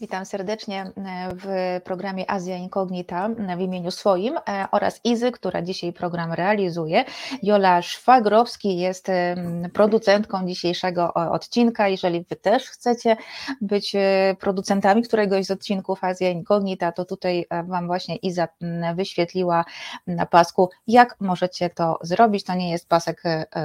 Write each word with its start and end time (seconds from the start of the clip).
Witam 0.00 0.26
serdecznie 0.26 0.82
e, 0.82 0.92
w 1.34 1.80
programie 1.84 2.30
Azja 2.30 2.56
Incognita 2.56 3.28
w 3.56 3.60
imieniu 3.60 3.90
swoim 3.90 4.36
e, 4.36 4.66
oraz 4.72 5.00
Izy, 5.04 5.32
która 5.32 5.62
dzisiaj 5.62 5.92
program 5.92 6.32
realizuje. 6.32 7.04
Jola 7.42 7.82
Szwagrowski 7.82 8.78
jest 8.78 9.06
producentką 9.72 10.46
dzisiejszego 10.46 11.14
odcinka. 11.14 11.88
Jeżeli 11.88 12.24
Wy 12.30 12.36
też 12.36 12.70
chcecie 12.70 13.16
być 13.60 13.94
e, 13.94 14.36
producentami 14.40 15.02
któregoś 15.02 15.46
z 15.46 15.50
odcinków 15.50 16.04
Azja 16.04 16.30
Incognita, 16.30 16.92
to 16.92 17.04
tutaj 17.04 17.46
Wam 17.64 17.86
właśnie 17.86 18.16
Iza 18.16 18.48
wyświetliła 18.94 19.64
na 20.06 20.26
pasku, 20.26 20.70
jak 20.86 21.16
możecie 21.20 21.70
to 21.70 21.98
zrobić. 22.02 22.44
To 22.44 22.54
nie 22.54 22.70
jest 22.70 22.88
pasek 22.88 23.22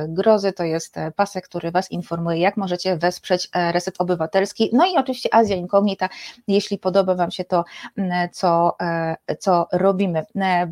grozy, 0.07 0.53
to 0.53 0.63
jest 0.63 0.95
pasek, 1.15 1.47
który 1.47 1.71
Was 1.71 1.91
informuje, 1.91 2.37
jak 2.37 2.57
możecie 2.57 2.97
wesprzeć 2.97 3.49
Reset 3.53 3.95
Obywatelski. 3.99 4.69
No 4.73 4.85
i 4.85 4.97
oczywiście 4.97 5.33
Azja 5.33 5.55
Incognita 5.55 6.09
jeśli 6.47 6.77
podoba 6.77 7.15
Wam 7.15 7.31
się 7.31 7.43
to, 7.43 7.65
mm, 7.97 8.29
co, 8.31 8.75
e, 8.81 9.15
co 9.39 9.67
robimy. 9.73 10.25
E, 10.35 10.67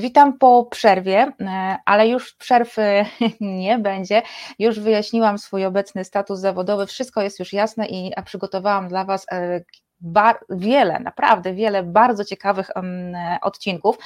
witam 0.00 0.38
po 0.38 0.64
przerwie, 0.64 1.32
e, 1.40 1.78
ale 1.84 2.08
już 2.08 2.34
przerwy 2.34 3.04
nie 3.40 3.78
będzie. 3.78 4.22
Już 4.58 4.80
wyjaśniłam 4.80 5.38
swój 5.38 5.64
obecny 5.64 6.04
status 6.04 6.40
zawodowy, 6.40 6.86
wszystko 6.86 7.22
jest 7.22 7.38
już 7.38 7.52
jasne 7.52 7.86
i 7.86 8.12
przygotowałam 8.24 8.88
dla 8.88 9.04
Was 9.04 9.26
wiele, 10.50 11.00
naprawdę 11.00 11.54
wiele 11.54 11.82
bardzo 11.82 12.24
ciekawych 12.24 12.70
odcinków 13.42 13.98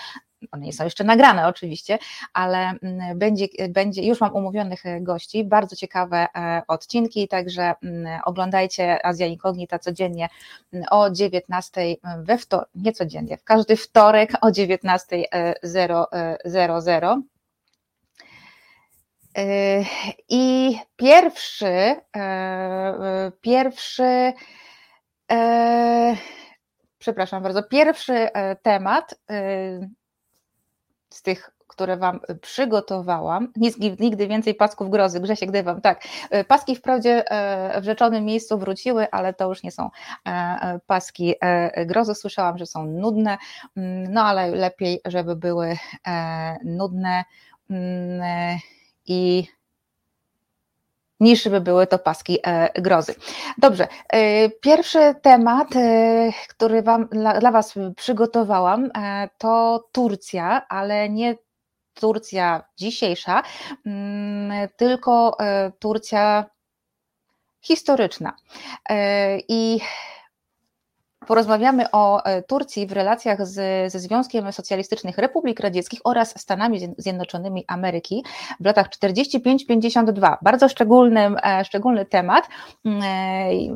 one 0.53 0.67
nie 0.67 0.73
są 0.73 0.85
jeszcze 0.85 1.05
nagrane 1.05 1.49
oczywiście, 1.49 1.99
ale 2.33 2.59
mm, 2.59 3.19
będzie, 3.19 3.47
będzie, 3.69 4.03
już 4.03 4.21
mam 4.21 4.35
umówionych 4.35 4.87
e, 4.87 5.01
gości, 5.01 5.45
bardzo 5.45 5.77
ciekawe 5.77 6.27
e, 6.37 6.63
odcinki, 6.69 7.29
także 7.29 7.75
mm, 7.83 8.21
oglądajcie 8.25 9.07
Azja 9.07 9.27
Incognita 9.27 9.79
codziennie 9.79 10.29
mm, 10.73 10.87
o 10.91 11.11
19 11.11 11.97
we 12.19 12.39
wtorek, 12.39 12.69
nie 12.75 12.93
codziennie, 12.93 13.37
w 13.37 13.45
każdy 13.45 13.77
wtorek 13.77 14.33
o 14.41 14.47
19.00. 14.47 17.21
E, 19.39 19.85
I 20.29 20.77
pierwszy, 20.97 21.97
pierwszy, 23.41 24.33
przepraszam 26.99 27.43
bardzo, 27.43 27.63
pierwszy 27.63 28.29
temat 28.63 29.15
z 31.11 31.23
tych, 31.23 31.51
które 31.67 31.97
Wam 31.97 32.21
przygotowałam. 32.43 33.53
Nigdy 34.01 34.29
więcej 34.29 34.55
pasków 34.55 34.91
grozy, 34.91 35.21
Grzesiek 35.21 35.51
Dywam, 35.51 35.81
tak. 35.81 36.03
Paski 36.49 36.77
wprawdzie 36.77 37.31
e, 37.31 37.81
w 37.81 37.85
rzeczonym 37.85 38.25
miejscu 38.25 38.59
wróciły, 38.59 39.11
ale 39.11 39.35
to 39.35 39.49
już 39.49 39.63
nie 39.63 39.71
są 39.71 39.91
e, 40.27 40.81
paski 40.87 41.35
e, 41.41 41.87
grozy. 41.87 42.15
Słyszałam, 42.15 42.59
że 42.59 42.67
są 42.67 42.85
nudne, 42.85 43.39
mm, 43.77 44.13
no 44.13 44.23
ale 44.23 44.51
lepiej, 44.51 45.01
żeby 45.05 45.37
były 45.37 45.77
nudne 46.65 47.25
mm, 47.71 48.59
i 49.07 49.47
niż 51.21 51.49
by 51.49 51.61
były 51.61 51.87
to 51.87 51.99
paski 51.99 52.39
e, 52.47 52.83
grozy. 52.83 53.15
Dobrze, 53.59 53.89
e, 54.09 54.51
pierwszy 54.51 55.15
temat, 55.23 55.77
e, 55.77 56.31
który 56.49 56.83
wam, 56.83 57.09
dla 57.41 57.51
Was 57.51 57.75
przygotowałam, 57.97 58.91
to 59.39 59.85
Turcja, 59.93 60.67
ale 60.69 61.09
nie 61.09 61.37
Turcja 61.95 62.63
dzisiejsza, 62.77 63.43
mm, 63.87 64.69
tylko 64.77 65.37
Turcja 65.79 66.45
historyczna. 67.61 68.37
I 69.49 69.81
Porozmawiamy 71.27 71.91
o 71.93 72.25
e, 72.25 72.43
Turcji 72.43 72.87
w 72.87 72.93
relacjach 72.93 73.47
z, 73.47 73.93
ze 73.93 73.99
Związkiem 74.01 74.53
Socjalistycznych 74.53 75.19
Republik 75.19 75.61
Radzieckich 75.61 76.01
oraz 76.05 76.41
Stanami 76.41 76.95
Zjednoczonymi 76.99 77.65
Ameryki 77.67 78.25
w 78.61 78.65
latach 78.65 78.89
45-52. 78.89 80.37
Bardzo 80.43 80.69
szczególny, 80.69 81.21
e, 81.21 81.65
szczególny 81.65 82.07
temat. 82.07 82.49
Mm, 82.85 83.03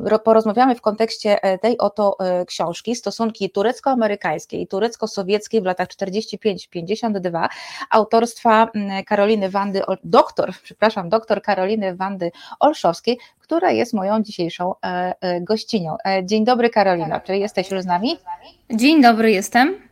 e, 0.05 0.19
porozmawiamy 0.19 0.75
w 0.75 0.81
kontekście 0.81 1.39
tej 1.61 1.77
oto 1.77 2.17
książki 2.47 2.95
Stosunki 2.95 3.49
turecko-amerykańskie 3.49 4.61
i 4.61 4.67
turecko-sowieckie 4.67 5.61
w 5.61 5.65
latach 5.65 5.87
45-52 5.87 7.47
autorstwa 7.89 8.69
mm, 8.75 9.03
Karoliny 9.03 9.49
Wandy, 9.49 9.81
doktor, 10.03 10.53
przepraszam, 10.63 11.09
doktor 11.09 11.41
Karoliny 11.41 11.95
Wandy 11.95 12.31
Olszowskiej, 12.59 13.17
która 13.45 13.71
jest 13.71 13.93
moją 13.93 14.23
dzisiejszą 14.23 14.73
gościnią. 15.41 15.97
Dzień 16.23 16.45
dobry 16.45 16.69
Karolina, 16.69 17.19
czy 17.19 17.37
jesteś 17.37 17.71
już 17.71 17.81
z 17.81 17.85
nami? 17.85 18.17
Dzień 18.71 19.01
dobry, 19.01 19.31
jestem. 19.31 19.85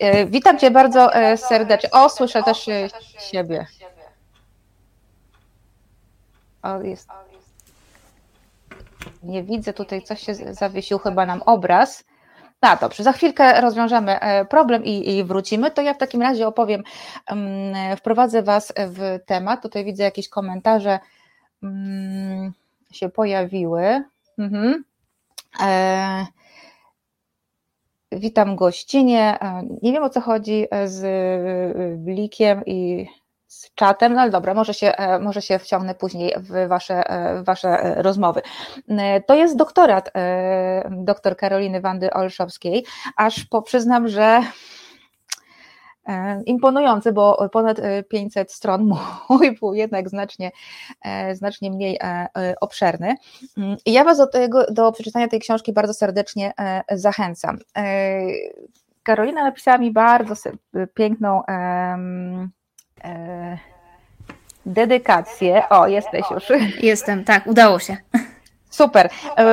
E, 0.00 0.26
witam 0.26 0.58
Cię 0.58 0.70
bardzo 0.70 1.14
e, 1.14 1.36
serdecznie. 1.36 1.90
O, 1.90 2.08
słyszę 2.08 2.42
też 2.42 2.68
e, 2.68 2.88
siebie. 3.30 3.66
O, 6.62 6.80
jest. 6.80 7.08
Nie 9.22 9.42
widzę 9.42 9.72
tutaj, 9.72 10.02
coś 10.02 10.20
się 10.22 10.34
zawiesił 10.34 10.98
chyba 10.98 11.26
nam 11.26 11.42
obraz. 11.42 12.04
No 12.62 12.76
dobrze, 12.80 13.02
za 13.02 13.12
chwilkę 13.12 13.60
rozwiążemy 13.60 14.18
problem 14.50 14.84
i, 14.84 15.16
i, 15.16 15.24
wrócimy. 15.24 15.70
To 15.70 15.82
ja 15.82 15.94
w 15.94 15.98
takim 15.98 16.22
razie 16.22 16.46
opowiem, 16.48 16.82
um, 17.30 17.42
wprowadzę 17.96 18.42
Was 18.42 18.72
w 18.76 19.18
temat. 19.26 19.62
Tutaj 19.62 19.84
widzę 19.84 20.02
jakieś 20.02 20.28
komentarze 20.28 20.98
um, 21.62 22.52
się 22.92 23.08
pojawiły. 23.08 24.04
Mhm. 24.38 24.84
E, 25.60 26.26
Witam 28.12 28.56
gościnie. 28.56 29.38
Nie 29.82 29.92
wiem 29.92 30.02
o 30.02 30.10
co 30.10 30.20
chodzi 30.20 30.66
e, 30.70 30.88
z 30.88 31.04
e, 31.04 31.96
Blikiem 31.96 32.62
i 32.66 33.06
z 33.46 33.74
czatem, 33.74 34.14
no 34.14 34.20
ale 34.20 34.30
dobra, 34.30 34.54
może 34.54 34.74
się, 34.74 34.86
e, 34.96 35.18
może 35.18 35.42
się 35.42 35.58
wciągnę 35.58 35.94
później 35.94 36.34
w 36.38 36.68
wasze, 36.68 37.04
w 37.42 37.44
wasze 37.44 37.94
rozmowy. 38.02 38.42
To 39.26 39.34
jest 39.34 39.56
doktorat 39.56 40.12
doktor 40.90 41.36
Karoliny 41.36 41.80
Wandy 41.80 42.12
Olszowskiej, 42.12 42.84
aż 43.16 43.44
po 43.44 43.62
przyznam, 43.62 44.08
że 44.08 44.42
E, 44.42 44.42
imponujący, 46.46 47.12
bo 47.12 47.48
ponad 47.52 47.76
500 48.08 48.50
e, 48.50 48.52
stron, 48.52 48.92
mój 49.28 49.58
był 49.60 49.74
jednak 49.74 50.08
znacznie, 50.08 50.50
e, 51.02 51.34
znacznie 51.34 51.70
mniej 51.70 51.98
obszerny. 52.60 53.14
Mm, 53.56 53.76
I 53.86 53.92
ja 53.92 54.04
Was 54.04 54.18
do, 54.18 54.26
tego, 54.26 54.66
do 54.70 54.92
przeczytania 54.92 55.28
tej 55.28 55.40
książki 55.40 55.72
bardzo 55.72 55.94
serdecznie 55.94 56.52
zachęcam. 56.90 57.58
Karolina 59.02 59.44
napisała 59.44 59.78
mi 59.78 59.92
bardzo 59.92 60.34
piękną 60.94 61.42
dedykację. 64.66 65.68
O, 65.68 65.86
jesteś 65.86 66.30
już. 66.30 66.44
Jestem, 66.82 67.24
tak, 67.24 67.46
udało 67.46 67.78
się. 67.78 67.96
Super. 68.70 69.08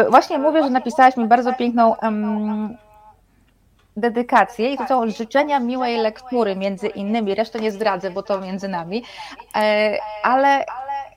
Właśnie 0.10 0.38
mówię, 0.38 0.64
że 0.64 0.70
napisałaś 0.70 1.18
mi 1.18 1.28
bardzo 1.28 1.54
piękną 1.54 1.96
dedykację 4.00 4.74
i 4.74 4.78
to 4.78 4.88
są 4.88 5.10
życzenia 5.10 5.60
miłej 5.60 5.98
lektury 5.98 6.56
między 6.56 6.88
innymi, 6.88 7.36
resztę 7.36 7.60
nie 7.60 7.72
zdradzę, 7.72 8.12
bo 8.12 8.24
to 8.24 8.42
między 8.42 8.68
nami, 8.68 9.04
e, 9.56 9.98
ale 10.24 10.66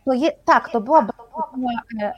to 0.04 0.12
je, 0.12 0.32
tak, 0.44 0.68
to 0.68 0.80
była 0.80 1.02
bardzo 1.02 1.22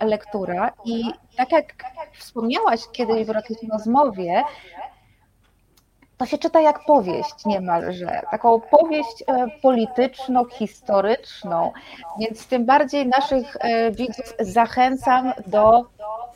e, 0.01 0.07
lektura 0.07 0.73
i 0.85 1.05
tak 1.37 1.53
jak 1.53 1.75
wspomniałaś 2.19 2.81
kiedyś 2.93 3.27
w 3.27 3.35
jakiejś 3.35 3.59
rozmowie, 3.73 4.45
to 6.17 6.27
się 6.27 6.39
czyta 6.39 6.61
jak 6.61 6.85
powieść 6.85 7.45
niemalże, 7.47 8.23
taką 8.31 8.61
powieść 8.61 9.25
e, 9.27 9.47
polityczno-historyczną, 9.63 11.73
więc 12.21 12.47
tym 12.47 12.67
bardziej 12.67 13.07
naszych 13.07 13.57
widzów 13.91 14.35
zachęcam 14.41 15.33
do 15.47 15.85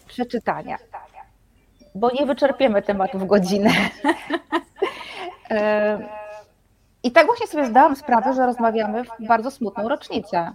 przeczytania 0.07 0.79
bo 1.95 2.11
nie 2.11 2.27
wyczerpiemy 2.27 2.83
tematu 2.83 3.19
w 3.19 3.27
godzinę. 3.27 3.71
E, 5.51 5.99
I 7.03 7.13
tak 7.13 7.27
właśnie 7.27 7.47
sobie 7.47 7.67
zdałam 7.67 7.97
sprawę, 7.97 8.35
że 8.35 8.47
rozmawiamy 8.47 9.05
w 9.05 9.27
bardzo 9.27 9.51
smutną 9.51 9.89
rocznicę. 9.89 10.53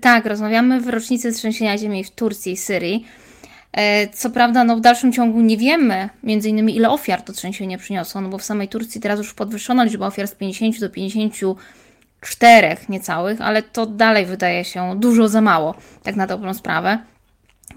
Tak, 0.00 0.26
rozmawiamy 0.26 0.80
w 0.80 0.88
rocznicy 0.88 1.32
trzęsienia 1.32 1.78
ziemi 1.78 2.04
w 2.04 2.10
Turcji 2.10 2.52
i 2.52 2.56
Syrii. 2.56 3.06
E, 3.72 4.08
co 4.08 4.30
prawda, 4.30 4.64
no 4.64 4.76
w 4.76 4.80
dalszym 4.80 5.12
ciągu 5.12 5.40
nie 5.40 5.56
wiemy, 5.56 6.08
między 6.22 6.48
innymi, 6.48 6.76
ile 6.76 6.90
ofiar 6.90 7.22
to 7.22 7.32
trzęsienie 7.32 7.78
przyniosło, 7.78 8.20
no 8.20 8.28
bo 8.28 8.38
w 8.38 8.44
samej 8.44 8.68
Turcji 8.68 9.00
teraz 9.00 9.18
już 9.18 9.34
podwyższono 9.34 9.84
liczbę 9.84 10.06
ofiar 10.06 10.28
z 10.28 10.34
50 10.34 10.80
do 10.80 10.90
54 10.90 12.76
niecałych, 12.88 13.40
ale 13.40 13.62
to 13.62 13.86
dalej 13.86 14.26
wydaje 14.26 14.64
się 14.64 14.94
dużo 14.96 15.28
za 15.28 15.40
mało, 15.40 15.74
tak 16.02 16.16
na 16.16 16.26
dobrą 16.26 16.54
sprawę. 16.54 16.98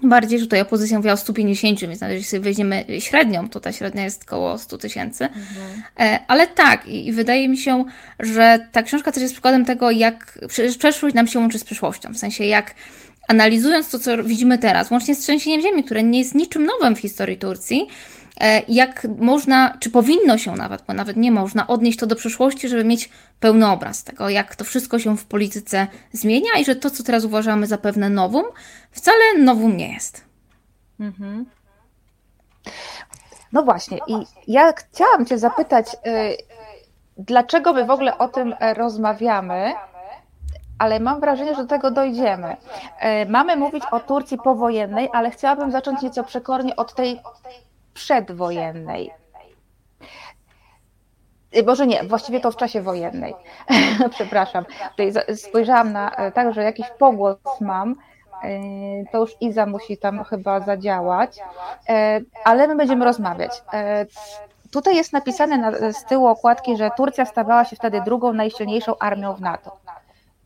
Bardziej 0.02 0.40
tutaj 0.40 0.60
opozycja 0.60 0.96
mówiła 0.96 1.14
o 1.14 1.16
150, 1.16 1.80
więc 1.80 2.00
nawet 2.00 2.16
jeśli 2.16 2.40
weźmiemy 2.40 2.84
średnią, 2.98 3.48
to 3.48 3.60
ta 3.60 3.72
średnia 3.72 4.04
jest 4.04 4.22
około 4.22 4.58
100 4.58 4.78
tysięcy. 4.78 5.24
Mhm. 5.24 6.18
Ale 6.28 6.46
tak, 6.46 6.86
i 6.86 7.12
wydaje 7.12 7.48
mi 7.48 7.58
się, 7.58 7.84
że 8.20 8.68
ta 8.72 8.82
książka 8.82 9.12
też 9.12 9.22
jest 9.22 9.34
przykładem 9.34 9.64
tego, 9.64 9.90
jak 9.90 10.38
przeszłość 10.78 11.14
nam 11.14 11.26
się 11.26 11.38
łączy 11.38 11.58
z 11.58 11.64
przyszłością. 11.64 12.12
W 12.12 12.18
sensie, 12.18 12.44
jak 12.44 12.74
analizując 13.28 13.90
to, 13.90 13.98
co 13.98 14.24
widzimy 14.24 14.58
teraz, 14.58 14.90
łącznie 14.90 15.14
z 15.14 15.18
trzęsieniem 15.18 15.62
ziemi, 15.62 15.84
które 15.84 16.02
nie 16.02 16.18
jest 16.18 16.34
niczym 16.34 16.66
nowym 16.66 16.96
w 16.96 16.98
historii 16.98 17.36
Turcji, 17.38 17.86
jak 18.68 19.06
można, 19.18 19.76
czy 19.80 19.90
powinno 19.90 20.38
się 20.38 20.52
nawet, 20.52 20.82
bo 20.82 20.92
nawet 20.92 21.16
nie 21.16 21.30
można, 21.30 21.66
odnieść 21.66 21.98
to 21.98 22.06
do 22.06 22.16
przyszłości, 22.16 22.68
żeby 22.68 22.84
mieć 22.84 23.10
pełny 23.40 23.70
obraz 23.70 24.04
tego, 24.04 24.28
jak 24.28 24.56
to 24.56 24.64
wszystko 24.64 24.98
się 24.98 25.16
w 25.16 25.24
polityce 25.24 25.86
zmienia 26.12 26.50
i 26.60 26.64
że 26.64 26.76
to, 26.76 26.90
co 26.90 27.02
teraz 27.02 27.24
uważamy 27.24 27.66
za 27.66 27.78
pewne 27.78 28.10
nowum, 28.10 28.44
wcale 28.90 29.38
nowum 29.38 29.76
nie 29.76 29.92
jest. 29.92 30.24
Mhm. 31.00 31.46
No 33.52 33.62
właśnie, 33.62 33.98
i 34.06 34.14
ja 34.48 34.72
chciałam 34.72 35.26
Cię 35.26 35.38
zapytać, 35.38 35.86
y, 36.06 36.36
dlaczego 37.18 37.72
my 37.72 37.84
w 37.84 37.90
ogóle 37.90 38.18
o 38.18 38.28
tym 38.28 38.54
e, 38.60 38.74
rozmawiamy, 38.74 39.72
ale 40.78 41.00
mam 41.00 41.20
wrażenie, 41.20 41.54
że 41.54 41.62
do 41.62 41.68
tego 41.68 41.90
dojdziemy. 41.90 42.56
E, 42.98 43.26
mamy 43.26 43.56
mówić 43.56 43.84
o 43.90 44.00
Turcji 44.00 44.38
powojennej, 44.38 45.08
ale 45.12 45.30
chciałabym 45.30 45.70
zacząć 45.70 46.02
nieco 46.02 46.24
przekornie 46.24 46.76
od 46.76 46.94
tej 46.94 47.20
przedwojennej. 47.94 49.10
E, 51.52 51.62
może 51.62 51.86
nie, 51.86 52.04
właściwie 52.04 52.40
to 52.40 52.50
w 52.50 52.56
czasie 52.56 52.82
wojennej. 52.82 53.34
Przepraszam. 54.14 54.64
Tutaj 54.90 55.36
spojrzałam 55.36 55.92
na 55.92 56.10
tak, 56.34 56.54
że 56.54 56.62
jakiś 56.62 56.86
pogłos 56.98 57.36
mam, 57.60 57.96
to 59.12 59.18
już 59.18 59.36
Iza 59.40 59.66
musi 59.66 59.98
tam 59.98 60.24
chyba 60.24 60.60
zadziałać, 60.60 61.38
ale 62.44 62.68
my 62.68 62.76
będziemy 62.76 63.04
rozmawiać. 63.04 63.62
Tutaj 64.72 64.96
jest 64.96 65.12
napisane 65.12 65.58
na, 65.58 65.92
z 65.92 66.04
tyłu 66.04 66.26
okładki, 66.26 66.76
że 66.76 66.90
Turcja 66.96 67.24
stawała 67.24 67.64
się 67.64 67.76
wtedy 67.76 68.00
drugą 68.00 68.32
najsilniejszą 68.32 68.98
armią 68.98 69.34
w 69.34 69.40
NATO. 69.40 69.81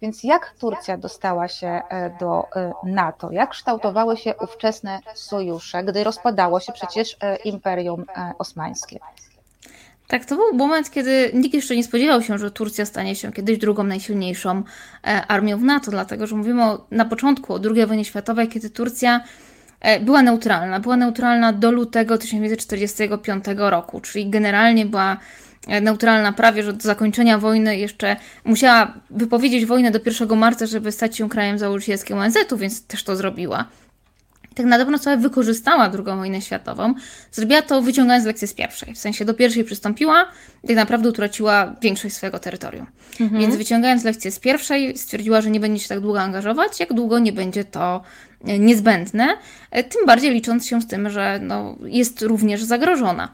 Więc 0.03 0.25
jak 0.25 0.55
Turcja 0.61 0.99
dostała 0.99 1.49
się 1.49 1.67
e, 1.67 2.11
do 2.21 2.45
e, 2.57 2.73
NATO? 2.85 3.31
Jak 3.33 3.51
kształtowały 3.51 4.17
się 4.17 4.35
ówczesne 4.41 5.01
sojusze, 5.15 5.85
gdy 5.85 6.05
rozpadało 6.05 6.61
się 6.61 6.73
przecież 6.73 7.17
e, 7.21 7.37
Imperium 7.37 8.05
Osmańskie? 8.39 8.99
Tak, 10.09 10.25
to 10.25 10.37
był 10.37 10.55
moment, 10.55 10.91
kiedy 10.91 11.31
nikt 11.35 11.55
jeszcze 11.55 11.77
nie 11.77 11.85
spodziewał 11.85 12.23
się, 12.23 12.39
że 12.39 12.51
Turcja 12.51 12.87
stanie 12.87 13.17
się 13.17 13.33
kiedyś 13.33 13.59
drugą 13.59 13.85
najsilniejszą 13.85 14.63
armią 15.29 15.59
w 15.59 15.63
NATO, 15.63 15.91
dlatego 15.91 16.27
że 16.27 16.37
mówimy 16.37 16.65
o, 16.65 16.87
na 16.91 17.05
początku 17.05 17.55
o 17.55 17.61
II 17.75 17.87
wojnie 17.87 18.05
światowej, 18.05 18.49
kiedy 18.49 18.71
Turcja 18.71 19.21
była 20.01 20.23
neutralna. 20.23 20.81
Była 20.81 20.97
neutralna 20.97 21.53
do 21.53 21.71
lutego 21.71 22.19
1945 22.19 23.45
roku, 23.57 24.01
czyli 24.01 24.31
generalnie 24.31 24.87
była 24.87 25.17
neutralna 25.67 26.33
prawie, 26.33 26.63
że 26.63 26.73
do 26.73 26.83
zakończenia 26.83 27.39
wojny 27.39 27.79
jeszcze 27.79 28.17
musiała 28.45 28.95
wypowiedzieć 29.11 29.67
wojnę 29.67 29.91
do 29.91 30.01
1 30.07 30.39
marca, 30.39 30.67
żeby 30.67 30.93
stać 30.93 31.17
się 31.17 31.29
krajem 31.29 31.59
założycielskim 31.59 32.19
ONZ-u, 32.19 32.57
więc 32.57 32.87
też 32.87 33.03
to 33.03 33.17
zrobiła. 33.17 33.65
Tak 34.57 34.67
na 34.67 34.79
dobrą 34.79 34.99
sprawę 34.99 35.23
wykorzystała 35.23 35.85
II 35.85 36.05
wojnę 36.05 36.43
światową. 36.43 36.95
Zrobiła 37.33 37.63
to 37.63 37.83
wyciągając 37.83 38.27
lekcje 38.27 38.49
z 38.49 38.55
pierwszej. 38.55 38.95
W 38.95 38.99
sensie 38.99 39.25
do 39.25 39.35
pierwszej 39.35 39.65
przystąpiła 39.65 40.27
tak 40.67 40.77
naprawdę 40.77 41.09
utraciła 41.09 41.77
większość 41.83 42.15
swojego 42.15 42.39
terytorium. 42.39 42.87
Mhm. 43.21 43.41
Więc 43.41 43.57
wyciągając 43.57 44.05
lekcje 44.05 44.31
z 44.31 44.39
pierwszej 44.39 44.99
stwierdziła, 44.99 45.41
że 45.41 45.51
nie 45.51 45.61
będzie 45.61 45.83
się 45.83 45.89
tak 45.89 46.01
długo 46.01 46.21
angażować, 46.21 46.81
jak 46.81 46.93
długo 46.93 47.19
nie 47.19 47.33
będzie 47.33 47.65
to 47.65 48.03
e, 48.45 48.59
niezbędne. 48.59 49.29
E, 49.71 49.85
tym 49.85 50.07
bardziej 50.07 50.31
licząc 50.31 50.67
się 50.67 50.83
z 50.83 50.87
tym, 50.87 51.11
że 51.11 51.41
no, 51.43 51.77
jest 51.85 52.23
również 52.23 52.63
zagrożona. 52.63 53.29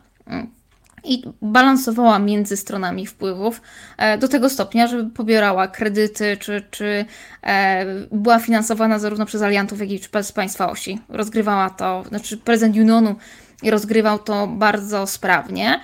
I 1.04 1.22
balansowała 1.42 2.18
między 2.18 2.56
stronami 2.56 3.06
wpływów 3.06 3.62
e, 3.98 4.18
do 4.18 4.28
tego 4.28 4.50
stopnia, 4.50 4.86
że 4.86 5.04
pobierała 5.04 5.68
kredyty, 5.68 6.36
czy, 6.36 6.62
czy 6.70 7.04
e, 7.42 7.84
była 8.12 8.38
finansowana 8.38 8.98
zarówno 8.98 9.26
przez 9.26 9.42
aliantów, 9.42 9.80
jak 9.80 9.90
i 9.90 9.98
przez 9.98 10.32
państwa 10.32 10.70
osi. 10.70 10.98
Rozgrywała 11.08 11.70
to, 11.70 12.04
znaczy 12.08 12.36
prezydent 12.36 12.76
Unionu 12.76 13.14
rozgrywał 13.62 14.18
to 14.18 14.46
bardzo 14.46 15.06
sprawnie. 15.06 15.80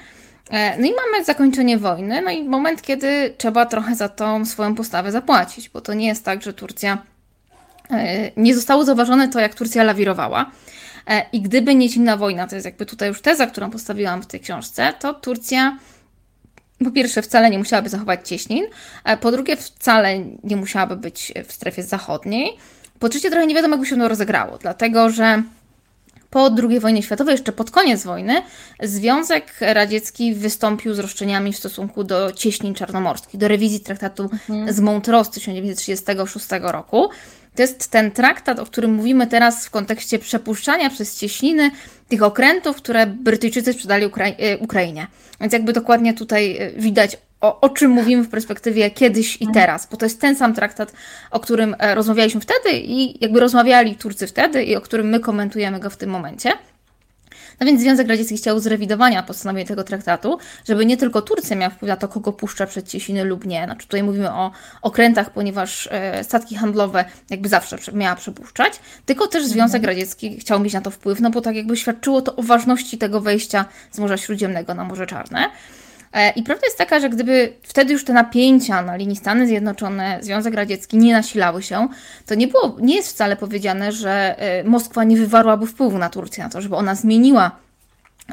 E, 0.51 0.79
no 0.79 0.87
i 0.87 0.91
mamy 0.91 1.25
zakończenie 1.25 1.79
wojny, 1.79 2.23
no 2.23 2.31
i 2.31 2.45
moment, 2.45 2.83
kiedy 2.83 3.35
trzeba 3.39 3.67
trochę 3.67 3.95
za 3.95 4.09
tą 4.09 4.45
swoją 4.45 4.75
postawę 4.75 5.13
zapłacić, 5.13 5.69
bo 5.69 5.81
to 5.81 5.95
nie 5.95 6.07
jest 6.07 6.25
tak, 6.25 6.43
że 6.43 6.53
Turcja 6.53 6.99
nie 8.37 8.55
zostało 8.55 8.85
zauważone 8.85 9.29
to, 9.29 9.41
jak 9.41 9.55
Turcja 9.55 9.85
lawirowała. 9.85 10.51
E, 11.09 11.27
I 11.33 11.41
gdyby 11.41 11.75
nie 11.75 11.89
zimna 11.89 12.17
wojna, 12.17 12.47
to 12.47 12.55
jest 12.55 12.65
jakby 12.65 12.87
tutaj 12.87 13.09
już 13.09 13.21
teza, 13.21 13.47
którą 13.47 13.71
postawiłam 13.71 14.23
w 14.23 14.27
tej 14.27 14.41
książce, 14.41 14.95
to 15.01 15.15
Turcja 15.15 15.79
po 16.85 16.91
pierwsze 16.91 17.23
wcale 17.23 17.51
nie 17.51 17.59
musiałaby 17.59 17.89
zachować 17.89 18.29
cieśnin, 18.29 18.65
po 19.21 19.31
drugie 19.31 19.57
wcale 19.57 20.19
nie 20.45 20.57
musiałaby 20.57 20.97
być 20.97 21.33
w 21.49 21.53
strefie 21.53 21.83
zachodniej, 21.83 22.57
po 22.99 23.09
trzecie 23.09 23.31
trochę 23.31 23.47
nie 23.47 23.55
wiadomo, 23.55 23.75
jakby 23.75 23.87
się 23.87 23.97
to 23.97 24.09
rozegrało, 24.09 24.59
dlatego 24.59 25.11
że 25.11 25.43
po 26.31 26.51
II 26.69 26.81
wojnie 26.81 27.03
światowej, 27.03 27.33
jeszcze 27.33 27.53
pod 27.53 27.71
koniec 27.71 28.05
wojny, 28.05 28.43
Związek 28.83 29.55
Radziecki 29.61 30.35
wystąpił 30.35 30.95
z 30.95 30.99
roszczeniami 30.99 31.53
w 31.53 31.59
stosunku 31.59 32.05
do 32.05 32.33
cieśnin 32.33 32.75
czarnomorskich, 32.75 33.41
do 33.41 33.49
rewizji 33.49 33.81
traktatu 33.81 34.23
mhm. 34.23 34.73
z 34.73 34.81
Montreux 34.81 35.27
z 35.27 35.31
1936 35.31 36.47
roku. 36.63 37.11
To 37.59 37.63
jest 37.63 37.91
ten 37.91 38.11
traktat, 38.11 38.59
o 38.59 38.67
którym 38.67 38.95
mówimy 38.95 39.27
teraz 39.27 39.67
w 39.67 39.71
kontekście 39.71 40.19
przepuszczania 40.19 40.91
przez 40.91 41.19
cieśniny 41.19 41.71
tych 42.09 42.23
okrętów, 42.23 42.77
które 42.77 43.07
Brytyjczycy 43.07 43.73
sprzedali 43.73 44.05
e, 44.05 44.59
Ukrainie. 44.59 45.07
Więc 45.41 45.53
jakby 45.53 45.73
dokładnie 45.73 46.15
tutaj 46.15 46.57
e, 46.57 46.71
widać, 46.71 47.19
o, 47.41 47.61
o, 47.61 47.69
czym 47.69 47.91
mówimy 47.91 48.23
w 48.23 48.29
perspektywie 48.29 48.91
kiedyś 48.91 49.43
i 49.43 49.49
teraz, 49.55 49.89
bo 49.91 49.97
to 49.97 50.07
jest 50.07 50.21
ten 50.21 50.37
sam 50.37 50.55
traktat, 50.55 50.93
o 51.31 51.41
którym 51.41 51.77
e, 51.79 51.95
rozmawialiśmy 51.95 52.41
wtedy 52.41 52.79
i 52.79 53.25
jakby 53.25 53.41
rozmawiali 53.41 53.97
Turcy 53.97 54.27
wtedy 54.27 54.65
i 54.65 54.77
o 54.77 54.81
którym 54.81 55.09
my 55.09 55.21
komentujemy 55.21 55.81
go 55.81 55.91
w 55.91 55.97
tym 55.97 56.11
momencie. 56.11 56.53
No 57.61 57.67
więc 57.67 57.81
Związek 57.81 58.09
Radziecki 58.09 58.37
chciał 58.37 58.61
zrewidowania 58.61 59.23
postanowień 59.23 59.67
tego 59.67 59.85
traktatu, 59.85 60.39
żeby 60.69 60.87
nie 60.87 60.97
tylko 60.97 61.23
Turcja 61.23 61.57
miała 61.57 61.71
wpływ 61.71 61.89
na 61.89 61.97
to, 61.97 62.09
kogo 62.09 62.33
puszcza 62.33 62.67
przed 62.67 62.89
Ciesiny 62.89 63.25
lub 63.25 63.47
nie. 63.47 63.65
Znaczy 63.65 63.87
tutaj 63.87 64.03
mówimy 64.03 64.33
o 64.33 64.51
okrętach, 64.83 65.31
ponieważ 65.31 65.89
e, 65.91 66.25
statki 66.25 66.57
handlowe 66.57 67.05
jakby 67.31 67.49
zawsze 67.49 67.79
miała 67.93 68.17
przepuszczać, 68.17 68.81
tylko 69.07 69.27
też 69.27 69.47
Związek 69.47 69.81
mhm. 69.81 69.97
Radziecki 69.97 70.41
chciał 70.41 70.61
mieć 70.61 70.75
na 70.75 70.81
to 70.81 70.91
wpływ, 70.91 71.21
no 71.21 71.31
bo 71.31 71.41
tak 71.41 71.57
jakby 71.57 71.77
świadczyło 71.77 72.23
to 72.23 72.37
o 72.37 72.43
ważności 72.43 72.99
tego 72.99 73.21
wejścia 73.21 73.65
z 73.91 73.99
Morza 73.99 74.17
Śródziemnego 74.17 74.75
na 74.75 74.85
Morze 74.85 75.07
Czarne. 75.07 75.51
E, 76.13 76.31
I 76.31 76.43
prawda 76.43 76.67
jest 76.67 76.79
taka, 76.79 77.01
że 77.01 77.11
gdyby 77.11 77.53
wtedy 77.63 77.93
już 77.93 78.05
te 78.05 78.13
napięcia 78.13 78.83
na 78.83 78.97
linii 78.97 79.17
Stany 79.17 79.47
Zjednoczone, 79.47 80.19
Związek 80.23 80.55
Radziecki 80.55 80.97
nie 80.97 81.13
nasilały 81.13 81.63
się, 81.63 81.89
to 82.27 82.35
nie, 82.35 82.49
było, 82.49 82.77
nie 82.81 82.97
jest 82.97 83.09
wcale 83.09 83.37
powiedziane, 83.37 83.93
że 83.93 84.39
e, 84.39 84.65
Moskwa 84.65 85.05
nie 85.05 85.17
wywarłaby 85.17 85.67
wpływu 85.67 85.99
na 85.99 86.11
Turcję, 86.11 86.45
na 86.45 86.51
to, 86.51 86.61
żeby 86.61 86.77
ona 86.77 86.95
zmieniła 86.95 87.68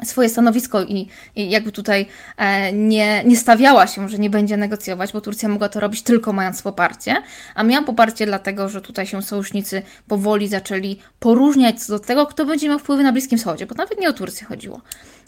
swoje 0.04 0.28
stanowisko 0.28 0.82
i, 0.82 1.08
i, 1.36 1.50
jakby 1.50 1.72
tutaj 1.72 2.06
e, 2.36 2.72
nie, 2.72 3.24
nie 3.24 3.36
stawiała 3.36 3.86
się, 3.86 4.08
że 4.08 4.18
nie 4.18 4.30
będzie 4.30 4.56
negocjować, 4.56 5.12
bo 5.12 5.20
Turcja 5.20 5.48
mogła 5.48 5.68
to 5.68 5.80
robić 5.80 6.02
tylko 6.02 6.32
mając 6.32 6.62
poparcie, 6.62 7.16
a 7.54 7.62
miała 7.62 7.84
poparcie 7.84 8.26
dlatego, 8.26 8.68
że 8.68 8.80
tutaj 8.80 9.06
się 9.06 9.22
sojusznicy 9.22 9.82
powoli 10.08 10.48
zaczęli 10.48 10.98
poróżniać 11.18 11.82
co 11.82 11.92
do 11.92 11.98
tego, 11.98 12.26
kto 12.26 12.44
będzie 12.44 12.68
miał 12.68 12.78
wpływy 12.78 13.02
na 13.02 13.12
Bliskim 13.12 13.38
Wschodzie, 13.38 13.66
bo 13.66 13.74
nawet 13.74 14.00
nie 14.00 14.08
o 14.08 14.12
Turcję 14.12 14.46
chodziło 14.46 14.80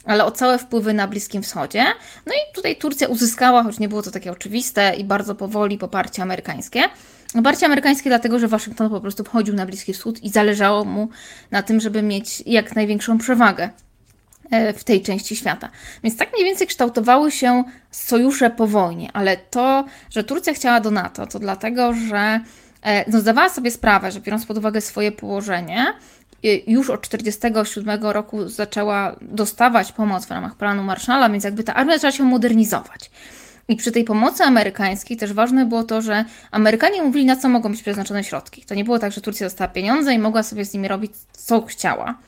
ale 0.04 0.24
o 0.24 0.30
całe 0.30 0.58
wpływy 0.58 0.94
na 0.94 1.08
Bliskim 1.08 1.42
Wschodzie. 1.42 1.84
No 2.26 2.32
i 2.32 2.54
tutaj 2.54 2.76
Turcja 2.76 3.08
uzyskała, 3.08 3.62
choć 3.62 3.78
nie 3.78 3.88
było 3.88 4.02
to 4.02 4.10
takie 4.10 4.32
oczywiste 4.32 4.94
i 4.96 5.04
bardzo 5.04 5.34
powoli, 5.34 5.78
poparcie 5.78 6.22
amerykańskie. 6.22 6.82
Poparcie 7.32 7.66
amerykańskie 7.66 8.10
dlatego, 8.10 8.38
że 8.38 8.48
Waszyngton 8.48 8.90
po 8.90 9.00
prostu 9.00 9.24
wchodził 9.24 9.54
na 9.54 9.66
Bliski 9.66 9.92
Wschód 9.92 10.22
i 10.22 10.30
zależało 10.30 10.84
mu 10.84 11.08
na 11.50 11.62
tym, 11.62 11.80
żeby 11.80 12.02
mieć 12.02 12.42
jak 12.46 12.76
największą 12.76 13.18
przewagę 13.18 13.70
w 14.76 14.84
tej 14.84 15.02
części 15.02 15.36
świata. 15.36 15.68
Więc 16.04 16.16
tak 16.16 16.32
mniej 16.32 16.44
więcej 16.44 16.66
kształtowały 16.66 17.30
się 17.30 17.64
sojusze 17.90 18.50
po 18.50 18.66
wojnie, 18.66 19.10
ale 19.12 19.36
to, 19.36 19.84
że 20.10 20.24
Turcja 20.24 20.54
chciała 20.54 20.80
do 20.80 20.90
NATO, 20.90 21.26
to 21.26 21.38
dlatego, 21.38 21.92
że 22.08 22.40
e, 22.82 23.10
no, 23.10 23.20
zdawała 23.20 23.48
sobie 23.48 23.70
sprawę, 23.70 24.12
że 24.12 24.20
biorąc 24.20 24.46
pod 24.46 24.58
uwagę 24.58 24.80
swoje 24.80 25.12
położenie, 25.12 25.86
już 26.66 26.90
od 26.90 27.08
1947 27.08 28.12
roku 28.12 28.48
zaczęła 28.48 29.16
dostawać 29.20 29.92
pomoc 29.92 30.26
w 30.26 30.30
ramach 30.30 30.56
planu 30.56 30.82
Marszala, 30.82 31.30
więc 31.30 31.44
jakby 31.44 31.64
ta 31.64 31.74
armia 31.74 31.94
zaczęła 31.94 32.12
się 32.12 32.24
modernizować. 32.24 33.10
I 33.68 33.76
przy 33.76 33.92
tej 33.92 34.04
pomocy 34.04 34.44
amerykańskiej 34.44 35.16
też 35.16 35.32
ważne 35.32 35.66
było 35.66 35.84
to, 35.84 36.02
że 36.02 36.24
Amerykanie 36.50 37.02
mówili, 37.02 37.26
na 37.26 37.36
co 37.36 37.48
mogą 37.48 37.70
być 37.70 37.82
przeznaczone 37.82 38.24
środki. 38.24 38.64
To 38.64 38.74
nie 38.74 38.84
było 38.84 38.98
tak, 38.98 39.12
że 39.12 39.20
Turcja 39.20 39.46
dostała 39.46 39.68
pieniądze 39.68 40.14
i 40.14 40.18
mogła 40.18 40.42
sobie 40.42 40.64
z 40.64 40.74
nimi 40.74 40.88
robić, 40.88 41.12
co 41.32 41.62
chciała. 41.62 42.18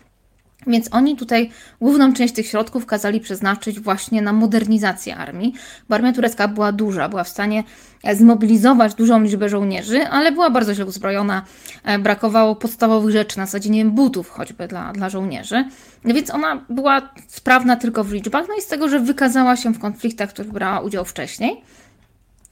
Więc 0.66 0.88
oni 0.92 1.16
tutaj 1.16 1.50
główną 1.80 2.12
część 2.12 2.34
tych 2.34 2.46
środków 2.46 2.86
kazali 2.86 3.20
przeznaczyć 3.20 3.80
właśnie 3.80 4.22
na 4.22 4.32
modernizację 4.32 5.16
armii, 5.16 5.54
bo 5.88 5.94
armia 5.94 6.12
turecka 6.12 6.48
była 6.48 6.72
duża, 6.72 7.08
była 7.08 7.24
w 7.24 7.28
stanie 7.28 7.64
e, 8.04 8.16
zmobilizować 8.16 8.94
dużą 8.94 9.22
liczbę 9.22 9.48
żołnierzy, 9.48 10.06
ale 10.06 10.32
była 10.32 10.50
bardzo 10.50 10.74
źle 10.74 10.86
uzbrojona, 10.86 11.44
e, 11.84 11.98
brakowało 11.98 12.56
podstawowych 12.56 13.12
rzeczy, 13.12 13.38
na 13.38 13.46
zasadzie 13.46 13.70
nie 13.70 13.78
wiem, 13.78 13.92
butów 13.92 14.30
choćby 14.30 14.68
dla, 14.68 14.92
dla 14.92 15.10
żołnierzy. 15.10 15.64
Więc 16.04 16.30
ona 16.30 16.64
była 16.68 17.10
sprawna 17.28 17.76
tylko 17.76 18.04
w 18.04 18.12
liczbach, 18.12 18.46
no 18.48 18.54
i 18.58 18.62
z 18.62 18.66
tego, 18.66 18.88
że 18.88 19.00
wykazała 19.00 19.56
się 19.56 19.72
w 19.72 19.78
konfliktach, 19.78 20.30
w 20.30 20.32
których 20.32 20.52
brała 20.52 20.80
udział 20.80 21.04
wcześniej. 21.04 21.62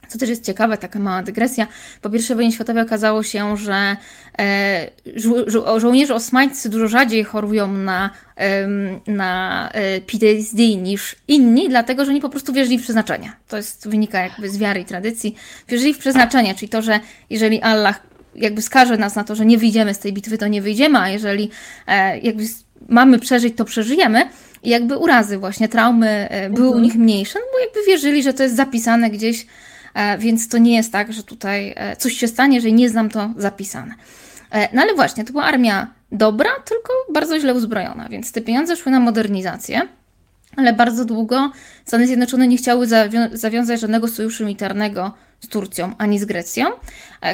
Co 0.09 0.17
też 0.17 0.29
jest 0.29 0.45
ciekawe, 0.45 0.77
taka 0.77 0.99
mała 0.99 1.23
dygresja. 1.23 1.67
Po 2.01 2.09
I 2.09 2.35
wojnie 2.35 2.51
światowej 2.51 2.83
okazało 2.83 3.23
się, 3.23 3.57
że 3.57 3.97
e, 4.39 4.89
żo 5.15 5.49
żo 5.49 5.79
żołnierze 5.79 6.15
osmańscy 6.15 6.69
dużo 6.69 6.87
rzadziej 6.87 7.23
chorują 7.23 7.73
na, 7.73 8.09
na 9.07 9.69
e, 9.73 10.01
PTSD 10.01 10.63
niż 10.63 11.15
inni, 11.27 11.69
dlatego 11.69 12.05
że 12.05 12.11
oni 12.11 12.21
po 12.21 12.29
prostu 12.29 12.53
wierzyli 12.53 12.79
w 12.79 12.83
przeznaczenie. 12.83 13.31
To 13.47 13.57
jest, 13.57 13.87
wynika 13.87 14.19
jakby 14.19 14.49
z 14.49 14.57
wiary 14.57 14.81
i 14.81 14.85
tradycji. 14.85 15.35
Wierzyli 15.67 15.93
w 15.93 15.97
przeznaczenie, 15.97 16.55
czyli 16.55 16.69
to, 16.69 16.81
że 16.81 16.99
jeżeli 17.29 17.61
Allah 17.61 18.01
jakby 18.35 18.61
skaże 18.61 18.97
nas 18.97 19.15
na 19.15 19.23
to, 19.23 19.35
że 19.35 19.45
nie 19.45 19.57
wyjdziemy 19.57 19.93
z 19.93 19.99
tej 19.99 20.13
bitwy, 20.13 20.37
to 20.37 20.47
nie 20.47 20.61
wyjdziemy, 20.61 20.99
a 20.99 21.09
jeżeli 21.09 21.49
e, 21.87 22.19
jakby 22.19 22.43
mamy 22.89 23.19
przeżyć, 23.19 23.55
to 23.55 23.65
przeżyjemy. 23.65 24.29
I 24.63 24.69
jakby 24.69 24.97
urazy, 24.97 25.37
właśnie 25.37 25.69
traumy 25.69 26.29
były 26.51 26.67
mhm. 26.67 26.77
u 26.77 26.79
nich 26.79 26.95
mniejsze, 26.95 27.39
no 27.39 27.45
bo 27.53 27.59
jakby 27.59 27.79
wierzyli, 27.87 28.23
że 28.23 28.33
to 28.33 28.43
jest 28.43 28.55
zapisane 28.55 29.09
gdzieś 29.09 29.45
więc 30.19 30.47
to 30.47 30.57
nie 30.57 30.75
jest 30.75 30.91
tak, 30.91 31.13
że 31.13 31.23
tutaj 31.23 31.73
e, 31.75 31.95
coś 31.95 32.13
się 32.13 32.27
stanie, 32.27 32.61
że 32.61 32.71
nie 32.71 32.89
znam 32.89 33.09
to 33.09 33.29
zapisane. 33.37 33.95
E, 34.51 34.75
no 34.75 34.81
ale 34.81 34.95
właśnie, 34.95 35.23
to 35.25 35.31
była 35.31 35.43
armia 35.43 35.87
dobra, 36.11 36.49
tylko 36.65 36.93
bardzo 37.13 37.39
źle 37.39 37.53
uzbrojona, 37.53 38.09
więc 38.09 38.31
te 38.31 38.41
pieniądze 38.41 38.75
szły 38.75 38.91
na 38.91 38.99
modernizację, 38.99 39.81
ale 40.55 40.73
bardzo 40.73 41.05
długo 41.05 41.51
Stany 41.85 42.07
Zjednoczone 42.07 42.47
nie 42.47 42.57
chciały 42.57 42.87
zawią 42.87 43.29
zawiązać 43.31 43.79
żadnego 43.79 44.07
sojuszu 44.07 44.43
militarnego 44.43 45.13
z 45.39 45.47
Turcją 45.47 45.93
ani 45.97 46.19
z 46.19 46.25
Grecją, 46.25 46.65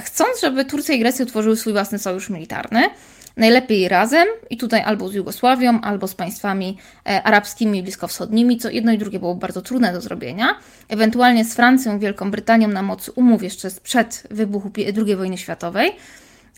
chcąc, 0.03 0.41
żeby 0.41 0.65
Turcja 0.65 0.95
i 0.95 1.00
Grecja 1.00 1.25
utworzyły 1.25 1.57
swój 1.57 1.74
własny 1.74 2.00
sojusz 2.00 2.29
militarny. 2.29 2.89
Najlepiej 3.37 3.87
razem 3.87 4.27
i 4.49 4.57
tutaj 4.57 4.81
albo 4.81 5.09
z 5.09 5.13
Jugosławią, 5.13 5.81
albo 5.81 6.07
z 6.07 6.15
państwami 6.15 6.77
e, 7.05 7.23
arabskimi 7.23 7.83
bliskowschodnimi, 7.83 8.57
co 8.57 8.69
jedno 8.69 8.91
i 8.91 8.97
drugie 8.97 9.19
było 9.19 9.35
bardzo 9.35 9.61
trudne 9.61 9.93
do 9.93 10.01
zrobienia. 10.01 10.55
Ewentualnie 10.89 11.45
z 11.45 11.53
Francją, 11.55 11.99
Wielką 11.99 12.31
Brytanią 12.31 12.67
na 12.67 12.81
mocy 12.81 13.11
umów 13.11 13.43
jeszcze 13.43 13.69
sprzed 13.69 14.27
wybuchu 14.31 14.71
II 15.07 15.15
wojny 15.15 15.37
światowej. 15.37 15.91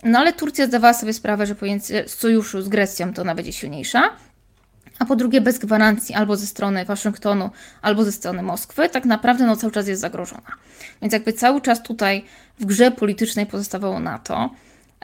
No 0.03 0.19
ale 0.19 0.33
Turcja 0.33 0.67
zdawała 0.67 0.93
sobie 0.93 1.13
sprawę, 1.13 1.45
że 1.45 1.55
z 2.05 2.13
sojuszu 2.13 2.61
z 2.61 2.69
Grecją 2.69 3.13
to 3.13 3.21
ona 3.21 3.35
będzie 3.35 3.53
silniejsza. 3.53 4.09
A 4.99 5.05
po 5.05 5.15
drugie, 5.15 5.41
bez 5.41 5.59
gwarancji 5.59 6.15
albo 6.15 6.35
ze 6.35 6.47
strony 6.47 6.85
Waszyngtonu, 6.85 7.49
albo 7.81 8.03
ze 8.03 8.11
strony 8.11 8.43
Moskwy, 8.43 8.89
tak 8.89 9.05
naprawdę 9.05 9.45
no, 9.45 9.55
cały 9.55 9.73
czas 9.73 9.87
jest 9.87 10.01
zagrożona. 10.01 10.51
Więc 11.01 11.13
jakby 11.13 11.33
cały 11.33 11.61
czas 11.61 11.83
tutaj 11.83 12.25
w 12.59 12.65
grze 12.65 12.91
politycznej 12.91 13.45
pozostawało 13.45 13.99
NATO. 13.99 14.49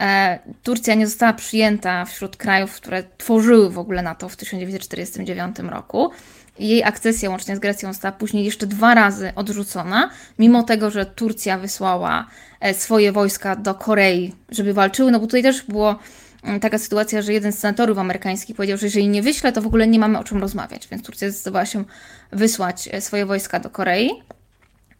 E, 0.01 0.39
Turcja 0.63 0.95
nie 0.95 1.07
została 1.07 1.33
przyjęta 1.33 2.05
wśród 2.05 2.37
krajów, 2.37 2.75
które 2.75 3.03
tworzyły 3.17 3.69
w 3.69 3.79
ogóle 3.79 4.01
NATO 4.01 4.29
w 4.29 4.35
1949 4.35 5.59
roku. 5.59 6.11
Jej 6.59 6.83
akcesja 6.83 7.29
łącznie 7.29 7.55
z 7.55 7.59
Grecją 7.59 7.93
została 7.93 8.11
później 8.11 8.45
jeszcze 8.45 8.67
dwa 8.67 8.93
razy 8.95 9.31
odrzucona, 9.35 10.09
mimo 10.39 10.63
tego, 10.63 10.91
że 10.91 11.05
Turcja 11.05 11.57
wysłała 11.57 12.27
e, 12.59 12.73
swoje 12.73 13.11
wojska 13.11 13.55
do 13.55 13.75
Korei, 13.75 14.35
żeby 14.49 14.73
walczyły. 14.73 15.11
No 15.11 15.19
bo 15.19 15.25
tutaj 15.25 15.43
też 15.43 15.63
było 15.63 15.99
mm, 16.43 16.59
taka 16.59 16.77
sytuacja, 16.77 17.21
że 17.21 17.33
jeden 17.33 17.51
z 17.51 17.59
senatorów 17.59 17.97
amerykańskich 17.97 18.55
powiedział, 18.55 18.77
że 18.77 18.85
jeżeli 18.85 19.07
nie 19.07 19.21
wyśle, 19.21 19.51
to 19.51 19.61
w 19.61 19.67
ogóle 19.67 19.87
nie 19.87 19.99
mamy 19.99 20.19
o 20.19 20.23
czym 20.23 20.41
rozmawiać, 20.41 20.87
więc 20.87 21.03
Turcja 21.03 21.29
zdecydowała 21.29 21.65
się 21.65 21.83
wysłać 22.31 22.89
e, 22.91 23.01
swoje 23.01 23.25
wojska 23.25 23.59
do 23.59 23.69
Korei. 23.69 24.11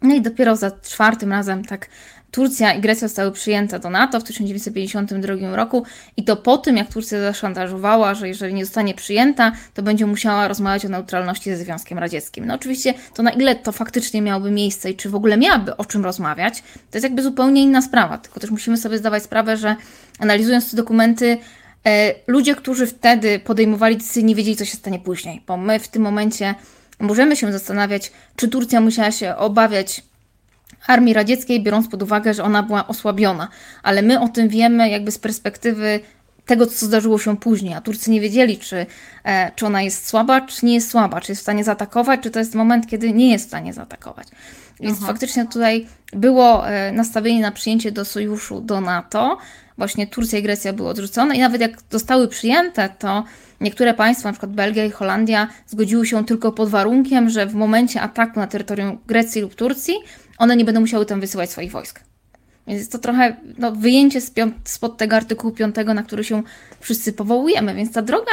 No 0.02 0.14
i 0.14 0.20
dopiero 0.20 0.56
za 0.56 0.70
czwartym 0.70 1.30
razem 1.30 1.64
tak 1.64 1.88
Turcja 2.34 2.72
i 2.72 2.80
Grecja 2.80 3.08
zostały 3.08 3.32
przyjęte 3.32 3.78
do 3.78 3.90
NATO 3.90 4.20
w 4.20 4.24
1952 4.24 5.56
roku 5.56 5.84
i 6.16 6.24
to 6.24 6.36
po 6.36 6.58
tym, 6.58 6.76
jak 6.76 6.92
Turcja 6.92 7.20
zaszantażowała, 7.20 8.14
że 8.14 8.28
jeżeli 8.28 8.54
nie 8.54 8.64
zostanie 8.64 8.94
przyjęta, 8.94 9.52
to 9.74 9.82
będzie 9.82 10.06
musiała 10.06 10.48
rozmawiać 10.48 10.84
o 10.84 10.88
neutralności 10.88 11.50
ze 11.50 11.56
Związkiem 11.56 11.98
Radzieckim. 11.98 12.46
No 12.46 12.54
oczywiście 12.54 12.94
to 13.14 13.22
na 13.22 13.30
ile 13.30 13.54
to 13.54 13.72
faktycznie 13.72 14.22
miałoby 14.22 14.50
miejsce 14.50 14.90
i 14.90 14.96
czy 14.96 15.10
w 15.10 15.14
ogóle 15.14 15.36
miałaby 15.36 15.76
o 15.76 15.84
czym 15.84 16.04
rozmawiać, 16.04 16.60
to 16.60 16.98
jest 16.98 17.04
jakby 17.04 17.22
zupełnie 17.22 17.62
inna 17.62 17.82
sprawa, 17.82 18.18
tylko 18.18 18.40
też 18.40 18.50
musimy 18.50 18.76
sobie 18.76 18.98
zdawać 18.98 19.22
sprawę, 19.22 19.56
że 19.56 19.76
analizując 20.18 20.70
te 20.70 20.76
dokumenty, 20.76 21.38
e, 21.86 22.14
ludzie, 22.26 22.54
którzy 22.54 22.86
wtedy 22.86 23.38
podejmowali 23.38 23.96
decyzje, 23.96 24.22
nie 24.22 24.34
wiedzieli, 24.34 24.56
co 24.56 24.64
się 24.64 24.76
stanie 24.76 24.98
później, 24.98 25.42
bo 25.46 25.56
my 25.56 25.78
w 25.78 25.88
tym 25.88 26.02
momencie 26.02 26.54
możemy 27.00 27.36
się 27.36 27.52
zastanawiać, 27.52 28.12
czy 28.36 28.48
Turcja 28.48 28.80
musiała 28.80 29.10
się 29.10 29.36
obawiać 29.36 30.02
armii 30.86 31.14
radzieckiej, 31.14 31.62
biorąc 31.62 31.88
pod 31.88 32.02
uwagę, 32.02 32.34
że 32.34 32.44
ona 32.44 32.62
była 32.62 32.86
osłabiona. 32.86 33.48
Ale 33.82 34.02
my 34.02 34.20
o 34.20 34.28
tym 34.28 34.48
wiemy 34.48 34.90
jakby 34.90 35.10
z 35.10 35.18
perspektywy 35.18 36.00
tego, 36.46 36.66
co 36.66 36.86
zdarzyło 36.86 37.18
się 37.18 37.36
później, 37.36 37.74
a 37.74 37.80
Turcy 37.80 38.10
nie 38.10 38.20
wiedzieli, 38.20 38.58
czy, 38.58 38.86
e, 39.24 39.52
czy 39.56 39.66
ona 39.66 39.82
jest 39.82 40.08
słaba, 40.08 40.40
czy 40.40 40.66
nie 40.66 40.74
jest 40.74 40.90
słaba, 40.90 41.20
czy 41.20 41.32
jest 41.32 41.40
w 41.40 41.42
stanie 41.42 41.64
zaatakować, 41.64 42.20
czy 42.20 42.30
to 42.30 42.38
jest 42.38 42.54
moment, 42.54 42.86
kiedy 42.86 43.12
nie 43.12 43.30
jest 43.30 43.44
w 43.44 43.48
stanie 43.48 43.72
zaatakować. 43.72 44.28
Więc 44.80 44.98
Aha. 44.98 45.06
faktycznie 45.06 45.46
tutaj 45.46 45.86
było 46.12 46.68
e, 46.68 46.92
nastawienie 46.92 47.40
na 47.40 47.52
przyjęcie 47.52 47.92
do 47.92 48.04
sojuszu, 48.04 48.60
do 48.60 48.80
NATO. 48.80 49.38
Właśnie 49.78 50.06
Turcja 50.06 50.38
i 50.38 50.42
Grecja 50.42 50.72
były 50.72 50.88
odrzucone 50.88 51.36
i 51.36 51.38
nawet 51.38 51.60
jak 51.60 51.78
zostały 51.90 52.28
przyjęte, 52.28 52.88
to 52.98 53.24
niektóre 53.60 53.94
państwa, 53.94 54.28
np. 54.28 54.46
Belgia 54.46 54.84
i 54.84 54.90
Holandia, 54.90 55.48
zgodziły 55.66 56.06
się 56.06 56.24
tylko 56.24 56.52
pod 56.52 56.68
warunkiem, 56.68 57.30
że 57.30 57.46
w 57.46 57.54
momencie 57.54 58.00
ataku 58.00 58.40
na 58.40 58.46
terytorium 58.46 58.98
Grecji 59.06 59.42
lub 59.42 59.54
Turcji 59.54 59.94
one 60.38 60.56
nie 60.56 60.64
będą 60.64 60.80
musiały 60.80 61.06
tam 61.06 61.20
wysyłać 61.20 61.50
swoich 61.50 61.72
wojsk. 61.72 62.00
Więc 62.66 62.80
jest 62.80 62.92
to 62.92 62.98
trochę 62.98 63.36
no, 63.58 63.72
wyjęcie 63.72 64.20
spod 64.64 64.96
tego 64.96 65.16
artykułu 65.16 65.52
5, 65.52 65.76
na 65.94 66.02
który 66.02 66.24
się 66.24 66.42
wszyscy 66.80 67.12
powołujemy. 67.12 67.74
Więc 67.74 67.92
ta 67.92 68.02
droga 68.02 68.32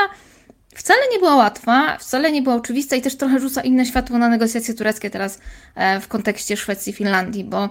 wcale 0.75 1.01
nie 1.11 1.19
była 1.19 1.35
łatwa, 1.35 1.97
wcale 1.97 2.31
nie 2.31 2.41
była 2.41 2.55
oczywista 2.55 2.95
i 2.95 3.01
też 3.01 3.15
trochę 3.15 3.39
rzuca 3.39 3.61
inne 3.61 3.85
światło 3.85 4.17
na 4.17 4.29
negocjacje 4.29 4.73
tureckie 4.73 5.09
teraz 5.09 5.39
e, 5.75 5.99
w 5.99 6.07
kontekście 6.07 6.57
Szwecji 6.57 6.89
i 6.89 6.93
Finlandii, 6.93 7.43
bo 7.43 7.69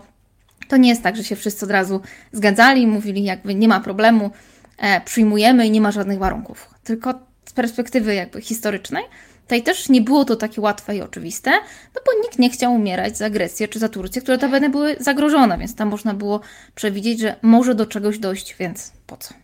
to 0.69 0.77
nie 0.77 0.89
jest 0.89 1.03
tak, 1.03 1.17
że 1.17 1.25
się 1.25 1.37
wszyscy 1.37 1.65
od 1.65 1.71
razu 1.71 2.01
zgadzali, 2.33 2.87
mówili 2.87 3.25
jakby 3.25 3.55
nie 3.55 3.69
ma 3.69 3.81
problemu, 3.81 4.31
e, 4.79 5.01
przyjmujemy 5.01 5.67
i 5.67 5.71
nie 5.71 5.81
ma 5.81 5.93
żadnych 5.93 6.19
warunków. 6.19 6.69
Tylko 6.85 7.15
z 7.47 7.53
perspektywy 7.53 8.15
jakby 8.15 8.41
historycznej 8.41 9.05
Tutaj 9.51 9.63
też 9.63 9.89
nie 9.89 10.01
było 10.01 10.25
to 10.25 10.37
takie 10.37 10.61
łatwe 10.61 10.97
i 10.97 11.03
oczywiste, 11.03 11.51
no 11.95 12.01
bo 12.07 12.23
nikt 12.23 12.39
nie 12.39 12.51
chciał 12.51 12.75
umierać 12.75 13.17
za 13.17 13.31
Grecję 13.31 13.69
czy 13.69 13.79
za 13.79 13.89
Turcję, 13.89 14.23
które 14.23 14.37
notabene 14.37 14.69
były 14.69 14.97
zagrożone, 15.01 15.59
więc 15.59 15.77
tam 15.77 15.89
można 15.89 16.15
było 16.15 16.41
przewidzieć, 16.75 17.21
że 17.21 17.37
może 17.43 17.75
do 17.75 17.87
czegoś 17.87 18.19
dojść, 18.19 18.57
więc 18.57 18.93
po 19.07 19.17
co? 19.17 19.35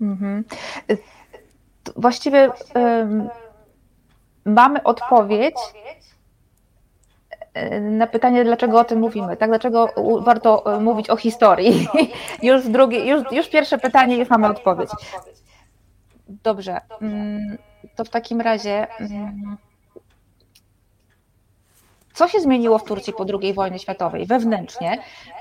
Mhm. 0.00 0.44
Właściwie 1.96 2.50
um, 2.74 3.28
mamy 4.44 4.82
odpowiedź 4.82 5.56
e, 7.54 7.80
na 7.80 8.06
pytanie, 8.06 8.44
dlaczego 8.44 8.80
o 8.80 8.84
tym 8.84 8.98
mówimy, 8.98 9.36
tak? 9.36 9.50
Dlaczego 9.50 9.88
warto 10.24 10.76
e, 10.76 10.80
mówić 10.80 11.10
o 11.10 11.16
historii? 11.16 11.88
już, 12.42 12.62
już, 13.04 13.32
już 13.32 13.48
pierwsze 13.48 13.78
pytanie, 13.78 14.16
już 14.16 14.30
mamy 14.30 14.48
odpowiedź. 14.48 14.90
Dobrze. 16.28 16.80
To 17.96 18.04
w 18.04 18.08
takim 18.08 18.40
razie. 18.40 18.86
Mm, 19.00 19.56
co 22.12 22.28
się 22.28 22.40
zmieniło 22.40 22.78
w 22.78 22.84
Turcji 22.84 23.12
po 23.12 23.26
II 23.42 23.54
wojnie 23.54 23.78
światowej 23.78 24.26
wewnętrznie 24.26 24.98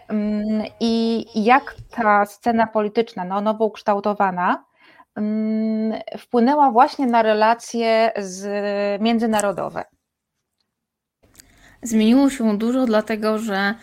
mm, 0.08 0.64
i 0.80 1.26
jak 1.36 1.76
ta 1.90 2.26
scena 2.26 2.68
polityczna, 2.68 3.26
no, 3.26 3.42
nowo 3.42 3.66
ukształtowana, 3.66 4.64
mm, 5.16 6.00
wpłynęła 6.18 6.72
właśnie 6.72 7.06
na 7.08 7.22
relacje 7.22 8.12
z, 8.18 9.02
międzynarodowe? 9.02 9.84
Zmieniło 11.82 12.30
się 12.30 12.58
dużo, 12.58 12.86
dlatego 12.86 13.38
że 13.38 13.76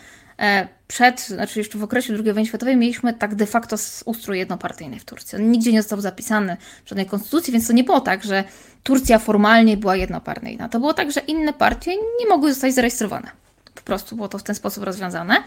przed, 0.87 1.21
znaczy 1.21 1.59
jeszcze 1.59 1.77
w 1.77 1.83
okresie 1.83 2.13
II 2.13 2.23
wojny 2.23 2.45
światowej 2.45 2.77
mieliśmy 2.77 3.13
tak 3.13 3.35
de 3.35 3.45
facto 3.45 3.75
ustrój 4.05 4.37
jednopartyjny 4.37 4.99
w 4.99 5.05
Turcji. 5.05 5.35
On 5.35 5.51
nigdzie 5.51 5.71
nie 5.71 5.81
został 5.81 6.01
zapisany 6.01 6.57
w 6.85 6.89
żadnej 6.89 7.05
konstytucji, 7.05 7.53
więc 7.53 7.67
to 7.67 7.73
nie 7.73 7.83
było 7.83 8.01
tak, 8.01 8.23
że 8.23 8.43
Turcja 8.83 9.19
formalnie 9.19 9.77
była 9.77 9.95
jednopartyjna. 9.95 10.69
To 10.69 10.79
było 10.79 10.93
tak, 10.93 11.11
że 11.11 11.19
inne 11.19 11.53
partie 11.53 11.91
nie 12.19 12.27
mogły 12.29 12.53
zostać 12.53 12.73
zarejestrowane. 12.73 13.31
Po 13.75 13.81
prostu 13.81 14.15
było 14.15 14.27
to 14.27 14.37
w 14.37 14.43
ten 14.43 14.55
sposób 14.55 14.83
rozwiązane. 14.83 15.43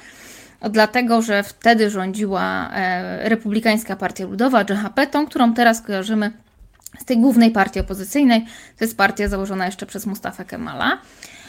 Dlatego, 0.70 1.22
że 1.22 1.42
wtedy 1.42 1.90
rządziła 1.90 2.70
e, 2.72 3.28
Republikańska 3.28 3.96
Partia 3.96 4.26
Ludowa, 4.26 4.60
JHP, 4.60 5.06
tą, 5.06 5.26
którą 5.26 5.54
teraz 5.54 5.80
kojarzymy 5.80 6.32
z 6.98 7.04
tej 7.04 7.18
głównej 7.18 7.50
partii 7.50 7.80
opozycyjnej. 7.80 8.40
To 8.78 8.84
jest 8.84 8.96
partia 8.96 9.28
założona 9.28 9.66
jeszcze 9.66 9.86
przez 9.86 10.06
Mustafa 10.06 10.44
Kemala. 10.44 10.98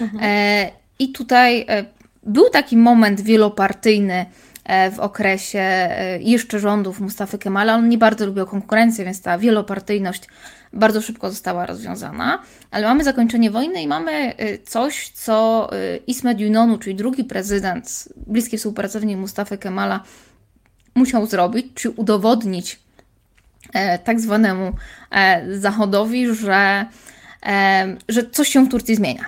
Mhm. 0.01 0.23
E, 0.23 0.71
I 0.99 1.11
tutaj 1.11 1.65
był 2.25 2.49
taki 2.49 2.77
moment 2.77 3.21
wielopartyjny 3.21 4.25
e, 4.63 4.91
w 4.91 4.99
okresie 4.99 5.59
e, 5.59 6.19
jeszcze 6.21 6.59
rządów 6.59 6.99
Mustafy 6.99 7.37
Kemala. 7.37 7.75
On 7.75 7.89
nie 7.89 7.97
bardzo 7.97 8.25
lubił 8.25 8.45
konkurencję, 8.45 9.05
więc 9.05 9.21
ta 9.21 9.37
wielopartyjność 9.37 10.27
bardzo 10.73 11.01
szybko 11.01 11.29
została 11.29 11.65
rozwiązana. 11.65 12.39
Ale 12.71 12.87
mamy 12.87 13.03
zakończenie 13.03 13.51
wojny 13.51 13.81
i 13.81 13.87
mamy 13.87 14.11
e, 14.11 14.57
coś, 14.57 15.09
co 15.09 15.69
Ismet 16.07 16.39
Yunonu, 16.39 16.77
czyli 16.77 16.95
drugi 16.95 17.23
prezydent, 17.23 18.09
bliski 18.27 18.57
współpracownik 18.57 19.17
Mustafy 19.17 19.57
Kemala, 19.57 20.03
musiał 20.95 21.25
zrobić, 21.25 21.65
czy 21.75 21.89
udowodnić 21.89 22.79
tak 24.03 24.19
zwanemu 24.19 24.71
Zachodowi, 25.51 26.35
że, 26.35 26.85
że 28.09 28.29
coś 28.29 28.49
się 28.49 28.65
w 28.65 28.69
Turcji 28.69 28.95
zmienia 28.95 29.25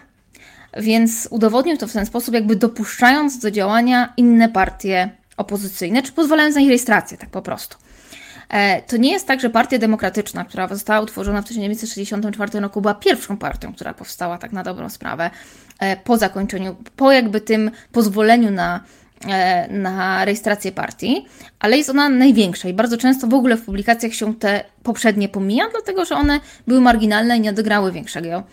więc 0.76 1.28
udowodnił 1.32 1.78
to 1.78 1.88
w 1.88 1.94
ten 1.94 2.06
sposób, 2.06 2.34
jakby 2.34 2.56
dopuszczając 2.56 3.40
do 3.40 3.52
działania 3.52 4.14
inne 4.18 4.50
partie 4.50 5.10
opozycyjne, 5.38 6.02
czy 6.02 6.12
pozwalając 6.12 6.56
na 6.56 6.62
ich 6.62 6.68
rejestrację, 6.68 7.18
tak 7.18 7.30
po 7.30 7.42
prostu. 7.42 7.78
E, 8.50 8.82
to 8.82 8.98
nie 8.98 9.12
jest 9.12 9.28
tak, 9.28 9.42
że 9.42 9.50
Partia 9.50 9.78
Demokratyczna, 9.78 10.46
która 10.46 10.68
została 10.68 11.02
utworzona 11.02 11.42
w 11.42 11.46
1964 11.46 12.60
roku, 12.60 12.82
była 12.82 12.94
pierwszą 12.94 13.38
partią, 13.38 13.74
która 13.74 13.94
powstała 13.94 14.38
tak 14.38 14.52
na 14.52 14.64
dobrą 14.64 14.90
sprawę 14.90 15.30
e, 15.80 15.98
po 15.98 16.18
zakończeniu, 16.18 16.76
po 16.96 17.12
jakby 17.12 17.42
tym 17.42 17.72
pozwoleniu 17.92 18.52
na, 18.52 18.84
e, 19.28 19.68
na 19.68 20.26
rejestrację 20.26 20.72
partii, 20.72 21.26
ale 21.60 21.78
jest 21.78 21.90
ona 21.90 22.10
największa 22.10 22.70
i 22.70 22.74
bardzo 22.74 22.98
często 22.98 23.28
w 23.28 23.34
ogóle 23.34 23.58
w 23.58 23.66
publikacjach 23.66 24.14
się 24.14 24.36
te 24.36 24.64
poprzednie 24.84 25.30
pomija, 25.30 25.66
dlatego 25.72 26.06
że 26.06 26.16
one 26.16 26.40
były 26.68 26.82
marginalne 26.82 27.38
i 27.38 27.42
nie 27.42 27.50
odegrały 27.50 27.92
większego 27.92 28.44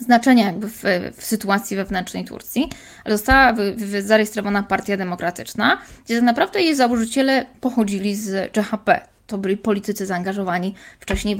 znaczenia 0.00 0.46
jakby 0.46 0.68
w, 0.68 0.82
w, 1.16 1.24
sytuacji 1.24 1.76
wewnętrznej 1.76 2.24
Turcji, 2.24 2.70
ale 3.04 3.16
została 3.16 3.52
wy, 3.52 3.74
wy, 3.74 4.02
zarejestrowana 4.02 4.62
Partia 4.62 4.96
Demokratyczna, 4.96 5.78
gdzie 6.04 6.14
tak 6.14 6.24
naprawdę 6.24 6.62
jej 6.62 6.76
założyciele 6.76 7.46
pochodzili 7.60 8.16
z 8.16 8.54
CHP, 8.54 9.00
to 9.26 9.38
byli 9.38 9.56
politycy 9.56 10.06
zaangażowani 10.06 10.74
wcześniej 11.00 11.36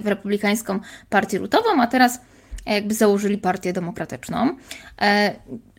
w 0.00 0.06
republikańską 0.06 0.80
partię 1.08 1.38
lutową, 1.38 1.82
a 1.82 1.86
teraz 1.86 2.20
jakby 2.66 2.94
założyli 2.94 3.38
partię 3.38 3.72
demokratyczną. 3.72 4.56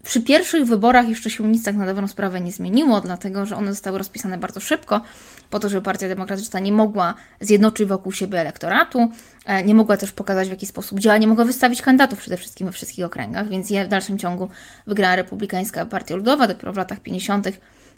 Przy 0.04 0.22
pierwszych 0.22 0.66
wyborach 0.66 1.10
jeszcze 1.10 1.30
się 1.30 1.44
nic 1.44 1.64
tak 1.64 1.76
na 1.76 1.86
dobrą 1.86 2.08
sprawę 2.08 2.42
nie 2.42 2.52
zmieniło, 2.52 3.02
dlatego 3.02 3.46
że 3.46 3.56
one 3.56 3.72
zostały 3.72 3.98
rozpisane 3.98 4.38
bardzo 4.38 4.60
szybko, 4.60 5.02
po 5.50 5.60
to, 5.60 5.70
żeby 5.70 5.82
Partia 5.82 6.08
Demokratyczna 6.08 6.60
nie 6.60 6.72
mogła 6.72 7.14
zjednoczyć 7.42 7.88
wokół 7.88 8.12
siebie 8.12 8.40
elektoratu, 8.40 9.12
e, 9.46 9.64
nie 9.64 9.76
mogła 9.76 9.98
też 9.98 10.12
pokazać 10.12 10.48
w 10.48 10.52
jaki 10.52 10.66
sposób 10.66 11.00
działa, 11.00 11.18
nie 11.18 11.28
mogła 11.28 11.46
wystawić 11.46 11.82
kandydatów 11.82 12.20
przede 12.20 12.38
wszystkim 12.38 12.68
we 12.68 12.74
wszystkich 12.74 13.06
okręgach, 13.06 13.50
więc 13.50 13.72
w 13.72 13.88
dalszym 13.88 14.18
ciągu 14.18 14.50
wygrała 14.88 15.16
Republikańska 15.16 15.86
Partia 15.86 16.16
Ludowa, 16.16 16.48
dopiero 16.48 16.74
w 16.74 16.78
latach 16.78 17.00
50 17.00 17.48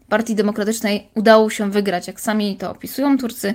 Partii 0.09 0.35
Demokratycznej 0.35 1.09
udało 1.15 1.49
się 1.49 1.71
wygrać, 1.71 2.07
jak 2.07 2.21
sami 2.21 2.57
to 2.57 2.71
opisują 2.71 3.17
Turcy. 3.17 3.53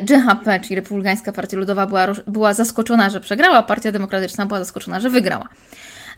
GHP, 0.00 0.54
e, 0.54 0.60
czyli 0.60 0.74
Republikańska 0.74 1.32
Partia 1.32 1.56
Ludowa, 1.56 1.86
była, 1.86 2.06
była 2.26 2.54
zaskoczona, 2.54 3.10
że 3.10 3.20
przegrała, 3.20 3.62
Partia 3.62 3.92
Demokratyczna 3.92 4.46
była 4.46 4.58
zaskoczona, 4.58 5.00
że 5.00 5.10
wygrała. 5.10 5.48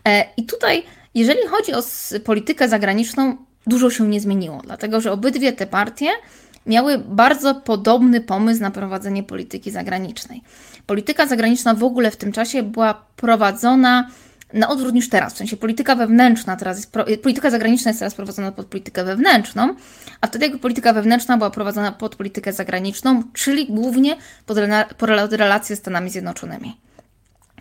E, 0.07 0.25
I 0.37 0.45
tutaj, 0.45 0.83
jeżeli 1.15 1.47
chodzi 1.47 1.73
o 1.73 1.83
politykę 2.23 2.69
zagraniczną, 2.69 3.37
dużo 3.67 3.89
się 3.89 4.07
nie 4.07 4.21
zmieniło, 4.21 4.61
dlatego 4.63 5.01
że 5.01 5.11
obydwie 5.11 5.53
te 5.53 5.67
partie 5.67 6.07
miały 6.65 6.97
bardzo 6.97 7.55
podobny 7.55 8.21
pomysł 8.21 8.61
na 8.61 8.71
prowadzenie 8.71 9.23
polityki 9.23 9.71
zagranicznej. 9.71 10.41
Polityka 10.85 11.27
zagraniczna 11.27 11.73
w 11.73 11.83
ogóle 11.83 12.11
w 12.11 12.17
tym 12.17 12.31
czasie 12.31 12.63
była 12.63 12.93
prowadzona 13.15 14.09
na 14.53 14.69
odwrót 14.69 14.93
niż 14.93 15.09
teraz. 15.09 15.33
W 15.33 15.37
sensie 15.37 15.57
polityka 15.57 15.95
wewnętrzna 15.95 16.55
teraz 16.55 16.77
jest, 16.77 16.91
polityka 17.21 17.49
zagraniczna 17.49 17.89
jest 17.89 17.99
teraz 17.99 18.15
prowadzona 18.15 18.51
pod 18.51 18.65
politykę 18.65 19.03
wewnętrzną, 19.03 19.75
a 20.21 20.27
wtedy 20.27 20.45
jakby 20.45 20.59
polityka 20.59 20.93
wewnętrzna 20.93 21.37
była 21.37 21.49
prowadzona 21.49 21.91
pod 21.91 22.15
politykę 22.15 22.53
zagraniczną, 22.53 23.23
czyli 23.33 23.67
głównie 23.67 24.15
pod, 24.45 24.57
pod 24.97 25.09
relacje 25.33 25.75
z 25.75 25.79
Stanami 25.79 26.09
Zjednoczonymi. 26.09 26.88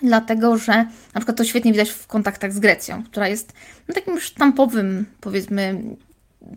Dlatego, 0.03 0.59
że 0.59 0.73
na 1.15 1.21
przykład 1.21 1.37
to 1.37 1.45
świetnie 1.45 1.73
widać 1.73 1.91
w 1.91 2.07
kontaktach 2.07 2.53
z 2.53 2.59
Grecją, 2.59 3.05
która 3.05 3.29
jest 3.29 3.53
no, 3.89 3.95
takim 3.95 4.21
sztampowym, 4.21 5.07
powiedzmy, 5.21 5.83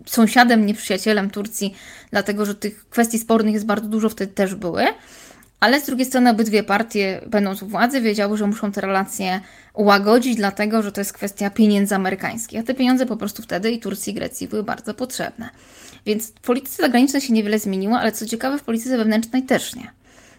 sąsiadem, 0.06 0.66
nieprzyjacielem 0.66 1.30
Turcji, 1.30 1.74
dlatego 2.10 2.46
że 2.46 2.54
tych 2.54 2.88
kwestii 2.88 3.18
spornych 3.18 3.54
jest 3.54 3.66
bardzo 3.66 3.88
dużo, 3.88 4.08
wtedy 4.08 4.32
też 4.32 4.54
były. 4.54 4.84
Ale 5.60 5.80
z 5.80 5.86
drugiej 5.86 6.06
strony 6.06 6.30
obydwie 6.30 6.62
partie, 6.62 7.20
będąc 7.26 7.62
u 7.62 7.66
władzy, 7.66 8.00
wiedziały, 8.00 8.36
że 8.36 8.46
muszą 8.46 8.72
te 8.72 8.80
relacje 8.80 9.40
ułagodzić, 9.74 10.36
dlatego 10.36 10.82
że 10.82 10.92
to 10.92 11.00
jest 11.00 11.12
kwestia 11.12 11.50
pieniędzy 11.50 11.94
amerykańskich. 11.94 12.60
A 12.60 12.62
te 12.62 12.74
pieniądze 12.74 13.06
po 13.06 13.16
prostu 13.16 13.42
wtedy 13.42 13.70
i 13.70 13.80
Turcji, 13.80 14.10
i 14.10 14.14
Grecji 14.14 14.48
były 14.48 14.62
bardzo 14.62 14.94
potrzebne. 14.94 15.50
Więc 16.06 16.28
w 16.28 16.32
polityce 16.32 16.82
zagranicznej 16.82 17.22
się 17.22 17.32
niewiele 17.32 17.58
zmieniło, 17.58 17.98
ale 17.98 18.12
co 18.12 18.26
ciekawe, 18.26 18.58
w 18.58 18.62
polityce 18.62 18.96
wewnętrznej 18.96 19.42
też 19.42 19.74
nie. 19.74 19.90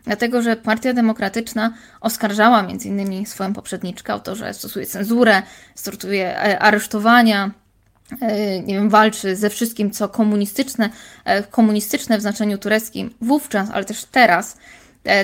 Dlatego, 0.04 0.42
że 0.42 0.56
Partia 0.56 0.94
Demokratyczna 0.94 1.74
oskarżała 2.02 2.60
m.in. 2.60 3.26
swoją 3.26 3.54
poprzedniczkę 3.54 4.14
o 4.14 4.20
to, 4.20 4.36
że 4.36 4.54
stosuje 4.54 4.86
cenzurę, 4.86 5.42
stosuje 5.76 6.38
e, 6.38 6.60
aresztowania, 6.60 7.52
e, 8.22 8.60
nie 8.60 8.74
wiem, 8.74 8.90
walczy 8.90 9.36
ze 9.36 9.50
wszystkim, 9.50 9.92
co 9.92 10.10
komunistyczne, 10.10 10.90
e, 11.26 11.44
komunistyczne 11.44 12.18
w 12.18 12.22
znaczeniu 12.22 12.58
tureckim 12.58 13.14
wówczas, 13.22 13.70
ale 13.74 13.86
też 13.86 14.06
teraz 14.06 14.58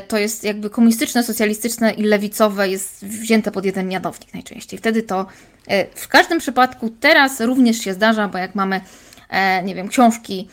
to 0.08 0.18
jest 0.18 0.44
jakby 0.44 0.70
komunistyczne, 0.70 1.24
socjalistyczne 1.24 1.92
i 1.92 2.04
lewicowe 2.04 2.70
jest 2.70 3.06
wzięte 3.06 3.52
pod 3.52 3.66
jeden 3.66 3.88
mianownik 3.88 4.34
najczęściej. 4.34 4.80
Wtedy 4.80 5.04
to 5.04 5.26
w 5.96 6.08
każdym 6.08 6.40
przypadku 6.40 6.90
teraz 6.90 7.42
również 7.42 7.78
się 7.78 7.94
zdarza, 7.94 8.28
bo 8.28 8.38
jak 8.38 8.56
mamy, 8.56 8.82
nie 9.64 9.76
wiem, 9.76 9.88
książki 9.88 10.50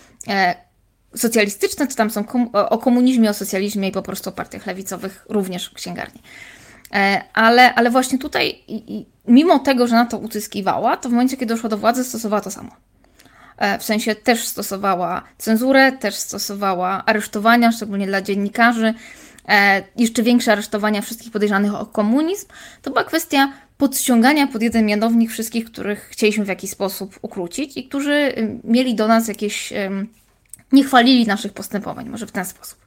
socjalistyczne, 1.17 1.87
to 1.87 1.95
tam 1.95 2.11
są 2.11 2.25
o 2.53 2.79
komunizmie, 2.79 3.31
o 3.31 3.35
socjalizmie 3.35 3.89
i 3.89 3.93
po 3.93 4.03
prostu 4.03 4.31
o 4.31 4.33
partiach 4.33 4.67
lewicowych 4.67 5.27
również 5.29 5.67
w 5.67 5.75
księgarni. 5.75 6.23
Ale, 7.35 7.75
ale 7.75 7.91
właśnie 7.91 8.19
tutaj, 8.19 8.63
mimo 9.29 9.59
tego, 9.59 9.87
że 9.87 9.95
na 9.95 10.07
to 10.07 10.19
uzyskiwała, 10.19 10.97
to 10.97 11.09
w 11.09 11.13
momencie, 11.13 11.37
kiedy 11.37 11.55
doszła 11.55 11.69
do 11.69 11.79
władzy, 11.79 12.05
stosowała 12.05 12.41
to 12.41 12.51
samo. 12.51 12.71
W 13.79 13.85
sensie 13.85 14.15
też 14.15 14.47
stosowała 14.47 15.23
cenzurę, 15.39 15.93
też 15.93 16.15
stosowała 16.15 17.05
aresztowania, 17.07 17.73
szczególnie 17.73 18.07
dla 18.07 18.23
dziennikarzy, 18.23 18.95
e, 19.49 19.83
jeszcze 19.97 20.23
większe 20.23 20.53
aresztowania 20.53 21.03
wszystkich 21.03 21.33
podejrzanych 21.33 21.75
o 21.75 21.87
komunizm. 21.87 22.47
To 22.83 22.91
była 22.91 23.05
kwestia 23.05 23.53
podciągania 23.79 24.47
pod 24.47 24.63
jeden 24.63 24.87
mianownik 24.87 25.31
wszystkich, 25.31 25.65
których 25.65 26.09
chcieliśmy 26.11 26.45
w 26.45 26.49
jakiś 26.49 26.71
sposób 26.71 27.19
ukrócić 27.23 27.77
i 27.77 27.89
którzy 27.89 28.33
mieli 28.65 28.95
do 28.95 29.09
nas 29.09 29.29
jakieś. 29.29 29.73
Nie 30.73 30.85
chwalili 30.85 31.27
naszych 31.27 31.53
postępowań, 31.53 32.09
może 32.09 32.27
w 32.27 32.33
ten 32.33 32.45
sposób. 32.45 32.79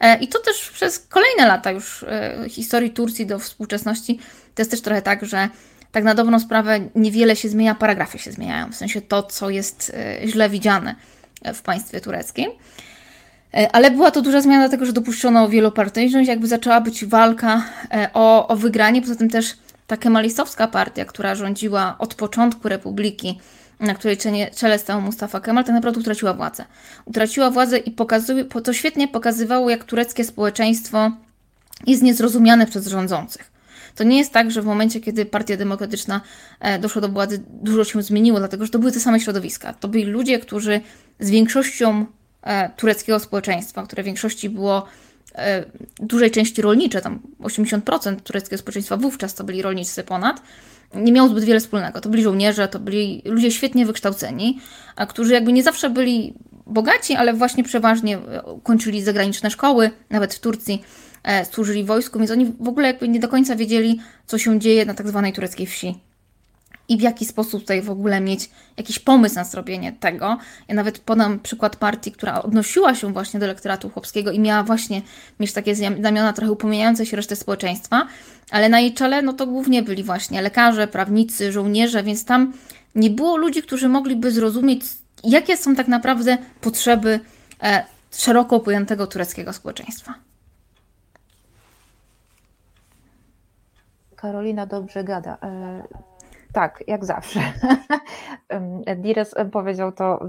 E, 0.00 0.18
I 0.18 0.28
to 0.28 0.38
też 0.38 0.70
przez 0.70 0.98
kolejne 0.98 1.46
lata 1.46 1.70
już 1.70 2.02
e, 2.02 2.44
historii 2.48 2.90
Turcji 2.90 3.26
do 3.26 3.38
współczesności 3.38 4.18
to 4.54 4.62
jest 4.62 4.70
też 4.70 4.80
trochę 4.80 5.02
tak, 5.02 5.24
że 5.26 5.48
tak 5.92 6.04
na 6.04 6.14
dobrą 6.14 6.40
sprawę 6.40 6.80
niewiele 6.94 7.36
się 7.36 7.48
zmienia, 7.48 7.74
paragrafy 7.74 8.18
się 8.18 8.32
zmieniają, 8.32 8.72
w 8.72 8.74
sensie 8.74 9.00
to, 9.00 9.22
co 9.22 9.50
jest 9.50 9.92
e, 9.94 10.28
źle 10.28 10.50
widziane 10.50 10.94
w 11.54 11.62
państwie 11.62 12.00
tureckim. 12.00 12.50
Ale 13.72 13.90
była 13.90 14.10
to 14.10 14.22
duża 14.22 14.40
zmiana, 14.40 14.62
dlatego 14.62 14.86
że 14.86 14.92
dopuszczono 14.92 15.48
wielopartyjność, 15.48 16.28
jakby 16.28 16.46
zaczęła 16.46 16.80
być 16.80 17.04
walka 17.04 17.62
o, 18.14 18.48
o 18.48 18.56
wygranie. 18.56 19.02
Poza 19.02 19.16
tym 19.16 19.30
też 19.30 19.56
ta 19.86 19.96
kemalistowska 19.96 20.68
partia, 20.68 21.04
która 21.04 21.34
rządziła 21.34 21.96
od 21.98 22.14
początku 22.14 22.68
republiki, 22.68 23.40
na 23.80 23.94
której 23.94 24.16
czele 24.56 24.78
stał 24.78 25.00
Mustafa 25.00 25.40
Kemal, 25.40 25.64
tak 25.64 25.74
naprawdę 25.74 26.00
utraciła 26.00 26.34
władzę. 26.34 26.64
Utraciła 27.04 27.50
władzę 27.50 27.78
i 27.78 27.90
pokazuje, 27.90 28.44
to 28.44 28.72
świetnie 28.72 29.08
pokazywało, 29.08 29.70
jak 29.70 29.84
tureckie 29.84 30.24
społeczeństwo 30.24 31.10
jest 31.86 32.02
niezrozumiane 32.02 32.66
przez 32.66 32.86
rządzących. 32.86 33.54
To 33.94 34.04
nie 34.04 34.18
jest 34.18 34.32
tak, 34.32 34.50
że 34.50 34.62
w 34.62 34.64
momencie, 34.64 35.00
kiedy 35.00 35.26
Partia 35.26 35.56
Demokratyczna 35.56 36.20
e, 36.60 36.78
doszła 36.78 37.02
do 37.02 37.08
władzy, 37.08 37.42
dużo 37.48 37.84
się 37.84 38.02
zmieniło, 38.02 38.38
dlatego 38.38 38.64
że 38.64 38.70
to 38.70 38.78
były 38.78 38.92
te 38.92 39.00
same 39.00 39.20
środowiska. 39.20 39.72
To 39.72 39.88
byli 39.88 40.04
ludzie, 40.04 40.38
którzy 40.38 40.80
z 41.20 41.30
większością 41.30 42.06
e, 42.42 42.70
tureckiego 42.76 43.20
społeczeństwa, 43.20 43.82
które 43.82 44.02
w 44.02 44.06
większości 44.06 44.50
było 44.50 44.86
e, 45.34 45.64
dużej 45.96 46.30
części 46.30 46.62
rolnicze, 46.62 47.00
tam 47.00 47.20
80% 47.40 48.16
tureckiego 48.20 48.58
społeczeństwa 48.58 48.96
wówczas 48.96 49.34
to 49.34 49.44
byli 49.44 49.62
rolnicy 49.62 50.04
ponad, 50.04 50.42
nie 50.94 51.12
miało 51.12 51.28
zbyt 51.28 51.44
wiele 51.44 51.60
wspólnego. 51.60 52.00
To 52.00 52.08
byli 52.08 52.22
żołnierze, 52.22 52.68
to 52.68 52.78
byli 52.78 53.22
ludzie 53.24 53.50
świetnie 53.50 53.86
wykształceni, 53.86 54.60
a 54.96 55.06
którzy 55.06 55.32
jakby 55.32 55.52
nie 55.52 55.62
zawsze 55.62 55.90
byli 55.90 56.34
bogaci, 56.66 57.14
ale 57.14 57.34
właśnie 57.34 57.64
przeważnie 57.64 58.18
kończyli 58.62 59.02
zagraniczne 59.02 59.50
szkoły, 59.50 59.90
nawet 60.10 60.34
w 60.34 60.40
Turcji 60.40 60.82
E, 61.24 61.44
służyli 61.44 61.84
wojsku, 61.84 62.18
więc 62.18 62.30
oni 62.30 62.52
w 62.60 62.68
ogóle 62.68 62.86
jakby 62.86 63.08
nie 63.08 63.20
do 63.20 63.28
końca 63.28 63.56
wiedzieli, 63.56 64.00
co 64.26 64.38
się 64.38 64.60
dzieje 64.60 64.86
na 64.86 64.94
tak 64.94 65.08
zwanej 65.08 65.32
tureckiej 65.32 65.66
wsi. 65.66 65.94
I 66.88 66.98
w 66.98 67.00
jaki 67.00 67.24
sposób 67.24 67.60
tutaj 67.60 67.82
w 67.82 67.90
ogóle 67.90 68.20
mieć 68.20 68.50
jakiś 68.76 68.98
pomysł 68.98 69.34
na 69.34 69.44
zrobienie 69.44 69.92
tego. 69.92 70.38
Ja 70.68 70.74
nawet 70.74 70.98
podam 70.98 71.40
przykład 71.40 71.76
partii, 71.76 72.12
która 72.12 72.42
odnosiła 72.42 72.94
się 72.94 73.12
właśnie 73.12 73.40
do 73.40 73.46
elektoratu 73.46 73.90
chłopskiego 73.90 74.30
i 74.30 74.40
miała 74.40 74.62
właśnie 74.62 75.02
mieć 75.40 75.52
takie 75.52 75.74
znamiona 75.74 76.32
trochę 76.32 76.52
upomijające 76.52 77.06
się 77.06 77.16
resztę 77.16 77.36
społeczeństwa, 77.36 78.06
ale 78.50 78.68
na 78.68 78.80
jej 78.80 78.94
czele 78.94 79.22
no 79.22 79.32
to 79.32 79.46
głównie 79.46 79.82
byli 79.82 80.02
właśnie 80.02 80.42
lekarze, 80.42 80.88
prawnicy, 80.88 81.52
żołnierze, 81.52 82.02
więc 82.02 82.24
tam 82.24 82.52
nie 82.94 83.10
było 83.10 83.36
ludzi, 83.36 83.62
którzy 83.62 83.88
mogliby 83.88 84.30
zrozumieć, 84.30 84.82
jakie 85.24 85.56
są 85.56 85.74
tak 85.74 85.88
naprawdę 85.88 86.38
potrzeby 86.60 87.20
e, 87.62 87.84
szeroko 88.10 88.60
pojętego 88.60 89.06
tureckiego 89.06 89.52
społeczeństwa. 89.52 90.14
Karolina 94.16 94.66
dobrze 94.66 95.04
gada. 95.04 95.38
E, 96.54 96.60
tak, 96.60 96.84
jak 96.86 97.04
zawsze. 97.04 97.40
Dires 98.96 99.34
powiedział 99.52 99.92
to 99.92 100.20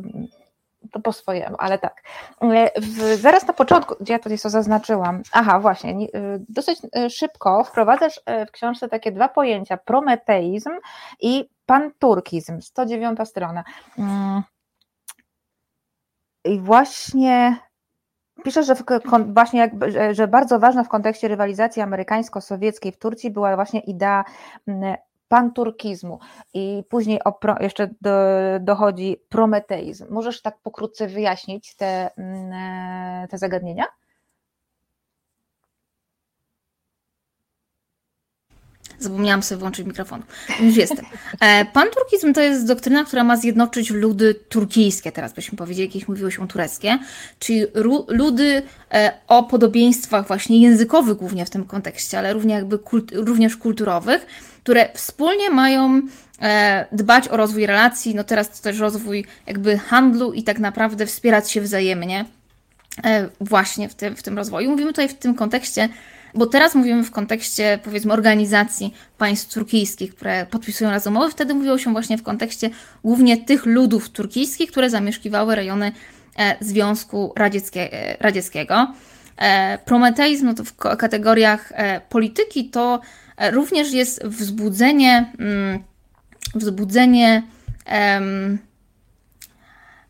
to 0.91 0.99
po 0.99 1.13
swojemu, 1.13 1.55
ale 1.59 1.79
tak. 1.79 2.03
E, 2.41 2.81
w, 2.81 3.21
zaraz 3.21 3.47
na 3.47 3.53
początku, 3.53 3.95
gdzie 3.99 4.13
ja 4.13 4.19
tutaj 4.19 4.37
co 4.37 4.49
zaznaczyłam, 4.49 5.21
aha, 5.31 5.59
właśnie, 5.59 5.91
e, 5.91 6.07
dosyć 6.49 6.79
e, 6.95 7.09
szybko 7.09 7.63
wprowadzasz 7.63 8.21
w 8.47 8.51
książce 8.51 8.89
takie 8.89 9.11
dwa 9.11 9.29
pojęcia, 9.29 9.77
prometeizm 9.77 10.69
i 11.21 11.49
panturkizm, 11.65 12.61
109 12.61 13.19
strona. 13.25 13.63
Mm. 13.99 14.43
I 16.45 16.59
właśnie 16.59 17.57
pisze, 18.43 18.63
że, 18.63 18.75
w, 18.75 18.83
właśnie 19.33 19.71
że 20.11 20.27
bardzo 20.27 20.59
ważna 20.59 20.83
w 20.83 20.89
kontekście 20.89 21.27
rywalizacji 21.27 21.81
amerykańsko-sowieckiej 21.81 22.91
w 22.91 22.97
Turcji 22.97 23.31
była 23.31 23.55
właśnie 23.55 23.79
idea 23.79 24.25
mm, 24.67 24.95
panturkizmu 25.35 26.19
i 26.53 26.83
później 26.89 27.19
pro, 27.41 27.55
jeszcze 27.59 27.89
do, 28.01 28.11
dochodzi 28.59 29.17
prometeizm. 29.29 30.05
Możesz 30.09 30.41
tak 30.41 30.57
pokrótce 30.63 31.07
wyjaśnić 31.07 31.75
te, 31.75 32.09
mm, 32.17 32.53
e, 32.53 33.27
te 33.27 33.37
zagadnienia? 33.37 33.85
Zapomniałam 38.99 39.43
sobie 39.43 39.59
włączyć 39.59 39.87
mikrofon. 39.87 40.23
Już 40.59 40.75
jestem. 40.75 41.05
E, 41.39 41.65
panturkizm 41.65 42.33
to 42.33 42.41
jest 42.41 42.67
doktryna, 42.67 43.03
która 43.03 43.23
ma 43.23 43.37
zjednoczyć 43.37 43.89
ludy 43.89 44.35
turkijskie, 44.35 45.11
teraz 45.11 45.33
byśmy 45.33 45.57
powiedzieli, 45.57 45.87
jakieś 45.87 46.07
mówiło 46.07 46.31
się 46.31 46.47
tureckie, 46.47 46.99
czyli 47.39 47.65
ludy 48.07 48.63
e, 48.93 49.11
o 49.27 49.43
podobieństwach 49.43 50.27
właśnie 50.27 50.61
językowych 50.61 51.17
głównie 51.17 51.45
w 51.45 51.49
tym 51.49 51.65
kontekście, 51.65 52.19
ale 52.19 52.33
równie 52.33 52.53
jakby 52.55 52.79
kult, 52.79 53.11
również 53.11 53.57
kulturowych, 53.57 54.25
które 54.65 54.89
wspólnie 54.93 55.49
mają 55.49 56.01
e, 56.41 56.85
dbać 56.91 57.27
o 57.27 57.37
rozwój 57.37 57.65
relacji, 57.65 58.15
no 58.15 58.23
teraz 58.23 58.49
to 58.49 58.63
też 58.63 58.79
rozwój 58.79 59.25
jakby 59.47 59.77
handlu 59.77 60.33
i 60.33 60.43
tak 60.43 60.59
naprawdę 60.59 61.05
wspierać 61.05 61.51
się 61.51 61.61
wzajemnie 61.61 62.25
właśnie 63.41 63.89
w 63.89 63.95
tym, 63.95 64.15
w 64.15 64.23
tym 64.23 64.37
rozwoju. 64.37 64.69
Mówimy 64.69 64.91
tutaj 64.91 65.09
w 65.09 65.13
tym 65.13 65.35
kontekście 65.35 65.89
bo 66.35 66.45
teraz 66.45 66.75
mówimy 66.75 67.03
w 67.03 67.11
kontekście, 67.11 67.79
powiedzmy, 67.83 68.13
organizacji 68.13 68.93
państw 69.17 69.53
turkijskich, 69.53 70.15
które 70.15 70.45
podpisują 70.45 70.89
razem 70.91 71.15
umowy, 71.15 71.31
wtedy 71.31 71.53
mówiło 71.53 71.77
się 71.77 71.91
właśnie 71.91 72.17
w 72.17 72.23
kontekście 72.23 72.69
głównie 73.03 73.37
tych 73.37 73.65
ludów 73.65 74.09
turkijskich, 74.09 74.71
które 74.71 74.89
zamieszkiwały 74.89 75.55
rejony 75.55 75.91
e, 76.39 76.55
Związku 76.59 77.33
Radzieckie, 77.35 77.93
e, 77.93 78.17
Radzieckiego. 78.19 78.93
E, 79.37 79.77
prometeizm 79.85 80.45
no 80.45 80.53
to 80.53 80.63
w 80.63 80.75
kategoriach 80.75 81.73
polityki 82.09 82.69
to 82.69 83.01
również 83.51 83.91
jest 83.93 84.25
wzbudzenie, 84.25 85.31
mm, 85.39 85.83
wzbudzenie 86.55 87.43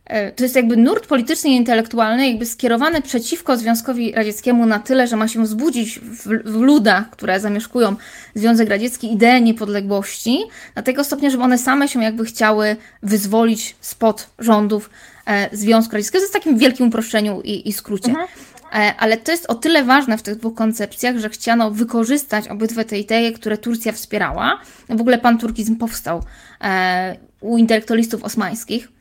E, 0.05 0.31
to 0.31 0.43
jest 0.43 0.55
jakby 0.55 0.77
nurt 0.77 1.07
polityczny 1.07 1.49
i 1.49 1.55
intelektualny, 1.55 2.27
jakby 2.29 2.45
skierowany 2.45 3.01
przeciwko 3.01 3.57
Związkowi 3.57 4.11
Radzieckiemu 4.11 4.65
na 4.65 4.79
tyle, 4.79 5.07
że 5.07 5.15
ma 5.15 5.27
się 5.27 5.43
wzbudzić 5.43 5.99
w, 5.99 6.55
ludach, 6.61 7.09
które 7.09 7.39
zamieszkują 7.39 7.95
Związek 8.35 8.69
Radziecki, 8.69 9.13
ideę 9.13 9.41
niepodległości, 9.41 10.39
na 10.75 10.81
tego 10.81 11.03
stopnia, 11.03 11.29
żeby 11.29 11.43
one 11.43 11.57
same 11.57 11.87
się 11.87 12.03
jakby 12.03 12.25
chciały 12.25 12.75
wyzwolić 13.03 13.75
spod 13.81 14.27
rządów 14.39 14.89
e, 15.27 15.49
Związku 15.51 15.93
Radzieckiego. 15.95 16.19
To 16.19 16.23
jest 16.23 16.33
w 16.33 16.37
takim 16.37 16.57
wielkim 16.57 16.87
uproszczeniu 16.87 17.41
i, 17.41 17.69
i 17.69 17.73
skrócie. 17.73 18.09
Mhm. 18.09 18.27
E, 18.73 18.95
ale 18.97 19.17
to 19.17 19.31
jest 19.31 19.45
o 19.45 19.55
tyle 19.55 19.83
ważne 19.83 20.17
w 20.17 20.21
tych 20.21 20.35
dwóch 20.35 20.55
koncepcjach, 20.55 21.17
że 21.17 21.29
chciano 21.29 21.71
wykorzystać 21.71 22.47
obydwie 22.47 22.85
te 22.85 22.99
idee, 22.99 23.33
które 23.33 23.57
Turcja 23.57 23.91
wspierała. 23.91 24.59
W 24.89 25.01
ogóle 25.01 25.17
pan-turkizm 25.17 25.75
powstał 25.75 26.23
e, 26.61 27.17
u 27.41 27.57
intelektualistów 27.57 28.23
osmańskich 28.23 28.95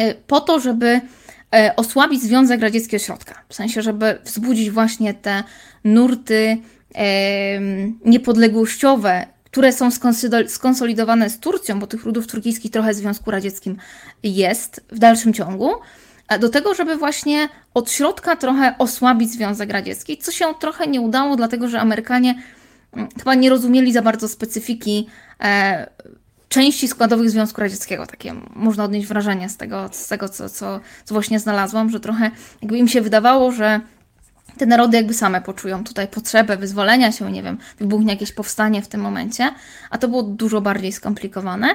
E, 0.00 0.14
po 0.14 0.40
to, 0.40 0.60
żeby 0.60 1.00
osłabić 1.76 2.22
Związek 2.22 2.60
Radziecki 2.60 2.96
od 2.96 3.02
środka. 3.02 3.34
W 3.48 3.54
sensie, 3.54 3.82
żeby 3.82 4.18
wzbudzić 4.24 4.70
właśnie 4.70 5.14
te 5.14 5.42
nurty 5.84 6.58
niepodległościowe, 8.04 9.26
które 9.44 9.72
są 9.72 9.88
skonsolidowane 10.48 11.30
z 11.30 11.38
Turcją, 11.38 11.80
bo 11.80 11.86
tych 11.86 12.04
ludów 12.04 12.26
turkijskich 12.26 12.70
trochę 12.70 12.92
w 12.92 12.96
Związku 12.96 13.30
Radzieckim 13.30 13.76
jest 14.22 14.84
w 14.88 14.98
dalszym 14.98 15.32
ciągu, 15.32 15.70
do 16.38 16.48
tego, 16.48 16.74
żeby 16.74 16.96
właśnie 16.96 17.48
od 17.74 17.90
środka 17.90 18.36
trochę 18.36 18.74
osłabić 18.78 19.30
Związek 19.30 19.70
Radziecki, 19.70 20.18
co 20.18 20.32
się 20.32 20.44
trochę 20.60 20.86
nie 20.86 21.00
udało, 21.00 21.36
dlatego 21.36 21.68
że 21.68 21.80
Amerykanie 21.80 22.42
mm, 22.92 23.08
chyba 23.18 23.34
nie 23.34 23.50
rozumieli 23.50 23.92
za 23.92 24.02
bardzo 24.02 24.28
specyfiki 24.28 25.06
e, 25.40 25.90
części 26.48 26.88
składowych 26.88 27.30
Związku 27.30 27.60
Radzieckiego. 27.60 28.06
Takie 28.06 28.34
można 28.54 28.84
odnieść 28.84 29.06
wrażenie 29.06 29.48
z 29.48 29.56
tego, 29.56 29.88
z 29.92 30.08
tego 30.08 30.28
co, 30.28 30.48
co, 30.48 30.80
co 31.04 31.14
właśnie 31.14 31.40
znalazłam, 31.40 31.90
że 31.90 32.00
trochę 32.00 32.30
jakby 32.62 32.78
im 32.78 32.88
się 32.88 33.00
wydawało, 33.00 33.52
że 33.52 33.80
te 34.58 34.66
narody 34.66 34.96
jakby 34.96 35.14
same 35.14 35.40
poczują 35.40 35.84
tutaj 35.84 36.08
potrzebę 36.08 36.56
wyzwolenia 36.56 37.12
się, 37.12 37.32
nie 37.32 37.42
wiem, 37.42 37.58
wybuchnie 37.78 38.12
jakieś 38.12 38.32
powstanie 38.32 38.82
w 38.82 38.88
tym 38.88 39.00
momencie, 39.00 39.50
a 39.90 39.98
to 39.98 40.08
było 40.08 40.22
dużo 40.22 40.60
bardziej 40.60 40.92
skomplikowane. 40.92 41.74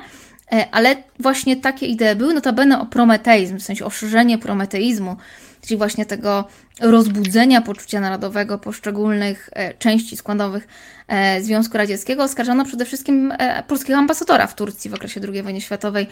E, 0.51 0.67
ale 0.71 0.95
właśnie 1.19 1.55
takie 1.55 1.85
idee 1.85 2.15
były, 2.15 2.33
notabene 2.33 2.79
o 2.79 2.85
prometeizm, 2.85 3.59
w 3.59 3.63
sensie 3.63 3.85
o 3.85 3.89
szerzenie 3.89 4.37
prometeizmu, 4.37 5.15
czyli 5.61 5.77
właśnie 5.77 6.05
tego 6.05 6.47
rozbudzenia 6.81 7.61
poczucia 7.61 7.99
narodowego 7.99 8.57
poszczególnych 8.57 9.49
e, 9.53 9.73
części 9.73 10.17
składowych 10.17 10.67
e, 11.07 11.41
Związku 11.41 11.77
Radzieckiego 11.77 12.23
oskarżano 12.23 12.65
przede 12.65 12.85
wszystkim 12.85 13.33
polskiego 13.67 13.99
ambasadora 13.99 14.47
w 14.47 14.55
Turcji 14.55 14.89
w 14.89 14.93
okresie 14.93 15.21
II 15.33 15.43
wojny 15.43 15.61
światowej, 15.61 16.07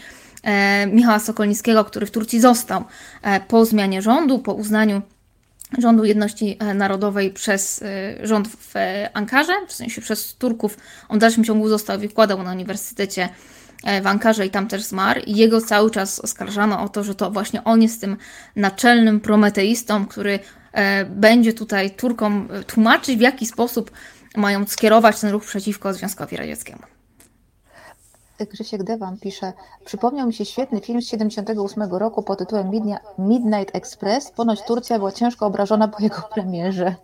Michała 0.87 1.19
Sokolnickiego, 1.19 1.85
który 1.85 2.05
w 2.05 2.11
Turcji 2.11 2.39
został 2.39 2.83
po 3.47 3.65
zmianie 3.65 4.01
rządu, 4.01 4.39
po 4.39 4.53
uznaniu 4.53 5.01
rządu 5.77 6.05
jedności 6.05 6.57
narodowej 6.75 7.31
przez 7.31 7.83
rząd 8.23 8.47
w 8.47 8.73
Ankarze, 9.13 9.53
w 9.67 9.73
sensie 9.73 10.01
przez 10.01 10.35
Turków. 10.35 10.77
On 11.09 11.17
w 11.17 11.21
dalszym 11.21 11.43
ciągu 11.43 11.69
został 11.69 11.99
wykładał 11.99 12.43
na 12.43 12.51
Uniwersytecie 12.51 13.29
w 14.01 14.07
Ankarze 14.07 14.45
i 14.45 14.49
tam 14.49 14.67
też 14.67 14.83
zmarł. 14.83 15.21
Jego 15.27 15.61
cały 15.61 15.91
czas 15.91 16.19
oskarżano 16.19 16.83
o 16.83 16.89
to, 16.89 17.03
że 17.03 17.15
to 17.15 17.31
właśnie 17.31 17.63
on 17.63 17.81
jest 17.81 18.01
tym 18.01 18.17
naczelnym 18.55 19.19
prometeistą, 19.19 20.05
który 20.05 20.39
e, 20.71 21.05
będzie 21.05 21.53
tutaj 21.53 21.91
Turkom 21.91 22.49
e, 22.51 22.63
tłumaczyć, 22.63 23.17
w 23.17 23.21
jaki 23.21 23.45
sposób 23.45 23.91
mają 24.37 24.65
skierować 24.67 25.19
ten 25.19 25.31
ruch 25.31 25.45
przeciwko 25.45 25.93
Związkowi 25.93 26.37
Radzieckiemu. 26.37 26.81
Grzesiek 28.51 28.83
Dewan 28.83 29.17
pisze, 29.17 29.53
przypomniał 29.85 30.27
mi 30.27 30.33
się 30.33 30.45
świetny 30.45 30.81
film 30.81 31.01
z 31.01 31.07
78 31.07 31.83
roku 31.83 32.23
pod 32.23 32.39
tytułem 32.39 32.71
Midnight 33.19 33.75
Express. 33.75 34.31
Ponoć 34.31 34.61
Turcja 34.61 34.97
była 34.97 35.11
ciężko 35.11 35.45
obrażona 35.45 35.87
po 35.87 36.03
jego 36.03 36.21
premierze. 36.33 36.95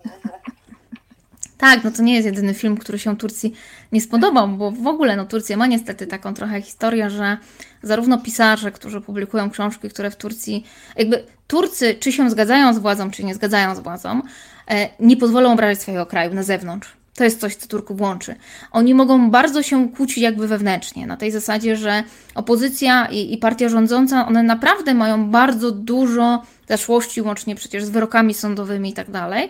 Tak, 1.59 1.83
no 1.83 1.91
to 1.91 2.01
nie 2.01 2.13
jest 2.13 2.25
jedyny 2.25 2.53
film, 2.53 2.77
który 2.77 2.99
się 2.99 3.17
Turcji 3.17 3.53
nie 3.91 4.01
spodobał, 4.01 4.47
bo 4.47 4.71
w 4.71 4.87
ogóle 4.87 5.15
no, 5.15 5.25
Turcja 5.25 5.57
ma 5.57 5.67
niestety 5.67 6.07
taką 6.07 6.33
trochę 6.33 6.61
historię, 6.61 7.09
że 7.09 7.37
zarówno 7.83 8.17
pisarze, 8.17 8.71
którzy 8.71 9.01
publikują 9.01 9.49
książki, 9.49 9.89
które 9.89 10.11
w 10.11 10.15
Turcji, 10.15 10.65
jakby 10.95 11.23
Turcy 11.47 11.95
czy 11.95 12.11
się 12.11 12.29
zgadzają 12.29 12.73
z 12.73 12.79
władzą, 12.79 13.11
czy 13.11 13.23
nie 13.23 13.35
zgadzają 13.35 13.75
z 13.75 13.79
władzą, 13.79 14.21
e, 14.67 14.89
nie 14.99 15.17
pozwolą 15.17 15.53
obrażać 15.53 15.81
swojego 15.81 16.05
kraju 16.05 16.33
na 16.33 16.43
zewnątrz. 16.43 16.97
To 17.15 17.23
jest 17.23 17.39
coś, 17.39 17.55
co 17.55 17.67
Turków 17.67 18.01
łączy. 18.01 18.35
Oni 18.71 18.93
mogą 18.93 19.31
bardzo 19.31 19.63
się 19.63 19.89
kłócić 19.89 20.17
jakby 20.17 20.47
wewnętrznie, 20.47 21.07
na 21.07 21.17
tej 21.17 21.31
zasadzie, 21.31 21.75
że 21.75 22.03
opozycja 22.35 23.05
i, 23.05 23.33
i 23.33 23.37
partia 23.37 23.69
rządząca, 23.69 24.27
one 24.27 24.43
naprawdę 24.43 24.93
mają 24.93 25.29
bardzo 25.29 25.71
dużo 25.71 26.43
zaszłości, 26.67 27.21
łącznie 27.21 27.55
przecież 27.55 27.83
z 27.83 27.89
wyrokami 27.89 28.33
sądowymi 28.33 28.89
i 28.89 28.93
tak 28.93 29.11
dalej, 29.11 29.49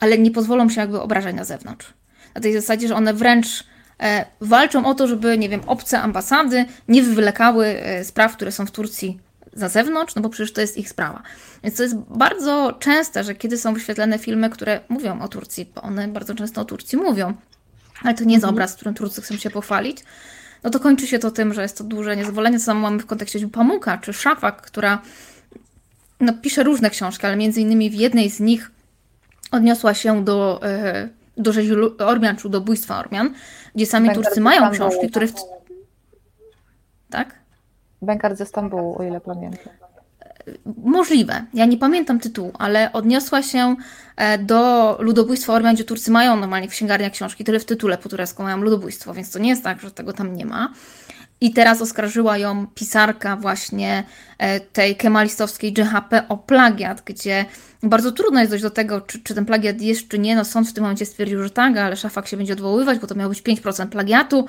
ale 0.00 0.18
nie 0.18 0.30
pozwolą 0.30 0.68
się 0.68 0.80
jakby 0.80 1.00
obrażać 1.00 1.34
na 1.34 1.44
zewnątrz. 1.44 1.94
Na 2.34 2.40
tej 2.40 2.52
zasadzie, 2.52 2.88
że 2.88 2.94
one 2.94 3.14
wręcz 3.14 3.64
e, 4.00 4.26
walczą 4.40 4.86
o 4.86 4.94
to, 4.94 5.06
żeby, 5.06 5.38
nie 5.38 5.48
wiem, 5.48 5.60
obce 5.66 6.00
ambasady 6.00 6.64
nie 6.88 7.02
wywlekały 7.02 7.66
e, 7.66 8.04
spraw, 8.04 8.36
które 8.36 8.52
są 8.52 8.66
w 8.66 8.70
Turcji 8.70 9.18
za 9.52 9.68
zewnątrz, 9.68 10.14
no 10.14 10.22
bo 10.22 10.28
przecież 10.28 10.52
to 10.52 10.60
jest 10.60 10.78
ich 10.78 10.88
sprawa. 10.88 11.22
Więc 11.64 11.76
to 11.76 11.82
jest 11.82 11.96
bardzo 11.96 12.76
częste, 12.80 13.24
że 13.24 13.34
kiedy 13.34 13.58
są 13.58 13.74
wyświetlane 13.74 14.18
filmy, 14.18 14.50
które 14.50 14.80
mówią 14.88 15.20
o 15.20 15.28
Turcji, 15.28 15.70
bo 15.74 15.82
one 15.82 16.08
bardzo 16.08 16.34
często 16.34 16.60
o 16.60 16.64
Turcji 16.64 16.98
mówią, 16.98 17.34
ale 18.02 18.14
to 18.14 18.24
nie 18.24 18.34
jest 18.34 18.44
mhm. 18.44 18.54
obraz, 18.54 18.74
którym 18.74 18.94
Turcy 18.94 19.22
chcą 19.22 19.36
się 19.36 19.50
pochwalić, 19.50 20.04
no 20.62 20.70
to 20.70 20.80
kończy 20.80 21.06
się 21.06 21.18
to 21.18 21.30
tym, 21.30 21.54
że 21.54 21.62
jest 21.62 21.78
to 21.78 21.84
duże 21.84 22.16
niezadowolenie. 22.16 22.58
Co 22.58 22.64
samo 22.64 22.80
mamy 22.80 22.98
w 22.98 23.06
kontekście 23.06 23.48
Pamuka 23.48 23.98
czy 23.98 24.12
Szafak, 24.12 24.62
która 24.62 25.02
no, 26.20 26.32
pisze 26.32 26.62
różne 26.62 26.90
książki, 26.90 27.26
ale 27.26 27.36
między 27.36 27.60
innymi 27.60 27.90
w 27.90 27.94
jednej 27.94 28.30
z 28.30 28.40
nich 28.40 28.70
odniosła 29.50 29.94
się 29.94 30.24
do, 30.24 30.60
e, 30.62 31.08
do 31.36 31.52
rzezi 31.52 31.72
Ormian, 31.98 32.36
czy 32.36 32.48
do 32.48 32.60
bójstwa 32.60 32.98
Ormian, 32.98 33.34
gdzie 33.74 33.86
sami 33.86 34.10
Turcy 34.14 34.40
mają 34.40 34.70
książki, 34.70 35.10
które... 35.10 35.26
W... 35.26 35.34
Tak? 37.10 37.34
Bękart 38.02 38.38
ze 38.38 38.46
Stambułu, 38.46 38.98
o 38.98 39.02
ile 39.02 39.20
pamiętam. 39.20 39.72
Możliwe. 40.76 41.44
Ja 41.54 41.66
nie 41.66 41.76
pamiętam 41.76 42.20
tytułu, 42.20 42.52
ale 42.58 42.92
odniosła 42.92 43.42
się 43.42 43.76
e, 44.16 44.38
do 44.38 44.96
ludobójstwa 45.00 45.52
Ormian, 45.52 45.74
gdzie 45.74 45.84
Turcy 45.84 46.10
mają 46.10 46.36
normalnie 46.36 46.68
w 46.68 46.70
księgarniach 46.70 47.12
książki, 47.12 47.44
tyle 47.44 47.60
w 47.60 47.64
tytule 47.64 47.98
po 47.98 48.08
turecku 48.08 48.42
mają 48.42 48.56
ludobójstwo, 48.56 49.14
więc 49.14 49.32
to 49.32 49.38
nie 49.38 49.48
jest 49.48 49.64
tak, 49.64 49.80
że 49.80 49.90
tego 49.90 50.12
tam 50.12 50.36
nie 50.36 50.46
ma. 50.46 50.72
I 51.40 51.52
teraz 51.52 51.82
oskarżyła 51.82 52.38
ją 52.38 52.66
pisarka 52.66 53.36
właśnie 53.36 54.04
e, 54.38 54.60
tej 54.60 54.96
kemalistowskiej 54.96 55.72
GHP 55.72 56.28
o 56.28 56.36
plagiat, 56.36 57.02
gdzie 57.04 57.44
bardzo 57.82 58.12
trudno 58.12 58.40
jest 58.40 58.52
dojść 58.52 58.62
do 58.62 58.70
tego, 58.70 59.00
czy, 59.00 59.22
czy 59.22 59.34
ten 59.34 59.46
plagiat 59.46 59.80
jest, 59.80 60.08
czy 60.08 60.18
nie. 60.18 60.36
No 60.36 60.44
sąd 60.44 60.68
w 60.68 60.72
tym 60.72 60.82
momencie 60.82 61.06
stwierdził, 61.06 61.42
że 61.42 61.50
tak, 61.50 61.76
ale 61.76 61.96
Szafak 61.96 62.28
się 62.28 62.36
będzie 62.36 62.52
odwoływać, 62.52 62.98
bo 62.98 63.06
to 63.06 63.14
miało 63.14 63.28
być 63.28 63.42
5% 63.42 63.86
plagiatu, 63.86 64.46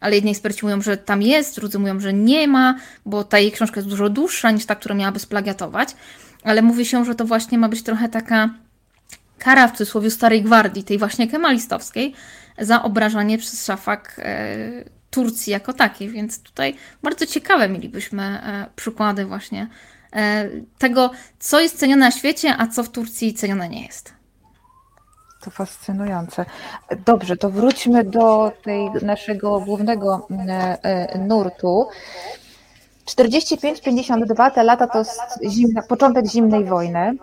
ale 0.00 0.14
jedni 0.14 0.30
eksperci 0.30 0.66
mówią, 0.66 0.82
że 0.82 0.96
tam 0.96 1.22
jest, 1.22 1.56
drudzy 1.56 1.78
mówią, 1.78 2.00
że 2.00 2.12
nie 2.12 2.48
ma, 2.48 2.78
bo 3.06 3.24
ta 3.24 3.38
jej 3.38 3.52
książka 3.52 3.80
jest 3.80 3.88
dużo 3.88 4.08
dłuższa 4.08 4.50
niż 4.50 4.66
ta, 4.66 4.74
która 4.74 4.94
miałaby 4.94 5.18
splagiatować. 5.18 5.88
Ale 6.42 6.62
mówi 6.62 6.86
się, 6.86 7.04
że 7.04 7.14
to 7.14 7.24
właśnie 7.24 7.58
ma 7.58 7.68
być 7.68 7.82
trochę 7.82 8.08
taka 8.08 8.50
kara 9.38 9.68
w 9.68 9.72
cudzysłowie 9.72 10.10
starej 10.10 10.42
gwardii, 10.42 10.84
tej 10.84 10.98
właśnie 10.98 11.28
kemalistowskiej, 11.28 12.14
za 12.58 12.82
obrażanie 12.82 13.38
przez 13.38 13.66
Szafak 13.66 14.16
e, 14.18 14.84
Turcji 15.14 15.52
jako 15.52 15.72
takiej, 15.72 16.08
więc 16.08 16.42
tutaj 16.42 16.74
bardzo 17.02 17.26
ciekawe 17.26 17.68
mielibyśmy 17.68 18.22
e, 18.22 18.66
przykłady 18.76 19.24
właśnie 19.24 19.68
e, 20.12 20.48
tego, 20.78 21.10
co 21.38 21.60
jest 21.60 21.78
cenione 21.78 22.06
na 22.06 22.10
świecie, 22.10 22.54
a 22.58 22.66
co 22.66 22.82
w 22.82 22.88
Turcji 22.88 23.34
cenione 23.34 23.68
nie 23.68 23.82
jest. 23.82 24.14
To 25.40 25.50
fascynujące. 25.50 26.44
Dobrze, 27.06 27.36
to 27.36 27.50
wróćmy 27.50 28.04
do 28.04 28.52
tej 28.62 28.90
naszego 29.02 29.60
głównego 29.60 30.28
nurtu. 31.18 31.88
45-52 33.06 34.50
te 34.50 34.64
lata 34.64 34.86
to 34.86 35.02
zimna, 35.50 35.82
początek 35.82 36.26
zimnej 36.26 36.64
wojny. 36.64 37.16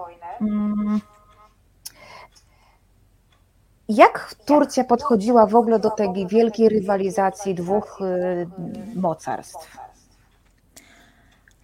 Jak 3.95 4.35
Turcja 4.45 4.83
podchodziła 4.83 5.45
w 5.45 5.55
ogóle 5.55 5.79
do 5.79 5.89
tej 5.89 6.27
wielkiej 6.27 6.69
rywalizacji 6.69 7.55
dwóch 7.55 7.99
y, 8.01 8.47
mocarstw? 8.95 9.77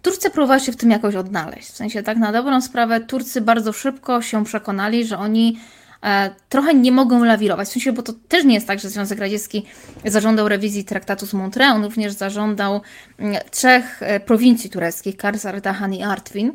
Turcja 0.02 0.30
próbowała 0.30 0.60
się 0.60 0.72
w 0.72 0.76
tym 0.76 0.90
jakoś 0.90 1.14
odnaleźć. 1.14 1.68
W 1.68 1.76
sensie, 1.76 2.02
tak 2.02 2.16
na 2.16 2.32
dobrą 2.32 2.60
sprawę, 2.60 3.00
Turcy 3.00 3.40
bardzo 3.40 3.72
szybko 3.72 4.22
się 4.22 4.44
przekonali, 4.44 5.06
że 5.06 5.18
oni 5.18 5.58
e, 6.02 6.30
trochę 6.48 6.74
nie 6.74 6.92
mogą 6.92 7.24
lawirować. 7.24 7.68
W 7.68 7.72
sensie, 7.72 7.92
bo 7.92 8.02
to 8.02 8.12
też 8.28 8.44
nie 8.44 8.54
jest 8.54 8.66
tak, 8.66 8.78
że 8.78 8.90
Związek 8.90 9.18
Radziecki 9.18 9.66
zażądał 10.04 10.48
rewizji 10.48 10.84
traktatu 10.84 11.26
z 11.26 11.34
Montreux, 11.34 11.74
on 11.74 11.84
również 11.84 12.12
zażądał 12.12 12.80
mm, 13.18 13.36
trzech 13.50 14.02
e, 14.02 14.20
prowincji 14.20 14.70
tureckich, 14.70 15.16
Kars, 15.16 15.46
Ardahan 15.46 15.94
i 15.94 16.02
Artvin 16.02 16.52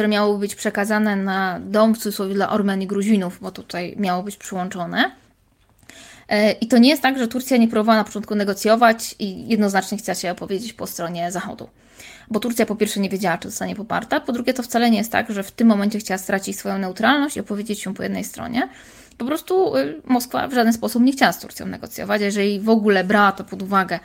które 0.00 0.08
miały 0.08 0.38
być 0.38 0.54
przekazane 0.54 1.16
na 1.16 1.60
dom 1.60 1.94
w 1.94 1.98
cudzysłowie 1.98 2.34
dla 2.34 2.50
Ormen 2.50 2.82
i 2.82 2.86
Gruzinów, 2.86 3.38
bo 3.40 3.50
tutaj 3.50 3.94
miało 3.98 4.22
być 4.22 4.36
przyłączone. 4.36 5.10
E, 6.28 6.52
I 6.52 6.68
to 6.68 6.78
nie 6.78 6.88
jest 6.88 7.02
tak, 7.02 7.18
że 7.18 7.28
Turcja 7.28 7.56
nie 7.56 7.68
próbowała 7.68 7.98
na 7.98 8.04
początku 8.04 8.34
negocjować 8.34 9.14
i 9.18 9.48
jednoznacznie 9.48 9.98
chciała 9.98 10.16
się 10.16 10.30
opowiedzieć 10.30 10.72
po 10.72 10.86
stronie 10.86 11.32
Zachodu. 11.32 11.68
Bo 12.30 12.40
Turcja 12.40 12.66
po 12.66 12.76
pierwsze 12.76 13.00
nie 13.00 13.08
wiedziała, 13.08 13.38
czy 13.38 13.50
zostanie 13.50 13.76
poparta, 13.76 14.20
po 14.20 14.32
drugie 14.32 14.54
to 14.54 14.62
wcale 14.62 14.90
nie 14.90 14.98
jest 14.98 15.12
tak, 15.12 15.32
że 15.32 15.42
w 15.42 15.52
tym 15.52 15.68
momencie 15.68 15.98
chciała 15.98 16.18
stracić 16.18 16.58
swoją 16.58 16.78
neutralność 16.78 17.36
i 17.36 17.40
opowiedzieć 17.40 17.80
się 17.80 17.94
po 17.94 18.02
jednej 18.02 18.24
stronie. 18.24 18.68
Po 19.18 19.24
prostu 19.24 19.76
y, 19.76 20.02
Moskwa 20.04 20.48
w 20.48 20.54
żaden 20.54 20.72
sposób 20.72 21.02
nie 21.02 21.12
chciała 21.12 21.32
z 21.32 21.40
Turcją 21.40 21.66
negocjować, 21.66 22.22
jeżeli 22.22 22.60
w 22.60 22.68
ogóle 22.68 23.04
brała 23.04 23.32
to 23.32 23.44
pod 23.44 23.62
uwagę, 23.62 23.98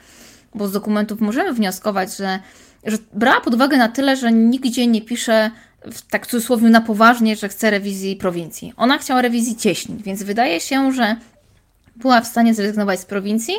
bo 0.55 0.67
z 0.67 0.71
dokumentów 0.71 1.21
możemy 1.21 1.53
wnioskować, 1.53 2.17
że, 2.17 2.39
że 2.83 2.97
brała 3.13 3.41
pod 3.41 3.53
uwagę 3.53 3.77
na 3.77 3.89
tyle, 3.89 4.15
że 4.15 4.31
nigdzie 4.31 4.87
nie 4.87 5.01
pisze 5.01 5.51
tak 6.09 6.27
w 6.27 6.29
cudzysłowie 6.29 6.69
na 6.69 6.81
poważnie, 6.81 7.35
że 7.35 7.49
chce 7.49 7.69
rewizji 7.69 8.15
prowincji. 8.15 8.73
Ona 8.77 8.97
chciała 8.97 9.21
rewizji 9.21 9.55
cieśnin, 9.55 9.97
więc 9.97 10.23
wydaje 10.23 10.59
się, 10.59 10.91
że 10.91 11.15
była 11.95 12.21
w 12.21 12.27
stanie 12.27 12.53
zrezygnować 12.53 12.99
z 12.99 13.05
prowincji 13.05 13.53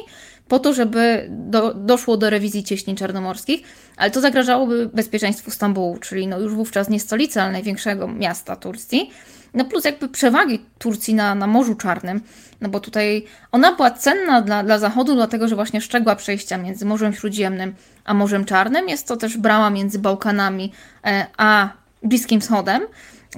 po 0.48 0.58
to, 0.58 0.74
żeby 0.74 1.26
do, 1.30 1.74
doszło 1.74 2.16
do 2.16 2.30
rewizji 2.30 2.64
cieśnin 2.64 2.96
czarnomorskich, 2.96 3.62
ale 3.96 4.10
to 4.10 4.20
zagrażałoby 4.20 4.90
bezpieczeństwu 4.94 5.50
Stambułu, 5.50 5.98
czyli 5.98 6.26
no 6.26 6.40
już 6.40 6.54
wówczas 6.54 6.88
nie 6.88 7.00
stolicy, 7.00 7.42
ale 7.42 7.52
największego 7.52 8.08
miasta 8.08 8.56
Turcji. 8.56 9.10
No 9.54 9.64
plus 9.64 9.84
jakby 9.84 10.08
przewagi 10.08 10.64
Turcji 10.78 11.14
na, 11.14 11.34
na 11.34 11.46
Morzu 11.46 11.74
Czarnym, 11.74 12.20
no 12.60 12.68
bo 12.68 12.80
tutaj 12.80 13.24
ona 13.52 13.72
była 13.72 13.90
cenna 13.90 14.42
dla, 14.42 14.62
dla 14.62 14.78
Zachodu, 14.78 15.14
dlatego 15.14 15.48
że 15.48 15.56
właśnie 15.56 15.80
szczegła 15.80 16.16
przejścia 16.16 16.58
między 16.58 16.84
Morzem 16.84 17.12
Śródziemnym 17.12 17.74
a 18.04 18.14
Morzem 18.14 18.44
Czarnym. 18.44 18.88
Jest 18.88 19.08
to 19.08 19.16
też 19.16 19.38
brama 19.38 19.70
między 19.70 19.98
Bałkanami 19.98 20.72
e, 21.04 21.26
a 21.36 21.68
Bliskim 22.06 22.40
Wschodem. 22.40 22.82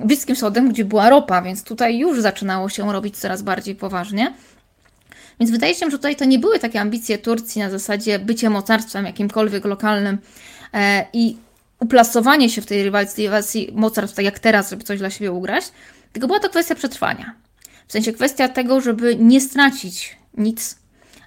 Bliskim 0.05 0.37
Wschodem, 0.37 0.73
gdzie 0.73 0.85
była 0.85 1.11
ropa, 1.11 1.43
więc 1.43 1.65
tutaj 1.65 1.99
już 1.99 2.21
zaczynało 2.21 2.69
się 2.69 2.93
robić 2.93 3.17
coraz 3.17 3.43
bardziej 3.43 3.75
poważnie. 3.75 4.35
Więc 5.41 5.51
wydaje 5.51 5.75
się, 5.75 5.91
że 5.91 5.91
tutaj 5.91 6.17
to 6.17 6.25
nie 6.25 6.39
były 6.39 6.59
takie 6.59 6.81
ambicje 6.81 7.19
Turcji 7.19 7.61
na 7.63 7.71
zasadzie 7.71 8.19
bycia 8.19 8.51
mocarstwem 8.51 9.05
jakimkolwiek 9.05 9.65
lokalnym 9.65 10.19
e, 10.75 11.07
i 11.13 11.37
uplasowanie 11.81 12.51
się 12.51 12.63
w 12.63 12.67
tej 12.67 12.83
rywalizacji 12.83 13.71
mocarstw, 13.75 14.17
tak 14.17 14.25
jak 14.25 14.39
teraz, 14.39 14.71
żeby 14.71 14.85
coś 14.85 14.99
dla 14.99 15.11
siebie 15.11 15.33
ugrać, 15.33 15.65
tylko 16.13 16.27
była 16.27 16.41
to 16.41 16.49
kwestia 16.49 16.75
przetrwania. 16.75 17.35
W 17.89 17.93
sensie 17.93 18.13
kwestia 18.13 18.49
tego, 18.49 18.81
żeby 18.81 19.17
nie 19.17 19.41
stracić 19.41 20.17
nic 20.35 20.79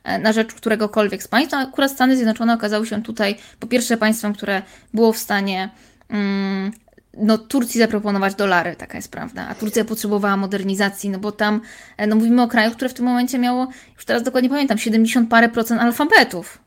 e, 0.03 0.19
na 0.19 0.33
rzecz 0.33 0.53
któregokolwiek 0.53 1.23
z 1.23 1.27
państw. 1.27 1.53
Akurat 1.53 1.91
Stany 1.91 2.15
Zjednoczone 2.15 2.53
okazały 2.53 2.87
się 2.87 3.03
tutaj 3.03 3.35
po 3.59 3.67
pierwsze 3.67 3.97
państwem, 3.97 4.33
które 4.33 4.61
było 4.93 5.13
w 5.13 5.17
stanie 5.17 5.69
mm, 6.09 6.71
no, 7.17 7.37
Turcji 7.37 7.79
zaproponować 7.79 8.35
dolary, 8.35 8.75
taka 8.75 8.97
jest 8.97 9.11
prawda. 9.11 9.47
A 9.47 9.55
Turcja 9.55 9.85
potrzebowała 9.85 10.37
modernizacji, 10.37 11.09
no 11.09 11.19
bo 11.19 11.31
tam, 11.31 11.61
e, 11.97 12.07
no 12.07 12.15
mówimy 12.15 12.41
o 12.41 12.47
kraju, 12.47 12.71
które 12.71 12.89
w 12.89 12.93
tym 12.93 13.05
momencie 13.05 13.39
miało, 13.39 13.67
już 13.95 14.05
teraz 14.05 14.23
dokładnie 14.23 14.49
pamiętam, 14.49 14.77
70 14.77 15.29
parę 15.29 15.49
procent 15.49 15.81
alfabetów, 15.81 16.59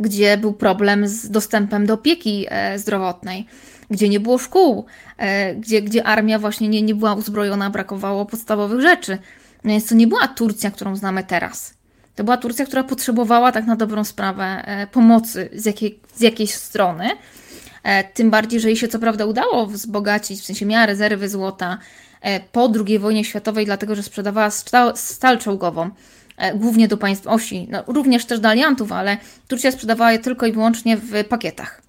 gdzie 0.00 0.36
był 0.36 0.52
problem 0.52 1.08
z 1.08 1.30
dostępem 1.30 1.86
do 1.86 1.94
opieki 1.94 2.46
e, 2.48 2.78
zdrowotnej, 2.78 3.46
gdzie 3.90 4.08
nie 4.08 4.20
było 4.20 4.38
szkół, 4.38 4.86
e, 5.18 5.54
gdzie, 5.54 5.82
gdzie 5.82 6.04
armia 6.04 6.38
właśnie 6.38 6.68
nie, 6.68 6.82
nie 6.82 6.94
była 6.94 7.14
uzbrojona, 7.14 7.70
brakowało 7.70 8.26
podstawowych 8.26 8.80
rzeczy. 8.80 9.18
No 9.64 9.70
więc 9.70 9.86
to 9.86 9.94
nie 9.94 10.06
była 10.06 10.28
Turcja, 10.28 10.70
którą 10.70 10.96
znamy 10.96 11.24
teraz. 11.24 11.74
To 12.14 12.24
była 12.24 12.36
Turcja, 12.36 12.66
która 12.66 12.84
potrzebowała 12.84 13.52
tak 13.52 13.66
na 13.66 13.76
dobrą 13.76 14.04
sprawę 14.04 14.64
pomocy 14.92 15.48
z, 15.52 15.66
jakiej, 15.66 16.00
z 16.14 16.20
jakiejś 16.20 16.54
strony, 16.54 17.10
tym 18.14 18.30
bardziej, 18.30 18.60
że 18.60 18.68
jej 18.68 18.76
się 18.76 18.88
co 18.88 18.98
prawda 18.98 19.24
udało 19.24 19.66
wzbogacić, 19.66 20.40
w 20.40 20.44
sensie 20.44 20.66
miała 20.66 20.86
rezerwy 20.86 21.28
złota 21.28 21.78
e, 22.20 22.40
po 22.40 22.72
II 22.86 22.98
wojnie 22.98 23.24
światowej, 23.24 23.66
dlatego 23.66 23.94
że 23.94 24.02
sprzedawała 24.02 24.50
stal 24.94 25.38
czołgową 25.38 25.90
e, 26.36 26.54
głównie 26.54 26.88
do 26.88 26.96
państw 26.96 27.26
osi, 27.26 27.68
no, 27.70 27.84
również 27.86 28.24
też 28.24 28.40
do 28.40 28.48
aliantów, 28.48 28.92
ale 28.92 29.16
Turcja 29.48 29.72
sprzedawała 29.72 30.12
je 30.12 30.18
tylko 30.18 30.46
i 30.46 30.52
wyłącznie 30.52 30.96
w 30.96 31.24
pakietach. 31.24 31.82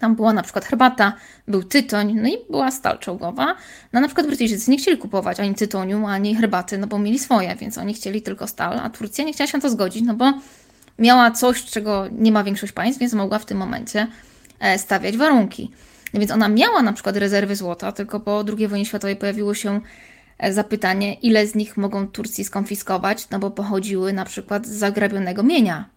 Tam 0.00 0.16
była 0.16 0.32
na 0.32 0.42
przykład 0.42 0.64
herbata, 0.64 1.12
był 1.48 1.62
tytoń, 1.62 2.14
no 2.22 2.28
i 2.28 2.36
była 2.50 2.70
stal 2.70 2.98
czołgowa. 2.98 3.56
No 3.92 4.00
na 4.00 4.08
przykład 4.08 4.26
Brytyjczycy 4.26 4.70
nie 4.70 4.76
chcieli 4.76 4.98
kupować 4.98 5.40
ani 5.40 5.54
tytoniu, 5.54 6.06
ani 6.06 6.36
herbaty, 6.36 6.78
no 6.78 6.86
bo 6.86 6.98
mieli 6.98 7.18
swoje, 7.18 7.56
więc 7.56 7.78
oni 7.78 7.94
chcieli 7.94 8.22
tylko 8.22 8.46
stal, 8.46 8.78
a 8.78 8.90
Turcja 8.90 9.24
nie 9.24 9.32
chciała 9.32 9.48
się 9.48 9.58
na 9.58 9.62
to 9.62 9.70
zgodzić, 9.70 10.02
no 10.06 10.14
bo 10.14 10.32
miała 10.98 11.30
coś, 11.30 11.64
czego 11.64 12.06
nie 12.12 12.32
ma 12.32 12.44
większość 12.44 12.72
państw, 12.72 13.00
więc 13.00 13.12
mogła 13.12 13.38
w 13.38 13.46
tym 13.46 13.58
momencie 13.58 14.06
E, 14.06 14.31
stawiać 14.78 15.16
warunki. 15.16 15.70
Więc 16.14 16.30
ona 16.30 16.48
miała 16.48 16.82
na 16.82 16.92
przykład 16.92 17.16
rezerwy 17.16 17.56
złota, 17.56 17.92
tylko 17.92 18.20
po 18.20 18.44
II 18.58 18.68
wojnie 18.68 18.86
światowej 18.86 19.16
pojawiło 19.16 19.54
się 19.54 19.80
e, 20.38 20.52
zapytanie, 20.52 21.14
ile 21.14 21.46
z 21.46 21.54
nich 21.54 21.76
mogą 21.76 22.08
Turcji 22.08 22.44
skonfiskować, 22.44 23.30
no 23.30 23.38
bo 23.38 23.50
pochodziły 23.50 24.12
na 24.12 24.24
przykład 24.24 24.66
z 24.66 24.70
zagrabionego 24.70 25.42
mienia 25.42 25.88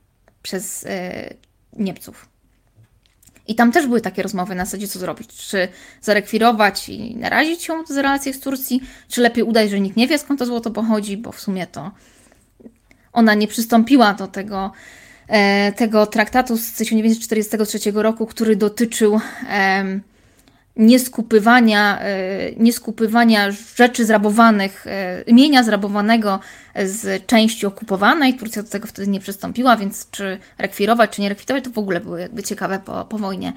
przez 0.42 0.86
e, 0.86 1.34
Niemców. 1.74 2.30
I 3.48 3.56
tam 3.56 3.72
też 3.72 3.88
były 3.88 4.02
takie 4.02 4.24
rozmowy 4.24 4.56
na 4.56 4.66
zasadzie, 4.66 4.88
co 4.88 5.00
zrobić. 5.00 5.30
Czy 5.34 5.68
zarekwirować 6.02 6.90
i 6.90 7.16
narazić 7.16 7.64
się 7.64 7.84
z 7.88 7.98
relacje 7.98 8.34
z 8.34 8.40
Turcji, 8.40 8.82
czy 9.08 9.22
lepiej 9.22 9.44
udać, 9.44 9.70
że 9.70 9.80
nikt 9.80 9.98
nie 9.98 10.08
wie, 10.08 10.20
skąd 10.20 10.40
to 10.40 10.46
złoto 10.46 10.72
pochodzi, 10.72 11.18
bo 11.18 11.32
w 11.32 11.40
sumie 11.40 11.68
to 11.68 11.92
ona 13.14 13.34
nie 13.34 13.48
przystąpiła 13.48 14.14
do 14.14 14.28
tego 14.28 14.72
E, 14.72 15.05
tego 15.76 16.06
traktatu 16.06 16.58
z 16.58 16.72
1943 16.72 17.92
roku, 17.94 18.26
który 18.26 18.56
dotyczył 18.56 19.20
nieskupywania, 20.76 22.00
e, 22.00 22.52
nieskupywania 22.58 23.52
rzeczy 23.76 24.06
zrabowanych, 24.06 24.88
e, 24.88 25.34
mienia 25.34 25.64
zrabowanego 25.64 26.40
z 26.86 27.26
części 27.26 27.66
okupowanej. 27.66 28.34
Turcja 28.34 28.64
do 28.64 28.70
tego 28.70 28.88
wtedy 28.88 29.08
nie 29.08 29.20
przystąpiła, 29.20 29.78
więc 29.78 30.10
czy 30.12 30.38
rekwirować, 30.58 31.10
czy 31.10 31.22
nie 31.22 31.30
rekwirować, 31.30 31.64
to 31.64 31.70
w 31.70 31.78
ogóle 31.78 32.02
były 32.02 32.22
jakby 32.22 32.44
ciekawe 32.44 32.80
po, 32.80 33.06
po 33.06 33.18
wojnie 33.18 33.54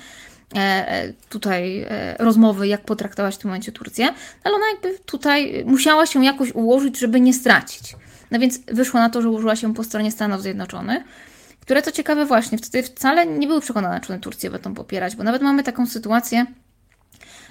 tutaj 1.29 1.87
rozmowy, 2.19 2.69
jak 2.69 2.81
potraktować 2.81 3.35
w 3.35 3.39
tym 3.39 3.51
momencie 3.51 3.73
Turcję, 3.73 4.09
ale 4.45 4.55
ona 4.55 4.65
jakby 4.73 4.99
tutaj 4.99 5.65
musiała 5.67 6.07
się 6.07 6.25
jakoś 6.25 6.53
ułożyć, 6.53 6.99
żeby 6.99 7.21
nie 7.21 7.35
stracić. 7.35 7.97
No 8.31 8.39
więc 8.39 8.59
wyszło 8.59 9.01
na 9.01 9.11
to, 9.11 9.23
że 9.23 9.29
ułożyła 9.29 9.57
się 9.57 9.75
po 9.75 9.85
stronie 9.85 10.11
Stanów 10.11 10.43
Zjednoczonych, 10.43 11.03
które 11.69 11.83
to 11.83 11.93
ciekawe 11.93 12.27
właśnie, 12.27 12.59
wtedy 12.59 12.83
wcale 12.83 13.27
nie 13.27 13.47
były 13.47 13.61
przekonane, 13.61 14.01
czy 14.01 14.19
Turcję 14.19 14.51
będą 14.51 14.75
popierać, 14.75 15.17
bo 15.17 15.25
nawet 15.25 15.43
mamy 15.43 15.63
taką 15.63 15.87
sytuację, 15.87 16.47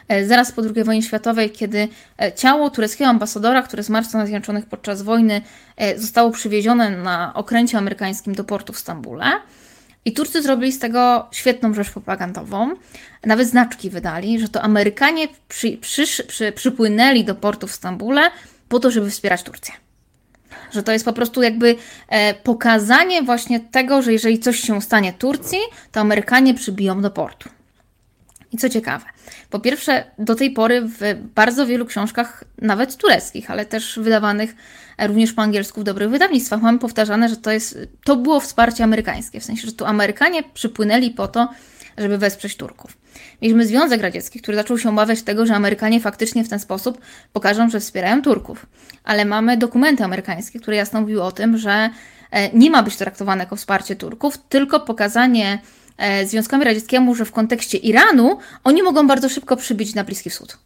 e, 0.07 0.25
zaraz 0.25 0.51
po 0.51 0.61
II 0.61 0.83
wojnie 0.83 1.03
światowej, 1.03 1.49
kiedy 1.49 1.87
e, 2.21 2.33
ciało 2.33 2.69
tureckiego 2.69 3.09
ambasadora, 3.09 3.61
które 3.61 3.83
zmarł 3.83 4.05
w 4.05 4.09
Stanach 4.09 4.27
Zjednoczonych 4.27 4.65
podczas 4.65 5.01
wojny, 5.01 5.41
e, 5.75 5.99
zostało 5.99 6.31
przywiezione 6.31 6.89
na 6.89 7.33
okręcie 7.33 7.77
amerykańskim 7.77 8.35
do 8.35 8.43
portu 8.43 8.73
w 8.73 8.79
Stambule. 8.79 9.25
I 10.05 10.13
Turcy 10.13 10.41
zrobili 10.41 10.71
z 10.71 10.79
tego 10.79 11.27
świetną 11.31 11.73
rzecz 11.73 11.89
propagandową. 11.89 12.75
Nawet 13.25 13.47
znaczki 13.47 13.89
wydali, 13.89 14.39
że 14.39 14.49
to 14.49 14.61
Amerykanie 14.61 15.27
przy, 15.47 15.77
przy, 15.77 16.23
przy, 16.27 16.51
przypłynęli 16.51 17.23
do 17.23 17.35
portu 17.35 17.67
w 17.67 17.71
Stambule 17.71 18.31
po 18.69 18.79
to, 18.79 18.91
żeby 18.91 19.11
wspierać 19.11 19.43
Turcję. 19.43 19.86
Że 20.71 20.83
to 20.83 20.91
jest 20.91 21.05
po 21.05 21.13
prostu 21.13 21.41
jakby 21.41 21.75
e, 22.07 22.33
pokazanie 22.33 23.23
właśnie 23.23 23.59
tego, 23.59 24.01
że 24.01 24.13
jeżeli 24.13 24.39
coś 24.39 24.59
się 24.59 24.81
stanie 24.81 25.13
Turcji, 25.13 25.59
to 25.91 25.99
Amerykanie 25.99 26.53
przybiją 26.53 27.01
do 27.01 27.11
portu. 27.11 27.49
I 28.51 28.57
co 28.57 28.69
ciekawe, 28.69 29.05
po 29.49 29.59
pierwsze, 29.59 30.03
do 30.19 30.35
tej 30.35 30.51
pory 30.51 30.81
w 30.81 30.99
bardzo 31.35 31.65
wielu 31.65 31.85
książkach, 31.85 32.43
nawet 32.61 32.97
tureckich, 32.97 33.51
ale 33.51 33.65
też 33.65 33.99
wydawanych 33.99 34.55
również 34.99 35.33
po 35.33 35.41
angielsku 35.41 35.81
w 35.81 35.83
dobrych 35.83 36.09
wydawnictwach, 36.09 36.61
mamy 36.61 36.79
powtarzane, 36.79 37.29
że 37.29 37.37
to, 37.37 37.51
jest, 37.51 37.79
to 38.05 38.15
było 38.15 38.39
wsparcie 38.39 38.83
amerykańskie, 38.83 39.39
w 39.39 39.43
sensie, 39.43 39.67
że 39.67 39.73
tu 39.73 39.85
Amerykanie 39.85 40.43
przypłynęli 40.53 41.11
po 41.11 41.27
to, 41.27 41.49
żeby 41.97 42.17
wesprzeć 42.17 42.57
Turków. 42.57 42.96
Mieliśmy 43.41 43.65
Związek 43.65 44.01
Radziecki, 44.01 44.39
który 44.39 44.57
zaczął 44.57 44.77
się 44.77 44.89
obawiać 44.89 45.21
tego, 45.21 45.45
że 45.45 45.55
Amerykanie 45.55 46.01
faktycznie 46.01 46.43
w 46.43 46.49
ten 46.49 46.59
sposób 46.59 47.01
pokażą, 47.33 47.69
że 47.69 47.79
wspierają 47.79 48.21
Turków. 48.21 48.65
Ale 49.03 49.25
mamy 49.25 49.57
dokumenty 49.57 50.03
amerykańskie, 50.03 50.59
które 50.59 50.77
jasno 50.77 51.01
mówiły 51.01 51.23
o 51.23 51.31
tym, 51.31 51.57
że 51.57 51.89
e, 52.31 52.57
nie 52.57 52.71
ma 52.71 52.83
być 52.83 52.95
traktowane 52.95 53.43
jako 53.43 53.55
wsparcie 53.55 53.95
Turków, 53.95 54.37
tylko 54.37 54.79
pokazanie 54.79 55.59
e, 55.97 56.25
Związkowi 56.25 56.63
Radzieckiemu, 56.63 57.15
że 57.15 57.25
w 57.25 57.31
kontekście 57.31 57.77
Iranu 57.77 58.37
oni 58.63 58.83
mogą 58.83 59.07
bardzo 59.07 59.29
szybko 59.29 59.57
przybić 59.57 59.95
na 59.95 60.03
Bliski 60.03 60.29
Wschód. 60.29 60.57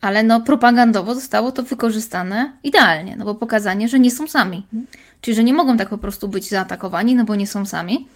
Ale 0.00 0.22
no, 0.22 0.40
propagandowo 0.40 1.14
zostało 1.14 1.52
to 1.52 1.62
wykorzystane 1.62 2.52
idealnie, 2.62 3.16
no 3.16 3.24
bo 3.24 3.34
pokazanie, 3.34 3.88
że 3.88 4.00
nie 4.00 4.10
są 4.10 4.28
sami. 4.28 4.66
Czyli, 5.20 5.34
że 5.34 5.44
nie 5.44 5.54
mogą 5.54 5.76
tak 5.76 5.88
po 5.88 5.98
prostu 5.98 6.28
być 6.28 6.48
zaatakowani, 6.48 7.14
no 7.14 7.24
bo 7.24 7.34
nie 7.34 7.46
są 7.46 7.66
sami 7.66 8.08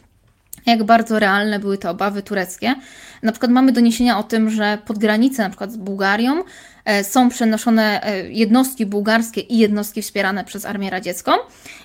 jak 0.67 0.85
bardzo 0.85 1.19
realne 1.19 1.59
były 1.59 1.79
te 1.79 1.91
obawy 1.91 2.23
tureckie. 2.23 2.75
Na 3.23 3.33
przykład 3.33 3.53
mamy 3.53 3.73
doniesienia 3.73 4.19
o 4.19 4.23
tym, 4.23 4.51
że 4.51 4.79
pod 4.87 4.99
granicę, 4.99 5.43
na 5.43 5.51
przykład 5.51 5.73
z 5.73 5.77
Bułgarią, 5.77 6.43
e, 6.85 7.05
są 7.05 7.29
przenoszone 7.29 8.03
e, 8.03 8.31
jednostki 8.31 8.87
bułgarskie 8.87 9.41
i 9.41 9.59
jednostki 9.59 10.03
wspierane 10.03 10.45
przez 10.45 10.65
Armię 10.65 10.91
Radziecką 10.91 11.33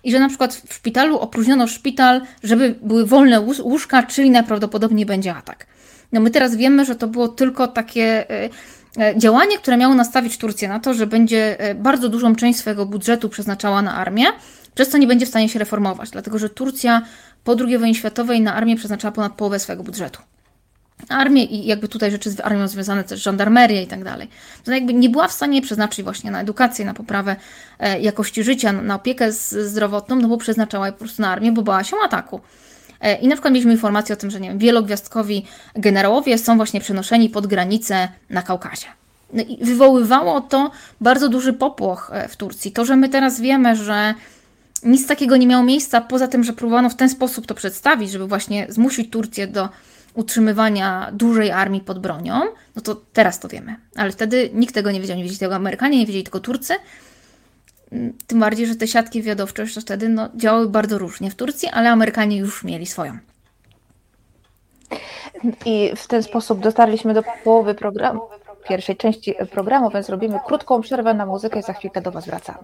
i 0.04 0.12
że 0.12 0.20
na 0.20 0.30
przykład 0.30 0.56
w 0.56 0.74
szpitalu 0.74 1.20
opróżniono 1.20 1.68
szpital, 1.68 2.22
żeby 2.44 2.76
były 2.82 3.06
wolne 3.06 3.42
łóżka, 3.64 4.04
czyli 4.04 4.30
najprawdopodobniej 4.30 5.06
będzie 5.06 5.36
atak. 5.36 5.68
No 6.12 6.20
my 6.20 6.32
teraz 6.32 6.56
wiemy, 6.56 6.86
że 6.86 6.96
to 6.96 7.08
było 7.08 7.28
tylko 7.28 7.68
takie 7.68 8.30
e, 8.30 8.50
działanie, 9.18 9.58
które 9.58 9.78
miało 9.78 9.94
nastawić 9.94 10.38
Turcję 10.38 10.68
na 10.68 10.80
to, 10.80 10.94
że 10.94 11.08
będzie 11.08 11.58
bardzo 11.76 12.10
dużą 12.10 12.36
część 12.36 12.60
swojego 12.60 12.86
budżetu 12.86 13.30
przeznaczała 13.30 13.82
na 13.82 13.96
armię, 13.96 14.26
przez 14.76 14.90
co 14.90 14.98
nie 14.98 15.08
będzie 15.08 15.26
w 15.26 15.30
stanie 15.30 15.50
się 15.50 15.60
reformować, 15.60 16.10
dlatego 16.10 16.38
że 16.38 16.50
Turcja 16.50 17.02
po 17.46 17.56
II 17.60 17.78
wojnie 17.78 17.96
światowej 17.96 18.42
na 18.42 18.56
armię 18.56 18.76
przeznaczała 18.76 19.12
ponad 19.12 19.34
połowę 19.34 19.60
swojego 19.60 19.84
budżetu. 19.84 20.22
Armię 21.10 21.44
i 21.44 21.66
jakby 21.66 21.88
tutaj 21.88 22.12
rzeczy 22.12 22.32
z 22.32 22.40
armią 22.40 22.68
związane 22.68 23.04
też 23.04 23.24
żandarmerię 23.24 23.84
i 23.84 23.88
tak 23.88 24.04
dalej. 24.04 24.28
To 24.64 24.72
jakby 24.72 24.94
nie 24.94 25.10
była 25.10 25.28
w 25.28 25.32
stanie 25.32 25.62
przeznaczyć 25.62 26.04
właśnie 26.04 26.32
na 26.32 26.42
edukację, 26.42 26.86
na 26.86 26.94
poprawę 26.94 27.36
e, 27.80 28.00
jakości 28.00 28.44
życia, 28.44 28.74
na 28.74 28.96
opiekę 28.96 29.32
zdrowotną, 29.32 30.16
no 30.16 30.28
bo 30.28 30.38
przeznaczała 30.38 30.86
je 30.86 30.92
po 30.92 31.00
prostu 31.00 31.22
na 31.22 31.30
armię, 31.30 31.52
bo 31.52 31.62
bała 31.62 31.84
się 31.84 31.96
ataku. 32.06 32.42
E, 33.02 33.16
I 33.16 33.28
na 33.28 33.36
przykład 33.36 33.54
mieliśmy 33.54 33.72
informację 33.72 34.14
o 34.14 34.18
tym, 34.18 34.32
że 34.32 34.40
nie 34.40 34.50
wiem, 34.50 34.58
wielogwiazdkowi 34.58 35.46
generałowie 35.76 36.38
są 36.38 36.58
właśnie 36.58 36.82
przenoszeni 36.82 37.30
pod 37.30 37.48
granicę 37.48 38.08
na 38.30 38.42
Kaukazie. 38.42 38.88
No 39.34 39.44
i 39.44 39.66
wywoływało 39.66 40.42
to 40.42 40.72
bardzo 41.02 41.30
duży 41.30 41.54
popłoch 41.54 42.12
e, 42.14 42.28
w 42.28 42.36
Turcji. 42.36 42.72
To, 42.72 42.86
że 42.86 42.96
my 42.96 43.10
teraz 43.10 43.42
wiemy, 43.42 43.76
że 43.76 44.14
nic 44.84 45.08
takiego 45.08 45.38
nie 45.38 45.48
miało 45.48 45.64
miejsca, 45.64 46.02
poza 46.02 46.28
tym, 46.28 46.44
że 46.44 46.54
próbowano 46.54 46.90
w 46.90 46.96
ten 46.96 47.10
sposób 47.10 47.48
to 47.48 47.56
przedstawić, 47.56 48.12
żeby 48.12 48.28
właśnie 48.28 48.66
zmusić 48.70 49.12
Turcję 49.12 49.48
do 49.48 49.70
utrzymywania 50.14 51.10
dużej 51.14 51.52
armii 51.52 51.82
pod 51.82 52.00
bronią, 52.00 52.42
no 52.76 52.82
to 52.82 53.02
teraz 53.14 53.40
to 53.40 53.48
wiemy. 53.48 53.76
Ale 53.96 54.12
wtedy 54.12 54.50
nikt 54.54 54.76
tego 54.76 54.92
nie 54.92 55.02
wiedział, 55.02 55.18
nie 55.18 55.24
wiedzieli 55.24 55.40
tego 55.40 55.56
Amerykanie, 55.56 56.00
nie 56.00 56.06
wiedzieli 56.06 56.24
tylko 56.24 56.40
Turcy. 56.40 56.74
Mm, 57.92 58.14
tym 58.28 58.40
bardziej, 58.40 58.68
że 58.68 58.76
te 58.76 58.88
siatki 58.88 59.22
wywiadowcze 59.22 59.62
już 59.62 59.76
wtedy 59.76 60.10
no, 60.10 60.30
działały 60.36 60.70
bardzo 60.70 60.98
różnie 60.98 61.32
w 61.32 61.36
Turcji, 61.36 61.70
ale 61.70 61.90
Amerykanie 61.90 62.38
już 62.38 62.64
mieli 62.64 62.86
swoją. 62.86 63.18
I 65.66 65.92
w 65.96 66.08
ten 66.08 66.24
sposób 66.24 66.60
dotarliśmy 66.60 67.14
do 67.14 67.24
połowy 67.44 67.76
programu, 67.76 68.22
pierwszej 68.68 68.98
części 68.98 69.36
programu, 69.52 69.90
więc 69.90 70.10
robimy 70.10 70.40
krótką 70.46 70.82
przerwę 70.82 71.14
na 71.14 71.26
muzykę 71.26 71.60
i 71.60 71.64
za 71.64 71.74
chwilkę 71.74 72.02
do 72.02 72.12
Was 72.12 72.26
wracamy. 72.26 72.64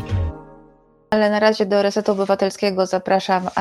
Ale 1.11 1.29
na 1.29 1.39
razie 1.39 1.65
do 1.65 1.81
Resetu 1.81 2.11
Obywatelskiego 2.11 2.85
zapraszam 2.85 3.47
e, 3.47 3.51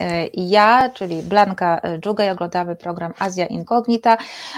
e, 0.00 0.26
ja, 0.34 0.90
czyli 0.90 1.22
Blanka 1.22 1.80
Dżuga 2.00 2.24
i 2.24 2.28
oglądamy 2.28 2.76
program 2.76 3.12
Azja 3.18 3.46
Incognita. 3.46 4.16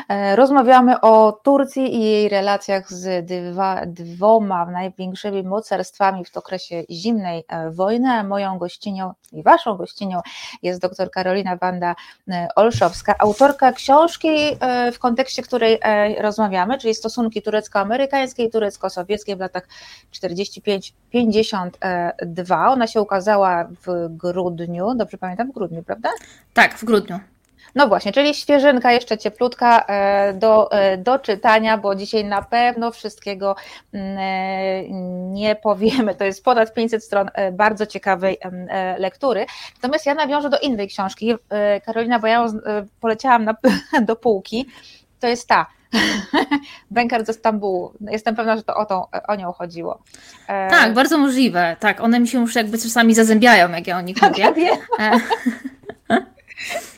E, 0.08 0.36
rozmawiamy 0.36 1.00
o 1.00 1.32
Turcji 1.32 1.96
i 1.96 2.02
jej 2.02 2.28
relacjach 2.28 2.92
z 2.92 3.26
dwa, 3.26 3.86
dwoma 3.86 4.66
największymi 4.66 5.42
mocarstwami 5.42 6.24
w 6.24 6.36
okresie 6.36 6.84
zimnej 6.90 7.44
wojny, 7.70 8.24
moją 8.24 8.58
gościnią 8.58 9.12
i 9.32 9.42
waszą 9.42 9.76
gościnią 9.76 10.20
jest 10.62 10.80
dr 10.80 11.10
Karolina 11.10 11.56
Wanda 11.56 11.94
Olszowska, 12.56 13.14
autorka 13.18 13.72
książki, 13.72 14.28
w 14.92 14.98
kontekście 14.98 15.42
której 15.42 15.80
rozmawiamy, 16.20 16.78
czyli 16.78 16.94
stosunki 16.94 17.42
turecko-amerykańskie 17.42 18.44
i 18.44 18.50
turecko-sowieckie 18.50 19.36
w 19.36 19.40
latach 19.40 19.68
45-50 20.12 21.70
2. 22.36 22.68
Ona 22.72 22.86
się 22.86 23.00
ukazała 23.00 23.64
w 23.86 24.08
grudniu, 24.10 24.94
dobrze 24.94 25.18
pamiętam, 25.18 25.50
w 25.50 25.54
grudniu, 25.54 25.82
prawda? 25.82 26.10
Tak, 26.54 26.78
w 26.78 26.84
grudniu. 26.84 27.18
No 27.76 27.88
właśnie, 27.88 28.12
czyli 28.12 28.34
świeżynka, 28.34 28.92
jeszcze 28.92 29.18
cieplutka 29.18 29.84
e, 29.86 30.34
do, 30.34 30.72
e, 30.72 30.98
do 30.98 31.18
czytania, 31.18 31.78
bo 31.78 31.94
dzisiaj 31.94 32.24
na 32.24 32.42
pewno 32.42 32.90
wszystkiego 32.90 33.56
mm, 33.92 34.18
e, 34.18 34.88
nie 35.32 35.56
powiemy. 35.56 36.14
To 36.14 36.24
jest 36.24 36.44
ponad 36.44 36.74
500 36.74 37.04
stron 37.04 37.30
bardzo 37.52 37.86
ciekawej 37.86 38.38
lektury. 38.98 39.46
Natomiast 39.74 40.06
ja 40.06 40.14
nawiążę 40.14 40.50
do 40.50 40.58
innej 40.58 40.88
książki, 40.88 41.34
Karolina, 41.84 42.18
bo 42.18 42.26
ja 42.26 42.34
ją 42.34 42.46
poleciałam 43.00 43.44
na, 43.44 43.54
do 44.08 44.16
półki. 44.16 44.66
To 45.20 45.26
jest 45.26 45.48
ta 45.48 45.66
Bękar 46.90 47.24
ze 47.24 47.32
Stambułu. 47.32 47.92
Jestem 48.00 48.36
pewna, 48.36 48.56
że 48.56 48.62
to 48.62 48.76
o, 48.76 48.86
tą, 48.86 49.04
o 49.28 49.34
nią 49.34 49.52
chodziło. 49.52 49.98
E, 50.48 50.70
tak, 50.70 50.94
bardzo 50.94 51.18
możliwe. 51.18 51.76
Tak, 51.80 52.00
one 52.00 52.20
mi 52.20 52.28
się 52.28 52.40
już 52.40 52.54
jakby 52.54 52.78
czasami 52.78 53.14
zazębiają, 53.14 53.70
jak 53.70 53.86
ja 53.86 53.98
o 53.98 54.00
nich 54.00 54.22
mówię. 54.22 54.52
Ja 54.98 55.20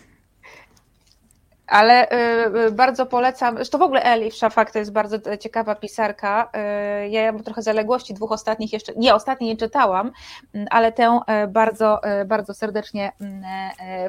Ale 1.68 2.08
y, 2.10 2.66
y, 2.66 2.70
bardzo 2.70 3.06
polecam, 3.06 3.54
zresztą 3.54 3.78
w 3.78 3.82
ogóle 3.82 4.02
Elif 4.02 4.34
Szafak 4.34 4.70
to 4.70 4.78
jest 4.78 4.92
bardzo 4.92 5.36
ciekawa 5.36 5.74
pisarka. 5.74 6.50
Y, 7.04 7.08
ja 7.08 7.32
mam 7.32 7.42
trochę 7.42 7.62
zaległości 7.62 8.14
dwóch 8.14 8.32
ostatnich 8.32 8.72
jeszcze, 8.72 8.92
nie, 8.96 9.14
ostatniej 9.14 9.50
nie 9.50 9.56
czytałam, 9.56 10.12
mm, 10.54 10.66
ale 10.70 10.92
tę 10.92 11.20
bardzo, 11.48 12.00
bardzo 12.26 12.54
serdecznie 12.54 13.12
mm, 13.20 13.42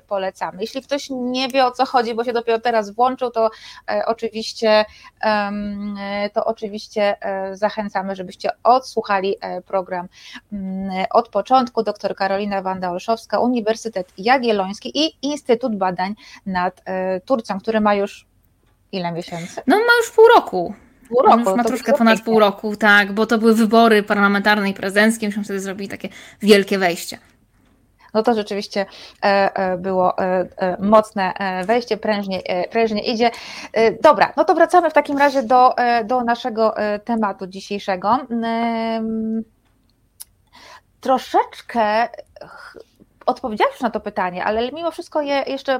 polecamy. 0.07 0.61
Jeśli 0.61 0.81
ktoś 0.81 1.07
nie 1.09 1.47
wie 1.47 1.65
o 1.65 1.71
co 1.71 1.85
chodzi, 1.85 2.15
bo 2.15 2.23
się 2.23 2.33
dopiero 2.33 2.59
teraz 2.59 2.89
włączył, 2.89 3.31
to 3.31 3.49
oczywiście, 4.05 4.85
to 6.33 6.45
oczywiście 6.45 7.15
zachęcamy, 7.53 8.15
żebyście 8.15 8.49
odsłuchali 8.63 9.35
program 9.65 10.07
mm, 10.53 11.05
od 11.09 11.29
początku. 11.29 11.83
Dr 11.83 12.15
Karolina 12.15 12.61
Wanda-Olszowska, 12.61 13.39
Uniwersytet 13.39 14.13
Jagielloński 14.17 14.91
i 15.05 15.11
Instytut 15.21 15.75
Badań 15.75 16.15
nad 16.45 16.81
Turcją 17.25 17.48
który 17.57 17.81
ma 17.81 17.95
już 17.95 18.25
ile 18.91 19.11
miesięcy? 19.11 19.61
No 19.67 19.75
ma 19.75 19.93
już 20.01 20.11
pół 20.11 20.25
roku. 20.35 20.73
Pół 21.09 21.21
roku. 21.21 21.33
On 21.33 21.39
już 21.39 21.57
ma 21.57 21.63
troszkę 21.63 21.93
ponad 21.93 22.21
pół 22.21 22.39
roku, 22.39 22.75
tak, 22.75 23.11
bo 23.11 23.25
to 23.25 23.37
były 23.37 23.55
wybory 23.55 24.03
parlamentarne 24.03 24.69
i 24.69 24.73
prezydenckie, 24.73 25.27
myśmy 25.27 25.43
wtedy 25.43 25.59
zrobili 25.59 25.89
takie 25.89 26.09
wielkie 26.41 26.77
wejście. 26.77 27.17
No 28.13 28.23
to 28.23 28.33
rzeczywiście 28.33 28.85
e, 29.23 29.55
e, 29.55 29.77
było 29.77 30.17
e, 30.17 30.47
mocne 30.79 31.33
wejście, 31.65 31.97
prężnie, 31.97 32.41
prężnie 32.71 33.01
idzie. 33.13 33.31
Dobra, 34.01 34.33
no 34.37 34.45
to 34.45 34.55
wracamy 34.55 34.89
w 34.89 34.93
takim 34.93 35.17
razie 35.17 35.43
do, 35.43 35.75
do 36.05 36.23
naszego 36.23 36.75
tematu 37.05 37.47
dzisiejszego. 37.47 38.17
Troszeczkę 41.01 42.09
odpowiedziałeś 43.29 43.79
na 43.81 43.89
to 43.89 43.99
pytanie, 43.99 44.43
ale 44.43 44.71
mimo 44.71 44.91
wszystko 44.91 45.21
je 45.21 45.43
jeszcze 45.47 45.79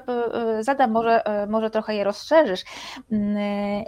zadam, 0.60 0.92
może, 0.92 1.24
może 1.48 1.70
trochę 1.70 1.96
je 1.96 2.04
rozszerzysz. 2.04 2.64
Mm, 3.12 3.86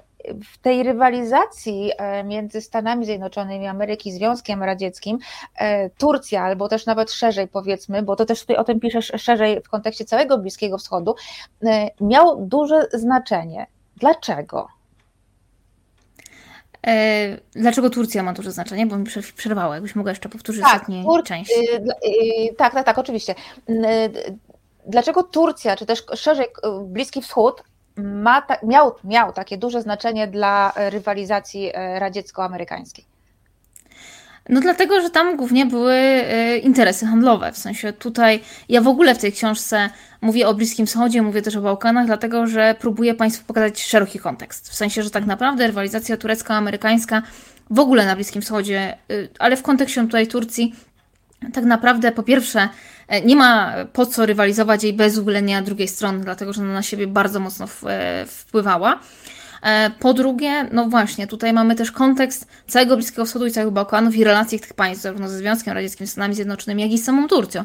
w 0.54 0.58
tej 0.58 0.84
rywalizacji 0.84 1.92
między 2.26 2.62
Stanami 2.62 3.06
Zjednoczonymi 3.06 3.68
Ameryki, 3.68 4.12
Związkiem 4.12 4.64
Radzieckim, 4.64 5.18
Turcja, 5.98 6.44
albo 6.44 6.70
też 6.70 6.86
nawet 6.86 7.12
szerzej 7.12 7.48
powiedzmy, 7.48 8.04
bo 8.04 8.16
to 8.16 8.26
też 8.26 8.42
tutaj 8.42 8.56
o 8.56 8.64
tym 8.64 8.80
piszesz 8.80 9.12
szerzej 9.18 9.62
w 9.62 9.70
kontekście 9.70 10.06
całego 10.06 10.38
Bliskiego 10.38 10.78
Wschodu, 10.78 11.16
miał 12.02 12.46
duże 12.46 12.88
znaczenie. 12.94 13.68
Dlaczego? 13.98 14.68
E, 16.88 17.38
dlaczego 17.52 17.90
Turcja 17.90 18.24
ma 18.24 18.34
duże 18.34 18.52
znaczenie? 18.52 18.86
Bo 18.86 18.98
mi 18.98 19.06
przerwało, 19.36 19.74
jakbyś 19.74 19.96
mogła 19.96 20.12
jeszcze 20.12 20.30
powtórzyć 20.30 20.64
tak, 20.64 20.74
ostatnią 20.74 21.04
Tur- 21.04 21.24
część. 21.24 21.52
Y, 21.52 21.76
y, 21.76 22.56
tak, 22.58 22.74
tak, 22.74 22.86
tak, 22.86 22.98
oczywiście. 22.98 23.36
Y, 23.70 23.74
dlaczego 24.88 25.24
Turcja, 25.24 25.76
czy 25.76 25.86
też 25.86 26.04
szerzej 26.16 26.48
Bliski 26.86 27.22
Wschód 27.22 27.64
ma 27.96 28.42
ta, 28.42 28.58
miał, 28.64 28.96
miał 29.04 29.34
takie 29.34 29.58
duże 29.58 29.82
znaczenie 29.82 30.28
dla 30.28 30.74
rywalizacji 30.76 31.72
e, 31.74 32.00
radziecko-amerykańskiej? 32.00 33.06
No 34.50 34.62
dlatego, 34.62 35.02
że 35.02 35.10
tam 35.10 35.38
głównie 35.38 35.66
były 35.66 35.94
e, 35.94 36.58
interesy 36.58 37.06
handlowe. 37.06 37.52
W 37.52 37.58
sensie 37.58 37.94
tutaj 37.94 38.40
ja 38.70 38.82
w 38.82 38.88
ogóle 38.88 39.16
w 39.16 39.18
tej 39.18 39.32
książce 39.32 39.90
mówię 40.22 40.48
o 40.48 40.54
Bliskim 40.54 40.86
Wschodzie, 40.86 41.22
mówię 41.22 41.42
też 41.42 41.56
o 41.56 41.62
Bałkanach, 41.62 42.06
dlatego 42.06 42.48
że 42.48 42.76
próbuję 42.80 43.14
Państwu 43.14 43.46
pokazać 43.46 43.84
szeroki 43.84 44.20
kontekst. 44.20 44.70
W 44.70 44.76
sensie, 44.76 45.04
że 45.04 45.10
tak 45.10 45.26
naprawdę 45.26 45.68
rywalizacja 45.68 46.18
turecko-amerykańska 46.18 47.22
w 47.70 47.80
ogóle 47.80 48.06
na 48.06 48.16
Bliskim 48.16 48.42
Wschodzie, 48.42 48.80
e, 48.80 48.98
ale 49.40 49.58
w 49.58 49.62
kontekście 49.62 50.02
tutaj 50.02 50.28
Turcji, 50.28 50.76
tak 51.54 51.64
naprawdę 51.64 52.12
po 52.12 52.24
pierwsze 52.24 52.70
e, 53.08 53.22
nie 53.22 53.36
ma 53.36 53.74
po 53.94 54.06
co 54.06 54.26
rywalizować 54.26 54.84
jej 54.84 54.94
bez 54.94 55.18
uwzględnienia 55.18 55.62
drugiej 55.62 55.88
strony, 55.88 56.24
dlatego 56.24 56.54
że 56.54 56.62
ona 56.62 56.74
na 56.74 56.84
siebie 56.84 57.08
bardzo 57.08 57.40
mocno 57.40 57.68
wpływała. 58.28 59.00
E, 59.64 59.92
po 60.00 60.14
drugie, 60.14 60.68
no 60.72 60.86
właśnie, 60.86 61.28
tutaj 61.28 61.54
mamy 61.54 61.76
też 61.76 61.92
kontekst 61.92 62.48
całego 62.68 62.96
Bliskiego 62.96 63.26
Wschodu 63.26 63.46
i 63.46 63.52
całych 63.52 63.74
Bałkanów 63.74 64.16
i 64.16 64.24
relacji 64.24 64.60
tych 64.60 64.74
państw, 64.74 65.04
zarówno 65.04 65.30
ze 65.30 65.38
Związkiem 65.38 65.74
Radzieckim, 65.74 66.08
Stanami 66.08 66.36
Zjednoczonymi, 66.36 66.82
jak 66.82 66.92
i 66.92 66.98
z 66.98 67.06
samą 67.06 67.28
Turcją 67.28 67.64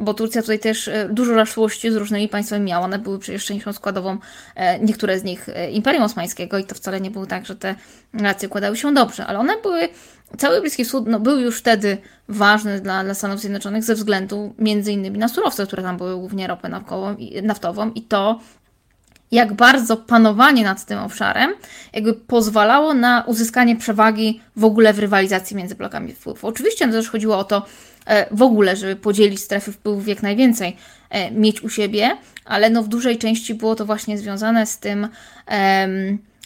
bo 0.00 0.14
Turcja 0.14 0.42
tutaj 0.42 0.58
też 0.58 0.88
e, 0.88 1.08
dużo 1.08 1.34
zaszłości 1.34 1.90
z 1.90 1.96
różnymi 1.96 2.28
państwami 2.28 2.64
miała. 2.64 2.84
One 2.84 2.98
były 2.98 3.18
przecież 3.18 3.44
częścią 3.44 3.72
składową, 3.72 4.18
e, 4.54 4.78
niektóre 4.78 5.18
z 5.18 5.24
nich 5.24 5.46
Imperium 5.72 6.04
Osmańskiego 6.04 6.58
i 6.58 6.64
to 6.64 6.74
wcale 6.74 7.00
nie 7.00 7.10
było 7.10 7.26
tak, 7.26 7.46
że 7.46 7.56
te 7.56 7.74
relacje 8.12 8.48
układały 8.48 8.76
się 8.76 8.94
dobrze, 8.94 9.26
ale 9.26 9.38
one 9.38 9.56
były, 9.62 9.88
cały 10.38 10.60
Bliski 10.60 10.84
Wschód 10.84 11.04
no, 11.06 11.20
był 11.20 11.38
już 11.38 11.58
wtedy 11.58 11.98
ważny 12.28 12.80
dla, 12.80 13.04
dla 13.04 13.14
Stanów 13.14 13.40
Zjednoczonych 13.40 13.84
ze 13.84 13.94
względu 13.94 14.54
między 14.58 14.92
innymi 14.92 15.18
na 15.18 15.28
surowce, 15.28 15.66
które 15.66 15.82
tam 15.82 15.96
były, 15.96 16.16
głównie 16.16 16.46
ropę 16.46 16.68
naftową 17.42 17.90
i 17.90 18.02
to 18.02 18.40
jak 19.32 19.52
bardzo 19.52 19.96
panowanie 19.96 20.64
nad 20.64 20.84
tym 20.84 20.98
obszarem 20.98 21.54
jakby 21.92 22.14
pozwalało 22.14 22.94
na 22.94 23.24
uzyskanie 23.26 23.76
przewagi 23.76 24.40
w 24.56 24.64
ogóle 24.64 24.92
w 24.92 24.98
rywalizacji 24.98 25.56
między 25.56 25.74
blokami 25.74 26.14
wpływów. 26.14 26.44
Oczywiście 26.44 26.86
no 26.86 26.92
też 26.92 27.10
chodziło 27.10 27.38
o 27.38 27.44
to 27.44 27.66
e, 28.06 28.36
w 28.36 28.42
ogóle, 28.42 28.76
żeby 28.76 28.96
podzielić 28.96 29.40
strefy 29.40 29.72
wpływów 29.72 30.08
jak 30.08 30.22
najwięcej, 30.22 30.76
e, 31.10 31.30
mieć 31.30 31.62
u 31.62 31.68
siebie, 31.68 32.16
ale 32.44 32.70
no 32.70 32.82
w 32.82 32.88
dużej 32.88 33.18
części 33.18 33.54
było 33.54 33.74
to 33.74 33.86
właśnie 33.86 34.18
związane 34.18 34.66
z 34.66 34.78
tym, 34.78 35.08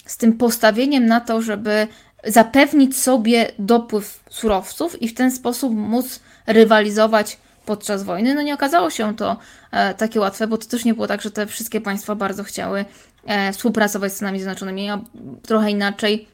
z 0.07 0.16
tym 0.16 0.33
postawieniem 0.33 1.07
na 1.07 1.20
to, 1.20 1.43
żeby 1.43 1.87
zapewnić 2.24 2.99
sobie 2.99 3.53
dopływ 3.59 4.24
surowców 4.30 5.03
i 5.03 5.09
w 5.09 5.14
ten 5.14 5.30
sposób 5.30 5.74
móc 5.74 6.20
rywalizować 6.47 7.39
podczas 7.66 8.02
wojny. 8.02 8.34
No 8.34 8.42
nie 8.42 8.54
okazało 8.54 8.90
się 8.90 9.16
to 9.16 9.36
e, 9.70 9.94
takie 9.94 10.20
łatwe, 10.20 10.46
bo 10.46 10.58
to 10.58 10.66
też 10.66 10.84
nie 10.84 10.94
było 10.94 11.06
tak, 11.06 11.22
że 11.22 11.30
te 11.30 11.46
wszystkie 11.46 11.80
państwa 11.80 12.14
bardzo 12.14 12.44
chciały 12.44 12.84
e, 13.26 13.52
współpracować 13.52 14.12
z 14.12 14.16
Stanami 14.16 14.38
Zjednoczonymi, 14.38 14.90
a 14.90 15.00
trochę 15.42 15.70
inaczej. 15.70 16.28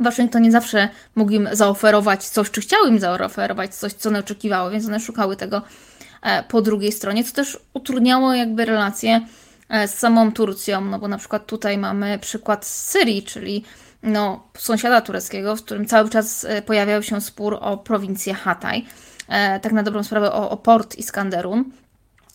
Waszyngton 0.00 0.42
nie 0.42 0.52
zawsze 0.52 0.88
mógł 1.14 1.32
im 1.32 1.48
zaoferować 1.52 2.28
coś, 2.28 2.50
czy 2.50 2.60
chciał 2.60 2.86
im 2.86 2.98
zaoferować 2.98 3.74
coś, 3.74 3.92
co 3.92 4.08
one 4.08 4.18
oczekiwały, 4.18 4.70
więc 4.70 4.86
one 4.86 5.00
szukały 5.00 5.36
tego 5.36 5.62
e, 6.22 6.42
po 6.42 6.62
drugiej 6.62 6.92
stronie, 6.92 7.24
co 7.24 7.32
też 7.32 7.58
utrudniało 7.74 8.34
jakby 8.34 8.64
relacje 8.64 9.20
z 9.86 9.94
samą 9.94 10.32
Turcją, 10.32 10.80
no 10.80 10.98
bo 10.98 11.08
na 11.08 11.18
przykład 11.18 11.46
tutaj 11.46 11.78
mamy 11.78 12.18
przykład 12.18 12.66
Syrii, 12.66 13.22
czyli 13.22 13.64
no, 14.02 14.48
sąsiada 14.58 15.00
tureckiego, 15.00 15.56
w 15.56 15.62
którym 15.62 15.86
cały 15.86 16.10
czas 16.10 16.46
pojawiał 16.66 17.02
się 17.02 17.20
spór 17.20 17.58
o 17.60 17.76
prowincję 17.76 18.34
Hatay. 18.34 18.86
E, 19.28 19.60
tak 19.60 19.72
na 19.72 19.82
dobrą 19.82 20.02
sprawę 20.02 20.32
o, 20.32 20.50
o 20.50 20.56
port 20.56 20.96
Iskanderun, 20.96 21.64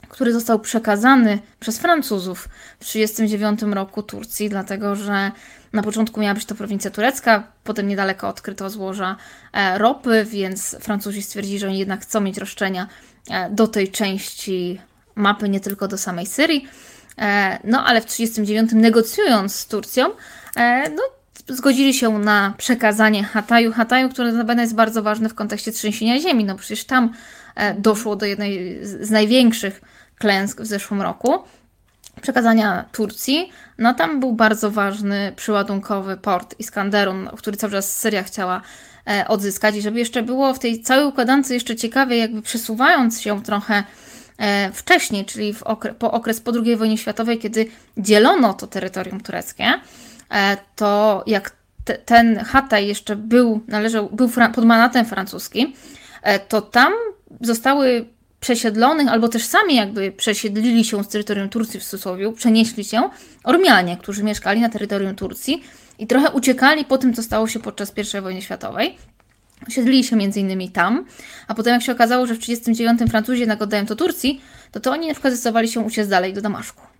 który 0.09 0.33
został 0.33 0.59
przekazany 0.59 1.39
przez 1.59 1.79
Francuzów 1.79 2.49
w 2.79 2.85
1939 2.85 3.75
roku 3.75 4.03
Turcji, 4.03 4.49
dlatego 4.49 4.95
że 4.95 5.31
na 5.73 5.83
początku 5.83 6.19
miała 6.19 6.33
być 6.33 6.45
to 6.45 6.55
prowincja 6.55 6.91
turecka, 6.91 7.43
potem 7.63 7.87
niedaleko 7.87 8.27
odkryto 8.27 8.69
złoża 8.69 9.15
e, 9.53 9.77
ropy, 9.77 10.25
więc 10.29 10.75
Francuzi 10.79 11.21
stwierdzili, 11.21 11.59
że 11.59 11.67
oni 11.67 11.79
jednak 11.79 12.01
chcą 12.01 12.21
mieć 12.21 12.37
roszczenia 12.37 12.87
e, 13.29 13.49
do 13.49 13.67
tej 13.67 13.91
części 13.91 14.81
mapy, 15.15 15.49
nie 15.49 15.59
tylko 15.59 15.87
do 15.87 15.97
samej 15.97 16.25
Syrii. 16.25 16.67
No 17.63 17.85
ale 17.85 18.01
w 18.01 18.05
1939 18.05 18.83
negocjując 18.83 19.55
z 19.55 19.67
Turcją, 19.67 20.09
no 20.95 21.03
zgodzili 21.47 21.93
się 21.93 22.19
na 22.19 22.53
przekazanie 22.57 23.23
Hataju. 23.23 23.71
Hataju, 23.71 24.09
który 24.09 24.31
notabene 24.31 24.61
jest 24.61 24.75
bardzo 24.75 25.03
ważny 25.03 25.29
w 25.29 25.35
kontekście 25.35 25.71
trzęsienia 25.71 26.19
ziemi. 26.19 26.45
No 26.45 26.55
przecież 26.55 26.85
tam 26.85 27.13
e, 27.55 27.73
doszło 27.73 28.15
do 28.15 28.25
jednej 28.25 28.79
z 28.85 29.09
największych 29.11 29.81
klęsk 30.17 30.61
w 30.61 30.65
zeszłym 30.65 31.01
roku. 31.01 31.43
Przekazania 32.21 32.85
Turcji. 32.91 33.51
No 33.77 33.93
tam 33.93 34.19
był 34.19 34.33
bardzo 34.33 34.71
ważny 34.71 35.33
przyładunkowy 35.35 36.17
port 36.17 36.55
Iskanderun, 36.59 37.29
który 37.37 37.57
cały 37.57 37.73
czas 37.73 37.99
Syria 37.99 38.23
chciała 38.23 38.61
e, 39.07 39.27
odzyskać 39.27 39.75
i 39.75 39.81
żeby 39.81 39.99
jeszcze 39.99 40.23
było 40.23 40.53
w 40.53 40.59
tej 40.59 40.81
całej 40.81 41.05
układance 41.05 41.49
jeszcze 41.49 41.75
ciekawie, 41.75 42.17
jakby 42.17 42.41
przesuwając 42.41 43.21
się 43.21 43.43
trochę 43.43 43.83
e, 44.37 44.71
wcześniej, 44.71 45.25
czyli 45.25 45.55
okre 45.61 45.93
po 45.93 46.11
okres 46.11 46.41
po 46.41 46.51
II 46.65 46.75
wojnie 46.75 46.97
światowej, 46.97 47.39
kiedy 47.39 47.65
dzielono 47.97 48.53
to 48.53 48.67
terytorium 48.67 49.21
tureckie, 49.21 49.73
to 50.75 51.23
jak 51.27 51.55
te, 51.85 51.93
ten 51.97 52.37
Hatay 52.37 52.87
jeszcze 52.87 53.15
był, 53.15 53.61
należał, 53.67 54.09
był 54.09 54.29
pod 54.55 54.65
manatem 54.65 55.05
francuskim, 55.05 55.73
e, 56.23 56.39
to 56.39 56.61
tam 56.61 56.93
zostały 57.41 58.05
przesiedlonych, 58.39 59.07
albo 59.07 59.29
też 59.29 59.45
sami 59.45 59.75
jakby 59.75 60.11
przesiedlili 60.11 60.85
się 60.85 61.03
z 61.03 61.07
terytorium 61.07 61.49
Turcji 61.49 61.79
w 61.79 61.83
cudzysłowie, 61.83 62.31
przenieśli 62.31 62.83
się 62.83 63.09
Ormianie, 63.43 63.97
którzy 63.97 64.23
mieszkali 64.23 64.61
na 64.61 64.69
terytorium 64.69 65.15
Turcji 65.15 65.63
i 65.99 66.07
trochę 66.07 66.31
uciekali 66.31 66.85
po 66.85 66.97
tym, 66.97 67.13
co 67.13 67.23
stało 67.23 67.47
się 67.47 67.59
podczas 67.59 67.93
I 68.17 68.21
wojny 68.21 68.41
światowej. 68.41 68.97
Siedlili 69.69 70.03
się 70.03 70.15
między 70.15 70.39
innymi 70.39 70.69
tam, 70.69 71.05
a 71.47 71.53
potem 71.53 71.73
jak 71.73 71.83
się 71.83 71.91
okazało, 71.91 72.25
że 72.25 72.33
w 72.33 72.39
1939 72.39 73.11
Francuzi 73.11 73.39
jednak 73.39 73.61
oddają 73.61 73.85
to 73.85 73.95
Turcji, 73.95 74.41
to 74.71 74.79
to 74.79 74.91
oni 74.91 75.07
na 75.07 75.13
przykład 75.13 75.33
zdecydowali 75.33 75.67
się 75.67 75.79
uciec 75.79 76.07
dalej 76.07 76.33
do 76.33 76.41
Damaszku. 76.41 76.92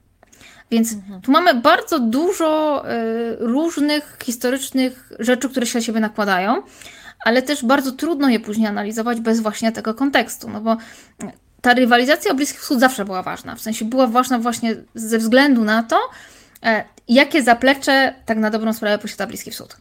Więc 0.72 0.94
mhm. 0.94 1.22
tu 1.22 1.32
mamy 1.32 1.54
bardzo 1.54 2.00
dużo 2.00 2.84
y, 2.92 3.36
różnych 3.40 4.18
historycznych 4.24 5.12
rzeczy, 5.20 5.50
które 5.50 5.66
się 5.66 5.80
na 5.80 5.84
siebie 5.84 6.00
nakładają, 6.00 6.62
ale 7.26 7.42
też 7.42 7.66
bardzo 7.66 7.92
trudno 7.92 8.30
je 8.30 8.40
później 8.40 8.68
analizować 8.68 9.22
bez 9.22 9.40
właśnie 9.40 9.72
tego 9.72 9.94
kontekstu, 9.94 10.50
no 10.50 10.62
bo 10.62 10.78
ta 11.62 11.74
rywalizacja 11.74 12.32
o 12.32 12.36
Bliski 12.36 12.58
Wschód 12.58 12.80
zawsze 12.80 13.06
była 13.06 13.24
ważna. 13.24 13.56
W 13.56 13.62
sensie 13.62 13.86
była 13.86 14.08
ważna 14.08 14.40
właśnie 14.40 14.76
ze 14.96 15.18
względu 15.18 15.64
na 15.64 15.84
to, 15.84 16.00
e, 16.64 16.84
jakie 17.08 17.44
zaplecze 17.44 18.14
tak 18.26 18.38
na 18.38 18.50
dobrą 18.50 18.74
sprawę 18.74 18.98
posiada 18.98 19.28
Bliski 19.28 19.52
Wschód. 19.52 19.78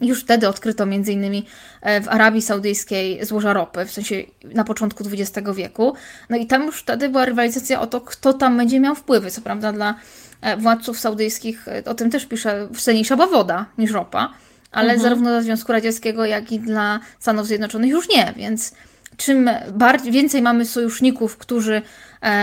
Już 0.00 0.20
wtedy 0.20 0.48
odkryto 0.48 0.84
m.in. 0.84 1.42
E, 1.80 2.00
w 2.00 2.08
Arabii 2.08 2.42
Saudyjskiej 2.42 3.24
złoża 3.24 3.52
ropy, 3.52 3.86
w 3.86 3.90
sensie 3.90 4.14
na 4.44 4.64
początku 4.64 5.04
XX 5.12 5.48
wieku. 5.54 5.94
No 6.30 6.36
i 6.36 6.46
tam 6.46 6.66
już 6.66 6.80
wtedy 6.80 7.08
była 7.08 7.24
rywalizacja 7.24 7.80
o 7.80 7.86
to, 7.86 8.00
kto 8.00 8.32
tam 8.32 8.56
będzie 8.56 8.80
miał 8.80 8.94
wpływy. 8.94 9.30
Co 9.30 9.40
prawda 9.40 9.72
dla 9.72 9.94
e, 10.40 10.56
władców 10.56 10.98
saudyjskich, 10.98 11.68
e, 11.68 11.84
o 11.84 11.94
tym 11.94 12.10
też 12.10 12.26
pisze, 12.26 12.68
cenniejsza 12.78 13.16
była 13.16 13.28
woda 13.28 13.66
niż 13.78 13.90
ropa, 13.90 14.32
ale 14.72 14.92
mhm. 14.92 15.00
zarówno 15.00 15.30
dla 15.30 15.42
Związku 15.42 15.72
Radzieckiego, 15.72 16.24
jak 16.24 16.52
i 16.52 16.60
dla 16.60 17.00
Stanów 17.18 17.46
Zjednoczonych 17.46 17.90
już 17.90 18.08
nie, 18.08 18.32
więc 18.36 18.74
czym 19.16 19.50
bardziej, 19.72 20.12
więcej 20.12 20.42
mamy 20.42 20.64
sojuszników, 20.66 21.36
którzy 21.36 21.82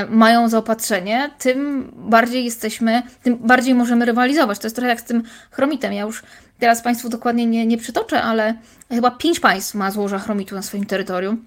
mają 0.10 0.50
zaopatrzenie, 0.50 1.30
tym 1.40 1.92
bardziej 1.96 2.46
jesteśmy, 2.46 3.02
tym 3.24 3.38
bardziej 3.38 3.76
możemy 3.76 4.06
rywalizować. 4.06 4.60
To 4.60 4.68
jest 4.68 4.76
trochę 4.76 4.90
jak 4.90 5.02
z 5.02 5.04
tym 5.04 5.24
chromitem. 5.52 5.94
Ja 5.94 6.02
już 6.02 6.24
Teraz 6.60 6.82
Państwu 6.82 7.10
dokładnie 7.10 7.46
nie, 7.46 7.66
nie 7.66 7.78
przytoczę, 7.78 8.22
ale 8.22 8.56
chyba 8.90 9.12
pięć 9.12 9.40
państw 9.40 9.76
ma 9.76 9.92
złoża 9.92 10.20
chromitu 10.20 10.56
na 10.56 10.62
swoim 10.62 10.86
terytorium. 10.86 11.46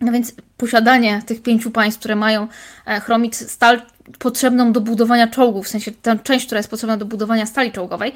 No 0.00 0.12
więc 0.12 0.32
posiadanie 0.56 1.22
tych 1.26 1.42
pięciu 1.42 1.70
państw, 1.70 1.98
które 1.98 2.16
mają 2.16 2.48
e, 2.86 3.00
chromit, 3.00 3.36
stal 3.36 3.82
potrzebną 4.18 4.72
do 4.72 4.80
budowania 4.80 5.28
czołgów, 5.28 5.66
w 5.66 5.68
sensie 5.68 5.92
tę 5.92 6.18
część, 6.22 6.46
która 6.46 6.58
jest 6.58 6.70
potrzebna 6.70 6.96
do 6.96 7.04
budowania 7.04 7.46
stali 7.46 7.72
czołgowej, 7.72 8.12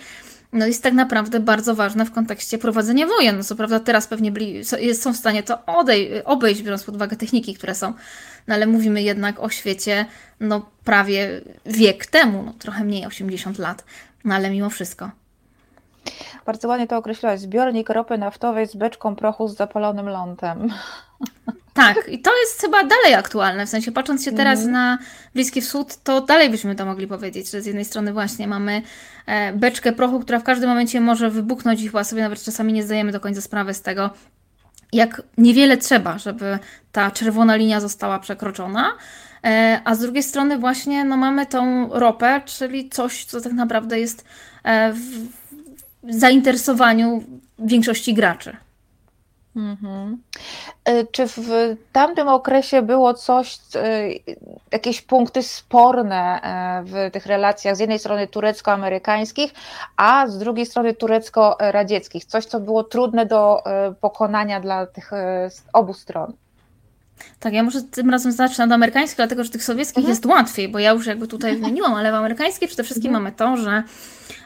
no 0.52 0.66
jest 0.66 0.82
tak 0.82 0.94
naprawdę 0.94 1.40
bardzo 1.40 1.74
ważne 1.74 2.04
w 2.04 2.12
kontekście 2.12 2.58
prowadzenia 2.58 3.06
wojen. 3.06 3.36
No 3.36 3.44
co 3.44 3.56
prawda 3.56 3.80
teraz 3.80 4.06
pewnie 4.06 4.32
byli, 4.32 4.62
są 4.94 5.12
w 5.12 5.16
stanie 5.16 5.42
to 5.42 5.56
odej- 5.66 6.22
obejść, 6.24 6.62
biorąc 6.62 6.84
pod 6.84 6.94
uwagę 6.94 7.16
techniki, 7.16 7.54
które 7.54 7.74
są, 7.74 7.92
no 8.46 8.54
ale 8.54 8.66
mówimy 8.66 9.02
jednak 9.02 9.40
o 9.40 9.50
świecie 9.50 10.06
no 10.40 10.70
prawie 10.84 11.40
wiek 11.66 12.06
temu, 12.06 12.42
no 12.42 12.54
trochę 12.58 12.84
mniej, 12.84 13.06
80 13.06 13.58
lat, 13.58 13.84
no 14.24 14.34
ale 14.34 14.50
mimo 14.50 14.70
wszystko. 14.70 15.10
Bardzo 16.46 16.68
ładnie 16.68 16.86
to 16.86 16.96
określiłaś. 16.96 17.40
Zbiornik 17.40 17.90
ropy 17.90 18.18
naftowej 18.18 18.68
z 18.68 18.76
beczką 18.76 19.16
prochu 19.16 19.48
z 19.48 19.56
zapalonym 19.56 20.08
lądem. 20.08 20.72
Tak, 21.74 22.08
i 22.08 22.18
to 22.18 22.30
jest 22.40 22.60
chyba 22.60 22.84
dalej 22.84 23.14
aktualne. 23.14 23.66
W 23.66 23.68
sensie, 23.68 23.92
patrząc 23.92 24.24
się 24.24 24.32
teraz 24.32 24.60
mm. 24.60 24.72
na 24.72 24.98
Bliski 25.34 25.60
Wschód, 25.60 25.96
to 25.96 26.20
dalej 26.20 26.50
byśmy 26.50 26.74
to 26.74 26.86
mogli 26.86 27.06
powiedzieć, 27.06 27.50
że 27.50 27.62
z 27.62 27.66
jednej 27.66 27.84
strony 27.84 28.12
właśnie 28.12 28.48
mamy 28.48 28.82
e, 29.26 29.52
beczkę 29.52 29.92
prochu, 29.92 30.20
która 30.20 30.38
w 30.38 30.44
każdym 30.44 30.68
momencie 30.68 31.00
może 31.00 31.30
wybuchnąć 31.30 31.82
i 31.82 31.86
chyba 31.86 32.04
sobie 32.04 32.22
nawet 32.22 32.42
czasami 32.42 32.72
nie 32.72 32.82
zdajemy 32.82 33.12
do 33.12 33.20
końca 33.20 33.40
sprawy 33.40 33.74
z 33.74 33.82
tego, 33.82 34.10
jak 34.92 35.22
niewiele 35.38 35.76
trzeba, 35.76 36.18
żeby 36.18 36.58
ta 36.92 37.10
czerwona 37.10 37.56
linia 37.56 37.80
została 37.80 38.18
przekroczona. 38.18 38.92
E, 39.44 39.80
a 39.84 39.94
z 39.94 39.98
drugiej 39.98 40.22
strony 40.22 40.58
właśnie 40.58 41.04
no, 41.04 41.16
mamy 41.16 41.46
tą 41.46 41.88
ropę, 41.92 42.42
czyli 42.44 42.88
coś, 42.90 43.24
co 43.24 43.40
tak 43.40 43.52
naprawdę 43.52 44.00
jest 44.00 44.24
e, 44.64 44.92
w 44.92 45.43
zainteresowaniu 46.08 47.22
większości 47.58 48.14
graczy. 48.14 48.56
Mhm. 49.56 50.22
E, 50.84 51.06
czy 51.06 51.26
w 51.26 51.40
tamtym 51.92 52.28
okresie 52.28 52.82
było 52.82 53.14
coś, 53.14 53.58
jakieś 54.72 55.02
punkty 55.02 55.42
sporne 55.42 56.40
w 56.84 57.10
tych 57.12 57.26
relacjach 57.26 57.76
z 57.76 57.80
jednej 57.80 57.98
strony 57.98 58.26
turecko-amerykańskich, 58.26 59.54
a 59.96 60.26
z 60.26 60.38
drugiej 60.38 60.66
strony 60.66 60.94
turecko-radzieckich? 60.94 62.24
Coś, 62.24 62.44
co 62.44 62.60
było 62.60 62.84
trudne 62.84 63.26
do 63.26 63.62
pokonania 64.00 64.60
dla 64.60 64.86
tych 64.86 65.10
obu 65.72 65.94
stron? 65.94 66.32
Tak, 67.40 67.52
ja 67.52 67.62
może 67.62 67.82
tym 67.82 68.10
razem 68.10 68.32
zacznę 68.32 68.64
od 68.64 68.72
amerykańskich, 68.72 69.16
dlatego 69.16 69.44
że 69.44 69.50
tych 69.50 69.64
sowieckich 69.64 69.98
mhm. 69.98 70.10
jest 70.10 70.26
łatwiej, 70.26 70.68
bo 70.68 70.78
ja 70.78 70.92
już 70.92 71.06
jakby 71.06 71.28
tutaj 71.28 71.56
wymieniłam, 71.56 71.94
ale 71.94 72.12
w 72.12 72.14
amerykańskiej 72.14 72.68
przede 72.68 72.84
wszystkim 72.84 73.08
mhm. 73.08 73.22
mamy 73.22 73.36
to, 73.36 73.56
że 73.56 73.82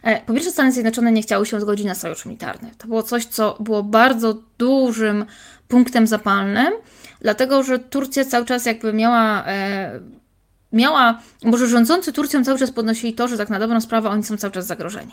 e, 0.02 0.20
po 0.20 0.32
pierwsze 0.32 0.50
Stany 0.50 0.72
Zjednoczone 0.72 1.12
nie 1.12 1.22
chciały 1.22 1.46
się 1.46 1.60
zgodzić 1.60 1.86
na 1.86 1.94
sojusz 1.94 2.26
militarny. 2.26 2.70
To 2.78 2.88
było 2.88 3.02
coś, 3.02 3.24
co 3.24 3.56
było 3.60 3.82
bardzo 3.82 4.42
dużym 4.58 5.24
punktem 5.68 6.06
zapalnym, 6.06 6.72
dlatego 7.20 7.62
że 7.62 7.78
Turcja 7.78 8.24
cały 8.24 8.46
czas 8.46 8.66
jakby 8.66 8.92
miała 8.92 9.44
e, 9.46 10.00
miała, 10.72 11.20
może 11.44 11.68
rządzący 11.68 12.12
Turcją 12.12 12.44
cały 12.44 12.58
czas 12.58 12.70
podnosili 12.70 13.12
to, 13.12 13.28
że 13.28 13.38
tak 13.38 13.50
na 13.50 13.58
dobrą 13.58 13.80
sprawę 13.80 14.08
oni 14.08 14.24
są 14.24 14.36
cały 14.36 14.52
czas 14.52 14.66
zagrożeni. 14.66 15.12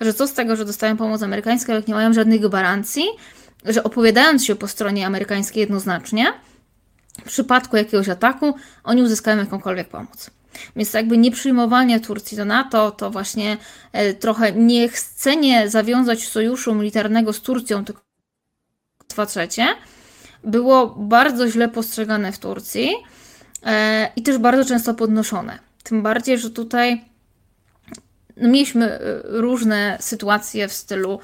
Że 0.00 0.14
co 0.14 0.26
z 0.26 0.32
tego, 0.32 0.56
że 0.56 0.64
dostają 0.64 0.96
pomoc 0.96 1.22
amerykańską, 1.22 1.72
jak 1.72 1.88
nie 1.88 1.94
mają 1.94 2.12
żadnych 2.12 2.40
gwarancji, 2.40 3.04
że 3.64 3.82
opowiadając 3.82 4.44
się 4.44 4.54
po 4.54 4.68
stronie 4.68 5.06
amerykańskiej 5.06 5.60
jednoznacznie, 5.60 6.26
w 7.20 7.24
przypadku 7.24 7.76
jakiegoś 7.76 8.08
ataku 8.08 8.54
oni 8.84 9.02
uzyskają 9.02 9.38
jakąkolwiek 9.38 9.88
pomoc. 9.88 10.30
Więc 10.76 10.92
jakby 10.92 11.18
nieprzyjmowanie 11.18 12.00
Turcji 12.00 12.36
do 12.36 12.44
NATO, 12.44 12.90
to 12.90 13.10
właśnie 13.10 13.56
e, 13.92 14.14
trochę 14.14 14.52
niechcenie 14.52 15.68
zawiązać 15.68 16.28
sojuszu 16.28 16.74
militarnego 16.74 17.32
z 17.32 17.40
Turcją, 17.40 17.84
tylko 17.84 18.02
dwa 19.08 19.26
trzecie, 19.26 19.66
było 20.44 20.86
bardzo 20.86 21.50
źle 21.50 21.68
postrzegane 21.68 22.32
w 22.32 22.38
Turcji 22.38 22.92
e, 23.62 24.10
i 24.16 24.22
też 24.22 24.38
bardzo 24.38 24.64
często 24.64 24.94
podnoszone. 24.94 25.58
Tym 25.82 26.02
bardziej, 26.02 26.38
że 26.38 26.50
tutaj 26.50 27.04
no, 28.36 28.48
mieliśmy 28.48 28.90
e, 28.90 29.00
różne 29.24 29.98
sytuacje 30.00 30.68
w 30.68 30.72
stylu 30.72 31.18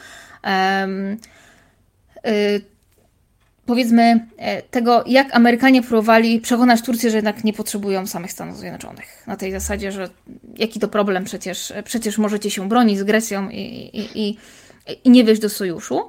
powiedzmy 3.69 4.27
e, 4.37 4.63
tego, 4.63 5.05
jak 5.07 5.37
Amerykanie 5.37 5.83
próbowali 5.83 6.41
przekonać 6.41 6.83
Turcję, 6.83 7.11
że 7.11 7.17
jednak 7.17 7.45
nie 7.45 7.53
potrzebują 7.53 8.07
samych 8.07 8.33
Stanów 8.33 8.59
Zjednoczonych. 8.59 9.25
Na 9.27 9.37
tej 9.37 9.53
zasadzie, 9.53 9.93
że 9.93 10.09
jaki 10.57 10.81
to 10.81 10.89
problem, 10.89 11.25
przecież, 11.25 11.73
przecież 11.85 12.19
możecie 12.19 12.51
się 12.51 12.69
bronić 12.69 12.99
z 12.99 13.03
Grecją 13.03 13.51
i, 13.51 13.61
i, 13.93 14.29
i, 14.29 14.39
i 15.05 15.11
nie 15.11 15.25
wejść 15.25 15.43
do 15.43 15.49
sojuszu. 15.49 16.09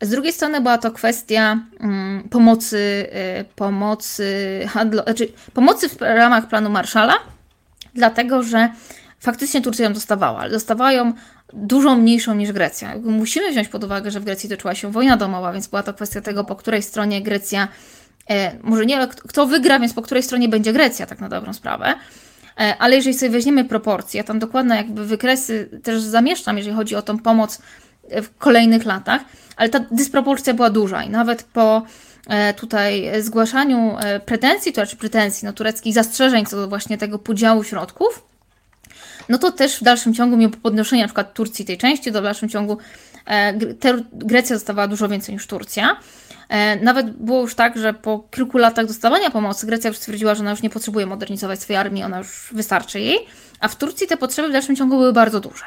Z 0.00 0.10
drugiej 0.10 0.32
strony 0.32 0.60
była 0.60 0.78
to 0.78 0.90
kwestia 0.90 1.58
mm, 1.80 2.28
pomocy, 2.28 3.06
y, 3.40 3.44
pomocy, 3.56 4.60
handlo, 4.68 5.02
znaczy 5.02 5.28
pomocy 5.54 5.88
w 5.88 6.00
ramach 6.00 6.48
planu 6.48 6.70
Marszala, 6.70 7.14
dlatego 7.94 8.42
że 8.42 8.68
faktycznie 9.20 9.62
Turcja 9.62 9.84
ją 9.84 9.92
dostawała, 9.92 10.38
ale 10.38 10.50
dostawała 10.50 10.92
ją 10.92 11.12
dużo 11.52 11.96
mniejszą 11.96 12.34
niż 12.34 12.52
Grecja. 12.52 12.94
Musimy 13.02 13.50
wziąć 13.50 13.68
pod 13.68 13.84
uwagę, 13.84 14.10
że 14.10 14.20
w 14.20 14.24
Grecji 14.24 14.48
toczyła 14.48 14.74
się 14.74 14.92
wojna 14.92 15.16
domowa, 15.16 15.52
więc 15.52 15.66
była 15.66 15.82
to 15.82 15.94
kwestia 15.94 16.20
tego, 16.20 16.44
po 16.44 16.56
której 16.56 16.82
stronie 16.82 17.22
Grecja, 17.22 17.68
e, 18.30 18.52
może 18.62 18.86
nie, 18.86 19.08
kto 19.08 19.46
wygra, 19.46 19.80
więc 19.80 19.92
po 19.94 20.02
której 20.02 20.22
stronie 20.22 20.48
będzie 20.48 20.72
Grecja, 20.72 21.06
tak 21.06 21.20
na 21.20 21.28
dobrą 21.28 21.52
sprawę. 21.52 21.94
E, 22.60 22.76
ale 22.78 22.96
jeżeli 22.96 23.18
sobie 23.18 23.30
weźmiemy 23.30 23.64
proporcje, 23.64 24.18
ja 24.18 24.24
tam 24.24 24.38
dokładne 24.38 24.76
jakby 24.76 25.06
wykresy 25.06 25.80
też 25.82 26.02
zamieszczam, 26.02 26.58
jeżeli 26.58 26.76
chodzi 26.76 26.96
o 26.96 27.02
tą 27.02 27.18
pomoc 27.18 27.62
w 28.10 28.38
kolejnych 28.38 28.84
latach, 28.84 29.22
ale 29.56 29.68
ta 29.68 29.80
dysproporcja 29.90 30.54
była 30.54 30.70
duża 30.70 31.02
i 31.02 31.10
nawet 31.10 31.42
po 31.42 31.82
e, 32.26 32.54
tutaj 32.54 33.12
zgłaszaniu 33.20 33.96
e, 33.98 34.20
pretensji, 34.20 34.72
to 34.72 34.80
znaczy 34.80 34.96
pretensji 34.96 35.46
no, 35.46 35.52
tureckich 35.52 35.94
zastrzeżeń 35.94 36.46
co 36.46 36.56
do 36.56 36.68
właśnie 36.68 36.98
tego 36.98 37.18
podziału 37.18 37.64
środków, 37.64 38.31
no 39.28 39.38
to 39.38 39.52
też 39.52 39.76
w 39.76 39.82
dalszym 39.82 40.14
ciągu, 40.14 40.36
mimo 40.36 40.52
podnoszenia 40.62 41.02
na 41.02 41.08
przykład 41.08 41.34
Turcji 41.34 41.64
tej 41.64 41.78
części, 41.78 42.12
to 42.12 42.20
w 42.20 42.24
dalszym 42.24 42.48
ciągu 42.48 42.78
e, 43.26 43.52
Grecja 44.12 44.56
dostawała 44.56 44.88
dużo 44.88 45.08
więcej 45.08 45.34
niż 45.34 45.46
Turcja. 45.46 45.96
E, 46.48 46.76
nawet 46.76 47.10
było 47.10 47.40
już 47.40 47.54
tak, 47.54 47.78
że 47.78 47.94
po 47.94 48.28
kilku 48.30 48.58
latach 48.58 48.86
dostawania 48.86 49.30
pomocy 49.30 49.66
Grecja 49.66 49.88
już 49.88 49.96
stwierdziła, 49.96 50.34
że 50.34 50.40
ona 50.40 50.50
już 50.50 50.62
nie 50.62 50.70
potrzebuje 50.70 51.06
modernizować 51.06 51.62
swojej 51.62 51.80
armii, 51.80 52.02
ona 52.02 52.18
już 52.18 52.48
wystarczy 52.52 53.00
jej, 53.00 53.18
a 53.60 53.68
w 53.68 53.76
Turcji 53.76 54.06
te 54.06 54.16
potrzeby 54.16 54.48
w 54.48 54.52
dalszym 54.52 54.76
ciągu 54.76 54.96
były 54.96 55.12
bardzo 55.12 55.40
duże. 55.40 55.64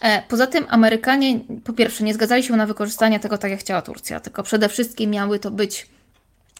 E, 0.00 0.22
poza 0.28 0.46
tym 0.46 0.66
Amerykanie 0.68 1.40
po 1.64 1.72
pierwsze 1.72 2.04
nie 2.04 2.14
zgadzali 2.14 2.42
się 2.42 2.56
na 2.56 2.66
wykorzystanie 2.66 3.20
tego 3.20 3.38
tak 3.38 3.50
jak 3.50 3.60
chciała 3.60 3.82
Turcja, 3.82 4.20
tylko 4.20 4.42
przede 4.42 4.68
wszystkim 4.68 5.10
miały 5.10 5.38
to 5.38 5.50
być, 5.50 5.86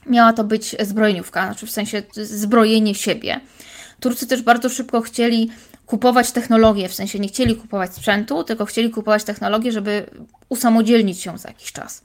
miała 0.06 0.32
to 0.32 0.44
być 0.44 0.76
zbrojeniówka, 0.80 1.46
znaczy 1.46 1.66
w 1.66 1.70
sensie 1.70 2.02
zbrojenie 2.12 2.94
siebie. 2.94 3.40
Turcy 4.00 4.26
też 4.26 4.42
bardzo 4.42 4.68
szybko 4.68 5.00
chcieli 5.00 5.50
kupować 5.86 6.32
technologię, 6.32 6.88
w 6.88 6.94
sensie 6.94 7.18
nie 7.18 7.28
chcieli 7.28 7.56
kupować 7.56 7.94
sprzętu, 7.94 8.44
tylko 8.44 8.64
chcieli 8.64 8.90
kupować 8.90 9.24
technologię, 9.24 9.72
żeby 9.72 10.06
usamodzielnić 10.48 11.20
się 11.20 11.38
za 11.38 11.48
jakiś 11.48 11.72
czas. 11.72 12.02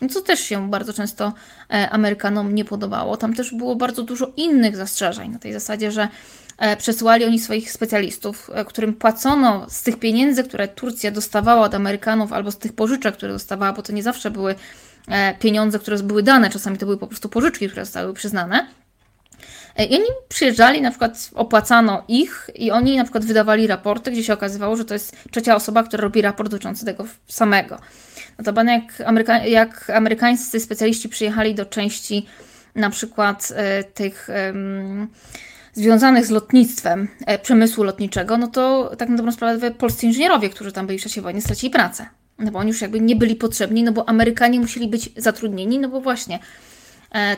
No 0.00 0.08
co 0.08 0.20
też 0.20 0.40
się 0.40 0.70
bardzo 0.70 0.92
często 0.92 1.32
e, 1.70 1.90
Amerykanom 1.90 2.54
nie 2.54 2.64
podobało. 2.64 3.16
Tam 3.16 3.34
też 3.34 3.54
było 3.54 3.76
bardzo 3.76 4.02
dużo 4.02 4.32
innych 4.36 4.76
zastrzeżeń 4.76 5.30
na 5.30 5.38
tej 5.38 5.52
zasadzie, 5.52 5.92
że 5.92 6.08
e, 6.58 6.76
przesyłali 6.76 7.24
oni 7.24 7.40
swoich 7.40 7.72
specjalistów, 7.72 8.50
e, 8.54 8.64
którym 8.64 8.94
płacono 8.94 9.66
z 9.68 9.82
tych 9.82 9.98
pieniędzy, 9.98 10.44
które 10.44 10.68
Turcja 10.68 11.10
dostawała 11.10 11.62
od 11.64 11.74
Amerykanów, 11.74 12.32
albo 12.32 12.50
z 12.50 12.58
tych 12.58 12.72
pożyczek, 12.72 13.16
które 13.16 13.32
dostawała, 13.32 13.72
bo 13.72 13.82
to 13.82 13.92
nie 13.92 14.02
zawsze 14.02 14.30
były 14.30 14.54
pieniądze, 15.38 15.78
które 15.78 15.98
były 15.98 16.22
dane, 16.22 16.50
czasami 16.50 16.78
to 16.78 16.86
były 16.86 16.98
po 16.98 17.06
prostu 17.06 17.28
pożyczki, 17.28 17.68
które 17.68 17.84
zostały 17.84 18.14
przyznane 18.14 18.66
I 19.78 19.94
oni 19.96 20.04
przyjeżdżali, 20.28 20.80
na 20.80 20.90
przykład 20.90 21.30
opłacano 21.34 22.04
ich 22.08 22.50
i 22.54 22.70
oni 22.70 22.96
na 22.96 23.04
przykład 23.04 23.24
wydawali 23.24 23.66
raporty, 23.66 24.10
gdzie 24.10 24.24
się 24.24 24.32
okazywało, 24.32 24.76
że 24.76 24.84
to 24.84 24.94
jest 24.94 25.16
trzecia 25.30 25.56
osoba, 25.56 25.82
która 25.82 26.02
robi 26.02 26.22
raport 26.22 26.50
dotyczący 26.50 26.84
tego 26.84 27.04
samego. 27.28 27.78
Notabene 28.38 28.72
jak, 28.72 29.08
Ameryka 29.08 29.46
jak 29.46 29.90
amerykańscy 29.90 30.60
specjaliści 30.60 31.08
przyjechali 31.08 31.54
do 31.54 31.66
części 31.66 32.26
na 32.74 32.90
przykład 32.90 33.52
e, 33.56 33.84
tych 33.84 34.30
e, 34.30 34.52
związanych 35.72 36.26
z 36.26 36.30
lotnictwem 36.30 37.08
e, 37.26 37.38
przemysłu 37.38 37.84
lotniczego, 37.84 38.38
no 38.38 38.48
to 38.48 38.92
tak 38.98 39.08
na 39.08 39.16
dobrą 39.16 39.32
sprawę 39.32 39.70
polscy 39.70 40.06
inżynierowie, 40.06 40.50
którzy 40.50 40.72
tam 40.72 40.86
byli 40.86 40.98
w 40.98 41.02
czasie 41.02 41.22
wojny, 41.22 41.40
stracili 41.40 41.70
pracę. 41.70 42.06
No 42.38 42.50
bo 42.50 42.58
oni 42.58 42.68
już 42.68 42.80
jakby 42.80 43.00
nie 43.00 43.16
byli 43.16 43.36
potrzebni, 43.36 43.82
no 43.82 43.92
bo 43.92 44.08
Amerykanie 44.08 44.60
musieli 44.60 44.88
być 44.88 45.10
zatrudnieni, 45.16 45.78
no 45.78 45.88
bo 45.88 46.00
właśnie 46.00 46.38
E, 46.38 46.71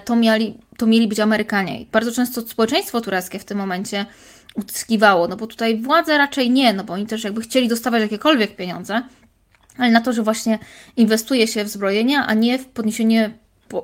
to 0.04 0.16
mieli, 0.16 0.58
to 0.76 0.86
mieli 0.86 1.08
być 1.08 1.20
Amerykanie. 1.20 1.80
I 1.80 1.86
bardzo 1.86 2.12
często 2.12 2.40
społeczeństwo 2.40 3.00
tureckie 3.00 3.38
w 3.38 3.44
tym 3.44 3.58
momencie 3.58 4.06
utyskiwało, 4.54 5.28
no 5.28 5.36
bo 5.36 5.46
tutaj 5.46 5.82
władze 5.82 6.18
raczej 6.18 6.50
nie, 6.50 6.72
no 6.72 6.84
bo 6.84 6.92
oni 6.92 7.06
też 7.06 7.24
jakby 7.24 7.40
chcieli 7.40 7.68
dostawać 7.68 8.02
jakiekolwiek 8.02 8.56
pieniądze, 8.56 9.02
ale 9.78 9.90
na 9.90 10.00
to, 10.00 10.12
że 10.12 10.22
właśnie 10.22 10.58
inwestuje 10.96 11.46
się 11.46 11.64
w 11.64 11.68
zbrojenia, 11.68 12.26
a 12.26 12.34
nie 12.34 12.58
w 12.58 12.66
podniesienie 12.66 13.30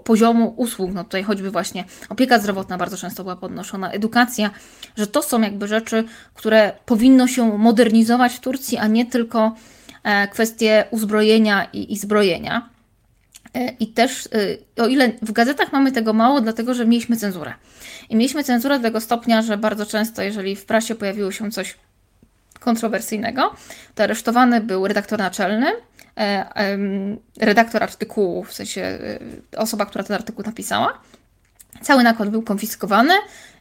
poziomu 0.05 0.55
usług, 0.57 0.91
no 0.93 1.05
tutaj 1.05 1.23
choćby 1.23 1.51
właśnie 1.51 1.85
opieka 2.09 2.39
zdrowotna 2.39 2.79
bardzo 2.79 2.97
często 2.97 3.23
była 3.23 3.37
podnoszona, 3.37 3.91
edukacja, 3.91 4.51
że 4.97 5.07
to 5.07 5.23
są 5.23 5.41
jakby 5.41 5.69
rzeczy, 5.69 6.05
które 6.35 6.73
powinno 6.87 7.27
się 7.27 7.59
modernizować 7.59 8.33
w 8.33 8.41
Turcji, 8.41 8.79
a 8.79 8.87
nie 8.87 9.07
tylko 9.07 9.55
e, 10.03 10.29
kwestie 10.29 10.85
uzbrojenia 10.91 11.65
i, 11.73 11.93
i 11.93 11.97
zbrojenia. 11.97 12.69
E, 13.55 13.69
I 13.69 13.87
też, 13.87 14.29
e, 14.79 14.83
o 14.83 14.87
ile 14.87 15.13
w 15.23 15.33
gazetach 15.33 15.73
mamy 15.73 15.93
tego 15.93 16.13
mało, 16.13 16.41
dlatego 16.41 16.75
że 16.75 16.87
mieliśmy 16.87 17.17
cenzurę. 17.17 17.55
I 18.09 18.17
mieliśmy 18.17 18.45
cenzurę 18.45 18.79
do 18.79 18.83
tego 18.83 19.01
stopnia, 19.01 19.43
że 19.43 19.59
bardzo 19.59 19.87
często, 19.87 20.23
jeżeli 20.23 20.57
w 20.57 20.65
prasie 20.65 20.95
pojawiło 20.95 21.33
się 21.33 21.51
coś 21.51 21.77
kontrowersyjnego, 22.61 23.55
to 23.95 24.03
aresztowany 24.03 24.61
był 24.61 24.87
redaktor 24.87 25.19
naczelny, 25.19 25.67
e, 26.19 26.79
redaktor 27.39 27.83
artykułu, 27.83 28.45
w 28.45 28.53
sensie 28.53 28.99
osoba, 29.57 29.87
która 29.87 30.05
ten 30.05 30.17
artykuł 30.17 30.45
napisała. 30.45 31.01
Cały 31.83 32.03
nakład 32.03 32.29
był 32.29 32.43
konfiskowany 32.43 33.15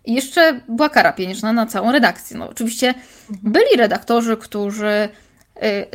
i 0.05 0.13
jeszcze 0.13 0.61
była 0.67 0.89
kara 0.89 1.13
pieniężna 1.13 1.53
na 1.53 1.65
całą 1.65 1.91
redakcję. 1.91 2.37
No, 2.37 2.49
oczywiście 2.49 2.87
mhm. 2.87 3.53
byli 3.53 3.77
redaktorzy, 3.77 4.37
którzy 4.37 5.09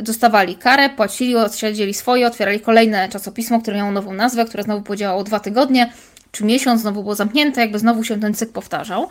dostawali 0.03 0.55
karę, 0.55 0.89
płacili, 0.89 1.35
odsiedzieli 1.35 1.93
swoje, 1.93 2.27
otwierali 2.27 2.59
kolejne 2.59 3.09
czasopismo, 3.09 3.61
które 3.61 3.77
miało 3.77 3.91
nową 3.91 4.13
nazwę, 4.13 4.45
które 4.45 4.63
znowu 4.63 4.81
podziałało 4.81 5.23
dwa 5.23 5.39
tygodnie 5.39 5.91
czy 6.31 6.45
miesiąc, 6.45 6.81
znowu 6.81 7.01
było 7.01 7.15
zamknięte, 7.15 7.61
jakby 7.61 7.79
znowu 7.79 8.03
się 8.03 8.19
ten 8.19 8.33
cykl 8.33 8.51
powtarzał. 8.51 9.09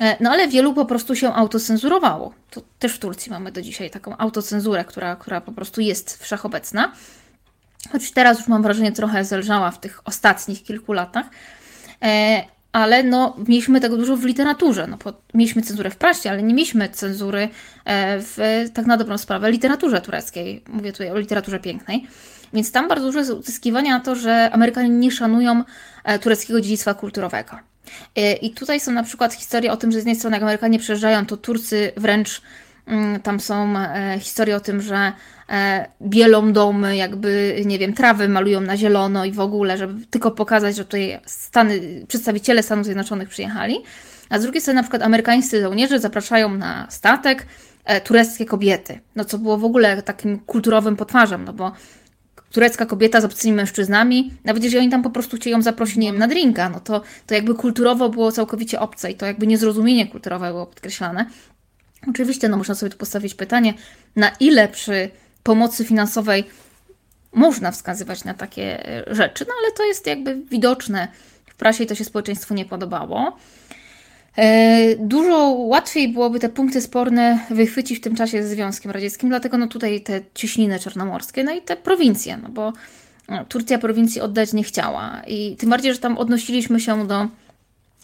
E, 0.00 0.16
no 0.20 0.30
ale 0.30 0.48
wielu 0.48 0.74
po 0.74 0.84
prostu 0.84 1.16
się 1.16 1.34
autocenzurowało. 1.34 2.32
To 2.50 2.62
też 2.78 2.92
w 2.94 2.98
Turcji 2.98 3.30
mamy 3.32 3.52
do 3.52 3.62
dzisiaj 3.62 3.90
taką 3.90 4.16
autocenzurę, 4.16 4.84
która, 4.84 5.16
która 5.16 5.40
po 5.40 5.52
prostu 5.52 5.80
jest 5.80 6.22
wszechobecna. 6.22 6.92
Choć 7.92 8.12
teraz 8.12 8.38
już 8.38 8.48
mam 8.48 8.62
wrażenie 8.62 8.92
trochę 8.92 9.24
zelżała 9.24 9.70
w 9.70 9.80
tych 9.80 10.00
ostatnich 10.04 10.62
kilku 10.62 10.92
latach. 10.92 11.26
E, 12.72 12.76
ale 12.78 13.02
no, 13.02 13.36
mieliśmy 13.48 13.80
tego 13.80 13.96
dużo 13.96 14.16
w 14.16 14.24
literaturze. 14.24 14.86
No, 14.86 14.98
mieliśmy 15.34 15.62
cenzurę 15.62 15.90
w 15.90 15.96
prasie, 15.96 16.30
ale 16.30 16.42
nie 16.42 16.54
mieliśmy 16.54 16.88
cenzury 16.88 17.48
e, 17.84 18.18
w, 18.20 18.66
tak 18.74 18.86
na 18.86 18.96
dobrą 18.96 19.18
sprawę, 19.18 19.50
literaturze 19.50 20.00
tureckiej. 20.00 20.64
Mówię 20.68 20.92
tutaj 20.92 21.10
o 21.10 21.18
literaturze 21.18 21.60
pięknej. 21.60 22.06
Więc 22.52 22.72
tam 22.72 22.88
bardzo 22.88 23.06
dużo 23.06 23.18
jest 23.18 23.30
uzyskiwania 23.30 23.98
na 23.98 24.00
to, 24.00 24.14
że 24.14 24.50
Amerykanie 24.52 24.88
nie 24.88 25.10
szanują 25.10 25.64
tureckiego 26.20 26.60
dziedzictwa 26.60 26.94
kulturowego. 26.94 27.70
E, 28.16 28.32
I 28.32 28.50
tutaj 28.50 28.80
są 28.80 28.92
na 28.92 29.02
przykład 29.02 29.34
historie 29.34 29.72
o 29.72 29.76
tym, 29.76 29.90
że 29.90 29.94
z 29.94 30.00
jednej 30.00 30.16
strony 30.16 30.36
jak 30.36 30.42
Amerykanie 30.42 30.78
przejeżdżają, 30.78 31.26
to 31.26 31.36
Turcy 31.36 31.92
wręcz 31.96 32.42
mm, 32.86 33.20
tam 33.20 33.40
są 33.40 33.78
e, 33.78 34.18
historie 34.20 34.56
o 34.56 34.60
tym, 34.60 34.80
że 34.80 34.96
e, 34.96 35.12
bielą 36.02 36.52
domy, 36.52 36.96
jakby, 36.96 37.62
nie 37.64 37.78
wiem, 37.78 37.92
trawy 37.92 38.28
malują 38.28 38.60
na 38.60 38.76
zielono 38.76 39.24
i 39.24 39.32
w 39.32 39.40
ogóle, 39.40 39.78
żeby 39.78 40.06
tylko 40.06 40.30
pokazać, 40.30 40.76
że 40.76 40.84
tutaj 40.84 41.20
Stany, 41.26 42.04
przedstawiciele 42.08 42.62
Stanów 42.62 42.84
Zjednoczonych 42.84 43.28
przyjechali. 43.28 43.78
A 44.28 44.38
z 44.38 44.42
drugiej 44.42 44.60
strony 44.60 44.76
na 44.76 44.82
przykład 44.82 45.02
amerykańscy 45.02 45.60
żołnierze 45.60 45.98
zapraszają 46.00 46.54
na 46.54 46.86
statek 46.90 47.46
tureckie 48.04 48.46
kobiety, 48.46 49.00
no 49.16 49.24
co 49.24 49.38
było 49.38 49.58
w 49.58 49.64
ogóle 49.64 50.02
takim 50.02 50.38
kulturowym 50.38 50.96
potwarzem, 50.96 51.44
no 51.44 51.52
bo 51.52 51.72
turecka 52.52 52.86
kobieta 52.86 53.20
z 53.20 53.24
obcymi 53.24 53.56
mężczyznami, 53.56 54.34
nawet 54.44 54.64
jeżeli 54.64 54.82
oni 54.82 54.90
tam 54.90 55.02
po 55.02 55.10
prostu 55.10 55.36
chcieli 55.36 55.52
ją 55.52 55.62
zaprosić, 55.62 55.96
nie 55.96 56.06
wiem, 56.06 56.18
na 56.18 56.28
drinka, 56.28 56.68
no 56.68 56.80
to, 56.80 57.02
to 57.26 57.34
jakby 57.34 57.54
kulturowo 57.54 58.08
było 58.08 58.32
całkowicie 58.32 58.80
obce 58.80 59.10
i 59.10 59.14
to 59.14 59.26
jakby 59.26 59.46
niezrozumienie 59.46 60.06
kulturowe 60.06 60.50
było 60.50 60.66
podkreślane. 60.66 61.26
Oczywiście, 62.10 62.48
no 62.48 62.56
można 62.56 62.74
sobie 62.74 62.90
tu 62.90 62.98
postawić 62.98 63.34
pytanie, 63.34 63.74
na 64.16 64.30
ile 64.40 64.68
przy 64.68 65.10
pomocy 65.42 65.84
finansowej 65.84 66.44
można 67.32 67.70
wskazywać 67.70 68.24
na 68.24 68.34
takie 68.34 68.88
e, 68.88 69.14
rzeczy, 69.14 69.44
no 69.48 69.54
ale 69.62 69.72
to 69.72 69.84
jest 69.84 70.06
jakby 70.06 70.36
widoczne 70.36 71.08
w 71.46 71.54
prasie 71.54 71.84
i 71.84 71.86
to 71.86 71.94
się 71.94 72.04
społeczeństwu 72.04 72.54
nie 72.54 72.64
podobało. 72.64 73.36
E, 74.36 74.96
dużo 74.96 75.48
łatwiej 75.48 76.08
byłoby 76.08 76.40
te 76.40 76.48
punkty 76.48 76.80
sporne 76.80 77.38
wychwycić 77.50 77.98
w 77.98 78.00
tym 78.00 78.16
czasie 78.16 78.42
ze 78.42 78.48
Związkiem 78.48 78.90
Radzieckim, 78.90 79.28
dlatego 79.28 79.58
no 79.58 79.66
tutaj 79.66 80.00
te 80.00 80.20
cieśniny 80.34 80.78
czarnomorskie, 80.78 81.44
no 81.44 81.52
i 81.52 81.62
te 81.62 81.76
prowincje, 81.76 82.36
no 82.36 82.48
bo 82.48 82.72
no, 83.28 83.44
Turcja 83.44 83.78
prowincji 83.78 84.20
oddać 84.20 84.52
nie 84.52 84.64
chciała 84.64 85.22
i 85.26 85.56
tym 85.56 85.70
bardziej, 85.70 85.94
że 85.94 85.98
tam 85.98 86.18
odnosiliśmy 86.18 86.80
się 86.80 87.06
do 87.06 87.28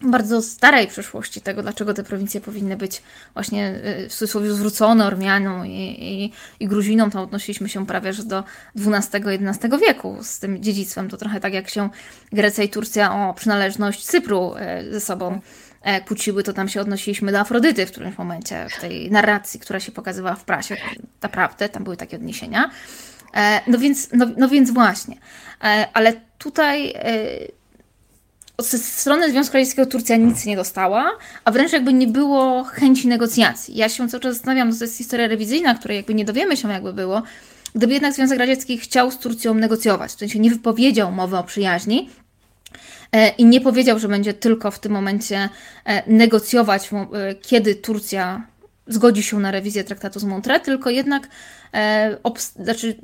bardzo 0.03 0.43
starej 0.43 0.87
przeszłości 0.87 1.41
tego, 1.41 1.63
dlaczego 1.63 1.95
te 1.95 2.05
prowincje 2.05 2.41
powinny 2.41 2.77
być 2.77 3.03
właśnie 3.35 3.67
e, 3.69 4.09
w 4.09 4.13
cudzysłowie 4.13 4.53
zwrócone 4.53 5.07
Ormianom 5.07 5.67
i, 5.67 5.97
i, 6.01 6.33
i 6.65 6.69
Gruzinom, 6.69 7.11
tam 7.11 7.23
odnosiliśmy 7.23 7.69
się 7.69 7.87
prawie 7.87 8.13
że 8.13 8.25
do 8.25 8.45
XII-XI 8.77 9.69
wieku 9.87 10.17
z 10.23 10.39
tym 10.39 10.63
dziedzictwem. 10.63 11.09
To 11.09 11.17
trochę 11.17 11.41
tak 11.41 11.55
jak 11.55 11.69
się 11.69 11.91
Grecja 12.33 12.65
i 12.65 12.69
Turcja 12.69 13.29
o 13.29 13.35
przynależność 13.35 14.05
Cypru 14.05 14.55
e, 14.57 14.85
ze 14.93 15.01
sobą 15.01 15.41
E, 15.87 16.01
kłóciły, 16.01 16.43
to 16.43 16.53
tam 16.53 16.69
się 16.69 16.81
odnosiliśmy 16.81 17.33
do 17.33 17.41
Afrodyty 17.41 17.87
w 17.87 17.91
którymś 17.91 18.19
momencie, 18.19 18.67
w 18.71 18.81
tej 18.81 19.11
narracji, 19.11 19.61
która 19.61 19.81
się 19.81 19.93
pokazywała 19.93 20.37
w 20.37 20.45
prasie. 20.45 20.77
Naprawdę, 21.23 21.69
tam 21.69 21.85
były 21.85 21.97
takie 21.97 22.17
odniesienia. 22.17 22.71
E, 23.35 23.61
no 23.67 23.79
więc, 23.79 24.09
no, 24.13 24.27
no 24.37 24.49
więc 24.49 24.71
właśnie. 24.71 25.17
E, 25.65 25.89
ale 25.93 26.13
tutaj 26.39 26.95
ze 28.59 28.79
strony 28.79 29.31
Związku 29.31 29.55
Radzieckiego 29.55 29.91
Turcja 29.91 30.17
nic 30.17 30.45
nie 30.45 30.57
dostała, 30.57 31.11
a 31.45 31.51
wręcz 31.51 31.73
jakby 31.73 31.93
nie 31.93 32.07
było 32.07 32.65
chęci 32.65 33.09
negocjacji. 33.09 33.77
Ja 33.77 33.89
się 33.89 34.09
cały 34.09 34.21
czas 34.21 34.35
zastanawiam, 34.35 34.79
to 34.79 34.85
jest 34.85 34.99
historia 34.99 35.29
rewizyjna, 35.29 35.75
której 35.75 35.97
jakby 35.97 36.15
nie 36.15 36.25
dowiemy 36.25 36.57
się, 36.57 36.73
jakby 36.73 36.93
było, 36.93 37.23
gdyby 37.75 37.93
jednak 37.93 38.15
Związek 38.15 38.39
Radziecki 38.39 38.79
chciał 38.79 39.11
z 39.11 39.19
Turcją 39.19 39.55
negocjować, 39.55 40.11
w 40.11 40.19
sensie 40.19 40.39
nie 40.39 40.51
wypowiedział 40.51 41.13
mowy 41.13 41.37
o 41.37 41.45
przyjaźni, 41.45 42.11
E, 43.13 43.29
i 43.29 43.45
nie 43.45 43.61
powiedział, 43.61 43.99
że 43.99 44.09
będzie 44.09 44.35
tylko 44.35 44.71
w 44.71 44.79
tym 44.79 44.93
momencie 44.93 45.49
e, 45.85 46.11
negocjować, 46.13 46.91
e, 46.93 47.35
kiedy 47.35 47.75
Turcja 47.75 48.47
zgodzi 48.87 49.23
się 49.23 49.41
na 49.41 49.51
rewizję 49.51 49.85
traktatu 49.85 50.21
z 50.21 50.25
Montreux, 50.25 50.65
tylko 50.65 50.91
jednak 50.91 51.29
znaczy, 52.57 52.97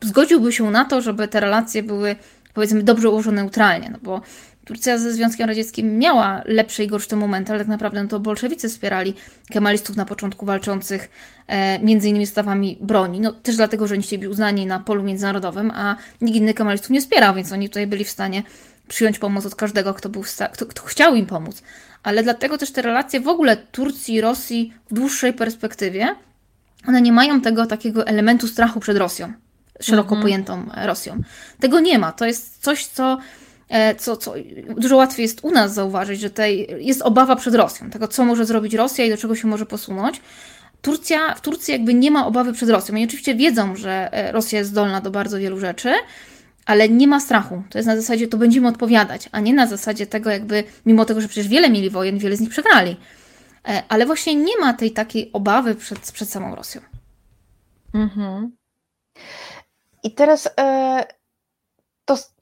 zgodziłby 0.00 0.52
się 0.52 0.70
na 0.70 0.84
to, 0.84 1.00
żeby 1.00 1.28
te 1.28 1.40
relacje 1.40 1.82
były 1.82 2.16
powiedzmy 2.54 2.82
dobrze 2.82 3.10
ułożone 3.10 3.42
neutralnie, 3.42 3.90
no 3.90 3.98
bo 4.02 4.20
Turcja 4.70 4.98
ze 4.98 5.12
Związkiem 5.12 5.48
Radzieckim 5.48 5.98
miała 5.98 6.42
lepsze 6.44 6.84
i 6.84 6.86
gorsze 6.86 7.16
momenty, 7.16 7.52
ale 7.52 7.58
tak 7.58 7.68
naprawdę 7.68 8.02
no 8.02 8.08
to 8.08 8.20
bolszewicy 8.20 8.68
wspierali 8.68 9.14
kemalistów 9.52 9.96
na 9.96 10.04
początku 10.04 10.46
walczących 10.46 11.10
e, 11.46 11.78
między 11.78 12.08
innymi 12.08 12.26
stawami 12.26 12.78
broni, 12.80 13.20
no 13.20 13.32
też 13.32 13.56
dlatego, 13.56 13.86
że 13.86 13.94
oni 13.94 14.02
chcieli 14.02 14.20
być 14.20 14.28
uznani 14.28 14.66
na 14.66 14.80
polu 14.80 15.02
międzynarodowym, 15.02 15.70
a 15.70 15.96
nikt 16.20 16.36
inny 16.36 16.54
kemalistów 16.54 16.90
nie 16.90 17.00
wspierał, 17.00 17.34
więc 17.34 17.52
oni 17.52 17.68
tutaj 17.68 17.86
byli 17.86 18.04
w 18.04 18.10
stanie 18.10 18.42
przyjąć 18.88 19.18
pomoc 19.18 19.46
od 19.46 19.54
każdego, 19.54 19.94
kto, 19.94 20.08
był 20.08 20.22
kto, 20.52 20.66
kto 20.66 20.82
chciał 20.82 21.14
im 21.14 21.26
pomóc. 21.26 21.62
Ale 22.02 22.22
dlatego 22.22 22.58
też 22.58 22.72
te 22.72 22.82
relacje 22.82 23.20
w 23.20 23.28
ogóle 23.28 23.56
Turcji 23.56 24.14
i 24.14 24.20
Rosji 24.20 24.72
w 24.90 24.94
dłuższej 24.94 25.32
perspektywie, 25.32 26.14
one 26.88 27.02
nie 27.02 27.12
mają 27.12 27.40
tego 27.40 27.66
takiego 27.66 28.06
elementu 28.06 28.48
strachu 28.48 28.80
przed 28.80 28.96
Rosją, 28.96 29.32
szeroko 29.80 30.14
mhm. 30.14 30.22
pojętą 30.22 30.66
Rosją. 30.86 31.20
Tego 31.60 31.80
nie 31.80 31.98
ma. 31.98 32.12
To 32.12 32.26
jest 32.26 32.62
coś, 32.62 32.86
co, 32.86 33.18
co, 33.98 34.16
co 34.16 34.34
dużo 34.76 34.96
łatwiej 34.96 35.22
jest 35.22 35.44
u 35.44 35.50
nas 35.50 35.74
zauważyć, 35.74 36.20
że 36.20 36.30
tutaj 36.30 36.66
jest 36.78 37.02
obawa 37.02 37.36
przed 37.36 37.54
Rosją, 37.54 37.90
tego 37.90 38.08
co 38.08 38.24
może 38.24 38.46
zrobić 38.46 38.74
Rosja 38.74 39.04
i 39.04 39.10
do 39.10 39.16
czego 39.16 39.36
się 39.36 39.48
może 39.48 39.66
posunąć. 39.66 40.20
Turcja, 40.82 41.34
w 41.34 41.40
Turcji 41.40 41.72
jakby 41.72 41.94
nie 41.94 42.10
ma 42.10 42.26
obawy 42.26 42.52
przed 42.52 42.68
Rosją. 42.68 42.94
Oni 42.94 43.04
oczywiście 43.04 43.34
wiedzą, 43.34 43.76
że 43.76 44.12
e, 44.12 44.32
Rosja 44.32 44.58
jest 44.58 44.70
zdolna 44.70 45.00
do 45.00 45.10
bardzo 45.10 45.38
wielu 45.38 45.60
rzeczy, 45.60 45.94
ale 46.66 46.88
nie 46.88 47.06
ma 47.06 47.20
strachu. 47.20 47.62
To 47.70 47.78
jest 47.78 47.86
na 47.86 47.96
zasadzie, 47.96 48.28
to 48.28 48.36
będziemy 48.36 48.68
odpowiadać, 48.68 49.28
a 49.32 49.40
nie 49.40 49.54
na 49.54 49.66
zasadzie 49.66 50.06
tego, 50.06 50.30
jakby, 50.30 50.64
mimo 50.86 51.04
tego, 51.04 51.20
że 51.20 51.28
przecież 51.28 51.48
wiele 51.48 51.70
mieli 51.70 51.90
wojen, 51.90 52.18
wiele 52.18 52.36
z 52.36 52.40
nich 52.40 52.50
przegrali. 52.50 52.96
E, 53.68 53.82
ale 53.88 54.06
właśnie 54.06 54.34
nie 54.34 54.58
ma 54.60 54.74
tej 54.74 54.90
takiej 54.90 55.30
obawy 55.32 55.74
przed, 55.74 56.12
przed 56.12 56.28
samą 56.28 56.54
Rosją. 56.54 56.80
Mhm. 57.94 58.56
I 60.02 60.14
teraz 60.14 60.48
e, 60.60 61.04
to 61.06 61.19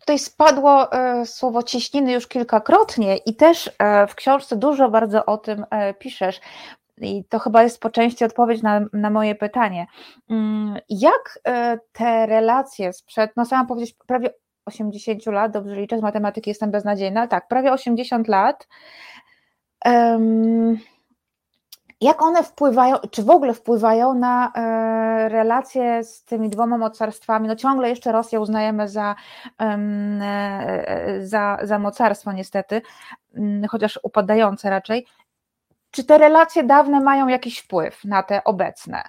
tutaj 0.08 0.18
spadło 0.18 0.92
e, 0.92 1.26
słowo 1.26 1.62
cieśniny 1.62 2.12
już 2.12 2.26
kilkakrotnie 2.26 3.16
i 3.16 3.36
też 3.36 3.70
e, 3.78 4.06
w 4.06 4.14
książce 4.14 4.56
dużo 4.56 4.88
bardzo 4.90 5.26
o 5.26 5.38
tym 5.38 5.66
e, 5.70 5.94
piszesz. 5.94 6.40
I 7.00 7.24
to 7.24 7.38
chyba 7.38 7.62
jest 7.62 7.80
po 7.80 7.90
części 7.90 8.24
odpowiedź 8.24 8.62
na, 8.62 8.80
na 8.92 9.10
moje 9.10 9.34
pytanie. 9.34 9.86
Mm, 10.30 10.76
jak 10.88 11.38
te 11.92 12.26
relacje 12.26 12.92
sprzed, 12.92 13.30
no 13.36 13.44
sama 13.44 13.64
powiedzieć, 13.64 13.96
prawie 14.06 14.30
80 14.64 15.26
lat, 15.26 15.52
dobrze 15.52 15.76
liczę, 15.76 15.98
z 15.98 16.02
matematyki 16.02 16.50
jestem 16.50 16.70
beznadziejna, 16.70 17.26
tak, 17.26 17.48
prawie 17.48 17.72
80 17.72 18.28
lat. 18.28 18.68
Um, 19.84 20.78
jak 22.00 22.22
one 22.22 22.42
wpływają, 22.44 22.96
czy 23.10 23.22
w 23.22 23.30
ogóle 23.30 23.54
wpływają 23.54 24.14
na 24.14 24.52
e, 24.54 25.28
relacje 25.28 26.04
z 26.04 26.24
tymi 26.24 26.50
dwoma 26.50 26.78
mocarstwami? 26.78 27.48
No 27.48 27.56
ciągle 27.56 27.88
jeszcze 27.88 28.12
Rosję 28.12 28.40
uznajemy 28.40 28.88
za, 28.88 29.16
e, 29.60 31.18
za, 31.22 31.58
za 31.62 31.78
mocarstwo 31.78 32.32
niestety, 32.32 32.82
mm, 33.34 33.68
chociaż 33.68 34.00
upadające 34.02 34.70
raczej. 34.70 35.06
Czy 35.90 36.04
te 36.04 36.18
relacje 36.18 36.64
dawne 36.64 37.00
mają 37.00 37.28
jakiś 37.28 37.58
wpływ 37.58 38.04
na 38.04 38.22
te 38.22 38.44
obecne? 38.44 39.02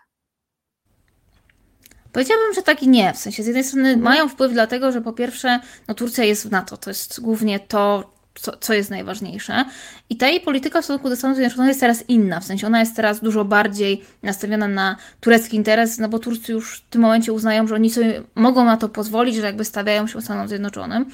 Powiedziałabym, 2.11 2.53
że 2.53 2.63
tak 2.63 2.83
i 2.83 2.87
nie. 2.87 3.13
W 3.13 3.17
sensie 3.17 3.43
z 3.43 3.47
jednej 3.47 3.63
strony 3.63 3.89
mhm. 3.89 4.03
mają 4.03 4.29
wpływ 4.29 4.53
dlatego, 4.53 4.91
że 4.91 5.01
po 5.01 5.13
pierwsze, 5.13 5.59
no 5.87 5.93
Turcja 5.93 6.23
jest 6.23 6.47
w 6.47 6.51
NATO, 6.51 6.77
to 6.77 6.89
jest 6.89 7.21
głównie 7.21 7.59
to, 7.59 8.11
co, 8.41 8.57
co 8.57 8.73
jest 8.73 8.89
najważniejsze. 8.89 9.65
I 10.09 10.17
ta 10.17 10.27
jej 10.27 10.41
polityka 10.41 10.81
w 10.81 10.85
stosunku 10.85 11.09
do 11.09 11.15
Stanów 11.15 11.37
Zjednoczonych 11.37 11.67
jest 11.67 11.79
teraz 11.79 12.03
inna, 12.07 12.39
w 12.39 12.45
sensie 12.45 12.67
ona 12.67 12.79
jest 12.79 12.95
teraz 12.95 13.19
dużo 13.21 13.45
bardziej 13.45 14.01
nastawiona 14.23 14.67
na 14.67 14.95
turecki 15.19 15.57
interes, 15.57 15.97
no 15.97 16.09
bo 16.09 16.19
Turcy 16.19 16.51
już 16.51 16.77
w 16.77 16.89
tym 16.89 17.01
momencie 17.01 17.33
uznają, 17.33 17.67
że 17.67 17.75
oni 17.75 17.89
sobie 17.89 18.23
mogą 18.35 18.65
na 18.65 18.77
to 18.77 18.89
pozwolić, 18.89 19.35
że 19.35 19.41
jakby 19.41 19.65
stawiają 19.65 20.07
się 20.07 20.21
Stanom 20.21 20.47
Zjednoczonym. 20.47 21.05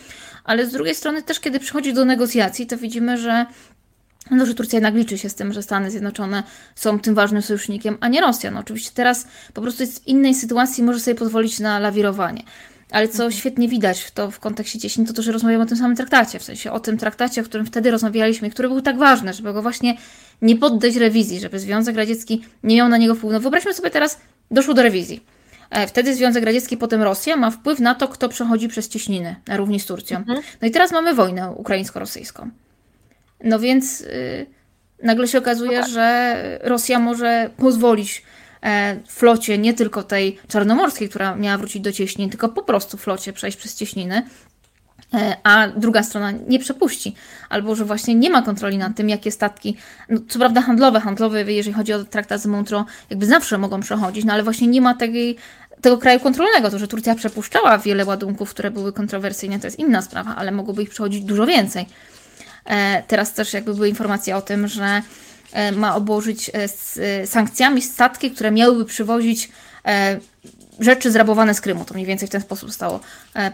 Ale 0.43 0.65
z 0.65 0.71
drugiej 0.71 0.95
strony 0.95 1.23
też, 1.23 1.39
kiedy 1.39 1.59
przychodzi 1.59 1.93
do 1.93 2.05
negocjacji, 2.05 2.67
to 2.67 2.78
widzimy, 2.78 3.17
że 3.17 3.45
no, 4.32 4.45
że 4.45 4.55
Turcja 4.55 4.78
jednak 4.78 4.95
liczy 4.95 5.17
się 5.17 5.30
z 5.30 5.36
tym, 5.36 5.53
że 5.53 5.63
Stany 5.63 5.91
Zjednoczone 5.91 6.43
są 6.76 6.99
tym 6.99 7.15
ważnym 7.15 7.41
sojusznikiem, 7.41 7.97
a 8.01 8.07
nie 8.07 8.21
Rosja. 8.21 8.51
No, 8.51 8.59
oczywiście 8.59 8.91
teraz 8.93 9.28
po 9.53 9.61
prostu 9.61 9.84
jest 9.84 10.03
w 10.03 10.07
innej 10.07 10.34
sytuacji 10.34 10.84
może 10.84 10.99
sobie 10.99 11.15
pozwolić 11.15 11.59
na 11.59 11.80
lawirowanie. 11.80 12.43
Ale 12.91 13.07
co 13.07 13.13
mhm. 13.13 13.31
świetnie 13.31 13.67
widać 13.67 14.01
w 14.01 14.11
to 14.11 14.31
w 14.31 14.39
kontekście 14.39 14.79
cieśni, 14.79 15.05
to 15.05 15.13
to, 15.13 15.21
że 15.21 15.31
rozmawiamy 15.31 15.63
o 15.63 15.67
tym 15.67 15.77
samym 15.77 15.97
traktacie, 15.97 16.39
w 16.39 16.43
sensie 16.43 16.71
o 16.71 16.79
tym 16.79 16.97
traktacie, 16.97 17.41
o 17.41 17.43
którym 17.43 17.65
wtedy 17.65 17.91
rozmawialiśmy, 17.91 18.49
który 18.49 18.67
był 18.67 18.81
tak 18.81 18.97
ważny, 18.97 19.33
żeby 19.33 19.53
go 19.53 19.61
właśnie 19.61 19.97
nie 20.41 20.55
poddać 20.55 20.95
rewizji, 20.95 21.39
żeby 21.39 21.59
Związek 21.59 21.95
Radziecki 21.95 22.43
nie 22.63 22.75
miał 22.75 22.89
na 22.89 22.97
niego 22.97 23.15
wpływu. 23.15 23.33
No 23.33 23.39
wyobraźmy 23.39 23.73
sobie 23.73 23.89
teraz, 23.89 24.19
doszło 24.51 24.73
do 24.73 24.83
rewizji. 24.83 25.23
E, 25.69 25.88
wtedy 25.88 26.15
Związek 26.15 26.43
Radziecki, 26.43 26.77
potem 26.77 27.01
Rosja 27.01 27.36
ma 27.36 27.51
wpływ 27.51 27.79
na 27.79 27.95
to, 27.95 28.07
kto 28.07 28.29
przechodzi 28.29 28.67
przez 28.67 28.89
cieśniny 28.89 29.36
na 29.47 29.57
równi 29.57 29.79
z 29.79 29.86
Turcją. 29.86 30.17
Mhm. 30.17 30.41
No 30.61 30.67
i 30.67 30.71
teraz 30.71 30.91
mamy 30.91 31.13
wojnę 31.13 31.51
ukraińsko-rosyjską. 31.51 32.49
No 33.43 33.59
więc 33.59 33.99
yy, 33.99 34.45
nagle 35.03 35.27
się 35.27 35.38
okazuje, 35.38 35.83
że 35.88 36.36
Rosja 36.63 36.99
może 36.99 37.49
pozwolić 37.57 38.23
flocie 39.07 39.57
nie 39.57 39.74
tylko 39.74 40.03
tej 40.03 40.39
czarnomorskiej, 40.47 41.09
która 41.09 41.36
miała 41.36 41.57
wrócić 41.57 41.82
do 41.82 41.91
cieśnin, 41.91 42.30
tylko 42.30 42.49
po 42.49 42.63
prostu 42.63 42.97
flocie 42.97 43.34
przejść 43.34 43.57
przez 43.57 43.76
cieśniny, 43.76 44.26
e, 45.13 45.38
a 45.43 45.68
druga 45.68 46.03
strona 46.03 46.32
nie 46.32 46.59
przepuści, 46.59 47.16
albo 47.49 47.76
że 47.76 47.86
właśnie 47.86 48.16
nie 48.16 48.30
ma 48.30 48.41
kontroli 48.41 48.78
nad 48.78 48.95
tym, 48.95 49.09
jakie 49.09 49.32
statki, 49.32 49.78
no, 50.09 50.20
co 50.30 50.39
prawda 50.39 50.61
handlowe, 50.61 50.99
handlowe, 50.99 51.53
jeżeli 51.53 51.74
chodzi 51.74 51.93
o 51.93 52.03
traktat 52.03 52.41
z 52.41 52.45
Montreux, 52.45 52.86
jakby 53.09 53.26
zawsze 53.26 53.57
mogą 53.57 53.80
przechodzić, 53.80 54.26
no 54.26 54.34
ale 54.34 54.43
właśnie 54.43 54.68
nie 54.68 54.82
ma 54.82 54.93
tej, 54.93 55.36
tego 55.82 55.97
kraju 55.97 56.20
kontrolnego. 56.20 56.70
To, 56.70 56.80
że 56.80 56.88
Turcja 56.88 57.16
przepuszczała 57.16 57.78
wiele 57.78 58.05
ładunków, 58.05 58.49
które 58.49 58.72
były 58.72 58.93
kontrowersyjne, 58.93 59.59
to 59.59 59.68
jest 59.68 59.80
inna 59.80 60.01
sprawa, 60.01 60.36
ale 60.36 60.51
mogłoby 60.51 60.84
ich 60.84 60.89
przechodzić 60.89 61.24
dużo 61.24 61.45
więcej. 61.45 61.86
E, 62.66 63.03
teraz 63.07 63.34
też 63.34 63.53
jakby 63.53 63.74
były 63.74 63.89
informacje 63.89 64.36
o 64.36 64.41
tym, 64.41 64.68
że 64.68 64.86
e, 64.86 65.01
ma 65.76 65.95
obłożyć 65.95 66.51
e, 66.53 67.28
sankcjami 67.28 67.82
statki, 67.82 68.32
które 68.32 68.51
miałyby 68.51 68.86
przywozić 68.86 69.49
rzeczy 70.80 71.12
zrabowane 71.12 71.53
z 71.53 71.62
Krymu. 71.62 71.86
To 71.86 71.93
mniej 71.93 72.06
więcej 72.06 72.28
w 72.28 72.32
ten 72.32 72.41
sposób 72.41 72.70
zostało 72.70 72.99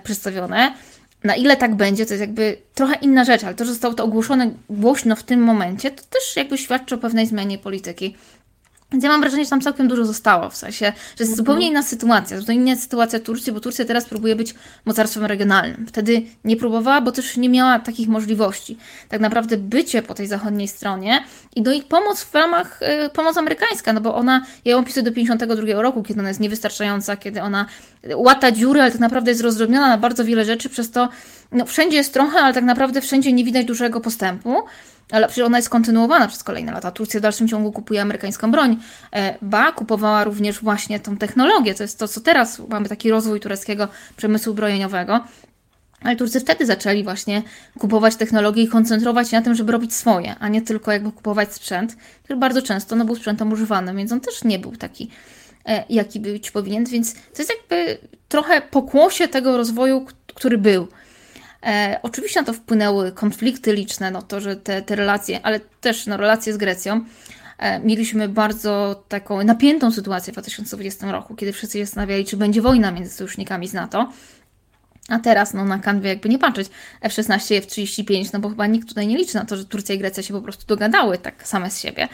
przedstawione. 0.04 0.74
Na 1.24 1.36
ile 1.36 1.58
tak 1.58 1.76
będzie, 1.76 2.06
to 2.06 2.14
jest 2.14 2.22
jakby 2.22 2.58
trochę 2.76 2.96
inna 2.96 3.24
rzecz, 3.26 3.44
ale 3.44 3.56
to, 3.56 3.66
że 3.66 3.72
zostało 3.72 3.94
to 3.94 4.04
ogłoszone 4.04 4.52
głośno 4.70 5.16
w 5.16 5.24
tym 5.24 5.40
momencie, 5.44 5.92
to 5.92 6.04
też 6.04 6.36
jakby 6.36 6.58
świadczy 6.58 6.96
o 6.96 6.98
pewnej 6.98 7.28
zmianie 7.28 7.58
polityki 7.58 8.16
więc 8.92 9.04
ja 9.04 9.10
mam 9.10 9.22
wrażenie, 9.22 9.44
że 9.44 9.50
tam 9.50 9.62
całkiem 9.62 9.88
dużo 9.88 10.06
zostało, 10.06 10.50
w 10.50 10.56
sensie, 10.56 10.86
że 10.86 10.92
jest 11.20 11.32
mhm. 11.32 11.36
zupełnie 11.36 11.68
inna 11.68 11.84
sytuacja, 11.84 12.40
zupełnie 12.40 12.62
inna 12.62 12.82
sytuacja 12.82 13.20
Turcji, 13.20 13.54
bo 13.54 13.60
Turcja 13.60 13.86
teraz 13.86 14.06
próbuje 14.06 14.36
być 14.36 14.56
mocarstwem 14.86 15.26
regionalnym. 15.26 15.88
Wtedy 15.88 16.22
nie 16.44 16.58
próbowała, 16.58 17.02
bo 17.02 17.12
też 17.12 17.38
nie 17.38 17.50
miała 17.50 17.80
takich 17.80 18.08
możliwości. 18.08 18.78
Tak 19.10 19.22
naprawdę 19.22 19.58
bycie 19.58 20.02
po 20.02 20.14
tej 20.14 20.28
zachodniej 20.28 20.68
stronie 20.68 21.24
i 21.56 21.62
do 21.62 21.72
ich 21.72 21.88
pomoc 21.88 22.24
w 22.24 22.36
ramach, 22.36 22.80
y, 23.06 23.10
pomoc 23.10 23.38
amerykańska, 23.38 23.94
no 23.94 24.02
bo 24.02 24.16
ona, 24.16 24.46
ja 24.66 24.72
ją 24.72 24.80
opisuję 24.80 25.04
do 25.04 25.12
52 25.12 25.82
roku, 25.82 26.04
kiedy 26.04 26.20
ona 26.20 26.30
jest 26.30 26.40
niewystarczająca, 26.40 27.18
kiedy 27.18 27.42
ona 27.42 27.66
łata 28.16 28.52
dziury, 28.52 28.82
ale 28.82 28.92
tak 28.92 29.02
naprawdę 29.02 29.32
jest 29.32 29.42
rozdrobniona 29.42 29.90
na 29.90 29.98
bardzo 29.98 30.26
wiele 30.26 30.46
rzeczy, 30.46 30.70
przez 30.70 30.92
to 30.92 31.10
no, 31.52 31.66
wszędzie 31.66 31.98
jest 31.98 32.14
trochę, 32.14 32.40
ale 32.40 32.54
tak 32.54 32.64
naprawdę 32.64 33.02
wszędzie 33.02 33.34
nie 33.34 33.44
widać 33.44 33.66
dużego 33.66 34.02
postępu 34.02 34.56
ale 35.12 35.28
przecież 35.28 35.46
ona 35.46 35.58
jest 35.58 35.70
kontynuowana 35.70 36.28
przez 36.28 36.44
kolejne 36.44 36.72
lata. 36.72 36.92
Turcja 36.92 37.20
w 37.20 37.24
dalszym 37.24 37.48
ciągu 37.48 37.72
kupuje 37.72 38.02
amerykańską 38.02 38.52
broń. 38.52 38.78
E, 39.14 39.36
ba 39.42 39.72
kupowała 39.72 40.24
również 40.24 40.60
właśnie 40.60 41.00
tą 41.00 41.18
technologię. 41.18 41.76
To 41.76 41.84
jest 41.84 42.00
to, 42.00 42.08
co 42.08 42.22
teraz 42.22 42.62
mamy 42.70 42.90
taki 42.90 43.12
rozwój 43.12 43.40
tureckiego 43.40 43.88
przemysłu 44.18 44.54
brojeniowego. 44.54 45.24
Ale 46.02 46.16
Turcy 46.16 46.40
wtedy 46.40 46.66
zaczęli 46.66 47.04
właśnie 47.04 47.42
kupować 47.80 48.16
technologię 48.16 48.64
i 48.64 48.68
koncentrować 48.68 49.30
się 49.30 49.38
na 49.38 49.44
tym, 49.44 49.56
żeby 49.56 49.72
robić 49.72 49.94
swoje, 49.94 50.36
a 50.40 50.48
nie 50.48 50.62
tylko 50.62 50.92
jakby 50.92 51.12
kupować 51.12 51.54
sprzęt, 51.54 51.96
który 52.24 52.40
bardzo 52.40 52.62
często 52.62 52.96
no, 52.96 53.06
był 53.06 53.16
sprzętem 53.16 53.52
używanym, 53.52 53.98
więc 53.98 54.12
on 54.12 54.20
też 54.20 54.44
nie 54.44 54.60
był 54.60 54.76
taki, 54.76 55.10
e, 55.66 55.84
jaki 55.90 56.20
być 56.20 56.52
powinien. 56.52 56.86
Więc 56.86 57.14
to 57.14 57.20
jest 57.38 57.52
jakby 57.60 57.98
trochę 58.30 58.62
pokłosie 58.62 59.28
tego 59.28 59.58
rozwoju, 59.58 60.06
który 60.36 60.58
był. 60.58 60.88
E, 61.66 62.00
oczywiście 62.04 62.40
na 62.40 62.46
to 62.46 62.54
wpłynęły 62.54 63.12
konflikty 63.12 63.74
liczne, 63.74 64.12
no 64.12 64.22
to, 64.22 64.42
że 64.42 64.56
te, 64.56 64.82
te 64.82 64.96
relacje, 64.96 65.40
ale 65.44 65.60
też 65.60 66.08
no, 66.08 66.18
relacje 66.18 66.54
z 66.54 66.58
Grecją. 66.58 67.06
E, 67.58 67.80
mieliśmy 67.80 68.30
bardzo 68.30 69.04
taką 69.08 69.44
napiętą 69.44 69.92
sytuację 69.92 70.34
w 70.34 70.36
2020 70.36 71.12
roku, 71.12 71.36
kiedy 71.36 71.54
wszyscy 71.54 71.78
się 71.78 71.86
zastanawiali, 71.86 72.26
czy 72.26 72.38
będzie 72.38 72.62
wojna 72.62 72.92
między 72.92 73.10
sojusznikami 73.10 73.68
z 73.68 73.74
NATO. 73.74 74.12
A 75.08 75.20
teraz, 75.20 75.54
no 75.54 75.66
na 75.66 75.80
kanwie 75.80 76.10
jakby 76.10 76.30
nie 76.30 76.40
patrzeć, 76.40 76.70
F-16, 77.02 77.56
F-35, 77.58 78.30
no 78.34 78.40
bo 78.40 78.50
chyba 78.50 78.68
nikt 78.68 78.88
tutaj 78.88 79.08
nie 79.08 79.18
liczy 79.18 79.36
na 79.36 79.46
to, 79.46 79.58
że 79.58 79.66
Turcja 79.66 79.96
i 79.96 79.98
Grecja 79.98 80.24
się 80.24 80.34
po 80.34 80.42
prostu 80.42 80.66
dogadały 80.66 81.18
tak 81.18 81.48
same 81.48 81.72
z 81.72 81.80
siebie. 81.80 82.08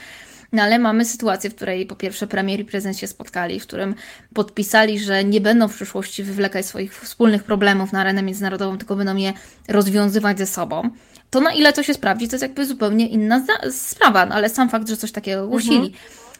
No 0.52 0.64
ale 0.64 0.80
mamy 0.80 1.06
sytuację, 1.06 1.50
w 1.50 1.56
której 1.56 1.86
po 1.86 1.95
pierwsze 1.95 2.28
premier 2.28 2.60
i 2.60 2.66
prezydent 2.66 2.98
się 2.98 3.08
spotkali, 3.08 3.60
w 3.60 3.64
którym 3.64 3.95
podpisali, 4.34 5.00
że 5.00 5.24
nie 5.24 5.41
będą 5.41 5.68
w 5.68 5.76
przyszłości 5.76 6.24
wywlekać 6.24 6.66
swoich 6.66 7.00
wspólnych 7.00 7.43
problemów 7.43 7.93
na 7.93 8.02
arenę 8.02 8.24
międzynarodową, 8.24 8.78
tylko 8.78 8.95
będą 8.95 9.16
je 9.16 9.34
rozwiązywać 9.68 10.38
ze 10.38 10.45
sobą. 10.45 10.89
To 11.30 11.41
na 11.41 11.54
ile 11.54 11.74
to 11.74 11.84
się 11.84 11.93
sprawdzi, 11.93 12.28
to 12.28 12.36
jest 12.36 12.41
jakby 12.41 12.66
zupełnie 12.66 13.08
inna 13.08 13.45
sprawa, 13.72 14.26
no, 14.26 14.36
ale 14.36 14.50
sam 14.50 14.70
fakt, 14.70 14.89
że 14.89 14.98
coś 14.98 15.12
takiego 15.12 15.43
ogłosili. 15.43 15.76
Mhm. 15.76 15.93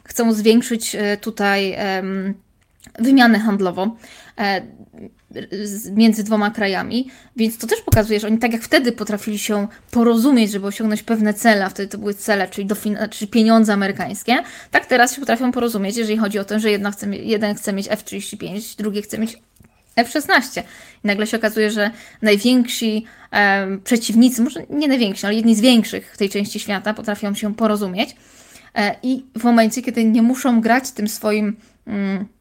Chcą 0.04 0.34
zwiększyć 0.34 0.96
e, 0.96 1.18
tutaj 1.18 1.78
um, 1.96 2.34
wymianę 3.00 3.40
handlową. 3.40 3.96
E, 4.38 4.62
między 5.92 6.24
dwoma 6.24 6.52
krajami, 6.52 7.10
więc 7.36 7.58
to 7.58 7.68
też 7.68 7.82
pokazuje, 7.82 8.20
że 8.20 8.28
oni 8.28 8.38
tak 8.38 8.54
jak 8.54 8.62
wtedy 8.62 8.92
potrafili 8.92 9.40
się 9.40 9.68
porozumieć, 9.92 10.52
żeby 10.52 10.68
osiągnąć 10.68 11.04
pewne 11.04 11.34
cele, 11.34 11.66
a 11.66 11.70
wtedy 11.70 11.90
to 11.90 11.98
były 11.98 12.14
cele, 12.14 12.48
czyli, 12.48 12.68
czyli 13.12 13.32
pieniądze 13.32 13.74
amerykańskie, 13.74 14.38
tak 14.72 14.86
teraz 14.86 15.14
się 15.14 15.20
potrafią 15.20 15.52
porozumieć, 15.52 15.98
jeżeli 15.98 16.18
chodzi 16.18 16.40
o 16.40 16.46
to, 16.46 16.60
że 16.60 16.72
jedna 16.72 16.92
chce, 16.92 17.16
jeden 17.16 17.56
chce 17.56 17.74
mieć 17.74 17.88
F-35, 17.90 18.78
drugi 18.78 19.02
chce 19.02 19.18
mieć 19.18 19.38
F-16. 19.96 20.62
I 21.04 21.08
nagle 21.08 21.28
się 21.28 21.38
okazuje, 21.38 21.72
że 21.72 21.92
najwięksi 22.22 23.06
e, 23.32 23.78
przeciwnicy, 23.84 24.42
może 24.42 24.64
nie 24.70 24.88
najwięksi, 24.88 25.26
ale 25.26 25.36
jedni 25.36 25.56
z 25.56 25.62
większych 25.62 26.14
w 26.14 26.18
tej 26.18 26.30
części 26.30 26.60
świata 26.60 26.94
potrafią 26.94 27.34
się 27.34 27.56
porozumieć 27.56 28.16
e, 28.76 28.96
i 29.04 29.26
w 29.40 29.44
momencie, 29.44 29.82
kiedy 29.82 30.06
nie 30.06 30.22
muszą 30.22 30.62
grać 30.62 30.92
tym 30.92 31.08
swoim... 31.08 31.58
Mm, 31.88 32.37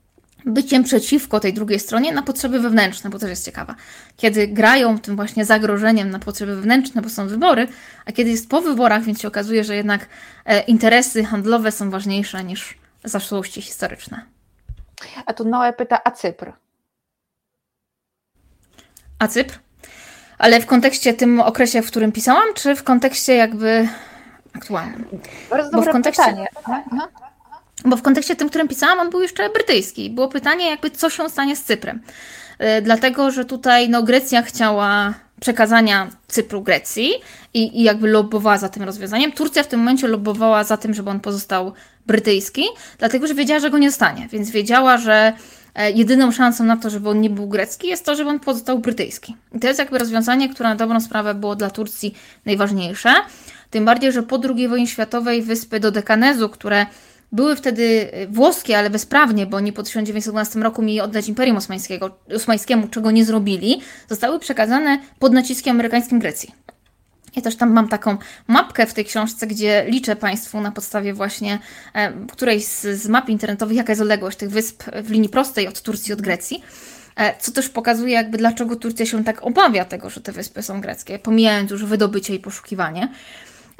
byciem 0.46 0.84
przeciwko 0.84 1.40
tej 1.40 1.52
drugiej 1.52 1.80
stronie 1.80 2.12
na 2.12 2.22
potrzeby 2.22 2.60
wewnętrzne, 2.60 3.10
bo 3.10 3.18
to 3.18 3.28
jest 3.28 3.44
ciekawe. 3.44 3.74
Kiedy 4.16 4.48
grają 4.48 4.98
tym 4.98 5.16
właśnie 5.16 5.44
zagrożeniem 5.44 6.10
na 6.10 6.18
potrzeby 6.18 6.56
wewnętrzne, 6.56 7.02
bo 7.02 7.08
są 7.08 7.28
wybory, 7.28 7.68
a 8.06 8.12
kiedy 8.12 8.30
jest 8.30 8.48
po 8.48 8.60
wyborach, 8.60 9.02
więc 9.02 9.20
się 9.20 9.28
okazuje, 9.28 9.64
że 9.64 9.76
jednak 9.76 10.08
e, 10.44 10.60
interesy 10.60 11.24
handlowe 11.24 11.72
są 11.72 11.90
ważniejsze 11.90 12.44
niż 12.44 12.78
zaszłości 13.04 13.62
historyczne. 13.62 14.24
A 15.26 15.32
tu 15.32 15.44
Noe 15.44 15.72
pyta, 15.72 16.00
a 16.04 16.10
Cypr? 16.10 16.52
A 19.18 19.28
Cypr? 19.28 19.58
Ale 20.38 20.60
w 20.60 20.66
kontekście 20.66 21.14
tym 21.14 21.40
okresie, 21.40 21.82
w 21.82 21.86
którym 21.86 22.12
pisałam, 22.12 22.54
czy 22.54 22.76
w 22.76 22.84
kontekście 22.84 23.34
jakby 23.34 23.88
aktualnym? 24.54 25.08
Bardzo 25.50 25.70
dobre 25.70 25.86
Bo 25.86 25.90
w 25.90 25.92
kontekście... 25.92 26.24
pytanie. 26.24 26.46
Aha. 26.64 26.82
Bo 27.86 27.96
w 27.96 28.02
kontekście 28.02 28.36
tym, 28.36 28.48
którym 28.48 28.68
pisałam, 28.68 28.98
on 28.98 29.10
był 29.10 29.22
jeszcze 29.22 29.50
brytyjski. 29.50 30.10
Było 30.10 30.28
pytanie, 30.28 30.70
jakby 30.70 30.90
co 30.90 31.10
się 31.10 31.28
stanie 31.28 31.56
z 31.56 31.64
Cyprem. 31.64 32.00
Yy, 32.58 32.82
dlatego, 32.82 33.30
że 33.30 33.44
tutaj 33.44 33.88
no, 33.88 34.02
Grecja 34.02 34.42
chciała 34.42 35.14
przekazania 35.40 36.10
Cypru 36.28 36.62
Grecji 36.62 37.10
i, 37.54 37.80
i 37.80 37.82
jakby 37.82 38.08
lobbowała 38.08 38.58
za 38.58 38.68
tym 38.68 38.82
rozwiązaniem. 38.82 39.32
Turcja 39.32 39.62
w 39.62 39.66
tym 39.66 39.80
momencie 39.80 40.08
lobbowała 40.08 40.64
za 40.64 40.76
tym, 40.76 40.94
żeby 40.94 41.10
on 41.10 41.20
pozostał 41.20 41.72
brytyjski, 42.06 42.64
dlatego, 42.98 43.26
że 43.26 43.34
wiedziała, 43.34 43.60
że 43.60 43.70
go 43.70 43.78
nie 43.78 43.90
zostanie. 43.90 44.28
Więc 44.32 44.50
wiedziała, 44.50 44.98
że 44.98 45.32
e, 45.74 45.90
jedyną 45.90 46.32
szansą 46.32 46.64
na 46.64 46.76
to, 46.76 46.90
żeby 46.90 47.08
on 47.08 47.20
nie 47.20 47.30
był 47.30 47.48
grecki, 47.48 47.88
jest 47.88 48.04
to, 48.04 48.16
żeby 48.16 48.30
on 48.30 48.40
pozostał 48.40 48.78
brytyjski. 48.78 49.36
I 49.54 49.60
to 49.60 49.66
jest 49.66 49.78
jakby 49.78 49.98
rozwiązanie, 49.98 50.48
które 50.48 50.68
na 50.68 50.76
dobrą 50.76 51.00
sprawę 51.00 51.34
było 51.34 51.56
dla 51.56 51.70
Turcji 51.70 52.14
najważniejsze. 52.46 53.14
Tym 53.70 53.84
bardziej, 53.84 54.12
że 54.12 54.22
po 54.22 54.40
II 54.56 54.68
wojnie 54.68 54.86
światowej 54.86 55.42
wyspy 55.42 55.80
do 55.80 55.90
Dekanezu, 55.90 56.48
które 56.48 56.86
były 57.32 57.56
wtedy 57.56 58.12
e, 58.12 58.26
włoskie, 58.26 58.78
ale 58.78 58.90
bezprawnie, 58.90 59.46
bo 59.46 59.56
oni 59.56 59.72
po 59.72 59.82
1912 59.82 60.60
roku 60.60 60.82
mieli 60.82 61.00
oddać 61.00 61.28
Imperium 61.28 61.58
Osmańskiemu, 62.34 62.88
czego 62.88 63.10
nie 63.10 63.24
zrobili, 63.24 63.80
zostały 64.08 64.38
przekazane 64.38 64.98
pod 65.18 65.32
naciskiem 65.32 65.76
amerykańskim 65.76 66.18
Grecji. 66.18 66.54
Ja 67.36 67.42
też 67.42 67.56
tam 67.56 67.72
mam 67.72 67.88
taką 67.88 68.16
mapkę 68.48 68.86
w 68.86 68.94
tej 68.94 69.04
książce, 69.04 69.46
gdzie 69.46 69.84
liczę 69.88 70.16
Państwu 70.16 70.60
na 70.60 70.72
podstawie 70.72 71.14
właśnie 71.14 71.58
e, 71.94 72.12
którejś 72.32 72.64
z, 72.64 73.02
z 73.02 73.08
map 73.08 73.28
internetowych, 73.28 73.76
jaka 73.76 73.92
jest 73.92 74.02
odległość 74.02 74.38
tych 74.38 74.50
wysp 74.50 74.82
w 75.02 75.10
linii 75.10 75.28
prostej 75.28 75.68
od 75.68 75.82
Turcji, 75.82 76.12
od 76.12 76.22
Grecji. 76.22 76.62
E, 77.16 77.34
co 77.38 77.52
też 77.52 77.68
pokazuje, 77.68 78.14
jakby 78.14 78.38
dlaczego 78.38 78.76
Turcja 78.76 79.06
się 79.06 79.24
tak 79.24 79.42
obawia 79.42 79.84
tego, 79.84 80.10
że 80.10 80.20
te 80.20 80.32
wyspy 80.32 80.62
są 80.62 80.80
greckie, 80.80 81.18
pomijając 81.18 81.70
już 81.70 81.84
wydobycie 81.84 82.34
i 82.34 82.38
poszukiwanie. 82.38 83.08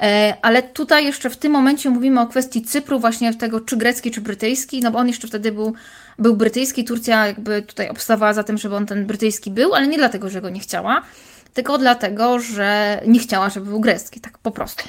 E, 0.03 0.35
ale 0.43 0.63
tutaj 0.63 1.05
jeszcze 1.05 1.31
w 1.31 1.37
tym 1.37 1.53
momencie 1.53 1.91
mówimy 1.91 2.21
o 2.21 2.27
kwestii 2.27 2.63
Cypru, 2.63 3.01
właśnie 3.01 3.35
tego 3.35 3.61
czy 3.61 3.77
grecki, 3.77 4.11
czy 4.11 4.21
brytyjski, 4.21 4.81
no 4.81 4.91
bo 4.91 4.99
on 4.99 5.09
jeszcze 5.09 5.29
wtedy 5.29 5.53
był, 5.53 5.75
był 6.19 6.37
brytyjski. 6.37 6.85
Turcja 6.85 7.27
jakby 7.27 7.63
tutaj 7.63 7.89
obstawała 7.89 8.33
za 8.33 8.45
tym, 8.45 8.59
żeby 8.59 8.77
on 8.77 8.87
ten 8.87 9.07
brytyjski 9.07 9.51
był, 9.51 9.75
ale 9.75 9.87
nie 9.87 9.99
dlatego, 9.99 10.31
że 10.31 10.41
go 10.41 10.51
nie 10.51 10.61
chciała, 10.61 11.03
tylko 11.55 11.79
dlatego, 11.79 12.41
że 12.41 13.01
nie 13.07 13.21
chciała, 13.21 13.51
żeby 13.51 13.67
był 13.67 13.81
grecki, 13.81 14.21
tak 14.21 14.39
po 14.39 14.51
prostu. 14.51 14.85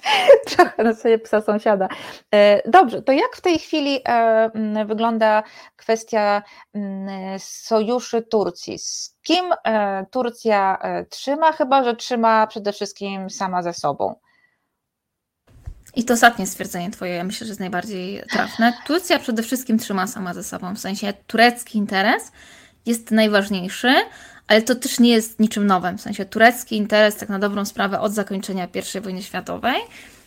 Trochę 0.56 0.84
na 0.84 0.94
sobie 0.94 1.18
psa 1.18 1.40
sąsiada. 1.40 1.88
E, 2.34 2.70
dobrze, 2.70 3.02
to 3.02 3.12
jak 3.12 3.36
w 3.36 3.40
tej 3.40 3.58
chwili 3.58 4.00
e, 4.08 4.84
wygląda 4.86 5.42
kwestia 5.76 6.42
sojuszy 7.38 8.22
Turcji? 8.22 8.78
Z 8.78 9.16
kim 9.22 9.44
e, 9.64 10.06
Turcja 10.10 10.78
trzyma? 11.10 11.52
Chyba, 11.52 11.84
że 11.84 11.96
trzyma 11.96 12.46
przede 12.46 12.72
wszystkim 12.72 13.30
sama 13.30 13.62
ze 13.62 13.72
sobą. 13.72 14.14
I 15.96 16.04
to 16.04 16.14
ostatnie 16.14 16.46
stwierdzenie 16.46 16.90
Twoje, 16.90 17.14
ja 17.14 17.24
myślę, 17.24 17.46
że 17.46 17.50
jest 17.50 17.60
najbardziej 17.60 18.22
trafne. 18.30 18.72
Turcja 18.86 19.18
przede 19.18 19.42
wszystkim 19.42 19.78
trzyma 19.78 20.06
sama 20.06 20.34
ze 20.34 20.44
sobą, 20.44 20.74
w 20.74 20.78
sensie 20.78 21.12
turecki 21.26 21.78
interes 21.78 22.32
jest 22.86 23.10
najważniejszy, 23.10 23.94
ale 24.48 24.62
to 24.62 24.74
też 24.74 25.00
nie 25.00 25.10
jest 25.10 25.40
niczym 25.40 25.66
nowym. 25.66 25.98
W 25.98 26.00
sensie 26.00 26.24
turecki 26.24 26.76
interes, 26.76 27.16
tak 27.16 27.28
na 27.28 27.38
dobrą 27.38 27.64
sprawę, 27.64 28.00
od 28.00 28.12
zakończenia 28.12 28.68
I 28.96 29.00
wojny 29.00 29.22
światowej 29.22 29.76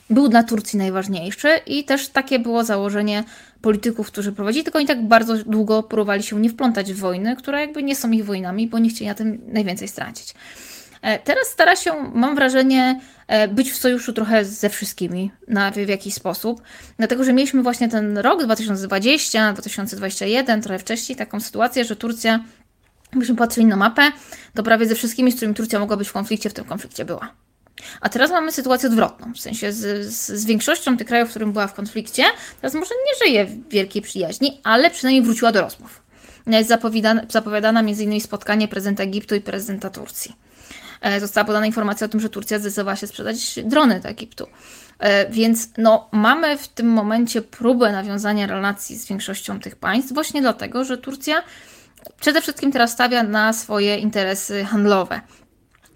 był 0.09 0.27
dla 0.27 0.43
Turcji 0.43 0.79
najważniejszy 0.79 1.49
i 1.65 1.83
też 1.83 2.09
takie 2.09 2.39
było 2.39 2.63
założenie 2.63 3.23
polityków, 3.61 4.07
którzy 4.07 4.31
prowadzili, 4.31 4.63
tylko 4.63 4.79
oni 4.79 4.87
tak 4.87 5.07
bardzo 5.07 5.37
długo 5.37 5.83
próbowali 5.83 6.23
się 6.23 6.39
nie 6.39 6.49
wplątać 6.49 6.93
w 6.93 6.99
wojny, 6.99 7.35
które 7.35 7.61
jakby 7.61 7.83
nie 7.83 7.95
są 7.95 8.11
ich 8.11 8.25
wojnami, 8.25 8.67
bo 8.67 8.79
nie 8.79 8.89
chcieli 8.89 9.07
na 9.07 9.15
tym 9.15 9.41
najwięcej 9.47 9.87
stracić. 9.87 10.33
E, 11.01 11.19
teraz 11.19 11.47
stara 11.47 11.75
się, 11.75 11.93
mam 12.13 12.35
wrażenie, 12.35 12.99
e, 13.27 13.47
być 13.47 13.71
w 13.71 13.77
sojuszu 13.77 14.13
trochę 14.13 14.45
ze 14.45 14.69
wszystkimi 14.69 15.31
na, 15.47 15.71
w 15.71 15.89
jakiś 15.89 16.13
sposób, 16.13 16.61
dlatego 16.97 17.23
że 17.23 17.33
mieliśmy 17.33 17.63
właśnie 17.63 17.89
ten 17.89 18.17
rok 18.17 18.43
2020, 18.43 19.53
2021, 19.53 20.61
trochę 20.61 20.79
wcześniej, 20.79 21.15
taką 21.15 21.39
sytuację, 21.39 21.85
że 21.85 21.95
Turcja, 21.95 22.39
gdybyśmy 23.15 23.35
patrzyli 23.35 23.65
na 23.65 23.75
mapę, 23.75 24.11
to 24.53 24.63
prawie 24.63 24.85
ze 24.85 24.95
wszystkimi, 24.95 25.31
z 25.31 25.35
którymi 25.35 25.55
Turcja 25.55 25.79
mogła 25.79 25.97
być 25.97 26.07
w 26.07 26.13
konflikcie, 26.13 26.49
w 26.49 26.53
tym 26.53 26.65
konflikcie 26.65 27.05
była. 27.05 27.33
A 28.01 28.09
teraz 28.09 28.31
mamy 28.31 28.51
sytuację 28.51 28.89
odwrotną, 28.89 29.33
w 29.33 29.39
sensie 29.39 29.71
z, 29.71 30.05
z, 30.05 30.27
z, 30.27 30.45
większością 30.45 30.97
tych 30.97 31.07
krajów, 31.07 31.27
w 31.27 31.31
którym 31.31 31.51
była 31.51 31.67
w 31.67 31.73
konflikcie, 31.73 32.23
teraz 32.61 32.73
może 32.73 32.95
nie 33.07 33.27
żyje 33.27 33.45
w 33.45 33.69
wielkiej 33.69 34.01
przyjaźni, 34.01 34.61
ale 34.63 34.89
przynajmniej 34.91 35.23
wróciła 35.23 35.51
do 35.51 35.61
rozmów. 35.61 36.01
Jest 36.47 36.69
zapowiadana, 36.69 37.21
zapowiadana 37.29 37.79
m.in. 37.79 38.21
spotkanie 38.21 38.67
prezydenta 38.67 39.03
Egiptu 39.03 39.35
i 39.35 39.41
prezydenta 39.41 39.89
Turcji. 39.89 40.35
E, 41.01 41.19
została 41.19 41.45
podana 41.45 41.65
informacja 41.65 42.05
o 42.05 42.09
tym, 42.09 42.19
że 42.19 42.29
Turcja 42.29 42.59
zdecydowała 42.59 42.95
się 42.95 43.07
sprzedać 43.07 43.59
drony 43.63 43.99
do 43.99 44.09
Egiptu. 44.09 44.47
E, 44.99 45.29
więc 45.29 45.69
no, 45.77 46.09
mamy 46.11 46.57
w 46.57 46.67
tym 46.67 46.87
momencie 46.87 47.41
próbę 47.41 47.91
nawiązania 47.91 48.47
relacji 48.47 48.97
z 48.97 49.07
większością 49.07 49.59
tych 49.59 49.75
państw, 49.75 50.13
właśnie 50.13 50.41
dlatego, 50.41 50.85
że 50.85 50.97
Turcja 50.97 51.43
przede 52.19 52.41
wszystkim 52.41 52.71
teraz 52.71 52.91
stawia 52.91 53.23
na 53.23 53.53
swoje 53.53 53.97
interesy 53.97 54.65
handlowe. 54.65 55.21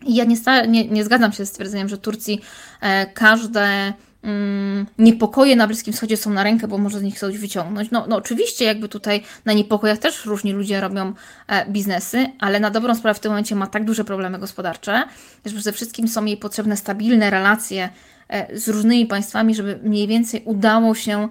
I 0.05 0.15
ja 0.15 0.25
nie, 0.25 0.37
nie, 0.67 0.87
nie 0.87 1.03
zgadzam 1.03 1.33
się 1.33 1.45
z 1.45 1.49
stwierdzeniem, 1.49 1.89
że 1.89 1.97
Turcji 1.97 2.41
e, 2.81 3.05
każde 3.05 3.93
mm, 4.23 4.85
niepokoje 4.97 5.55
na 5.55 5.67
Bliskim 5.67 5.93
Wschodzie 5.93 6.17
są 6.17 6.29
na 6.29 6.43
rękę, 6.43 6.67
bo 6.67 6.77
może 6.77 6.99
z 6.99 7.03
nich 7.03 7.19
coś 7.19 7.37
wyciągnąć. 7.37 7.91
No, 7.91 8.05
no 8.09 8.15
oczywiście 8.15 8.65
jakby 8.65 8.89
tutaj 8.89 9.23
na 9.45 9.53
niepokojach 9.53 9.97
też 9.97 10.25
różni 10.25 10.53
ludzie 10.53 10.81
robią 10.81 11.13
e, 11.47 11.65
biznesy, 11.71 12.25
ale 12.39 12.59
na 12.59 12.71
dobrą 12.71 12.95
sprawę 12.95 13.15
w 13.15 13.19
tym 13.19 13.31
momencie 13.31 13.55
ma 13.55 13.67
tak 13.67 13.85
duże 13.85 14.03
problemy 14.03 14.39
gospodarcze, 14.39 15.03
że 15.45 15.55
przede 15.55 15.71
wszystkim 15.71 16.07
są 16.07 16.25
jej 16.25 16.37
potrzebne 16.37 16.77
stabilne 16.77 17.29
relacje 17.29 17.89
e, 18.27 18.59
z 18.59 18.67
różnymi 18.67 19.05
państwami, 19.05 19.55
żeby 19.55 19.79
mniej 19.83 20.07
więcej 20.07 20.41
udało 20.45 20.95
się 20.95 21.29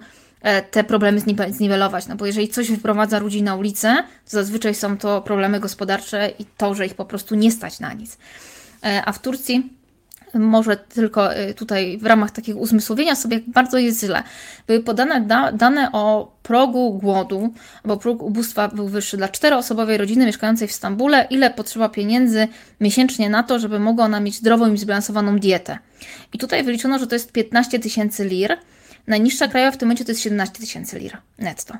te 0.71 0.83
problemy 0.83 1.21
zniwelować. 1.49 2.07
No 2.07 2.15
bo 2.15 2.25
jeżeli 2.25 2.47
coś 2.47 2.71
wyprowadza 2.71 3.19
ludzi 3.19 3.43
na 3.43 3.55
ulicę, 3.55 3.95
to 4.25 4.31
zazwyczaj 4.31 4.75
są 4.75 4.97
to 4.97 5.21
problemy 5.21 5.59
gospodarcze 5.59 6.31
i 6.39 6.45
to, 6.57 6.75
że 6.75 6.85
ich 6.85 6.95
po 6.95 7.05
prostu 7.05 7.35
nie 7.35 7.51
stać 7.51 7.79
na 7.79 7.93
nic. 7.93 8.17
E, 8.83 9.01
a 9.05 9.11
w 9.11 9.19
Turcji 9.19 9.79
może 10.33 10.77
tylko 10.77 11.37
y, 11.37 11.53
tutaj 11.53 11.97
w 11.97 12.05
ramach 12.05 12.31
takiego 12.31 12.59
uzmysłowienia 12.59 13.15
sobie, 13.15 13.39
bardzo 13.47 13.77
jest 13.77 13.99
źle. 13.99 14.23
Były 14.67 14.83
podane 14.83 15.21
da, 15.21 15.51
dane 15.51 15.91
o 15.91 16.31
progu 16.43 16.93
głodu, 16.93 17.53
bo 17.85 17.97
próg 17.97 18.23
ubóstwa 18.23 18.67
był 18.67 18.87
wyższy 18.87 19.17
dla 19.17 19.27
czteroosobowej 19.27 19.97
rodziny 19.97 20.25
mieszkającej 20.25 20.67
w 20.67 20.71
Stambule, 20.71 21.27
ile 21.29 21.49
potrzeba 21.49 21.89
pieniędzy 21.89 22.47
miesięcznie 22.79 23.29
na 23.29 23.43
to, 23.43 23.59
żeby 23.59 23.79
mogła 23.79 24.05
ona 24.05 24.19
mieć 24.19 24.35
zdrową 24.35 24.73
i 24.73 24.77
zbilansowaną 24.77 25.39
dietę. 25.39 25.77
I 26.33 26.37
tutaj 26.37 26.63
wyliczono, 26.63 26.99
że 26.99 27.07
to 27.07 27.15
jest 27.15 27.31
15 27.31 27.79
tysięcy 27.79 28.25
lir. 28.25 28.57
Najniższa 29.07 29.47
krajowa 29.47 29.71
w 29.71 29.77
tym 29.77 29.87
momencie 29.87 30.05
to 30.05 30.11
jest 30.11 30.21
17 30.21 30.59
tysięcy 30.59 30.99
lir 30.99 31.17
netto. 31.37 31.77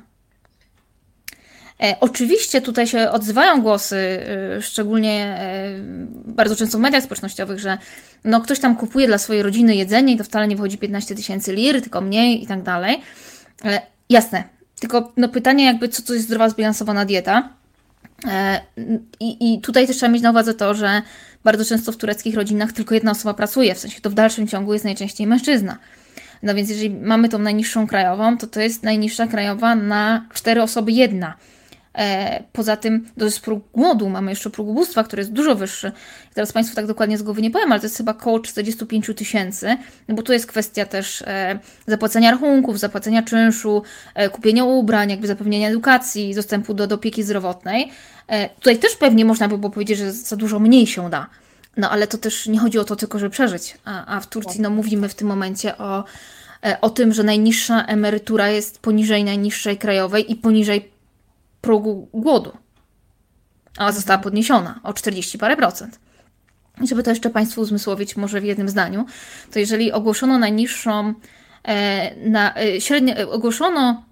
E, 1.82 1.96
oczywiście 2.00 2.60
tutaj 2.60 2.86
się 2.86 3.10
odzywają 3.10 3.62
głosy, 3.62 3.96
e, 3.96 4.62
szczególnie 4.62 5.24
e, 5.24 5.74
bardzo 6.24 6.56
często 6.56 6.78
w 6.78 6.80
mediach 6.80 7.02
społecznościowych, 7.02 7.58
że 7.58 7.78
no 8.24 8.40
ktoś 8.40 8.60
tam 8.60 8.76
kupuje 8.76 9.06
dla 9.06 9.18
swojej 9.18 9.42
rodziny 9.42 9.76
jedzenie 9.76 10.14
i 10.14 10.16
to 10.16 10.24
wcale 10.24 10.48
nie 10.48 10.56
wychodzi 10.56 10.78
15 10.78 11.14
tysięcy 11.14 11.52
lir, 11.52 11.82
tylko 11.82 12.00
mniej 12.00 12.42
i 12.44 12.46
tak 12.46 12.62
dalej. 12.62 13.00
Jasne, 14.08 14.44
tylko 14.80 15.12
no 15.16 15.28
pytanie 15.28 15.64
jakby, 15.64 15.88
co 15.88 16.02
to 16.02 16.14
jest 16.14 16.26
zdrowa, 16.26 16.48
zbilansowana 16.48 17.04
dieta. 17.04 17.48
I, 19.20 19.54
I 19.54 19.60
tutaj 19.60 19.86
też 19.86 19.96
trzeba 19.96 20.12
mieć 20.12 20.22
na 20.22 20.30
uwadze 20.30 20.54
to, 20.54 20.74
że 20.74 21.02
bardzo 21.44 21.64
często 21.64 21.92
w 21.92 21.96
tureckich 21.96 22.34
rodzinach 22.34 22.72
tylko 22.72 22.94
jedna 22.94 23.10
osoba 23.10 23.34
pracuje, 23.34 23.74
w 23.74 23.78
sensie 23.78 24.00
to 24.00 24.10
w 24.10 24.14
dalszym 24.14 24.48
ciągu 24.48 24.72
jest 24.72 24.84
najczęściej 24.84 25.26
mężczyzna. 25.26 25.78
No 26.42 26.54
więc 26.54 26.70
jeżeli 26.70 26.90
mamy 26.90 27.28
tą 27.28 27.38
najniższą 27.38 27.86
krajową, 27.86 28.38
to 28.38 28.46
to 28.46 28.60
jest 28.60 28.82
najniższa 28.82 29.26
krajowa 29.26 29.74
na 29.74 30.26
cztery 30.34 30.62
osoby 30.62 30.92
jedna. 30.92 31.34
E, 31.98 32.42
poza 32.52 32.76
tym 32.76 33.08
to 33.18 33.24
jest 33.24 33.40
próg 33.40 33.64
głodu, 33.72 34.08
mamy 34.08 34.30
jeszcze 34.30 34.50
próg 34.50 34.68
ubóstwa, 34.68 35.04
który 35.04 35.20
jest 35.20 35.32
dużo 35.32 35.54
wyższy. 35.54 35.92
Teraz 36.34 36.52
Państwu 36.52 36.76
tak 36.76 36.86
dokładnie 36.86 37.18
z 37.18 37.22
głowy 37.22 37.42
nie 37.42 37.50
powiem, 37.50 37.72
ale 37.72 37.80
to 37.80 37.86
jest 37.86 37.96
chyba 37.96 38.12
około 38.12 38.40
45 38.40 39.10
tysięcy, 39.16 39.76
no 40.08 40.14
bo 40.14 40.22
tu 40.22 40.32
jest 40.32 40.46
kwestia 40.46 40.86
też 40.86 41.22
e, 41.22 41.58
zapłacenia 41.86 42.30
rachunków, 42.30 42.78
zapłacenia 42.78 43.22
czynszu, 43.22 43.82
e, 44.14 44.28
kupienia 44.28 44.64
ubrań, 44.64 45.10
jakby 45.10 45.26
zapewnienia 45.26 45.68
edukacji, 45.68 46.34
dostępu 46.34 46.74
do, 46.74 46.86
do 46.86 46.94
opieki 46.94 47.22
zdrowotnej. 47.22 47.90
Tutaj 48.54 48.78
też 48.78 48.96
pewnie 48.96 49.24
można 49.24 49.48
by 49.48 49.58
było 49.58 49.70
powiedzieć, 49.70 49.98
że 49.98 50.12
za 50.12 50.36
dużo 50.36 50.58
mniej 50.58 50.86
się 50.86 51.10
da. 51.10 51.26
No 51.76 51.90
ale 51.90 52.06
to 52.06 52.18
też 52.18 52.46
nie 52.46 52.58
chodzi 52.58 52.78
o 52.78 52.84
to 52.84 52.96
tylko, 52.96 53.18
żeby 53.18 53.30
przeżyć. 53.30 53.78
A, 53.84 54.16
a 54.16 54.20
w 54.20 54.26
Turcji 54.26 54.60
no, 54.60 54.70
mówimy 54.70 55.08
w 55.08 55.14
tym 55.14 55.28
momencie 55.28 55.78
o, 55.78 56.04
o 56.80 56.90
tym, 56.90 57.12
że 57.12 57.22
najniższa 57.22 57.84
emerytura 57.84 58.48
jest 58.48 58.78
poniżej 58.78 59.24
najniższej 59.24 59.78
krajowej 59.78 60.32
i 60.32 60.36
poniżej 60.36 60.90
progu 61.60 62.08
głodu. 62.12 62.52
A 63.76 63.92
została 63.92 64.18
podniesiona 64.18 64.80
o 64.82 64.92
40 64.92 65.38
parę 65.38 65.56
procent. 65.56 65.98
I 66.82 66.88
żeby 66.88 67.02
to 67.02 67.10
jeszcze 67.10 67.30
Państwu 67.30 67.60
uzmysłowić, 67.60 68.16
może 68.16 68.40
w 68.40 68.44
jednym 68.44 68.68
zdaniu, 68.68 69.06
to 69.52 69.58
jeżeli 69.58 69.92
ogłoszono 69.92 70.38
najniższą, 70.38 71.14
e, 71.64 72.30
na, 72.30 72.54
e, 72.56 72.80
średnio, 72.80 73.14
e, 73.14 73.30
ogłoszono 73.30 74.04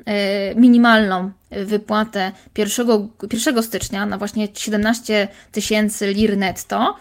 minimalną 0.57 1.31
wypłatę 1.51 2.33
1, 2.57 3.09
1 3.33 3.63
stycznia 3.63 4.07
na 4.07 4.19
właśnie 4.19 4.49
17 4.55 5.29
tysięcy 5.53 6.07
lir 6.13 6.37
netto, 6.37 6.97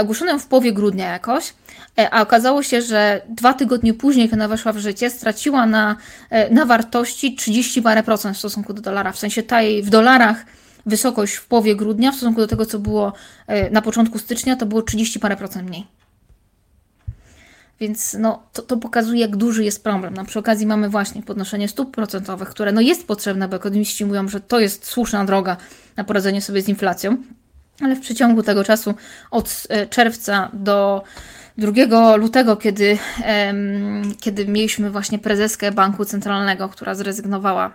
ogłoszono 0.00 0.38
w 0.38 0.46
połowie 0.46 0.72
grudnia 0.72 1.12
jakoś, 1.12 1.54
a 2.10 2.22
okazało 2.22 2.62
się, 2.62 2.82
że 2.82 3.22
dwa 3.28 3.54
tygodnie 3.54 3.94
później, 3.94 4.28
kiedy 4.28 4.42
ona 4.42 4.48
weszła 4.48 4.72
w 4.72 4.78
życie, 4.78 5.10
straciła 5.10 5.66
na, 5.66 5.96
na 6.50 6.64
wartości 6.64 7.34
30 7.34 7.82
parę 7.82 8.02
procent 8.02 8.36
w 8.36 8.38
stosunku 8.38 8.72
do 8.72 8.82
dolara. 8.82 9.12
W 9.12 9.18
sensie 9.18 9.42
ta 9.42 9.62
jej 9.62 9.82
w 9.82 9.90
dolarach 9.90 10.44
wysokość 10.86 11.34
w 11.34 11.46
połowie 11.46 11.76
grudnia 11.76 12.12
w 12.12 12.14
stosunku 12.14 12.40
do 12.40 12.46
tego, 12.46 12.66
co 12.66 12.78
było 12.78 13.12
e, 13.46 13.70
na 13.70 13.82
początku 13.82 14.18
stycznia, 14.18 14.56
to 14.56 14.66
było 14.66 14.82
30 14.82 15.20
parę 15.20 15.36
procent 15.36 15.68
mniej. 15.68 15.86
Więc 17.80 18.16
no, 18.18 18.42
to, 18.52 18.62
to 18.62 18.76
pokazuje, 18.76 19.20
jak 19.20 19.36
duży 19.36 19.64
jest 19.64 19.84
problem. 19.84 20.14
No, 20.14 20.24
przy 20.24 20.38
okazji 20.38 20.66
mamy 20.66 20.88
właśnie 20.88 21.22
podnoszenie 21.22 21.68
stóp 21.68 21.94
procentowych, 21.94 22.48
które 22.48 22.72
no, 22.72 22.80
jest 22.80 23.06
potrzebne, 23.06 23.48
bo 23.48 23.56
ekonomiści 23.56 24.04
mówią, 24.04 24.28
że 24.28 24.40
to 24.40 24.60
jest 24.60 24.86
słuszna 24.86 25.24
droga 25.24 25.56
na 25.96 26.04
poradzenie 26.04 26.42
sobie 26.42 26.62
z 26.62 26.68
inflacją. 26.68 27.16
Ale 27.80 27.96
w 27.96 28.00
przeciągu 28.00 28.42
tego 28.42 28.64
czasu 28.64 28.94
od 29.30 29.62
e, 29.68 29.86
czerwca 29.86 30.50
do 30.52 31.02
2 31.58 32.16
lutego, 32.16 32.56
kiedy, 32.56 32.98
kiedy 34.20 34.46
mieliśmy 34.46 34.90
właśnie 34.90 35.18
prezeskę 35.18 35.72
Banku 35.72 36.04
Centralnego, 36.04 36.68
która 36.68 36.94
zrezygnowała 36.94 37.72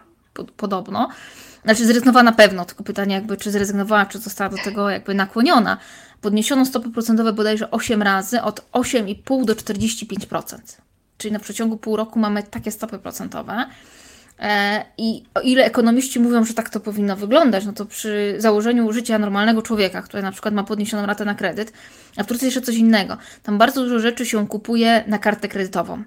podobno, 0.58 1.10
znaczy 1.64 1.86
zrezygnowała 1.86 2.24
na 2.24 2.32
pewno, 2.32 2.66
tylko 2.66 2.84
pytanie 2.84 3.16
jakby, 3.16 3.38
czy 3.38 3.52
zrezygnowała, 3.52 4.06
czy 4.06 4.20
została 4.20 4.50
do 4.50 4.58
tego 4.58 4.89
jakby 4.89 5.14
nakłoniona. 5.14 5.78
Podniesiono 6.22 6.66
stopy 6.66 6.89
procentowe 6.89 7.34
bodajże 7.34 7.72
8 7.72 8.02
razy, 8.02 8.41
od 8.41 8.72
8,5 8.72 9.45
do 9.45 9.54
45%. 9.54 10.58
Czyli 11.18 11.32
na 11.32 11.39
przeciągu 11.39 11.78
pół 11.78 11.95
roku 11.95 12.20
mamy 12.20 12.43
takie 12.43 12.72
stopy 12.72 13.00
procentowe. 13.00 13.66
E, 14.40 14.86
I 14.98 15.24
o 15.34 15.42
ile 15.42 15.66
ekonomiści 15.66 16.20
mówią, 16.20 16.46
że 16.46 16.54
tak 16.54 16.70
to 16.70 16.80
powinno 16.80 17.16
wyglądać, 17.16 17.66
no 17.66 17.74
to 17.74 17.86
przy 17.86 18.36
założeniu 18.38 18.92
życia 18.94 19.20
normalnego 19.20 19.62
człowieka, 19.62 20.02
który 20.02 20.24
na 20.24 20.32
przykład 20.32 20.54
ma 20.54 20.64
podniesioną 20.64 21.06
ratę 21.06 21.26
na 21.26 21.36
kredyt, 21.36 21.74
a 22.18 22.24
w 22.24 22.28
Turcji 22.28 22.46
jeszcze 22.46 22.62
coś 22.62 22.76
innego. 22.76 23.18
Tam 23.44 23.58
bardzo 23.58 23.84
dużo 23.84 24.00
rzeczy 24.00 24.26
się 24.26 24.48
kupuje 24.48 25.04
na 25.08 25.18
kartę 25.18 25.48
kredytową. 25.48 26.04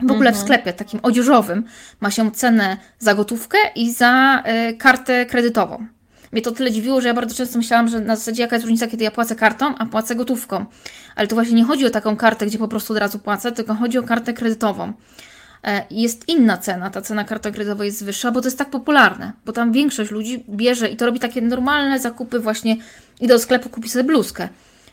W 0.00 0.10
ogóle 0.10 0.32
w 0.32 0.36
mhm. 0.36 0.44
sklepie 0.44 0.72
takim 0.72 1.00
odzieżowym 1.02 1.64
ma 2.00 2.10
się 2.10 2.30
cenę 2.30 2.76
za 2.98 3.14
gotówkę 3.14 3.58
i 3.74 3.92
za 3.92 4.42
y, 4.70 4.76
kartę 4.76 5.26
kredytową. 5.26 5.86
mnie 6.32 6.42
to 6.42 6.52
tyle 6.52 6.70
dziwiło, 6.70 7.00
że 7.00 7.08
ja 7.08 7.14
bardzo 7.14 7.34
często 7.34 7.58
myślałam, 7.58 7.88
że 7.88 8.00
na 8.00 8.16
zasadzie 8.16 8.42
jaka 8.42 8.56
jest 8.56 8.64
różnica, 8.64 8.86
kiedy 8.86 9.04
ja 9.04 9.10
płacę 9.10 9.36
kartą, 9.36 9.74
a 9.78 9.86
płacę 9.86 10.14
gotówką. 10.14 10.66
Ale 11.16 11.28
to 11.28 11.34
właśnie 11.34 11.56
nie 11.56 11.64
chodzi 11.64 11.86
o 11.86 11.90
taką 11.90 12.16
kartę, 12.16 12.46
gdzie 12.46 12.58
po 12.58 12.68
prostu 12.68 12.92
od 12.92 12.98
razu 12.98 13.18
płacę, 13.18 13.52
tylko 13.52 13.74
chodzi 13.74 13.98
o 13.98 14.02
kartę 14.02 14.32
kredytową. 14.32 14.92
E, 15.64 15.86
jest 15.90 16.28
inna 16.28 16.56
cena, 16.56 16.90
ta 16.90 17.02
cena 17.02 17.24
karty 17.24 17.52
kredytowej 17.52 17.86
jest 17.86 18.04
wyższa, 18.04 18.30
bo 18.30 18.40
to 18.40 18.46
jest 18.46 18.58
tak 18.58 18.70
popularne, 18.70 19.32
bo 19.44 19.52
tam 19.52 19.72
większość 19.72 20.10
ludzi 20.10 20.44
bierze 20.48 20.88
i 20.88 20.96
to 20.96 21.06
robi 21.06 21.20
takie 21.20 21.42
normalne 21.42 21.98
zakupy 21.98 22.38
właśnie, 22.38 22.76
idę 23.20 23.34
do 23.34 23.38
sklepu, 23.38 23.68
kupi 23.68 23.88
sobie 23.88 24.04
bluzkę 24.04 24.48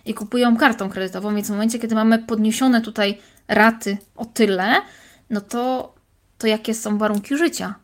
i 0.05 0.13
kupują 0.13 0.57
kartą 0.57 0.89
kredytową, 0.89 1.35
więc 1.35 1.47
w 1.47 1.51
momencie, 1.51 1.79
kiedy 1.79 1.95
mamy 1.95 2.19
podniesione 2.19 2.81
tutaj 2.81 3.17
raty 3.47 3.97
o 4.15 4.25
tyle, 4.25 4.75
no 5.29 5.41
to, 5.41 5.93
to 6.37 6.47
jakie 6.47 6.73
są 6.73 6.97
warunki 6.97 7.37
życia? 7.37 7.75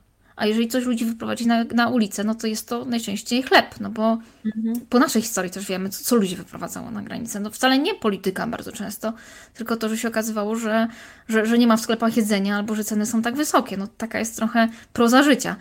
A 0.41 0.45
jeżeli 0.45 0.67
coś 0.67 0.85
ludzi 0.85 1.05
wyprowadzi 1.05 1.47
na, 1.47 1.63
na 1.63 1.87
ulicę, 1.87 2.23
no 2.23 2.35
to 2.35 2.47
jest 2.47 2.67
to 2.67 2.85
najczęściej 2.85 3.43
chleb, 3.43 3.75
no 3.79 3.89
bo 3.89 4.17
mhm. 4.45 4.85
po 4.89 4.99
naszej 4.99 5.21
historii 5.21 5.51
też 5.51 5.65
wiemy, 5.65 5.89
co, 5.89 6.03
co 6.03 6.15
ludzi 6.15 6.35
wyprowadzało 6.35 6.91
na 6.91 7.01
granicę. 7.01 7.39
No 7.39 7.49
wcale 7.49 7.79
nie 7.79 7.95
polityka 7.95 8.47
bardzo 8.47 8.71
często, 8.71 9.13
tylko 9.53 9.77
to, 9.77 9.89
że 9.89 9.97
się 9.97 10.07
okazywało, 10.07 10.55
że, 10.55 10.87
że, 11.29 11.45
że 11.45 11.57
nie 11.57 11.67
ma 11.67 11.77
w 11.77 11.81
sklepach 11.81 12.17
jedzenia 12.17 12.55
albo 12.55 12.75
że 12.75 12.83
ceny 12.83 13.05
są 13.05 13.21
tak 13.21 13.35
wysokie. 13.35 13.77
No 13.77 13.87
taka 13.97 14.19
jest 14.19 14.35
trochę 14.35 14.67
proza 14.93 15.23
życia. 15.23 15.55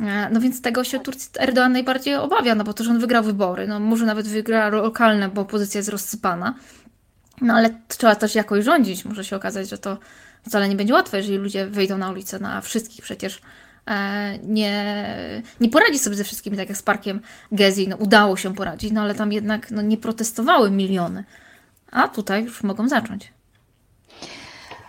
E, 0.00 0.30
no 0.30 0.40
więc 0.40 0.62
tego 0.62 0.84
się 0.84 1.00
Turcji 1.00 1.30
Erdoğan 1.32 1.70
najbardziej 1.70 2.14
obawia, 2.14 2.54
no 2.54 2.64
bo 2.64 2.72
to, 2.72 2.84
że 2.84 2.90
on 2.90 2.98
wygrał 2.98 3.24
wybory, 3.24 3.68
no 3.68 3.80
może 3.80 4.06
nawet 4.06 4.28
wygra 4.28 4.68
lokalne, 4.68 5.28
bo 5.28 5.40
opozycja 5.40 5.78
jest 5.78 5.90
rozsypana, 5.90 6.54
no 7.40 7.54
ale 7.54 7.70
trzeba 7.88 8.14
też 8.14 8.34
jakoś 8.34 8.64
rządzić. 8.64 9.04
Może 9.04 9.24
się 9.24 9.36
okazać, 9.36 9.68
że 9.68 9.78
to 9.78 9.98
wcale 10.46 10.68
nie 10.68 10.76
będzie 10.76 10.94
łatwe, 10.94 11.16
jeżeli 11.16 11.38
ludzie 11.38 11.66
wyjdą 11.66 11.98
na 11.98 12.10
ulicę, 12.10 12.38
na 12.38 12.60
wszystkich 12.60 13.04
przecież 13.04 13.40
nie, 14.42 14.96
nie 15.60 15.68
poradzi 15.68 15.98
sobie 15.98 16.16
ze 16.16 16.24
wszystkimi, 16.24 16.56
tak 16.56 16.68
jak 16.68 16.78
z 16.78 16.82
parkiem 16.82 17.20
Gezi, 17.52 17.88
no 17.88 17.96
udało 17.96 18.36
się 18.36 18.54
poradzić, 18.54 18.92
no 18.92 19.00
ale 19.00 19.14
tam 19.14 19.32
jednak 19.32 19.70
no, 19.70 19.82
nie 19.82 19.96
protestowały 19.96 20.70
miliony, 20.70 21.24
a 21.90 22.08
tutaj 22.08 22.44
już 22.44 22.62
mogą 22.62 22.88
zacząć. 22.88 23.32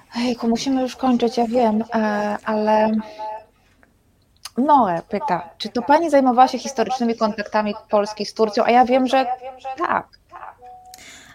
Hejku, 0.09 0.47
musimy 0.47 0.81
już 0.81 0.95
kończyć, 0.95 1.37
ja 1.37 1.47
wiem, 1.47 1.83
e, 1.93 2.37
ale 2.45 2.91
Noe 4.57 5.01
pyta, 5.09 5.49
czy 5.57 5.69
to 5.69 5.81
pani 5.81 6.09
zajmowała 6.09 6.47
się 6.47 6.59
historycznymi 6.59 7.17
kontaktami 7.17 7.73
Polski 7.89 8.25
z 8.25 8.33
Turcją? 8.33 8.63
A 8.63 8.71
ja 8.71 8.85
wiem, 8.85 9.07
że 9.07 9.25
tak. 9.77 10.07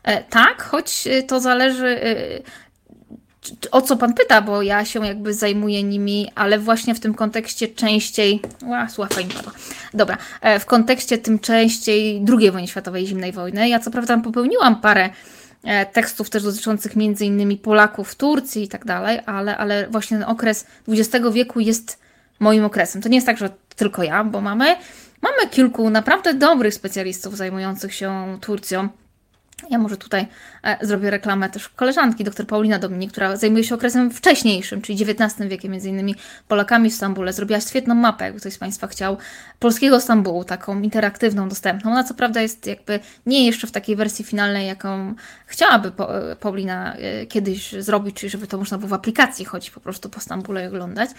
E, 0.03 0.23
tak, 0.23 0.63
choć 0.63 1.09
to 1.29 1.41
zależy, 1.41 2.01
o 3.71 3.83
co 3.83 3.97
pan 3.97 4.15
pyta, 4.15 4.43
bo 4.43 4.63
ja 4.63 4.85
się 4.85 5.07
jakby 5.07 5.35
zajmuję 5.35 5.83
nimi, 5.83 6.31
ale 6.35 6.59
właśnie 6.59 6.95
w 6.95 7.01
tym 7.01 7.15
kontekście 7.15 7.69
częściej. 7.69 8.41
Ła, 8.67 8.89
sława 8.89 9.21
im 9.21 9.29
padła. 9.29 9.53
Dobra, 9.95 10.19
e, 10.41 10.61
w 10.61 10.67
kontekście 10.67 11.19
tym 11.19 11.39
częściej 11.39 12.25
II 12.39 12.51
wojny 12.51 12.69
światowej, 12.69 13.07
zimnej 13.07 13.33
wojny. 13.33 13.69
Ja 13.69 13.79
co 13.79 13.91
prawda 13.91 14.19
popełniłam 14.19 14.81
parę 14.81 15.11
e, 15.65 15.87
tekstów 15.87 16.31
też 16.31 16.43
dotyczących 16.43 16.97
między 16.97 17.25
innymi 17.25 17.57
Polaków 17.57 18.11
w 18.11 18.15
Turcji 18.15 18.63
i 18.63 18.69
tak 18.69 18.85
dalej, 18.85 19.21
ale, 19.27 19.57
ale 19.57 19.89
właśnie 19.89 20.19
ten 20.19 20.29
okres 20.29 20.67
XX 20.89 21.25
wieku 21.33 21.61
jest 21.61 21.99
moim 22.41 22.65
okresem. 22.65 23.03
To 23.03 23.09
nie 23.09 23.17
jest 23.17 23.27
tak, 23.27 23.39
że 23.39 23.51
tylko 23.77 24.03
ja, 24.03 24.25
bo 24.25 24.41
mamy, 24.41 24.77
mamy 25.23 25.51
kilku 25.51 25.91
naprawdę 25.91 26.35
dobrych 26.35 26.75
specjalistów 26.75 27.37
zajmujących 27.37 27.95
się 27.95 28.39
Turcją. 28.41 28.89
Ja 29.71 29.79
może 29.79 29.97
tutaj 29.97 30.27
e, 30.63 30.87
zrobię 30.87 31.11
reklamę 31.11 31.51
też 31.51 31.69
koleżanki, 31.69 32.25
dr 32.25 32.47
Paulina 32.47 32.79
Dominik, 32.79 33.13
która 33.13 33.37
zajmuje 33.37 33.65
się 33.65 33.75
okresem 33.75 34.11
wcześniejszym, 34.11 34.83
czyli 34.83 35.03
XIX 35.03 35.49
wiekiem, 35.49 35.73
między 35.73 35.89
innymi 35.89 36.15
Polakami 36.49 36.91
w 36.91 36.95
Stambule. 36.95 37.33
Zrobiła 37.33 37.61
świetną 37.61 37.95
mapę, 37.95 38.25
jakby 38.25 38.41
ktoś 38.41 38.53
z 38.53 38.59
Państwa 38.59 38.87
chciał, 38.87 39.17
polskiego 39.59 40.01
Stambułu, 40.01 40.45
taką 40.45 40.81
interaktywną, 40.81 41.49
dostępną. 41.49 41.91
Ona 41.91 42.05
co 42.05 42.15
prawda 42.15 42.43
jest 42.43 42.67
jakby 42.67 43.01
nie 43.27 43.47
jeszcze 43.47 43.67
w 43.67 43.73
takiej 43.73 43.97
wersji 43.97 44.25
finalnej, 44.25 44.67
jaką 44.67 45.15
chciałaby 45.47 45.93
e, 45.99 46.37
Paulina 46.37 46.95
e, 46.95 47.27
kiedyś 47.27 47.73
zrobić, 47.73 48.17
czyli 48.17 48.31
żeby 48.31 48.47
to 48.47 48.59
można 48.59 48.79
było 48.79 48.89
w 48.89 48.93
aplikacji 48.93 49.45
chodzić 49.45 49.71
po 49.71 49.81
prostu 49.81 50.09
po 50.09 50.21
Stambule 50.21 50.65
i 50.65 50.67
oglądać. 50.67 51.11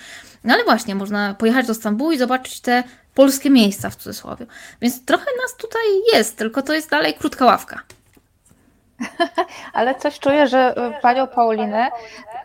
No 0.44 0.54
ale 0.54 0.64
właśnie, 0.64 0.96
można 0.96 1.34
pojechać 1.34 1.68
do 1.68 1.74
Stambułu 1.74 2.12
i 2.12 2.18
zobaczyć 2.18 2.60
te 2.60 2.84
polskie 3.14 3.50
miejsca 3.50 3.90
w 3.90 3.96
cudzysłowie. 3.96 4.46
Więc 4.82 5.06
trochę 5.06 5.26
nas 5.42 5.58
tutaj 5.58 5.84
jest, 6.14 6.38
tylko 6.38 6.62
to 6.62 6.74
jest 6.74 6.90
dalej 6.90 7.14
krótka 7.14 7.46
ławka. 7.46 7.97
Ale 9.74 9.96
coś 9.96 10.20
czuję, 10.20 10.48
że 10.48 10.78
e, 10.78 11.02
panią 11.02 11.28
Paulinę 11.28 11.90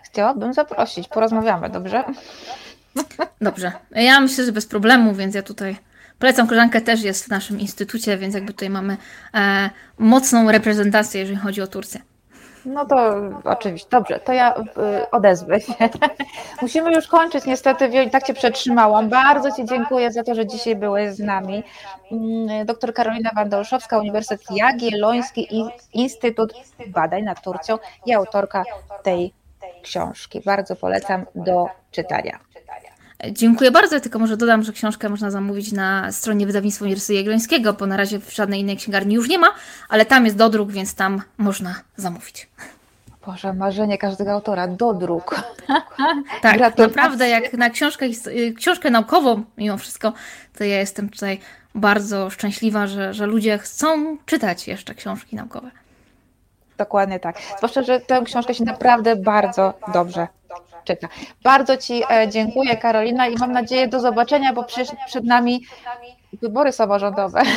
chciałabym 0.04 0.54
zaprosić. 0.54 1.08
Porozmawiamy, 1.08 1.70
dobrze? 1.70 2.04
Dobrze. 3.40 3.72
Ja 3.90 4.20
myślę, 4.20 4.44
że 4.44 4.52
bez 4.52 4.66
problemu, 4.66 5.14
więc 5.14 5.34
ja 5.34 5.42
tutaj 5.42 5.76
polecam. 6.18 6.46
Koleżankę 6.46 6.80
też 6.80 7.02
jest 7.02 7.24
w 7.24 7.28
naszym 7.28 7.60
instytucie, 7.60 8.18
więc 8.18 8.34
jakby 8.34 8.52
tutaj 8.52 8.70
mamy 8.70 8.96
e, 9.34 9.70
mocną 9.98 10.52
reprezentację, 10.52 11.20
jeżeli 11.20 11.38
chodzi 11.38 11.62
o 11.62 11.66
Turcję. 11.66 12.00
No 12.64 12.86
to 12.86 13.14
oczywiście, 13.44 13.88
dobrze, 13.90 14.20
to 14.20 14.32
ja 14.32 14.54
y, 14.56 15.10
odezwę 15.10 15.60
się. 15.60 15.74
Musimy 16.62 16.92
już 16.92 17.06
kończyć, 17.06 17.44
niestety, 17.44 18.10
tak 18.10 18.22
Cię 18.22 18.34
przetrzymałam. 18.34 19.08
Bardzo 19.08 19.52
Ci 19.52 19.64
dziękuję 19.64 20.12
za 20.12 20.22
to, 20.22 20.34
że 20.34 20.46
dzisiaj 20.46 20.76
byłeś 20.76 21.14
z 21.14 21.18
nami. 21.18 21.62
Mm, 22.12 22.66
doktor 22.66 22.94
Karolina 22.94 23.30
Wanda-Olszowska, 23.36 23.98
Uniwersytet 23.98 24.46
Jagielloński 24.50 25.48
Instytut 25.92 26.54
Badań 26.86 27.22
nad 27.22 27.42
Turcją 27.42 27.78
i 28.06 28.14
autorka 28.14 28.64
tej 29.02 29.32
książki. 29.82 30.40
Bardzo 30.46 30.76
polecam 30.76 31.26
do 31.34 31.66
czytania. 31.90 32.51
Dziękuję 33.30 33.70
bardzo, 33.70 34.00
tylko 34.00 34.18
może 34.18 34.36
dodam, 34.36 34.62
że 34.62 34.72
książkę 34.72 35.08
można 35.08 35.30
zamówić 35.30 35.72
na 35.72 36.12
stronie 36.12 36.46
wydawnictwa 36.46 36.84
Uniwersytetu 36.84 37.16
Jagiellońskiego, 37.16 37.72
bo 37.72 37.86
na 37.86 37.96
razie 37.96 38.18
w 38.18 38.34
żadnej 38.34 38.60
innej 38.60 38.76
księgarni 38.76 39.14
już 39.14 39.28
nie 39.28 39.38
ma, 39.38 39.54
ale 39.88 40.04
tam 40.04 40.24
jest 40.24 40.36
dodruk, 40.36 40.70
więc 40.70 40.94
tam 40.94 41.22
można 41.38 41.74
zamówić. 41.96 42.48
Boże, 43.26 43.52
marzenie 43.52 43.98
każdego 43.98 44.32
autora, 44.32 44.68
dodruk. 44.68 45.34
tak, 46.42 46.56
Gratulacje. 46.56 46.86
naprawdę 46.86 47.28
jak 47.28 47.52
na 47.52 47.70
książkę, 47.70 48.06
książkę 48.56 48.90
naukową 48.90 49.44
mimo 49.58 49.78
wszystko, 49.78 50.12
to 50.58 50.64
ja 50.64 50.78
jestem 50.78 51.08
tutaj 51.08 51.40
bardzo 51.74 52.30
szczęśliwa, 52.30 52.86
że, 52.86 53.14
że 53.14 53.26
ludzie 53.26 53.58
chcą 53.58 54.16
czytać 54.26 54.68
jeszcze 54.68 54.94
książki 54.94 55.36
naukowe. 55.36 55.70
Dokładnie 56.78 57.20
tak. 57.20 57.36
Zwłaszcza, 57.56 57.82
że 57.82 58.00
tę 58.00 58.22
książkę 58.24 58.54
się 58.54 58.64
naprawdę 58.64 59.16
bardzo 59.16 59.74
dobrze 59.94 60.28
czyta. 60.84 61.08
Bardzo 61.42 61.76
Ci 61.76 62.02
e, 62.10 62.28
dziękuję, 62.28 62.76
Karolina, 62.76 63.26
i 63.28 63.36
mam 63.38 63.52
nadzieję 63.52 63.88
do 63.88 64.00
zobaczenia, 64.00 64.52
bo 64.52 64.64
przecież 64.64 64.88
przed 65.06 65.24
nami 65.24 65.64
wybory 66.42 66.72
samorządowe. 66.72 67.42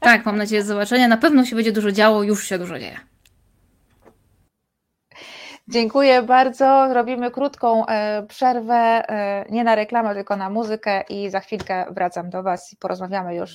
Tak, 0.00 0.26
mam 0.26 0.36
nadzieję 0.36 0.62
do 0.62 0.68
zobaczenia. 0.68 1.08
Na 1.08 1.16
pewno 1.16 1.44
się 1.44 1.56
będzie 1.56 1.72
dużo 1.72 1.92
działo, 1.92 2.22
już 2.22 2.44
się 2.46 2.58
dużo 2.58 2.78
dzieje. 2.78 3.00
Dziękuję 5.68 6.22
bardzo. 6.22 6.94
Robimy 6.94 7.30
krótką 7.30 7.86
e, 7.86 8.22
przerwę, 8.28 8.74
e, 8.74 9.44
nie 9.50 9.64
na 9.64 9.74
reklamę, 9.74 10.14
tylko 10.14 10.36
na 10.36 10.50
muzykę 10.50 11.04
i 11.08 11.30
za 11.30 11.40
chwilkę 11.40 11.84
wracam 11.90 12.30
do 12.30 12.42
Was 12.42 12.72
i 12.72 12.76
porozmawiamy 12.76 13.34
już 13.34 13.50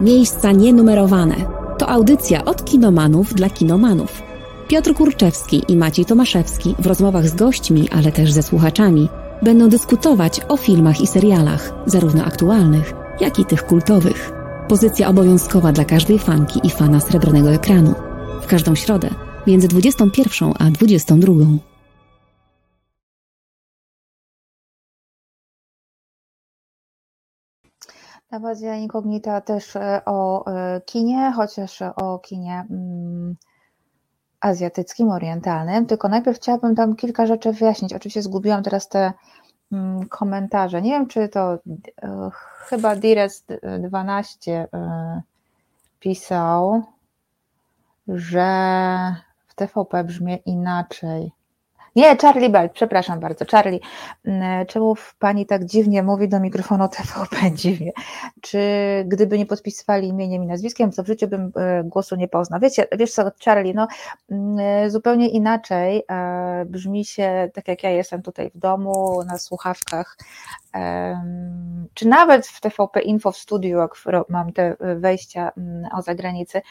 Miejsca 0.00 0.52
nienumerowane. 0.52 1.36
To 1.78 1.88
audycja 1.88 2.44
od 2.44 2.64
kinomanów 2.64 3.34
dla 3.34 3.50
kinomanów. 3.50 4.22
Piotr 4.68 4.94
Kurczewski 4.94 5.62
i 5.68 5.76
Maciej 5.76 6.04
Tomaszewski 6.04 6.74
w 6.78 6.86
rozmowach 6.86 7.28
z 7.28 7.34
gośćmi, 7.34 7.88
ale 7.90 8.12
też 8.12 8.32
ze 8.32 8.42
słuchaczami 8.42 9.08
będą 9.42 9.68
dyskutować 9.68 10.40
o 10.48 10.56
filmach 10.56 11.00
i 11.00 11.06
serialach, 11.06 11.72
zarówno 11.86 12.24
aktualnych, 12.24 12.92
jak 13.20 13.38
i 13.38 13.44
tych 13.44 13.66
kultowych. 13.66 14.32
Pozycja 14.68 15.08
obowiązkowa 15.08 15.72
dla 15.72 15.84
każdej 15.84 16.18
fanki 16.18 16.60
i 16.64 16.70
fana 16.70 17.00
srebrnego 17.00 17.50
ekranu. 17.50 17.94
W 18.42 18.46
każdą 18.46 18.74
środę 18.74 19.10
między 19.46 19.68
21 19.68 20.52
a 20.58 20.70
22. 20.70 21.32
Nawazja 28.30 28.76
Incognita 28.76 29.40
też 29.40 29.76
e, 29.76 30.02
o 30.06 30.46
e, 30.46 30.80
kinie, 30.80 31.32
chociaż 31.36 31.82
o 31.82 32.18
kinie 32.18 32.66
azjatyckim, 34.40 35.10
orientalnym, 35.10 35.86
tylko 35.86 36.08
najpierw 36.08 36.36
chciałabym 36.36 36.74
tam 36.74 36.96
kilka 36.96 37.26
rzeczy 37.26 37.52
wyjaśnić. 37.52 37.92
Oczywiście 37.92 38.22
zgubiłam 38.22 38.62
teraz 38.62 38.88
te 38.88 39.12
mm, 39.72 40.08
komentarze. 40.08 40.82
Nie 40.82 40.90
wiem, 40.90 41.06
czy 41.06 41.28
to 41.28 41.58
e, 42.02 42.30
chyba 42.68 42.96
Dires 42.96 43.44
12 43.80 44.68
pisał, 46.00 46.82
że 48.08 48.46
w 49.46 49.54
TVP 49.54 50.04
brzmi 50.04 50.42
inaczej. 50.46 51.32
Nie, 51.96 52.16
Charlie 52.16 52.50
Bell, 52.50 52.70
przepraszam 52.70 53.20
bardzo, 53.20 53.44
Charlie. 53.50 53.80
Mm, 54.24 54.66
czemu 54.66 54.94
pani 55.18 55.46
tak 55.46 55.64
dziwnie 55.64 56.02
mówi 56.02 56.28
do 56.28 56.40
mikrofonu 56.40 56.88
TVP 56.88 57.36
dziwnie? 57.62 57.92
Czy 58.40 58.58
gdyby 59.06 59.38
nie 59.38 59.46
podpisywali 59.46 60.08
imieniem 60.08 60.42
i 60.42 60.46
nazwiskiem, 60.46 60.92
to 60.92 61.02
w 61.02 61.06
życiu 61.06 61.28
bym 61.28 61.52
e, 61.56 61.84
głosu 61.84 62.16
nie 62.16 62.28
poznał? 62.28 62.60
Wiecie, 62.60 62.86
wiesz 62.98 63.12
co, 63.12 63.30
Charlie, 63.44 63.74
no 63.74 63.88
mm, 64.30 64.90
zupełnie 64.90 65.28
inaczej 65.28 66.02
e, 66.10 66.64
brzmi 66.64 67.04
się, 67.04 67.50
tak 67.54 67.68
jak 67.68 67.82
ja 67.82 67.90
jestem 67.90 68.22
tutaj 68.22 68.50
w 68.54 68.58
domu, 68.58 69.22
na 69.26 69.38
słuchawkach, 69.38 70.16
czy 71.94 72.08
nawet 72.08 72.46
w 72.46 72.60
TVP 72.60 73.00
Info 73.00 73.32
w 73.32 73.36
studiu, 73.36 73.78
jak 73.78 73.90
mam 74.28 74.52
te 74.52 74.76
wejścia 74.96 75.52
mm, 75.56 75.88
o 75.92 76.02
zagranicy, 76.02 76.62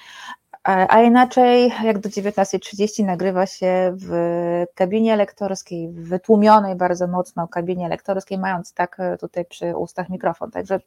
a 0.63 1.01
inaczej, 1.01 1.71
jak 1.83 1.99
do 1.99 2.09
19.30 2.09 3.05
nagrywa 3.05 3.45
się 3.45 3.95
w 3.95 4.65
kabinie 4.75 5.15
lektorskiej, 5.15 5.89
wytłumionej 5.89 6.75
bardzo 6.75 7.07
mocno 7.07 7.47
kabinie 7.47 7.89
lektorskiej, 7.89 8.37
mając 8.37 8.73
tak 8.73 8.99
e, 8.99 9.17
tutaj 9.17 9.45
przy 9.45 9.77
ustach 9.77 10.09
mikrofon. 10.09 10.51
Także 10.51 10.79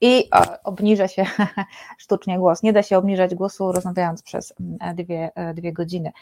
i 0.00 0.30
obniża 0.64 1.08
się 1.08 1.24
sztucznie 1.98 2.38
głos. 2.38 2.62
Nie 2.62 2.72
da 2.72 2.82
się 2.82 2.98
obniżać 2.98 3.34
głosu 3.34 3.72
rozmawiając 3.72 4.22
przez 4.22 4.54
dwie, 4.94 5.30
e, 5.34 5.54
dwie 5.54 5.72
godziny. 5.72 6.12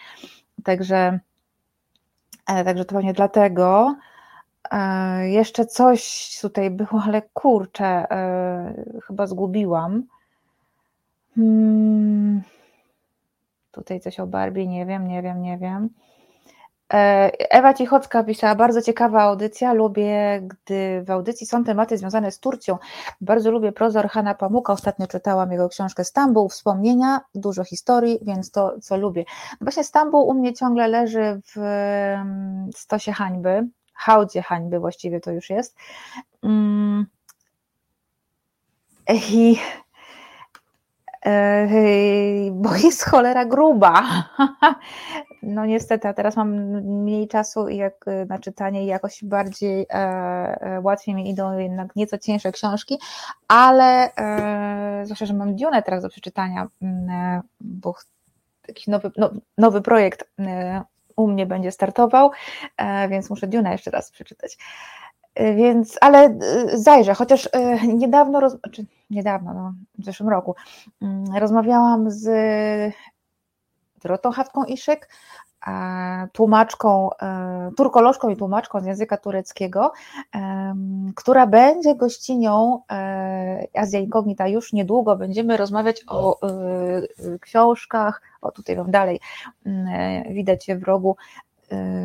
Także, 0.65 1.21
e, 2.47 2.65
także 2.65 2.85
to 2.85 2.95
pewnie 2.95 3.13
dlatego. 3.13 3.95
Jeszcze 5.23 5.67
coś 5.67 6.31
tutaj 6.41 6.71
było, 6.71 7.03
ale 7.05 7.23
kurczę, 7.23 8.07
chyba 9.07 9.27
zgubiłam. 9.27 10.03
Hmm. 11.35 12.43
Tutaj 13.73 14.01
coś 14.01 14.21
o 14.21 14.27
Barbie, 14.27 14.67
nie 14.67 14.87
wiem, 14.87 15.09
nie 15.09 15.23
wiem, 15.23 15.43
nie 15.43 15.59
wiem. 15.59 15.89
E, 16.93 17.31
Ewa 17.51 17.75
Cichocka 17.75 18.25
pisała, 18.25 18.55
bardzo 18.55 18.83
ciekawa 18.83 19.23
audycja, 19.23 19.73
lubię, 19.73 20.41
gdy 20.43 21.03
w 21.07 21.11
audycji 21.11 21.47
są 21.47 21.65
tematy 21.65 21.99
związane 21.99 22.31
z 22.31 22.41
Turcją. 22.41 22.79
Bardzo 23.21 23.51
lubię 23.51 23.73
prozor 23.73 24.09
Hanna 24.09 24.35
Pamuka, 24.35 24.73
ostatnio 24.73 25.07
czytałam 25.07 25.53
jego 25.53 25.69
książkę 25.69 26.05
Stambuł, 26.05 26.49
wspomnienia, 26.49 27.21
dużo 27.35 27.65
historii, 27.65 28.19
więc 28.23 28.51
to, 28.51 28.81
co 28.81 28.97
lubię. 28.97 29.25
Właśnie 29.61 29.85
Stambuł 29.85 30.29
u 30.29 30.35
mnie 30.35 30.55
ciągle 30.55 30.89
leży 30.89 31.41
w 31.55 31.59
mm, 31.59 32.71
stosie 32.75 33.13
hańby, 33.13 33.69
hałdzie 33.95 34.43
hańby 34.43 34.79
właściwie 34.79 35.21
to 35.21 35.31
już 35.31 35.51
jest. 35.51 35.77
Mm. 36.43 37.07
I 39.09 39.59
bo 42.51 42.77
jest 42.85 43.05
cholera 43.05 43.45
gruba. 43.45 44.03
No 45.43 45.67
niestety, 45.67 46.09
a 46.09 46.15
teraz 46.15 46.37
mam 46.37 46.51
mniej 46.83 47.29
czasu 47.29 47.69
jak, 47.69 48.05
na 48.29 48.39
czytanie 48.39 48.85
i 48.85 48.87
jakoś 48.87 49.25
bardziej 49.25 49.87
e, 49.91 49.95
e, 49.95 50.81
łatwiej 50.81 51.15
mi 51.15 51.31
idą 51.31 51.59
jednak 51.59 51.97
nieco 51.97 52.19
cięższe 52.19 52.53
książki, 52.53 52.99
ale 53.49 54.15
e, 54.15 55.05
zwłaszcza, 55.05 55.27
że 55.27 55.35
mam 55.35 55.57
Dune 55.57 55.83
teraz 55.83 56.03
do 56.03 56.09
przeczytania, 56.09 56.67
mm, 56.83 57.11
e, 57.11 57.41
bo 57.61 57.95
jakiś 58.69 58.87
nowy, 58.87 59.11
no, 59.17 59.31
nowy 59.59 59.83
projekt 59.83 60.25
e, 60.39 60.83
u 61.17 61.27
mnie 61.27 61.47
będzie 61.47 61.73
startował, 61.73 62.31
e, 62.77 63.09
więc 63.09 63.31
muszę 63.31 63.47
Dune 63.47 63.73
jeszcze 63.73 63.91
raz 63.91 64.11
przeczytać. 64.11 64.59
Y, 65.39 65.55
więc, 65.55 65.99
ale 66.01 66.29
y, 66.29 66.79
zajrzę, 66.79 67.15
chociaż 67.15 67.47
y, 67.47 67.51
niedawno, 67.87 68.41
roz, 68.41 68.57
czy 68.73 68.87
niedawno, 69.11 69.55
no, 69.55 69.75
w 69.99 70.05
zeszłym 70.05 70.29
roku, 70.29 70.55
mm, 71.03 71.25
rozmawiałam 71.37 72.11
z 72.11 72.29
Dorotą 74.03 74.31
Hawką 74.31 74.65
Iszyk, 74.65 75.09
tłumaczką, 76.33 77.11
turkolożką 77.77 78.29
i 78.29 78.37
tłumaczką 78.37 78.81
z 78.81 78.87
języka 78.87 79.17
tureckiego, 79.17 79.93
która 81.17 81.47
będzie 81.47 81.95
gościnią 81.95 82.81
Azja 83.75 84.01
Incognita 84.01 84.49
już 84.49 84.73
niedługo. 84.73 85.17
Będziemy 85.17 85.57
rozmawiać 85.57 86.05
o 86.09 86.39
książkach, 87.41 88.23
o 88.43 88.53
tutaj 88.53 88.77
wam 88.77 88.91
dalej 88.91 89.21
mm, 89.67 90.35
widać 90.35 90.67
w 90.77 90.83
rogu, 90.83 91.17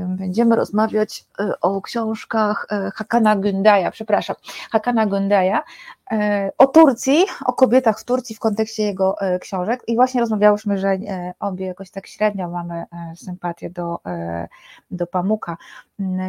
będziemy 0.07 0.55
rozmawiać 0.55 1.25
y, 1.39 1.59
o 1.61 1.81
książkach 1.81 2.67
y, 2.87 2.91
Hakana 2.91 3.35
Gündaja, 3.35 3.91
przepraszam, 3.91 4.35
Hakana 4.71 5.07
Gündaja, 5.07 5.59
y, 6.11 6.15
o 6.57 6.67
Turcji, 6.67 7.25
o 7.45 7.53
kobietach 7.53 7.99
w 7.99 8.03
Turcji 8.03 8.35
w 8.35 8.39
kontekście 8.39 8.83
jego 8.83 9.15
książek 9.41 9.83
i 9.87 9.95
właśnie 9.95 10.21
rozmawiałyśmy, 10.21 10.77
że 10.77 10.97
obie 11.39 11.65
jakoś 11.65 11.91
tak 11.91 12.07
średnio 12.07 12.49
mamy 12.49 12.85
sympatię 13.15 13.69
do, 13.69 13.99
do 14.91 15.07
Pamuka. 15.07 15.57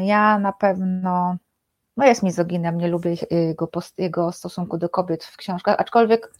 Ja 0.01 0.39
na 0.39 0.53
pewno, 0.53 1.37
no 1.97 2.07
jest 2.07 2.23
mizoginem, 2.23 2.79
nie 2.79 2.89
lubię 2.89 3.15
jego, 3.31 3.69
jego 3.99 4.33
stosunku 4.33 4.79
do 4.79 4.89
kobiet 4.89 5.25
w 5.25 5.37
książkach, 5.37 5.77
aczkolwiek 5.79 6.33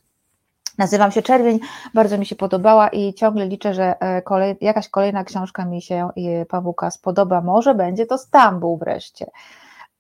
Nazywam 0.79 1.13
się 1.13 1.23
Czerwień, 1.23 1.61
bardzo 1.95 2.19
mi 2.19 2.27
się 2.27 2.37
podobała 2.37 2.89
i 2.89 3.15
ciągle 3.15 3.47
liczę, 3.47 3.75
że 3.75 4.01
e, 4.01 4.23
kolej, 4.23 4.57
jakaś 4.61 4.89
kolejna 4.89 5.25
książka 5.25 5.65
mi 5.65 5.83
się 5.83 6.09
Pawłuka 6.49 6.91
spodoba. 6.91 7.41
Może 7.41 7.75
będzie 7.75 8.07
to 8.07 8.19
Stambuł 8.19 8.79
wreszcie. 8.79 9.31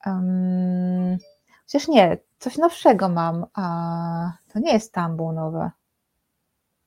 Um, 0.07 1.19
chociaż 1.63 1.89
nie, 1.89 2.19
coś 2.39 2.59
nowszego 2.59 3.09
mam. 3.09 3.47
A, 3.55 4.33
to 4.53 4.59
nie 4.59 4.73
jest 4.73 4.89
Stambuł 4.89 5.33
nowe. 5.33 5.71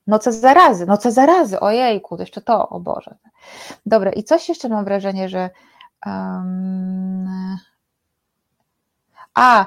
Noce 0.06 0.32
zarazy, 0.32 0.86
noce 0.86 1.12
zarazy, 1.12 1.60
ojejku, 1.60 2.16
to 2.16 2.22
jeszcze 2.22 2.40
to, 2.40 2.68
o 2.68 2.80
Boże. 2.80 3.16
Dobra, 3.86 4.12
i 4.12 4.22
coś 4.22 4.48
jeszcze 4.48 4.68
mam 4.68 4.84
wrażenie, 4.84 5.28
że 5.28 5.50
um, 6.06 7.58
a, 9.34 9.66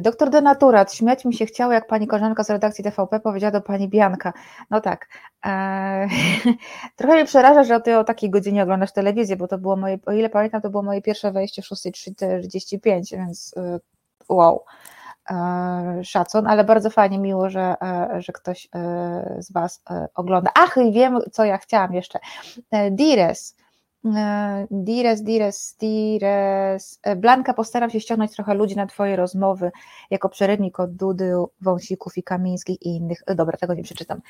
doktor 0.00 0.30
Denaturat, 0.30 0.94
śmiać 0.94 1.24
mi 1.24 1.34
się 1.34 1.46
chciało, 1.46 1.72
jak 1.72 1.86
pani 1.86 2.06
koleżanka 2.06 2.44
z 2.44 2.50
redakcji 2.50 2.84
TVP 2.84 3.20
powiedziała 3.20 3.50
do 3.50 3.60
pani 3.60 3.88
Bianka. 3.88 4.32
No 4.70 4.80
tak. 4.80 5.08
E, 5.46 6.08
trochę 6.96 7.14
mnie 7.14 7.24
przeraża, 7.24 7.64
że 7.64 7.80
ty 7.80 7.98
o 7.98 8.04
takiej 8.04 8.30
godzinie 8.30 8.62
oglądasz 8.62 8.92
telewizję, 8.92 9.36
bo 9.36 9.48
to 9.48 9.58
było 9.58 9.76
moje, 9.76 9.98
o 10.06 10.12
ile 10.12 10.28
pamiętam, 10.28 10.62
to 10.62 10.70
było 10.70 10.82
moje 10.82 11.02
pierwsze 11.02 11.32
wejście 11.32 11.62
w 11.62 11.64
6.45, 11.64 13.16
więc 13.16 13.54
e, 13.56 13.78
wow. 14.28 14.64
E, 15.30 16.00
szacun, 16.04 16.46
ale 16.46 16.64
bardzo 16.64 16.90
fajnie, 16.90 17.18
miło, 17.18 17.50
że, 17.50 17.74
e, 17.82 18.22
że 18.22 18.32
ktoś 18.32 18.68
z 19.38 19.52
Was 19.52 19.82
ogląda. 20.14 20.50
Ach, 20.54 20.76
i 20.76 20.92
wiem, 20.92 21.18
co 21.32 21.44
ja 21.44 21.58
chciałam 21.58 21.94
jeszcze. 21.94 22.18
Dires 22.90 23.56
E, 23.58 23.65
Dires, 24.70 25.22
Dires, 25.22 25.76
Dires. 25.80 27.00
E, 27.02 27.16
Blanka, 27.16 27.54
postaram 27.54 27.90
się 27.90 28.00
ściągnąć 28.00 28.32
trochę 28.32 28.54
ludzi 28.54 28.76
na 28.76 28.86
Twoje 28.86 29.16
rozmowy 29.16 29.70
jako 30.10 30.28
przerywnik 30.28 30.80
od 30.80 30.94
Dudy, 30.94 31.32
Wąsików 31.60 32.18
i 32.18 32.22
Kamińskich 32.22 32.82
i 32.82 32.96
innych. 32.96 33.22
E, 33.26 33.34
dobra, 33.34 33.56
tego 33.58 33.74
nie 33.74 33.82
przeczytam. 33.82 34.20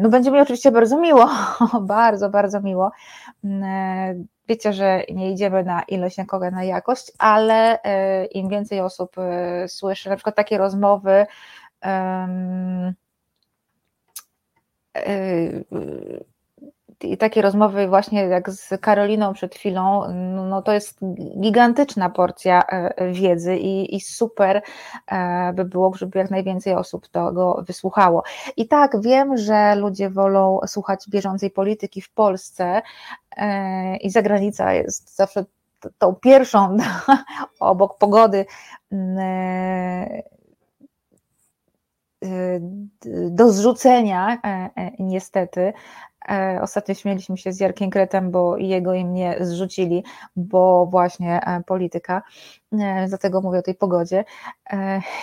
No 0.00 0.08
będzie 0.08 0.30
mi 0.30 0.40
oczywiście 0.40 0.70
bardzo 0.70 1.00
miło, 1.00 1.30
bardzo, 1.80 2.30
bardzo 2.30 2.60
miło. 2.60 2.90
Wiecie, 4.48 4.72
że 4.72 5.02
nie 5.14 5.32
idziemy 5.32 5.64
na 5.64 5.82
ilość, 5.82 6.18
nikogo 6.18 6.50
na 6.50 6.64
jakość, 6.64 7.12
ale 7.18 7.78
im 8.30 8.48
więcej 8.48 8.80
osób 8.80 9.16
słyszy, 9.66 10.08
na 10.08 10.16
przykład 10.16 10.36
takie 10.36 10.58
rozmowy, 10.58 11.26
um, 11.84 12.94
i 17.00 17.16
takie 17.16 17.42
rozmowy 17.42 17.88
właśnie 17.88 18.24
jak 18.24 18.50
z 18.50 18.80
Karoliną 18.80 19.32
przed 19.32 19.54
chwilą, 19.54 20.02
no, 20.14 20.44
no 20.44 20.62
to 20.62 20.72
jest 20.72 20.98
gigantyczna 21.40 22.10
porcja 22.10 22.62
e, 22.62 23.12
wiedzy 23.12 23.56
i, 23.56 23.96
i 23.96 24.00
super 24.00 24.62
e, 25.06 25.52
by 25.52 25.64
było, 25.64 25.94
żeby 25.94 26.18
jak 26.18 26.30
najwięcej 26.30 26.74
osób 26.74 27.08
tego 27.08 27.64
wysłuchało. 27.66 28.22
I 28.56 28.68
tak, 28.68 29.02
wiem, 29.02 29.36
że 29.36 29.74
ludzie 29.74 30.10
wolą 30.10 30.60
słuchać 30.66 31.04
bieżącej 31.08 31.50
polityki 31.50 32.00
w 32.00 32.10
Polsce 32.10 32.82
e, 33.36 33.96
i 33.96 34.10
zagranica 34.10 34.72
jest 34.72 35.16
zawsze 35.16 35.44
tą 35.98 36.14
pierwszą 36.14 36.76
obok 37.60 37.98
pogody 37.98 38.46
do 43.30 43.52
zrzucenia 43.52 44.38
niestety 44.98 45.72
ostatnio 46.62 46.94
śmieliśmy 46.94 47.36
się 47.36 47.52
z 47.52 47.60
Jarkiem 47.60 47.90
Kretem, 47.90 48.30
bo 48.30 48.56
jego 48.56 48.94
i 48.94 49.04
mnie 49.04 49.36
zrzucili, 49.40 50.04
bo 50.36 50.86
właśnie 50.86 51.40
e, 51.46 51.62
polityka, 51.66 52.22
e, 52.72 53.06
dlatego 53.08 53.40
mówię 53.40 53.58
o 53.58 53.62
tej 53.62 53.74
pogodzie. 53.74 54.24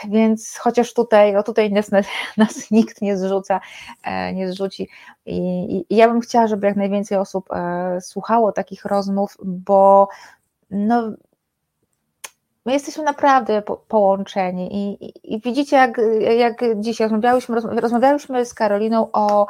Więc 0.10 0.58
chociaż 0.58 0.94
tutaj, 0.94 1.34
no 1.34 1.44
tutaj 1.44 1.72
nas, 1.72 1.92
nas 2.38 2.72
nikt 2.72 3.02
nie 3.02 3.18
zrzuca, 3.18 3.60
nie 4.34 4.52
zrzuci. 4.52 4.90
I, 5.26 5.86
I 5.90 5.96
ja 5.96 6.08
bym 6.08 6.22
chciała, 6.22 6.48
żeby 6.48 6.68
jak 6.68 6.76
najwięcej 6.76 7.18
osób 7.18 7.50
słuchało 8.02 8.52
takich 8.52 8.86
rozmów, 8.86 9.38
bo 9.44 10.08
no, 10.72 11.14
My 12.66 12.74
jesteśmy 12.74 13.04
naprawdę 13.04 13.62
po, 13.62 13.78
połączeni 13.78 14.76
i, 14.76 15.06
i, 15.06 15.36
i, 15.36 15.42
widzicie, 15.42 15.76
jak, 15.76 16.02
jak 16.38 16.80
dzisiaj 16.80 17.06
rozmawiałyśmy, 17.06 17.62
rozmawiałyśmy 17.62 18.46
z 18.46 18.54
Karoliną 18.54 19.10
o 19.12 19.48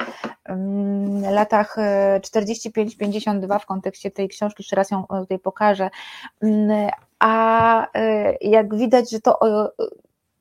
um, 0.49 1.21
latach 1.21 1.75
45-52 2.19 3.55
e, 3.55 3.59
w 3.59 3.65
kontekście 3.65 4.11
tej 4.11 4.29
książki, 4.29 4.63
jeszcze 4.63 4.75
raz 4.75 4.91
ją 4.91 5.03
tutaj 5.07 5.39
pokażę, 5.39 5.89
um, 6.41 6.69
a 7.19 7.87
e, 7.93 8.35
jak 8.41 8.75
widać, 8.75 9.11
że 9.11 9.19
to 9.19 9.39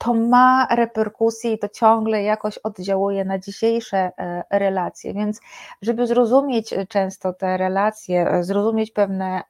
to 0.02 0.14
ma 0.14 0.66
reperkusje 0.70 1.52
i 1.52 1.58
to 1.58 1.68
ciągle 1.68 2.22
jakoś 2.22 2.58
oddziałuje 2.58 3.24
na 3.24 3.38
dzisiejsze 3.38 3.98
e, 3.98 4.44
relacje. 4.50 5.14
Więc, 5.14 5.40
żeby 5.82 6.06
zrozumieć 6.06 6.74
często 6.88 7.32
te 7.32 7.56
relacje, 7.56 8.28
e, 8.28 8.44
zrozumieć 8.44 8.90
pewne, 8.90 9.42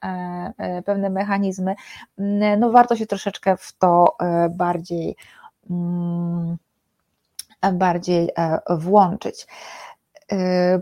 e, 0.58 0.82
pewne 0.82 1.10
mechanizmy, 1.10 1.74
no 2.58 2.70
warto 2.70 2.96
się 2.96 3.06
troszeczkę 3.06 3.56
w 3.56 3.72
to 3.72 4.16
bardziej, 4.50 5.16
mm, 5.70 6.56
bardziej 7.72 8.30
włączyć. 8.70 9.46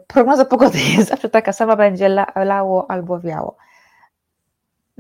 Prognoza 0.06 0.44
pogody 0.44 0.78
jest 0.96 1.08
zawsze 1.08 1.28
taka 1.28 1.52
sama, 1.52 1.76
będzie 1.76 2.08
lało 2.36 2.90
albo 2.90 3.20
wiało. 3.20 3.56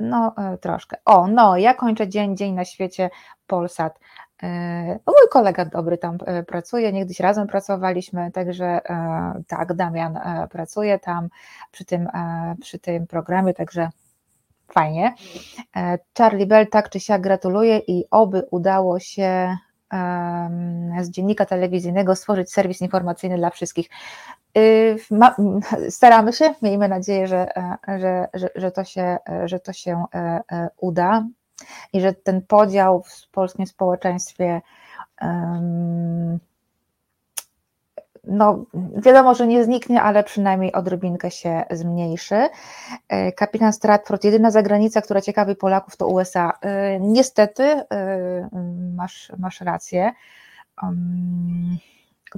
No, 0.00 0.34
troszkę. 0.60 0.96
O, 1.04 1.26
no, 1.26 1.56
ja 1.56 1.74
kończę 1.74 2.08
dzień, 2.08 2.36
dzień 2.36 2.54
na 2.54 2.64
świecie 2.64 3.10
Polsat. 3.46 3.98
E, 4.42 4.86
no, 4.86 5.12
mój 5.12 5.28
kolega 5.30 5.64
dobry 5.64 5.98
tam 5.98 6.18
e, 6.26 6.42
pracuje, 6.42 6.92
niegdyś 6.92 7.20
razem 7.20 7.46
pracowaliśmy, 7.46 8.30
także 8.30 8.66
e, 8.66 9.42
tak, 9.46 9.74
Damian 9.74 10.20
pracuje 10.50 10.98
tam 10.98 11.28
przy 11.70 11.84
tym, 11.84 12.08
przy 12.60 12.78
tym 12.78 13.06
programie, 13.06 13.54
także 13.54 13.90
fajnie. 14.72 15.14
Charlie 16.18 16.46
Bell 16.46 16.66
tak 16.68 16.90
czy 16.90 17.00
siak 17.00 17.22
gratuluje 17.22 17.78
i 17.78 18.04
oby 18.10 18.42
udało 18.50 19.00
się 19.00 19.56
z 21.00 21.10
dziennika 21.10 21.46
telewizyjnego 21.46 22.16
stworzyć 22.16 22.52
serwis 22.52 22.80
informacyjny 22.80 23.36
dla 23.36 23.50
wszystkich. 23.50 23.88
Staramy 25.90 26.32
się, 26.32 26.54
miejmy 26.62 26.88
nadzieję, 26.88 27.26
że, 27.26 27.46
że, 27.98 28.28
że, 28.34 28.48
że, 28.54 28.70
to, 28.70 28.84
się, 28.84 29.18
że 29.44 29.60
to 29.60 29.72
się 29.72 30.04
uda 30.76 31.24
i 31.92 32.00
że 32.00 32.12
ten 32.12 32.42
podział 32.42 33.02
w 33.02 33.30
polskim 33.30 33.66
społeczeństwie 33.66 34.60
no, 38.24 38.64
wiadomo, 38.96 39.34
że 39.34 39.46
nie 39.46 39.64
zniknie, 39.64 40.02
ale 40.02 40.24
przynajmniej 40.24 40.72
odrobinkę 40.72 41.30
się 41.30 41.64
zmniejszy. 41.70 42.48
E, 43.08 43.32
kapitan 43.32 43.72
Stratford, 43.72 44.24
jedyna 44.24 44.50
zagranica, 44.50 45.02
która 45.02 45.20
ciekawi 45.20 45.56
Polaków, 45.56 45.96
to 45.96 46.06
USA. 46.06 46.52
E, 46.60 47.00
niestety, 47.00 47.62
e, 47.62 48.48
masz, 48.96 49.32
masz 49.38 49.60
rację. 49.60 50.12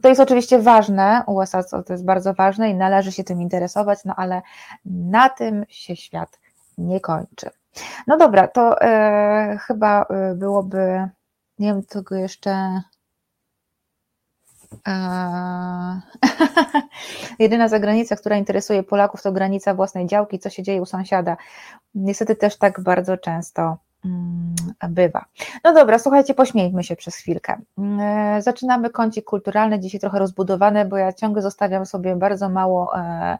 To 0.03 0.09
jest 0.09 0.21
oczywiście 0.21 0.59
ważne, 0.59 1.23
USA 1.27 1.63
to 1.63 1.93
jest 1.93 2.05
bardzo 2.05 2.35
ważne 2.35 2.71
i 2.71 2.75
należy 2.75 3.13
się 3.13 3.25
tym 3.25 3.43
interesować, 3.43 3.99
no 4.05 4.15
ale 4.17 4.43
na 4.85 5.29
tym 5.29 5.65
się 5.69 5.97
świat 5.97 6.41
nie 6.79 7.01
kończy. 7.01 7.51
No 8.07 8.17
dobra, 8.17 8.49
to 8.49 8.77
chyba 9.61 10.07
byłoby, 10.35 11.09
nie 11.59 11.69
wiem, 11.69 11.83
tego 11.83 12.15
jeszcze. 12.15 12.83
Jedyna 17.39 17.69
zagranica, 17.69 18.17
która 18.17 18.37
interesuje 18.37 18.83
Polaków, 18.83 19.23
to 19.23 19.33
granica 19.33 19.75
własnej 19.75 20.07
działki, 20.07 20.39
co 20.39 20.51
się 20.51 20.63
dzieje 20.63 20.83
u 20.83 20.87
sąsiada. 20.87 21.37
Niestety 21.95 22.37
też 22.37 22.59
tak 22.59 22.81
bardzo 22.81 23.17
często 23.17 23.77
mm, 24.05 24.55
bywa. 24.89 25.25
No 25.65 25.75
dobra, 25.75 25.99
słuchajcie, 25.99 26.35
pośmiejmy 26.35 26.85
się 26.85 26.97
przez 26.97 27.17
chwilkę. 27.17 27.61
E, 28.01 28.43
zaczynamy 28.43 28.91
kącik 28.91 29.25
kulturalny, 29.25 29.81
dzisiaj 29.81 30.01
trochę 30.01 30.19
rozbudowany, 30.19 30.85
bo 30.85 30.97
ja 30.97 31.13
ciągle 31.13 31.43
zostawiam 31.43 31.87
sobie 31.87 32.17
bardzo 32.17 32.49
mało, 32.49 32.99
e, 32.99 33.39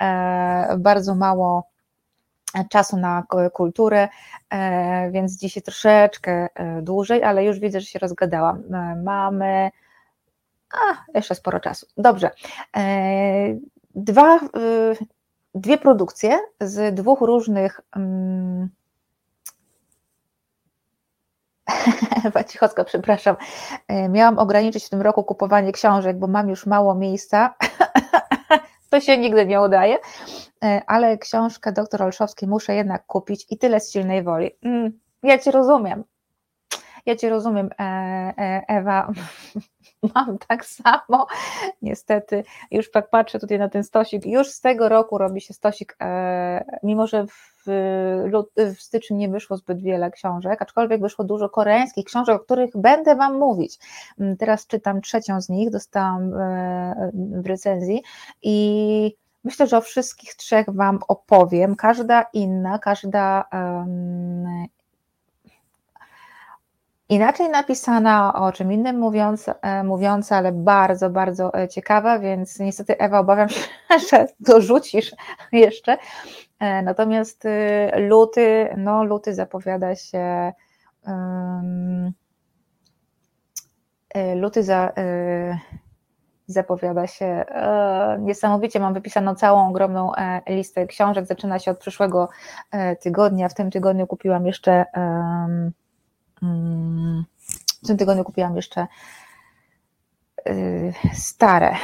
e, 0.00 0.76
bardzo 0.78 1.14
mało 1.14 1.68
czasu 2.70 2.96
na 2.96 3.22
kulturę, 3.52 4.08
więc 5.10 5.36
dzisiaj 5.36 5.62
troszeczkę 5.62 6.48
dłużej, 6.82 7.22
ale 7.22 7.44
już 7.44 7.58
widzę, 7.58 7.80
że 7.80 7.86
się 7.86 7.98
rozgadałam. 7.98 8.62
Mamy 9.04 9.70
a, 10.72 11.04
jeszcze 11.14 11.34
sporo 11.34 11.60
czasu. 11.60 11.86
Dobrze. 11.96 12.30
Dwa, 13.94 14.40
dwie 15.54 15.78
produkcje 15.78 16.38
z 16.60 16.94
dwóch 16.94 17.20
różnych 17.20 17.80
um, 17.96 18.68
Ewa 22.26 22.44
Cichocka, 22.44 22.84
przepraszam. 22.84 23.36
Miałam 24.08 24.38
ograniczyć 24.38 24.84
w 24.84 24.90
tym 24.90 25.02
roku 25.02 25.24
kupowanie 25.24 25.72
książek, 25.72 26.18
bo 26.18 26.26
mam 26.26 26.48
już 26.48 26.66
mało 26.66 26.94
miejsca. 26.94 27.54
to 28.90 29.00
się 29.00 29.18
nigdy 29.18 29.46
nie 29.46 29.60
udaje. 29.60 29.98
E, 30.64 30.82
ale 30.86 31.18
książkę 31.18 31.72
doktor 31.72 32.02
Olszowskiej 32.02 32.48
muszę 32.48 32.74
jednak 32.74 33.06
kupić 33.06 33.46
i 33.50 33.58
tyle 33.58 33.80
z 33.80 33.92
silnej 33.92 34.22
woli. 34.22 34.50
Mm, 34.62 34.98
ja 35.22 35.38
Cię 35.38 35.50
rozumiem. 35.50 36.04
Ja 37.06 37.16
Cię 37.16 37.30
rozumiem, 37.30 37.70
e, 37.78 37.84
e, 38.38 38.62
Ewa. 38.68 39.12
Mam 40.14 40.38
tak 40.48 40.64
samo, 40.64 41.26
niestety. 41.82 42.44
Już 42.70 42.90
tak 42.90 43.10
patrzę 43.10 43.38
tutaj 43.38 43.58
na 43.58 43.68
ten 43.68 43.84
stosik. 43.84 44.26
Już 44.26 44.48
z 44.48 44.60
tego 44.60 44.88
roku 44.88 45.18
robi 45.18 45.40
się 45.40 45.54
stosik, 45.54 45.96
mimo 46.82 47.06
że 47.06 47.26
w, 47.26 47.64
w 48.56 48.82
styczniu 48.82 49.16
nie 49.16 49.28
wyszło 49.28 49.56
zbyt 49.56 49.82
wiele 49.82 50.10
książek, 50.10 50.62
aczkolwiek 50.62 51.00
wyszło 51.00 51.24
dużo 51.24 51.48
koreańskich 51.48 52.04
książek, 52.04 52.36
o 52.36 52.44
których 52.44 52.70
będę 52.76 53.16
Wam 53.16 53.38
mówić. 53.38 53.78
Mm, 54.20 54.36
teraz 54.36 54.66
czytam 54.66 55.00
trzecią 55.00 55.40
z 55.40 55.48
nich, 55.48 55.70
dostałam 55.70 56.30
w 57.42 57.46
recenzji 57.46 58.02
i 58.42 59.16
Myślę, 59.44 59.66
że 59.66 59.78
o 59.78 59.80
wszystkich 59.80 60.34
trzech 60.34 60.66
Wam 60.68 60.98
opowiem. 61.08 61.76
Każda 61.76 62.22
inna, 62.32 62.78
każda 62.78 63.44
inaczej 67.08 67.48
napisana, 67.48 68.34
o 68.34 68.52
czym 68.52 68.72
innym 68.72 68.98
mówiąca, 68.98 69.54
e, 69.62 69.84
mówiąca, 69.84 70.36
ale 70.36 70.52
bardzo, 70.52 71.10
bardzo 71.10 71.54
e, 71.54 71.68
ciekawa, 71.68 72.18
więc 72.18 72.58
niestety 72.58 72.98
Ewa, 72.98 73.18
obawiam 73.18 73.48
się, 73.48 73.60
że 74.10 74.26
dorzucisz 74.40 75.14
jeszcze. 75.52 75.98
E, 76.60 76.82
natomiast 76.82 77.44
luty, 77.96 78.68
no 78.76 79.04
luty 79.04 79.34
zapowiada 79.34 79.94
się 79.96 80.52
luty 84.34 84.62
za 84.62 84.92
zapowiada 86.46 87.06
się 87.06 87.44
niesamowicie. 88.18 88.80
Mam 88.80 88.94
wypisaną 88.94 89.34
całą 89.34 89.68
ogromną 89.68 90.12
listę 90.48 90.86
książek. 90.86 91.26
Zaczyna 91.26 91.58
się 91.58 91.70
od 91.70 91.78
przyszłego 91.78 92.28
tygodnia. 93.00 93.48
W 93.48 93.54
tym 93.54 93.70
tygodniu 93.70 94.06
kupiłam 94.06 94.46
jeszcze 94.46 94.84
w 97.82 97.86
tym 97.86 97.96
tygodniu 97.96 98.24
kupiłam 98.24 98.56
jeszcze 98.56 98.86
stare. 101.14 101.74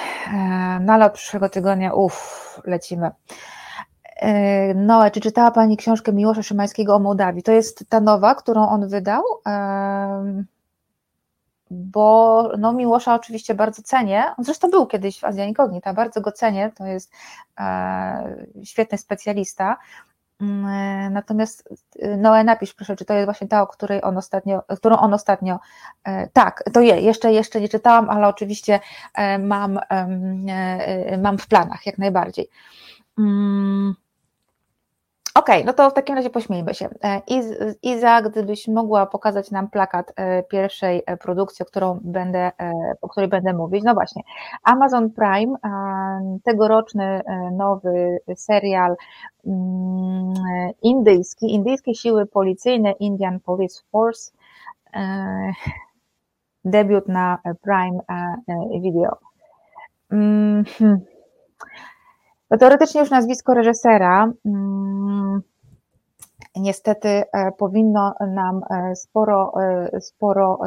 Na 0.80 0.96
lot 0.96 1.12
przyszłego 1.12 1.48
tygodnia, 1.48 1.92
uff, 1.92 2.60
lecimy. 2.64 3.10
No, 4.74 5.10
czy 5.10 5.20
czytała 5.20 5.50
Pani 5.50 5.76
książkę 5.76 6.12
Miłosza 6.12 6.42
Szymańskiego 6.42 6.94
o 6.94 6.98
Mołdawii? 6.98 7.42
To 7.42 7.52
jest 7.52 7.84
ta 7.88 8.00
nowa, 8.00 8.34
którą 8.34 8.68
on 8.68 8.88
wydał 8.88 9.22
bo 11.70 12.48
no, 12.58 12.72
Miłosza 12.72 13.14
oczywiście 13.14 13.54
bardzo 13.54 13.82
cenię. 13.82 14.24
On 14.38 14.44
zresztą 14.44 14.70
był 14.70 14.86
kiedyś 14.86 15.20
w 15.20 15.24
Azja 15.24 15.44
Incognita, 15.44 15.94
bardzo 15.94 16.20
go 16.20 16.32
cenię, 16.32 16.72
to 16.74 16.86
jest 16.86 17.12
e, 17.60 18.46
świetny 18.64 18.98
specjalista. 18.98 19.76
Mm, 20.40 20.66
e, 20.66 21.10
natomiast 21.10 21.68
e, 21.98 22.16
Noe, 22.16 22.44
napisz 22.44 22.74
proszę, 22.74 22.96
czy 22.96 23.04
to 23.04 23.14
jest 23.14 23.24
właśnie 23.24 23.48
ta, 23.48 23.62
o 23.62 23.66
której 23.66 24.00
on 24.02 24.18
ostatnio, 24.18 24.62
którą 24.76 24.96
on 24.96 25.14
ostatnio, 25.14 25.58
e, 26.04 26.28
tak, 26.28 26.62
to 26.72 26.80
je, 26.80 27.00
jeszcze, 27.00 27.32
jeszcze 27.32 27.60
nie 27.60 27.68
czytałam, 27.68 28.10
ale 28.10 28.28
oczywiście 28.28 28.80
mam, 29.38 29.80
mam 31.18 31.38
w 31.38 31.46
planach 31.46 31.86
jak 31.86 31.98
najbardziej. 31.98 32.48
Mm. 35.34 35.34
Okej, 35.34 35.56
okay, 35.62 35.64
no 35.64 35.72
to 35.72 35.90
w 35.90 35.94
takim 35.94 36.16
razie 36.16 36.30
pośmiejmy 36.30 36.74
się. 36.74 36.88
E, 37.04 37.22
Iza, 37.82 38.22
gdybyś 38.22 38.68
mogła 38.68 39.06
pokazać 39.06 39.50
nam 39.50 39.70
plakat 39.70 40.12
e, 40.16 40.42
pierwszej 40.42 41.02
e, 41.06 41.16
produkcji, 41.16 41.62
o, 41.62 41.66
którą 41.66 42.00
będę, 42.02 42.52
o 43.02 43.08
której 43.08 43.28
będę 43.28 43.52
mówić. 43.52 43.84
No 43.84 43.94
właśnie, 43.94 44.22
Amazon 44.64 45.10
Prime, 45.10 45.56
tegoroczny 46.44 47.20
nowy 47.52 48.18
serial 48.36 48.96
mm, 49.46 50.34
indyjski, 50.82 51.54
indyjskie 51.54 51.94
siły 51.94 52.26
policyjne, 52.26 52.92
Indian 52.92 53.40
Police 53.40 53.82
Force, 53.92 54.32
debiut 56.64 57.08
na 57.08 57.38
Prime 57.62 58.00
Video. 58.82 59.16
No 62.50 62.58
teoretycznie 62.58 63.00
już 63.00 63.10
nazwisko 63.10 63.54
reżysera 63.54 64.32
mm, 64.46 65.42
niestety 66.56 67.08
e, 67.08 67.24
powinno 67.58 68.14
nam 68.20 68.60
e, 68.70 68.96
sporo, 68.96 69.52
e, 69.62 70.00
sporo 70.00 70.58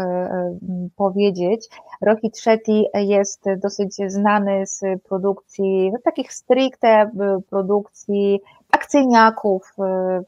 powiedzieć. 0.95 1.69
Rohit 2.01 2.37
Shetty 2.39 2.83
jest 2.95 3.45
dosyć 3.57 3.95
znany 4.07 4.65
z 4.65 4.81
produkcji, 5.09 5.91
no, 5.91 5.99
takich 6.03 6.33
stricte 6.33 7.11
produkcji 7.49 8.41
akcyjniaków 8.71 9.73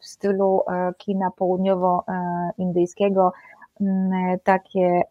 w 0.02 0.06
stylu 0.06 0.61
kina 0.98 1.30
południowo-indyjskiego, 1.38 3.32
mm, 3.82 4.40
takie 4.44 5.02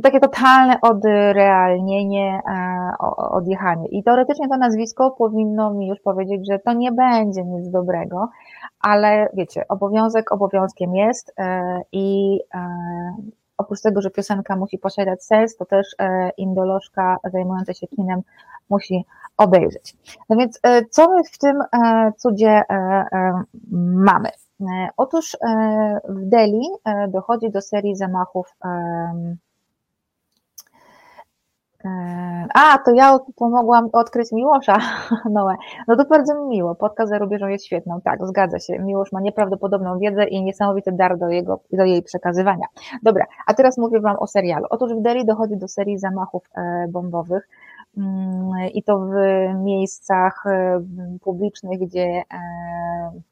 takie 0.00 0.20
totalne 0.20 0.80
odrealnienie, 0.80 2.40
e, 2.48 2.92
odjechanie. 3.16 3.88
I 3.88 4.02
teoretycznie 4.02 4.48
to 4.48 4.56
nazwisko 4.56 5.10
powinno 5.10 5.74
mi 5.74 5.88
już 5.88 6.00
powiedzieć, 6.00 6.46
że 6.50 6.58
to 6.58 6.72
nie 6.72 6.92
będzie 6.92 7.44
nic 7.44 7.70
dobrego, 7.70 8.28
ale 8.80 9.28
wiecie, 9.34 9.68
obowiązek 9.68 10.32
obowiązkiem 10.32 10.94
jest 10.94 11.32
e, 11.38 11.80
i 11.92 12.38
e, 12.54 12.66
oprócz 13.58 13.80
tego, 13.82 14.02
że 14.02 14.10
piosenka 14.10 14.56
musi 14.56 14.78
posiadać 14.78 15.24
sens, 15.24 15.56
to 15.56 15.64
też 15.64 15.86
indolożka 16.36 17.16
zajmująca 17.32 17.74
się 17.74 17.86
kinem 17.86 18.22
musi 18.70 19.04
obejrzeć. 19.36 19.96
No 20.30 20.36
więc 20.36 20.60
co 20.90 21.10
my 21.10 21.24
w 21.24 21.38
tym 21.38 21.58
cudzie 22.16 22.62
mamy? 23.96 24.28
Otóż 24.96 25.36
w 26.08 26.28
Delhi 26.28 26.68
dochodzi 27.08 27.50
do 27.50 27.60
serii 27.60 27.96
zamachów 27.96 28.56
a, 32.54 32.78
to 32.78 32.90
ja 32.90 33.18
pomogłam 33.36 33.88
odkryć 33.92 34.32
Miłosza 34.32 34.78
Noe. 35.34 35.56
No 35.88 35.96
to 35.96 36.04
bardzo 36.04 36.34
mi 36.34 36.48
miło. 36.48 36.74
Podcast 36.74 37.10
za 37.10 37.18
rubieżą 37.18 37.46
jest 37.48 37.66
świetną. 37.66 38.00
Tak, 38.00 38.26
zgadza 38.26 38.58
się. 38.58 38.78
Miłosz 38.78 39.12
ma 39.12 39.20
nieprawdopodobną 39.20 39.98
wiedzę 39.98 40.24
i 40.24 40.42
niesamowity 40.42 40.92
dar 40.92 41.18
do, 41.18 41.28
jego, 41.28 41.60
do 41.72 41.84
jej 41.84 42.02
przekazywania. 42.02 42.66
Dobra, 43.02 43.26
a 43.46 43.54
teraz 43.54 43.78
mówię 43.78 44.00
Wam 44.00 44.16
o 44.18 44.26
serialu. 44.26 44.66
Otóż 44.70 44.94
w 44.94 45.02
Delhi 45.02 45.26
dochodzi 45.26 45.56
do 45.56 45.68
serii 45.68 45.98
zamachów 45.98 46.42
e, 46.56 46.86
bombowych 46.88 47.48
mm, 47.98 48.52
i 48.74 48.82
to 48.82 48.98
w 48.98 49.14
miejscach 49.64 50.44
e, 50.46 50.80
publicznych, 51.20 51.80
gdzie 51.80 52.02
e, 52.02 52.22
E, 53.02 53.31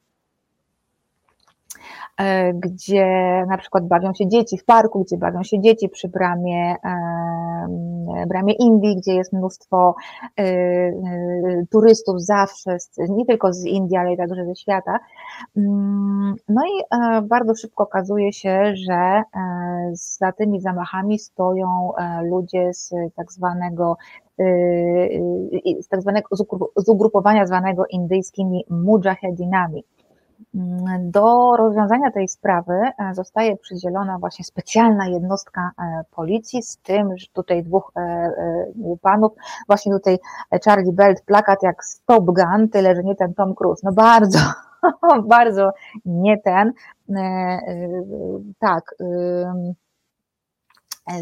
gdzie 2.53 3.05
na 3.49 3.57
przykład 3.57 3.87
bawią 3.87 4.13
się 4.13 4.27
dzieci 4.27 4.57
w 4.57 4.65
parku, 4.65 5.03
gdzie 5.03 5.17
bawią 5.17 5.43
się 5.43 5.61
dzieci 5.61 5.89
przy 5.89 6.07
bramie, 6.09 6.75
e, 6.85 8.27
bramie 8.27 8.53
Indii, 8.53 8.95
gdzie 8.95 9.13
jest 9.13 9.33
mnóstwo 9.33 9.95
e, 10.39 10.45
turystów 11.71 12.21
zawsze, 12.21 12.77
nie 13.09 13.25
tylko 13.25 13.53
z 13.53 13.65
Indii, 13.65 13.97
ale 13.97 14.17
także 14.17 14.45
ze 14.45 14.55
świata. 14.55 14.99
Mm, 15.57 16.35
no 16.49 16.61
i 16.65 16.97
bardzo 17.27 17.55
szybko 17.55 17.83
okazuje 17.83 18.33
się, 18.33 18.73
że 18.75 19.23
za 19.93 20.31
tymi 20.31 20.61
zamachami 20.61 21.19
stoją 21.19 21.91
ludzie 22.23 22.73
z 22.73 22.93
tak 23.15 23.31
zwanego 23.31 23.97
z 25.79 25.87
tak 25.87 26.01
zwanego 26.01 26.27
z 26.77 26.89
ugrupowania 26.89 27.45
zwanego 27.45 27.85
indyjskimi 27.89 28.65
mujahedinami. 28.69 29.83
Do 30.99 31.55
rozwiązania 31.57 32.11
tej 32.11 32.27
sprawy 32.27 32.73
e, 32.73 33.15
zostaje 33.15 33.57
przydzielona 33.57 34.19
właśnie 34.19 34.45
specjalna 34.45 35.07
jednostka 35.07 35.71
e, 35.79 36.03
policji 36.11 36.63
z 36.63 36.77
tym, 36.77 37.17
że 37.17 37.27
tutaj 37.33 37.63
dwóch 37.63 37.91
e, 37.95 38.31
panów, 39.01 39.31
właśnie 39.67 39.93
tutaj 39.93 40.17
Charlie 40.65 40.93
Belt, 40.93 41.21
plakat 41.21 41.63
jak 41.63 41.85
Stop 41.85 42.25
Gun, 42.25 42.69
tyle, 42.69 42.95
że 42.95 43.03
nie 43.03 43.15
ten 43.15 43.33
Tom 43.33 43.55
Cruise. 43.55 43.81
No 43.83 43.91
bardzo, 43.91 44.39
bardzo 45.35 45.71
nie 46.05 46.37
ten. 46.37 46.73
Tak 48.59 48.95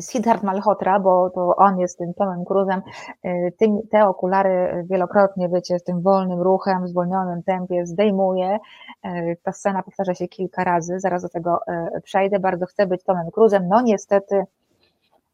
Siddharth 0.02 0.44
Malhotra, 0.44 1.00
bo 1.00 1.30
to 1.30 1.56
on 1.56 1.80
jest 1.80 1.98
tym 1.98 2.14
Tomem 2.14 2.46
Cruzem, 2.46 2.82
e, 3.24 3.52
te 3.92 4.08
okulary 4.08 4.86
wielokrotnie, 4.90 5.50
wiecie, 5.50 5.80
z 5.80 5.84
tym 5.84 6.02
wolnym 6.02 6.42
ruchem, 6.42 6.86
w 6.86 6.90
zwolnionym 6.90 7.44
tempie 7.44 7.86
zdejmuje. 7.86 8.58
E, 9.04 9.36
ta 9.36 9.52
scena 9.52 9.84
powtarza 9.84 10.14
się 10.14 10.28
kilka 10.28 10.64
razy, 10.64 11.00
zaraz 11.00 11.22
do 11.22 11.30
tego 11.30 11.60
przejdę. 12.04 12.40
Bardzo 12.40 12.66
chcę 12.66 12.88
być 12.88 13.04
Tomem 13.04 13.32
Cruzem, 13.32 13.68
no 13.68 13.82
niestety 13.82 14.44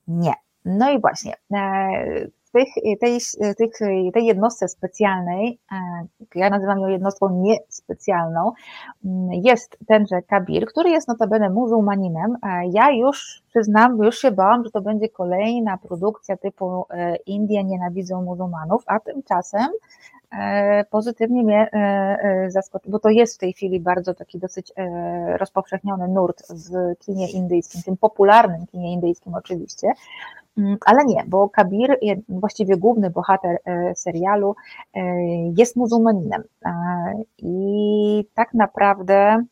nie. 0.08 0.34
No 0.66 0.90
i 0.90 1.02
właśnie, 1.02 1.34
tych, 2.56 3.00
tej, 3.00 3.20
tych, 3.58 3.72
tej 4.14 4.26
jednostce 4.26 4.68
specjalnej, 4.68 5.60
e, 5.72 5.76
ja 6.36 6.50
nazywam 6.50 6.80
ją 6.80 6.88
jednostką 6.88 7.30
niespecjalną, 7.30 8.52
mm, 9.06 9.30
jest 9.34 9.78
tenże 9.88 10.22
Kabir, 10.22 10.66
który 10.66 10.90
jest 10.90 11.08
notabene 11.08 11.50
muzułmaninem. 11.50 12.38
E, 12.44 12.68
ja 12.72 12.92
już 12.92 13.44
przyznam, 13.50 13.98
już 14.04 14.18
się 14.18 14.32
bałam, 14.32 14.64
że 14.64 14.72
to 14.72 14.82
będzie 14.82 15.10
kolejna 15.10 15.78
produkcja 15.78 16.38
typu 16.38 16.86
e, 16.90 17.16
Indie 17.16 17.64
nienawidzą 17.64 18.22
muzułmanów, 18.22 18.84
a 18.88 19.00
tymczasem 19.00 19.68
pozytywnie 20.90 21.44
mnie 21.44 21.70
zaskoczył, 22.48 22.92
bo 22.92 23.00
to 23.00 23.10
jest 23.10 23.36
w 23.36 23.38
tej 23.38 23.54
chwili 23.54 23.80
bardzo 23.80 24.14
taki 24.14 24.40
dosyć 24.40 24.72
rozpowszechniony 25.38 26.08
nurt 26.08 26.44
w 26.50 26.98
kinie 27.00 27.32
indyjskim, 27.32 27.82
tym 27.82 27.98
popularnym 27.98 28.68
kinie 28.68 28.94
indyjskim 28.94 29.34
oczywiście, 29.34 29.88
ale 30.86 31.06
nie, 31.06 31.24
bo 31.28 31.50
Kabir, 31.50 32.00
właściwie 32.30 32.78
główny 32.78 33.10
bohater 33.10 33.58
e, 33.66 33.96
serialu, 33.96 34.56
e, 34.94 35.02
jest 35.58 35.76
muzułmaninem. 35.76 36.44
E, 36.66 36.72
I 37.38 38.28
tak 38.34 38.54
naprawdę 38.54 39.46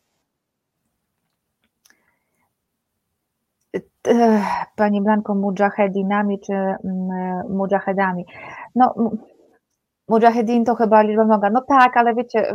Pani 4.76 5.02
Blanko, 5.02 5.36
mujahedinami 5.36 6.40
czy 6.40 6.54
mm, 6.54 6.78
mujahedami? 7.50 8.26
No, 8.76 8.96
mujahedin 10.08 10.66
to 10.66 10.76
chyba 10.76 11.02
liczba 11.02 11.26
noga. 11.26 11.50
No 11.50 11.62
tak, 11.62 11.98
ale 11.98 12.16
wiecie, 12.16 12.54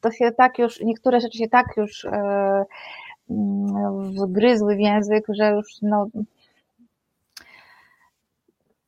to 0.00 0.10
się 0.10 0.32
tak 0.32 0.58
już, 0.58 0.80
niektóre 0.80 1.20
rzeczy 1.20 1.38
się 1.38 1.48
tak 1.48 1.66
już 1.76 2.04
mm, 2.04 2.66
wgryzły 4.12 4.76
w 4.76 4.80
język, 4.80 5.24
że 5.28 5.50
już 5.50 5.66
no, 5.82 6.06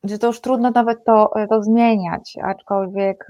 że 0.05 0.19
to 0.19 0.27
już 0.27 0.41
trudno 0.41 0.71
nawet 0.71 1.05
to, 1.05 1.33
to 1.51 1.63
zmieniać, 1.63 2.37
aczkolwiek 2.43 3.27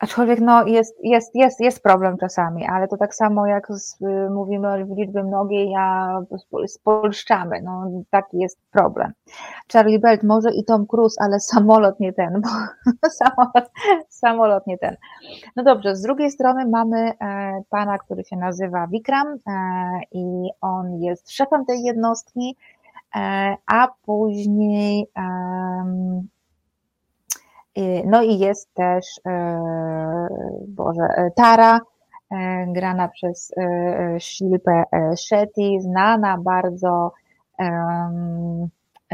aczkolwiek 0.00 0.40
no 0.40 0.66
jest, 0.66 0.96
jest, 1.02 1.34
jest, 1.34 1.60
jest 1.60 1.82
problem 1.82 2.16
czasami, 2.18 2.66
ale 2.66 2.88
to 2.88 2.96
tak 2.96 3.14
samo 3.14 3.46
jak 3.46 3.66
z, 3.70 4.00
mówimy 4.30 4.68
o 4.68 4.76
liczbie 4.76 5.22
mnogiej, 5.22 5.74
a 5.78 6.18
spolszczamy, 6.66 7.62
no 7.62 7.90
taki 8.10 8.38
jest 8.38 8.58
problem. 8.70 9.12
Charlie 9.72 9.98
Belt 9.98 10.22
może 10.22 10.50
i 10.54 10.64
Tom 10.64 10.86
Cruise, 10.86 11.16
ale 11.22 11.40
samolot 11.40 12.00
nie 12.00 12.12
ten, 12.12 12.40
bo 12.40 12.48
samolot, 13.20 13.70
samolot 14.08 14.66
nie 14.66 14.78
ten. 14.78 14.96
No 15.56 15.62
dobrze, 15.62 15.96
z 15.96 16.02
drugiej 16.02 16.30
strony 16.30 16.66
mamy 16.66 16.98
e, 17.20 17.62
pana, 17.70 17.98
który 17.98 18.24
się 18.24 18.36
nazywa 18.36 18.86
Vikram 18.86 19.28
e, 19.28 19.60
i 20.12 20.50
on 20.60 21.02
jest 21.02 21.32
szefem 21.32 21.66
tej 21.66 21.82
jednostki, 21.82 22.56
E, 22.79 22.79
a 23.66 23.88
później 24.02 25.06
no 28.06 28.22
i 28.22 28.38
jest 28.38 28.74
też, 28.74 29.20
e, 29.26 29.60
Boże, 30.68 31.02
e, 31.02 31.30
Tara, 31.36 31.80
grana 32.66 33.08
przez 33.08 33.54
Shilpę 34.18 34.84
Shetty, 35.16 35.80
znana 35.80 36.38
bardzo, 36.38 37.12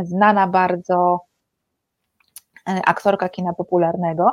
znana 0.03 0.47
bardzo 0.47 1.21
aktorka 2.67 3.29
kina 3.29 3.53
popularnego. 3.53 4.33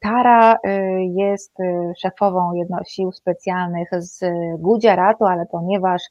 Tara 0.00 0.58
jest 1.00 1.52
szefową 1.98 2.52
jedno 2.52 2.78
sił 2.84 3.12
specjalnych 3.12 3.88
z 3.98 4.24
Gujaratu, 4.58 5.24
ale 5.24 5.46
ponieważ 5.46 6.02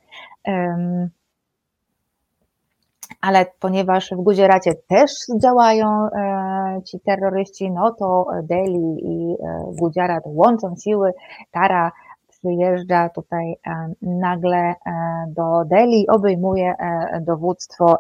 ale 3.22 3.46
ponieważ 3.60 4.12
w 4.12 4.22
Guzieracie 4.22 4.72
też 4.88 5.12
działają 5.42 5.88
e, 5.88 6.82
ci 6.86 7.00
terroryści, 7.00 7.72
no 7.72 7.96
to 8.00 8.26
Delhi 8.44 8.98
i 9.04 9.34
e, 9.34 9.64
Gujarat 9.80 10.24
łączą 10.26 10.76
siły. 10.84 11.12
Tara 11.52 11.92
przyjeżdża 12.46 13.10
tutaj 13.10 13.56
e, 13.68 13.94
nagle 14.02 14.58
e, 14.58 14.76
do 15.28 15.66
Delhi, 15.66 16.08
obejmuje 16.08 16.74
e, 16.80 17.22
dowództwo, 17.22 17.98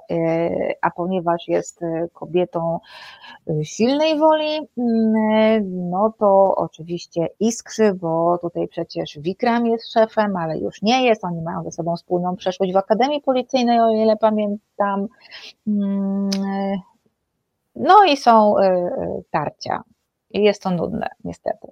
a 0.81 0.91
ponieważ 0.91 1.47
jest 1.47 1.81
kobietą 2.13 2.79
silnej 3.63 4.19
woli, 4.19 4.67
mm, 4.77 5.89
no 5.89 6.13
to 6.19 6.55
oczywiście 6.55 7.27
iskrzy, 7.39 7.93
bo 7.93 8.37
tutaj 8.37 8.67
przecież 8.67 9.19
Wikram 9.19 9.67
jest 9.67 9.93
szefem, 9.93 10.37
ale 10.37 10.57
już 10.57 10.81
nie 10.81 11.05
jest, 11.05 11.23
oni 11.23 11.41
mają 11.41 11.63
ze 11.63 11.71
sobą 11.71 11.95
wspólną 11.95 12.35
przeszłość 12.35 12.73
w 12.73 12.77
Akademii 12.77 13.21
Policyjnej, 13.21 13.79
o 13.79 13.89
ile 13.89 14.17
pamiętam. 14.17 15.07
Mm, 15.67 16.29
no 17.75 18.03
i 18.03 18.17
są 18.17 18.55
tarcia 19.31 19.83
jest 20.43 20.61
to 20.61 20.69
nudne, 20.69 21.07
niestety. 21.23 21.67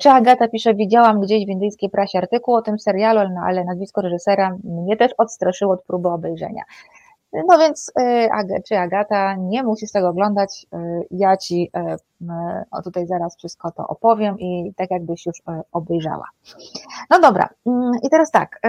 Czy 0.00 0.10
Agata 0.10 0.48
pisze, 0.48 0.74
widziałam 0.74 1.20
gdzieś 1.20 1.46
w 1.46 1.48
indyjskiej 1.48 1.90
prasie 1.90 2.18
artykuł 2.18 2.54
o 2.54 2.62
tym 2.62 2.78
serialu, 2.78 3.20
no, 3.34 3.40
ale 3.46 3.64
nazwisko 3.64 4.00
reżysera 4.00 4.56
mnie 4.64 4.96
też 4.96 5.12
odstraszyło 5.18 5.72
od 5.72 5.82
próby 5.82 6.08
obejrzenia. 6.08 6.62
No 7.32 7.58
więc, 7.58 7.92
y, 8.00 8.62
czy 8.62 8.78
Agata, 8.78 9.34
nie 9.34 9.62
musisz 9.62 9.92
tego 9.92 10.08
oglądać, 10.08 10.66
y, 10.74 11.06
ja 11.10 11.36
ci 11.36 11.70
y, 11.76 12.26
o 12.70 12.82
tutaj 12.82 13.06
zaraz 13.06 13.36
wszystko 13.36 13.70
to 13.70 13.86
opowiem 13.86 14.38
i 14.38 14.72
tak 14.76 14.90
jakbyś 14.90 15.26
już 15.26 15.42
obejrzała. 15.72 16.24
No 17.10 17.20
dobra, 17.20 17.48
mm, 17.66 17.92
i 18.02 18.10
teraz 18.10 18.30
tak, 18.30 18.60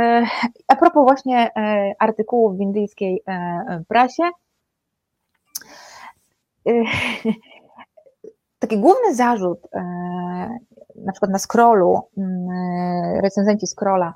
a 0.68 0.76
propos 0.76 1.04
właśnie 1.04 1.52
artykułów 2.00 2.58
w 2.58 2.62
indyjskiej 2.62 3.24
prasie, 3.88 4.24
taki 8.60 8.78
główny 8.78 9.16
zarzut, 9.16 9.60
e, 9.74 9.80
na 10.96 11.12
przykład 11.12 11.32
na 11.32 11.40
scrollu, 11.40 12.00
mm, 12.18 12.50
e, 12.50 13.22
recenzenci 13.22 13.68
scrolla 13.68 14.14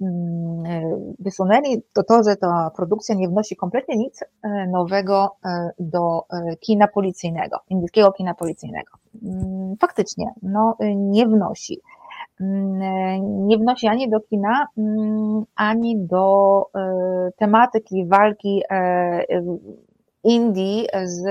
mm, 0.00 0.66
e, 0.66 0.82
wysunęli, 1.18 1.82
to 1.92 2.02
to, 2.02 2.22
że 2.22 2.36
ta 2.36 2.70
produkcja 2.76 3.14
nie 3.14 3.28
wnosi 3.28 3.56
kompletnie 3.56 3.96
nic 3.96 4.24
nowego 4.68 5.36
do 5.78 6.22
kina 6.60 6.88
policyjnego, 6.88 7.58
indyjskiego 7.68 8.12
kina 8.12 8.34
policyjnego. 8.34 8.92
Mm, 9.22 9.76
faktycznie, 9.80 10.32
no 10.42 10.76
nie 10.96 11.26
wnosi. 11.26 11.80
Nie 13.20 13.58
wnosi 13.58 13.88
ani 13.88 14.10
do 14.10 14.20
kina, 14.20 14.66
ani 15.56 16.06
do 16.06 16.66
tematyki 17.36 18.06
walki 18.06 18.62
Indii 20.24 20.86
z 21.04 21.24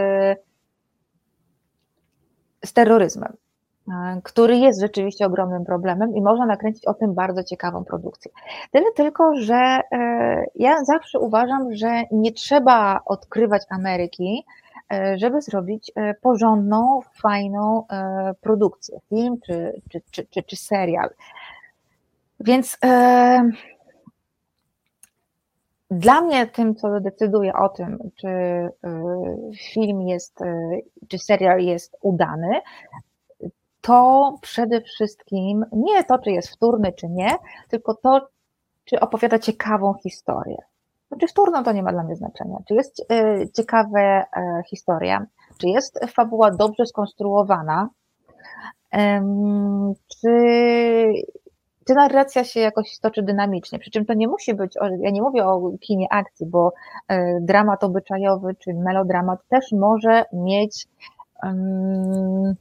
z 2.65 2.73
terroryzmem, 2.73 3.33
e, 3.87 4.21
który 4.23 4.57
jest 4.57 4.81
rzeczywiście 4.81 5.25
ogromnym 5.25 5.65
problemem 5.65 6.15
i 6.15 6.21
można 6.21 6.45
nakręcić 6.45 6.85
o 6.85 6.93
tym 6.93 7.13
bardzo 7.13 7.43
ciekawą 7.43 7.83
produkcję. 7.83 8.31
Tyle 8.71 8.85
tylko, 8.95 9.35
że 9.35 9.55
e, 9.55 10.45
ja 10.55 10.83
zawsze 10.83 11.19
uważam, 11.19 11.75
że 11.75 12.03
nie 12.11 12.31
trzeba 12.31 13.01
odkrywać 13.05 13.61
Ameryki, 13.69 14.45
e, 14.93 15.17
żeby 15.17 15.41
zrobić 15.41 15.91
porządną, 16.21 16.99
fajną 17.21 17.85
produkcję, 18.41 18.99
film 19.09 19.37
czy, 19.45 19.81
czy, 19.89 20.01
czy, 20.11 20.25
czy, 20.25 20.43
czy 20.43 20.55
serial. 20.55 21.09
Więc 22.39 22.77
dla 25.99 26.21
mnie 26.21 26.47
tym, 26.47 26.75
co 26.75 26.99
decyduje 26.99 27.53
o 27.53 27.69
tym, 27.69 27.97
czy 28.15 28.27
y, 28.27 28.71
film 29.73 30.01
jest, 30.01 30.41
y, 30.41 30.45
czy 31.07 31.19
serial 31.19 31.59
jest 31.59 31.97
udany, 32.01 32.61
to 33.81 34.35
przede 34.41 34.81
wszystkim 34.81 35.65
nie 35.71 36.03
to, 36.03 36.19
czy 36.19 36.31
jest 36.31 36.49
wtórny, 36.49 36.93
czy 36.93 37.09
nie, 37.09 37.29
tylko 37.69 37.95
to, 37.95 38.27
czy 38.85 38.99
opowiada 38.99 39.39
ciekawą 39.39 39.93
historię. 39.93 40.57
Czy 41.19 41.27
wtórną 41.27 41.63
to 41.63 41.71
nie 41.71 41.83
ma 41.83 41.91
dla 41.91 42.03
mnie 42.03 42.15
znaczenia. 42.15 42.57
Czy 42.67 42.73
jest 42.73 42.99
y, 43.11 43.49
ciekawa 43.55 44.23
historia, 44.69 45.25
czy 45.57 45.67
jest 45.67 45.99
fabuła 46.07 46.51
dobrze 46.51 46.85
skonstruowana, 46.85 47.89
czy 50.21 50.29
czy 51.87 51.93
narracja 51.93 52.43
się 52.43 52.59
jakoś 52.59 52.99
toczy 52.99 53.23
dynamicznie, 53.23 53.79
przy 53.79 53.91
czym 53.91 54.05
to 54.05 54.13
nie 54.13 54.27
musi 54.27 54.53
być, 54.53 54.75
ja 54.99 55.09
nie 55.11 55.21
mówię 55.21 55.45
o 55.45 55.71
kinie 55.79 56.07
akcji, 56.11 56.45
bo 56.45 56.73
e, 57.07 57.39
dramat 57.41 57.83
obyczajowy 57.83 58.55
czy 58.55 58.73
melodramat 58.73 59.39
też 59.49 59.71
może 59.71 60.25
mieć 60.33 60.87
um, 61.43 62.55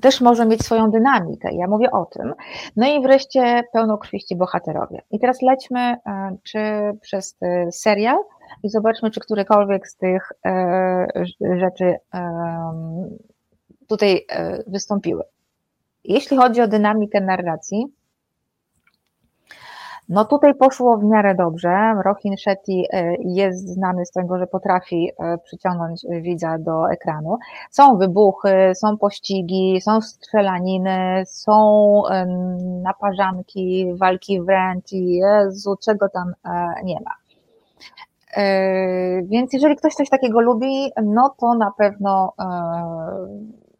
też 0.00 0.20
może 0.20 0.46
mieć 0.46 0.62
swoją 0.62 0.90
dynamikę. 0.90 1.48
Ja 1.52 1.66
mówię 1.66 1.90
o 1.90 2.04
tym. 2.04 2.34
No 2.76 2.88
i 2.88 3.02
wreszcie 3.02 3.62
pełnokrwiści 3.72 4.36
bohaterowie. 4.36 5.02
I 5.10 5.18
teraz 5.18 5.42
lećmy 5.42 5.80
e, 5.80 6.36
czy 6.42 6.58
przez 7.00 7.36
serial 7.70 8.18
i 8.62 8.68
zobaczmy, 8.68 9.10
czy 9.10 9.20
którekolwiek 9.20 9.88
z 9.88 9.96
tych 9.96 10.32
e, 10.46 11.06
rzeczy 11.58 11.96
tutaj 13.88 14.26
wystąpiły. 14.66 15.22
Jeśli 16.08 16.36
chodzi 16.36 16.60
o 16.60 16.68
dynamikę 16.68 17.20
narracji, 17.20 17.86
no 20.08 20.24
tutaj 20.24 20.54
poszło 20.54 20.98
w 20.98 21.04
miarę 21.04 21.34
dobrze. 21.34 21.94
Rohin 22.04 22.36
Shetty 22.36 22.72
e, 22.72 23.14
jest 23.20 23.68
znany 23.68 24.06
z 24.06 24.10
tego, 24.10 24.38
że 24.38 24.46
potrafi 24.46 25.10
e, 25.18 25.38
przyciągnąć 25.38 26.06
widza 26.22 26.58
do 26.58 26.90
ekranu. 26.90 27.38
Są 27.70 27.96
wybuchy, 27.96 28.72
są 28.74 28.98
pościgi, 28.98 29.80
są 29.80 30.00
strzelaniny, 30.00 31.22
są 31.26 32.02
naparzanki, 32.82 33.94
walki 34.00 34.42
wręcz 34.42 34.92
i 34.92 35.14
Jezu, 35.14 35.76
czego 35.84 36.08
tam 36.08 36.32
e, 36.44 36.84
nie 36.84 37.00
ma. 37.00 37.14
Więc 39.22 39.52
jeżeli 39.52 39.76
ktoś 39.76 39.94
coś 39.94 40.08
takiego 40.10 40.40
lubi, 40.40 40.92
no 41.02 41.34
to 41.40 41.54
na 41.54 41.72
pewno 41.78 42.32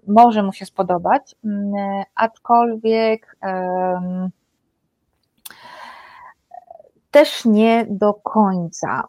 może 0.09 0.43
mu 0.43 0.53
się 0.53 0.67
spodobać, 0.67 1.35
mm, 1.45 2.05
aczkolwiek 2.15 3.37
też 7.11 7.45
nie 7.45 7.87
do 7.91 8.15
końca. 8.15 9.09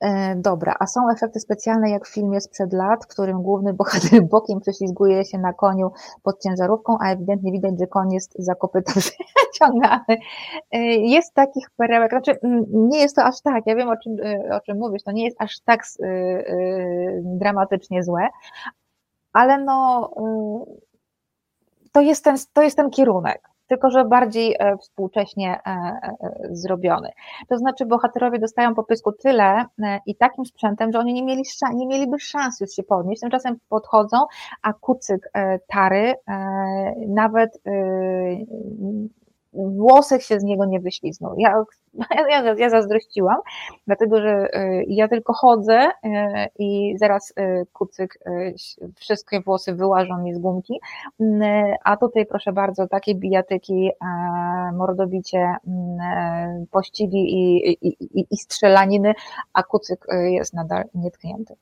E, 0.00 0.36
dobra, 0.36 0.74
a 0.80 0.86
są 0.86 1.10
efekty 1.10 1.40
specjalne 1.40 1.90
jak 1.90 2.06
w 2.06 2.14
filmie 2.14 2.40
sprzed 2.40 2.72
lat, 2.72 3.04
w 3.04 3.06
którym 3.06 3.42
główny 3.42 3.74
bohater 3.74 4.22
bokiem 4.30 4.60
prześlizguje 4.60 5.24
się 5.24 5.38
na 5.38 5.52
koniu 5.52 5.92
pod 6.22 6.42
ciężarówką, 6.42 6.98
a 7.00 7.12
ewidentnie 7.12 7.52
widać, 7.52 7.72
że 7.80 7.86
koń 7.86 8.12
jest 8.12 8.34
za 8.38 8.54
przeciągany. 8.84 10.04
E, 10.72 10.78
jest 10.88 11.34
takich 11.34 11.70
perełek, 11.76 12.10
znaczy 12.10 12.38
nie 12.72 12.98
jest 12.98 13.16
to 13.16 13.24
aż 13.24 13.40
tak, 13.40 13.66
ja 13.66 13.76
wiem 13.76 13.88
o 13.88 13.96
czym, 13.96 14.16
e, 14.24 14.56
o 14.56 14.60
czym 14.60 14.78
mówisz, 14.78 15.02
to 15.02 15.12
nie 15.12 15.24
jest 15.24 15.36
aż 15.40 15.60
tak 15.60 15.84
dramatycznie 17.22 18.04
złe, 18.04 18.28
ale 19.36 19.58
no, 19.58 20.10
y, 20.66 21.90
to 21.92 22.00
jest 22.00 22.24
ten, 22.24 22.36
to 22.52 22.62
jest 22.62 22.76
ten 22.76 22.90
kierunek, 22.90 23.48
tylko 23.66 23.90
że 23.90 24.04
bardziej 24.04 24.56
e, 24.58 24.76
współcześnie 24.76 25.60
e, 25.66 25.70
e, 25.70 26.18
zrobiony. 26.50 27.10
To 27.48 27.58
znaczy, 27.58 27.86
bohaterowie 27.86 28.38
dostają 28.38 28.74
po 28.74 28.84
pysku 28.84 29.12
tyle 29.12 29.64
i 30.06 30.16
takim 30.16 30.46
sprzętem, 30.46 30.92
że 30.92 30.98
oni 30.98 31.14
nie, 31.14 31.22
mieli, 31.22 31.42
nie 31.74 31.86
mieliby 31.86 32.18
szans 32.18 32.60
już 32.60 32.70
się 32.70 32.82
podnieść. 32.82 33.20
Tymczasem 33.20 33.56
podchodzą, 33.68 34.16
a 34.62 34.72
kucyk 34.72 35.30
Tary 35.66 36.14
nawet 37.08 37.62
włosek 39.56 40.22
się 40.22 40.40
z 40.40 40.44
niego 40.44 40.64
nie 40.64 40.80
wyśliznął. 40.80 41.34
Ja, 41.46 41.64
ja, 42.28 42.54
ja 42.54 42.70
zazdrościłam, 42.70 43.36
dlatego 43.86 44.20
że 44.20 44.48
y, 44.54 44.84
ja 44.88 45.08
tylko 45.08 45.32
chodzę 45.32 45.88
y, 45.88 46.08
i 46.58 46.98
zaraz 46.98 47.30
y, 47.30 47.66
kucyk, 47.72 48.18
wszystkie 48.94 49.40
włosy 49.40 49.74
wyłażą 49.74 50.18
mi 50.18 50.34
z 50.34 50.38
gumki, 50.38 50.80
a 51.84 51.96
tutaj 51.96 52.26
proszę 52.26 52.52
bardzo, 52.52 52.88
takie 52.88 53.14
bijatyki, 53.14 53.90
mordobicie, 54.72 55.54
pościgi 56.70 57.18
i, 57.18 57.70
i, 57.88 58.26
i 58.30 58.36
strzelaniny, 58.36 59.14
a 59.52 59.62
kucyk 59.62 60.06
jest 60.30 60.54
nadal 60.54 60.84
nietknięty. 60.94 61.54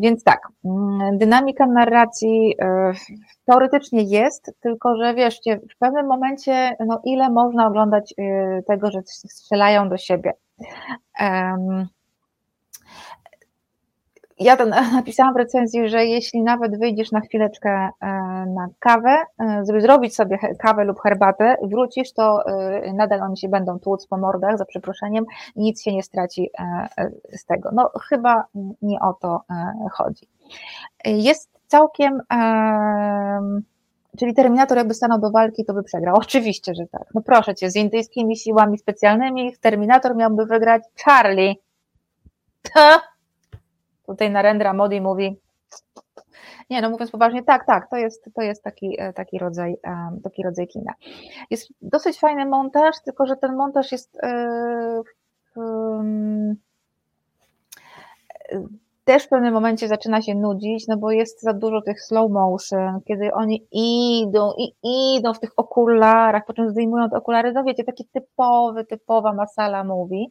Więc 0.00 0.24
tak, 0.24 0.48
mm, 0.64 1.18
dynamika 1.18 1.66
narracji 1.66 2.54
teoretycznie 3.44 4.02
jest, 4.02 4.52
tylko 4.60 4.96
że 4.96 5.14
wieszcie, 5.14 5.60
w 5.74 5.78
pewnym 5.78 6.06
momencie, 6.06 6.76
no 6.86 7.00
ile 7.04 7.30
można 7.30 7.66
oglądać 7.66 8.14
tego, 8.66 8.90
że 8.90 9.00
strzelają 9.06 9.88
do 9.88 9.96
siebie. 9.96 10.32
Ja 14.38 14.56
to 14.56 14.66
napisałam 15.00 15.34
w 15.34 15.36
recenzji, 15.36 15.88
że 15.88 16.06
jeśli 16.06 16.42
nawet 16.42 16.78
wyjdziesz 16.78 17.12
na 17.12 17.20
chwileczkę 17.20 17.70
e, 17.70 18.06
na 18.46 18.68
kawę, 18.78 19.16
żeby 19.66 19.80
zrobić 19.80 20.14
sobie 20.14 20.38
kawę 20.58 20.84
lub 20.84 21.00
herbatę, 21.00 21.56
wrócisz, 21.62 22.12
to 22.12 22.46
e, 22.46 22.92
nadal 22.92 23.22
oni 23.22 23.36
się 23.36 23.48
będą 23.48 23.78
tłuc 23.78 24.06
po 24.06 24.18
mordach, 24.18 24.58
za 24.58 24.64
przeproszeniem, 24.64 25.24
nic 25.56 25.82
się 25.82 25.92
nie 25.92 26.02
straci 26.02 26.50
e, 26.58 27.10
z 27.38 27.44
tego. 27.44 27.70
No 27.72 27.90
chyba 28.08 28.44
nie 28.82 29.00
o 29.00 29.12
to 29.12 29.40
chodzi. 29.92 30.28
Jest 31.04 31.50
całkiem, 31.66 32.20
czyli 34.18 34.34
Terminator 34.34 34.78
jakby 34.78 34.94
stanął 34.94 35.20
do 35.20 35.30
walki, 35.30 35.64
to 35.64 35.74
by 35.74 35.82
przegrał. 35.82 36.16
Oczywiście, 36.22 36.74
że 36.74 36.86
tak. 36.86 37.04
No 37.14 37.20
proszę 37.20 37.54
Cię, 37.54 37.70
z 37.70 37.76
indyjskimi 37.76 38.36
siłami 38.36 38.78
specjalnymi 38.78 39.56
Terminator 39.60 40.16
miałby 40.16 40.46
wygrać 40.46 40.82
Charlie. 41.04 41.54
To 42.74 43.15
Tutaj 44.06 44.30
Narendra 44.30 44.72
Modi 44.72 45.00
mówi, 45.00 45.36
nie, 46.70 46.82
no 46.82 46.90
mówiąc 46.90 47.10
poważnie, 47.10 47.42
tak, 47.42 47.66
tak, 47.66 47.90
to 47.90 47.96
jest, 47.96 48.30
to 48.34 48.42
jest 48.42 48.62
taki, 48.62 48.96
e, 49.00 49.12
taki, 49.12 49.38
rodzaj, 49.38 49.76
taki 50.22 50.42
rodzaj 50.42 50.68
kina. 50.68 50.92
Jest 51.50 51.68
dosyć 51.82 52.18
fajny 52.18 52.46
montaż, 52.46 52.96
tylko 53.04 53.26
że 53.26 53.36
ten 53.36 53.56
montaż 53.56 53.92
jest 53.92 54.18
e, 54.22 55.02
też 59.04 59.24
w 59.24 59.28
pewnym 59.28 59.54
momencie 59.54 59.88
zaczyna 59.88 60.22
się 60.22 60.34
nudzić, 60.34 60.88
no 60.88 60.96
bo 60.96 61.10
jest 61.10 61.42
za 61.42 61.52
dużo 61.52 61.82
tych 61.82 62.02
slow 62.02 62.30
motion, 62.30 63.00
kiedy 63.04 63.32
oni 63.32 63.66
idą 63.72 64.52
i 64.58 64.74
idą 65.16 65.34
w 65.34 65.40
tych 65.40 65.50
okularach, 65.56 66.46
po 66.46 66.52
czym 66.52 66.70
zdejmują 66.70 67.10
te 67.10 67.16
okulary, 67.16 67.52
no 67.52 67.64
wiecie, 67.64 67.84
taki 67.84 68.04
typowy, 68.04 68.84
typowa 68.84 69.32
masala 69.32 69.84
mówi. 69.84 70.28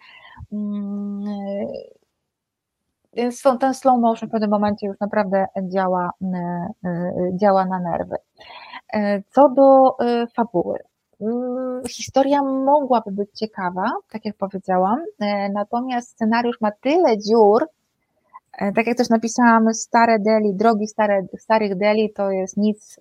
Więc 3.15 3.43
ten 3.59 3.73
slow 3.73 3.99
motion 3.99 4.29
w 4.29 4.31
pewnym 4.31 4.49
momencie 4.49 4.87
już 4.87 4.99
naprawdę 4.99 5.45
działa, 5.63 6.11
e, 6.21 6.27
e, 6.85 7.13
działa 7.33 7.65
na 7.65 7.79
nerwy. 7.79 8.15
E, 8.93 9.21
co 9.21 9.49
do 9.49 9.95
fabuły. 10.35 10.79
Mm, 11.21 11.81
historia 11.89 12.43
mogłaby 12.43 13.11
być 13.11 13.29
ciekawa, 13.31 13.91
tak 14.11 14.25
jak 14.25 14.35
powiedziałam, 14.35 14.99
natomiast 15.53 16.09
scenariusz 16.09 16.61
ma 16.61 16.71
tyle 16.71 17.17
dziur, 17.17 17.65
tak 18.75 18.87
jak 18.87 18.97
też 18.97 19.09
napisałam, 19.09 19.73
stare 19.73 20.19
deli, 20.19 20.53
drogi 20.53 20.87
stare, 20.87 21.25
starych 21.39 21.77
deli 21.77 22.13
to 22.13 22.31
jest 22.31 22.57
nic 22.57 22.99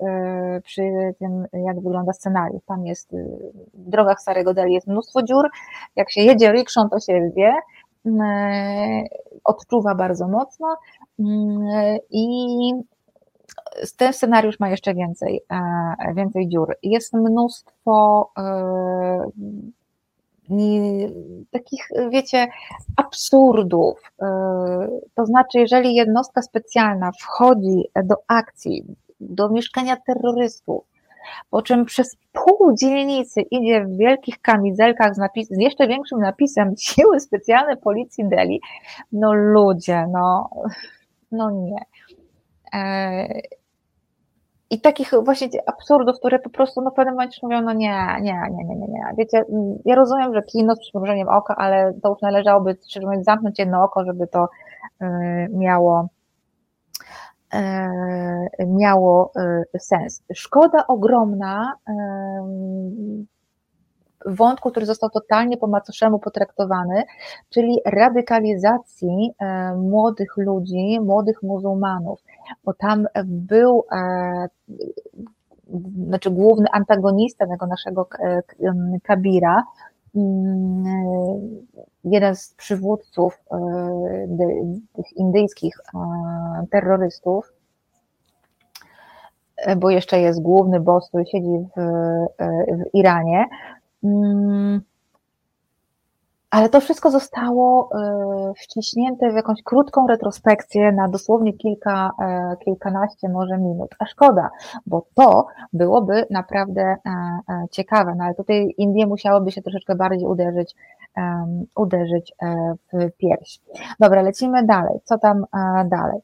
przy 0.64 0.82
tym, 1.18 1.44
jak 1.52 1.80
wygląda 1.80 2.12
scenariusz. 2.12 2.62
Tam 2.66 2.86
jest, 2.86 3.12
w 3.74 3.90
drogach 3.90 4.20
starego 4.20 4.54
deli 4.54 4.74
jest 4.74 4.86
mnóstwo 4.86 5.22
dziur, 5.22 5.48
jak 5.96 6.10
się 6.10 6.20
jedzie 6.20 6.52
rikszą, 6.52 6.88
to 6.88 7.00
się 7.00 7.30
wie, 7.36 7.54
odczuwa 9.44 9.94
bardzo 9.94 10.28
mocno 10.28 10.76
mm, 11.18 11.98
i 12.10 12.26
ten 13.96 14.12
scenariusz 14.12 14.60
ma 14.60 14.68
jeszcze 14.70 14.94
więcej, 14.94 15.40
e, 15.50 16.14
więcej 16.14 16.48
dziur. 16.48 16.76
Jest 16.82 17.12
mnóstwo 17.12 18.30
e, 18.38 19.30
takich, 21.50 21.88
wiecie, 22.10 22.46
absurdów. 22.96 24.12
To 25.14 25.26
znaczy, 25.26 25.58
jeżeli 25.58 25.94
jednostka 25.94 26.42
specjalna 26.42 27.10
wchodzi 27.20 27.84
do 28.04 28.14
akcji, 28.28 28.84
do 29.20 29.48
mieszkania 29.48 29.96
terrorystów, 30.06 30.84
po 31.50 31.62
czym 31.62 31.84
przez 31.84 32.16
pół 32.32 32.74
dzielnicy 32.76 33.40
idzie 33.40 33.84
w 33.84 33.96
wielkich 33.96 34.40
kamizelkach 34.40 35.14
z, 35.14 35.18
napis, 35.18 35.48
z 35.48 35.58
jeszcze 35.58 35.88
większym 35.88 36.18
napisem 36.18 36.74
Siły 36.78 37.20
Specjalne 37.20 37.76
Policji 37.76 38.28
Delhi. 38.28 38.60
No 39.12 39.32
ludzie, 39.32 40.06
no, 40.12 40.50
no 41.32 41.50
nie. 41.50 41.84
E, 42.74 43.26
I 44.70 44.80
takich 44.80 45.10
właśnie 45.24 45.48
absurdów, 45.66 46.16
które 46.18 46.38
po 46.38 46.50
prostu 46.50 46.80
no, 46.82 46.90
w 46.90 46.94
pewnym 46.94 47.14
momencie 47.14 47.38
mówią, 47.42 47.62
no 47.62 47.72
nie, 47.72 48.06
nie, 48.20 48.40
nie, 48.50 48.64
nie, 48.64 48.76
nie, 48.76 48.86
nie. 48.86 49.04
Wiecie, 49.18 49.44
ja 49.84 49.94
rozumiem, 49.94 50.34
że 50.34 50.42
kino 50.42 50.74
z 50.74 50.80
przymrużeniem 50.80 51.28
oka, 51.28 51.56
ale 51.56 51.94
to 52.02 52.08
już 52.08 52.22
należałoby, 52.22 52.76
szczerze 52.88 53.06
mówiąc, 53.06 53.24
zamknąć 53.24 53.58
jedno 53.58 53.84
oko, 53.84 54.04
żeby 54.04 54.26
to 54.26 54.48
y, 55.02 55.06
miało 55.52 56.08
miało 58.66 59.32
e, 59.36 59.78
sens. 59.78 60.22
Szkoda 60.34 60.86
ogromna 60.86 61.74
wątku, 64.26 64.70
który 64.70 64.86
został 64.86 65.10
totalnie 65.10 65.56
po 65.56 65.66
macoszemu 65.66 66.18
potraktowany, 66.18 67.02
czyli 67.50 67.78
radykalizacji 67.86 69.34
e, 69.38 69.74
młodych 69.74 70.36
ludzi, 70.36 71.00
młodych 71.00 71.42
muzułmanów, 71.42 72.24
bo 72.64 72.74
tam 72.74 73.06
był 73.24 73.84
znaczy 76.06 76.30
główny 76.30 76.66
antagonista 76.72 77.46
tego 77.46 77.66
naszego 77.66 78.08
Kabira, 79.02 79.62
jeden 82.04 82.36
z 82.36 82.54
przywódców 82.54 83.42
tych 84.92 85.16
indyjskich 85.16 85.74
terrorystów, 86.70 87.52
bo 89.76 89.90
jeszcze 89.90 90.20
jest 90.20 90.42
główny 90.42 90.80
boss, 90.80 91.08
który 91.08 91.26
siedzi 91.26 91.68
w, 91.76 91.80
w 92.78 92.94
Iranie. 92.94 93.44
Ale 96.54 96.68
to 96.68 96.80
wszystko 96.80 97.10
zostało 97.10 97.90
wciśnięte 98.62 99.32
w 99.32 99.34
jakąś 99.34 99.62
krótką 99.62 100.06
retrospekcję 100.06 100.92
na 100.92 101.08
dosłownie 101.08 101.52
kilka, 101.52 102.10
kilkanaście 102.64 103.28
może 103.28 103.58
minut. 103.58 103.90
A 103.98 104.06
szkoda, 104.06 104.50
bo 104.86 105.06
to 105.14 105.46
byłoby 105.72 106.26
naprawdę 106.30 106.96
ciekawe, 107.70 108.14
no 108.16 108.24
ale 108.24 108.34
tutaj 108.34 108.74
Indie 108.78 109.06
musiałoby 109.06 109.52
się 109.52 109.62
troszeczkę 109.62 109.94
bardziej 109.94 110.28
uderzyć 110.28 110.74
uderzyć 111.74 112.32
e, 112.42 112.74
w 112.92 113.16
pierś. 113.16 113.60
Dobra, 114.00 114.22
lecimy 114.22 114.64
dalej. 114.66 115.00
Co 115.04 115.18
tam 115.18 115.44
e, 115.54 115.84
dalej? 115.88 116.20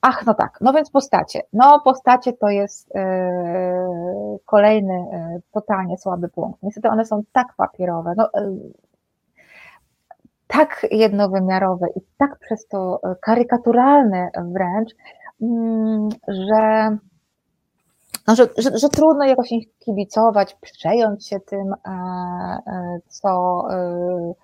Ach, 0.00 0.26
no 0.26 0.34
tak, 0.34 0.58
no 0.60 0.72
więc 0.72 0.90
postacie. 0.90 1.40
No 1.52 1.80
postacie 1.84 2.32
to 2.32 2.48
jest 2.48 2.96
e, 2.96 4.38
kolejny 4.44 5.06
totalnie 5.52 5.98
słaby 5.98 6.28
punkt. 6.28 6.62
Niestety 6.62 6.88
one 6.88 7.04
są 7.04 7.22
tak 7.32 7.46
papierowe, 7.56 8.14
no, 8.16 8.28
tak 10.46 10.86
jednowymiarowe 10.90 11.86
i 11.96 12.00
tak 12.18 12.38
przez 12.38 12.66
to 12.66 13.00
karykaturalne 13.22 14.30
wręcz, 14.52 14.90
mm, 15.42 16.08
że 16.28 16.96
no, 18.26 18.36
że, 18.36 18.48
że, 18.58 18.78
że, 18.78 18.88
trudno 18.88 19.24
jakoś 19.24 19.52
ich 19.52 19.78
kibicować, 19.78 20.56
przejąć 20.60 21.28
się 21.28 21.40
tym, 21.40 21.72
e, 21.72 21.90
e, 22.66 22.98
co, 23.08 23.62
e, 23.70 24.34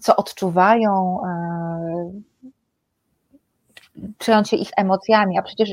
co 0.00 0.16
odczuwają, 0.16 1.20
przejąć 4.18 4.48
się 4.48 4.56
ich 4.56 4.68
emocjami, 4.76 5.38
a 5.38 5.42
przecież 5.42 5.72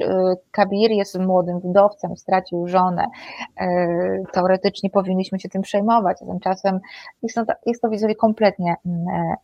Kabir 0.52 0.91
jest 0.91 1.20
młodym 1.20 1.60
wdowcem, 1.60 2.18
stracił 2.18 2.68
żonę, 2.68 3.06
teoretycznie 4.34 4.90
powinniśmy 4.90 5.40
się 5.40 5.50
tym 5.50 5.62
przejmować, 5.62 6.18
a 6.22 6.26
tymczasem 6.26 6.80
jest 7.24 7.36
to, 7.36 7.44
jest 7.66 7.82
to 7.82 7.90
widzowie 7.90 8.16
kompletnie 8.16 8.76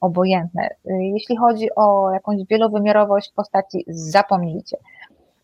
obojętne. 0.02 0.70
Jeśli 0.86 1.38
chodzi 1.38 1.68
o 1.76 2.12
jakąś 2.12 2.38
wielowymiarowość 2.50 3.34
postaci, 3.36 3.84
zapomnijcie. 3.88 4.78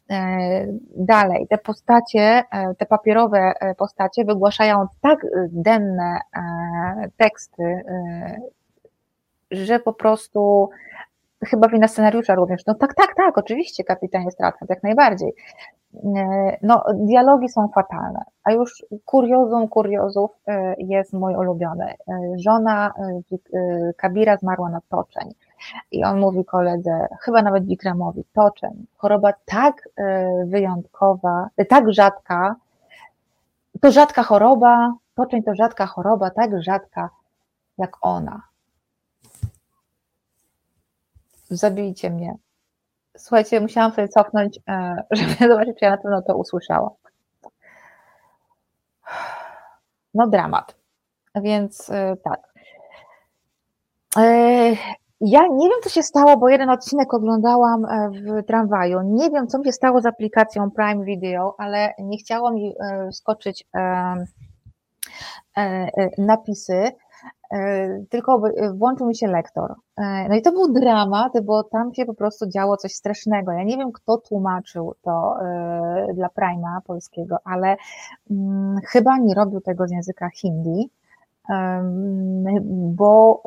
E, 0.09 0.67
dalej, 0.97 1.47
te 1.49 1.57
postacie, 1.57 2.43
e, 2.51 2.75
te 2.75 2.85
papierowe 2.85 3.53
e, 3.59 3.75
postacie 3.75 4.25
wygłaszają 4.25 4.87
tak 5.01 5.19
denne 5.51 6.19
teksty, 7.17 7.83
że 9.51 9.79
po 9.79 9.93
prostu 9.93 10.69
chyba 11.45 11.67
wina 11.67 11.87
scenariusza 11.87 12.35
również. 12.35 12.65
No 12.65 12.73
tak, 12.73 12.93
tak, 12.93 13.15
tak, 13.15 13.37
oczywiście 13.37 13.83
kapitanie 13.83 14.31
Stratford, 14.31 14.69
jak 14.69 14.83
najbardziej. 14.83 15.33
No, 16.61 16.83
dialogi 16.93 17.49
są 17.49 17.67
fatalne, 17.67 18.23
a 18.43 18.51
już 18.51 18.85
kuriozum 19.05 19.67
kuriozów 19.67 20.31
jest 20.77 21.13
mój 21.13 21.35
ulubiony. 21.35 21.93
Żona 22.35 22.93
Kabira 23.97 24.37
zmarła 24.37 24.69
na 24.69 24.81
toczeń. 24.89 25.33
I 25.91 26.03
on 26.03 26.19
mówi 26.19 26.45
koledze, 26.45 27.07
chyba 27.21 27.41
nawet 27.41 27.65
Wikramowi, 27.65 28.23
toczeń, 28.33 28.85
choroba 28.97 29.33
tak 29.45 29.89
e, 29.95 30.45
wyjątkowa, 30.45 31.49
e, 31.57 31.65
tak 31.65 31.93
rzadka, 31.93 32.55
to 33.81 33.91
rzadka 33.91 34.23
choroba, 34.23 34.93
toczeń 35.15 35.43
to 35.43 35.55
rzadka 35.55 35.85
choroba, 35.85 36.29
tak 36.29 36.61
rzadka 36.61 37.09
jak 37.77 37.97
ona. 38.01 38.41
Zabijcie 41.49 42.09
mnie. 42.09 42.35
Słuchajcie, 43.17 43.61
musiałam 43.61 43.91
sobie 43.91 44.07
cofnąć, 44.07 44.59
e, 44.69 45.03
żeby 45.11 45.35
zobaczyć, 45.49 45.79
czy 45.79 45.85
ja 45.85 45.91
na 45.91 45.97
pewno 45.97 46.21
to 46.21 46.37
usłyszałam. 46.37 46.89
No 50.13 50.27
dramat. 50.27 50.75
Więc 51.35 51.89
e, 51.89 52.15
tak. 52.23 52.53
E, 54.17 54.75
ja 55.21 55.47
nie 55.51 55.69
wiem, 55.69 55.77
co 55.83 55.89
się 55.89 56.03
stało, 56.03 56.37
bo 56.37 56.49
jeden 56.49 56.69
odcinek 56.69 57.13
oglądałam 57.13 57.85
w 58.11 58.45
tramwaju. 58.47 59.01
Nie 59.01 59.29
wiem, 59.29 59.47
co 59.47 59.59
mi 59.59 59.65
się 59.65 59.71
stało 59.71 60.01
z 60.01 60.05
aplikacją 60.05 60.71
Prime 60.71 61.05
Video, 61.05 61.55
ale 61.57 61.93
nie 61.99 62.17
chciało 62.17 62.51
mi 62.51 62.73
skoczyć 63.11 63.67
napisy 66.17 66.91
tylko 68.09 68.41
włączył 68.73 69.07
mi 69.07 69.15
się 69.15 69.27
lektor. 69.27 69.75
E, 69.97 70.29
no 70.29 70.35
i 70.35 70.41
to 70.41 70.51
był 70.51 70.73
dramat, 70.73 71.33
bo 71.43 71.63
tam 71.63 71.93
się 71.93 72.05
po 72.05 72.13
prostu 72.13 72.49
działo 72.49 72.77
coś 72.77 72.93
strasznego. 72.93 73.51
Ja 73.51 73.63
nie 73.63 73.77
wiem, 73.77 73.91
kto 73.91 74.17
tłumaczył 74.17 74.93
to 75.01 75.35
e, 75.41 76.13
dla 76.13 76.29
Prima 76.29 76.81
polskiego, 76.87 77.37
ale 77.43 77.75
mm, 78.31 78.79
chyba 78.87 79.17
nie 79.17 79.33
robił 79.33 79.61
tego 79.61 79.87
z 79.87 79.91
języka 79.91 80.29
hindi, 80.29 80.89
bo 82.69 83.43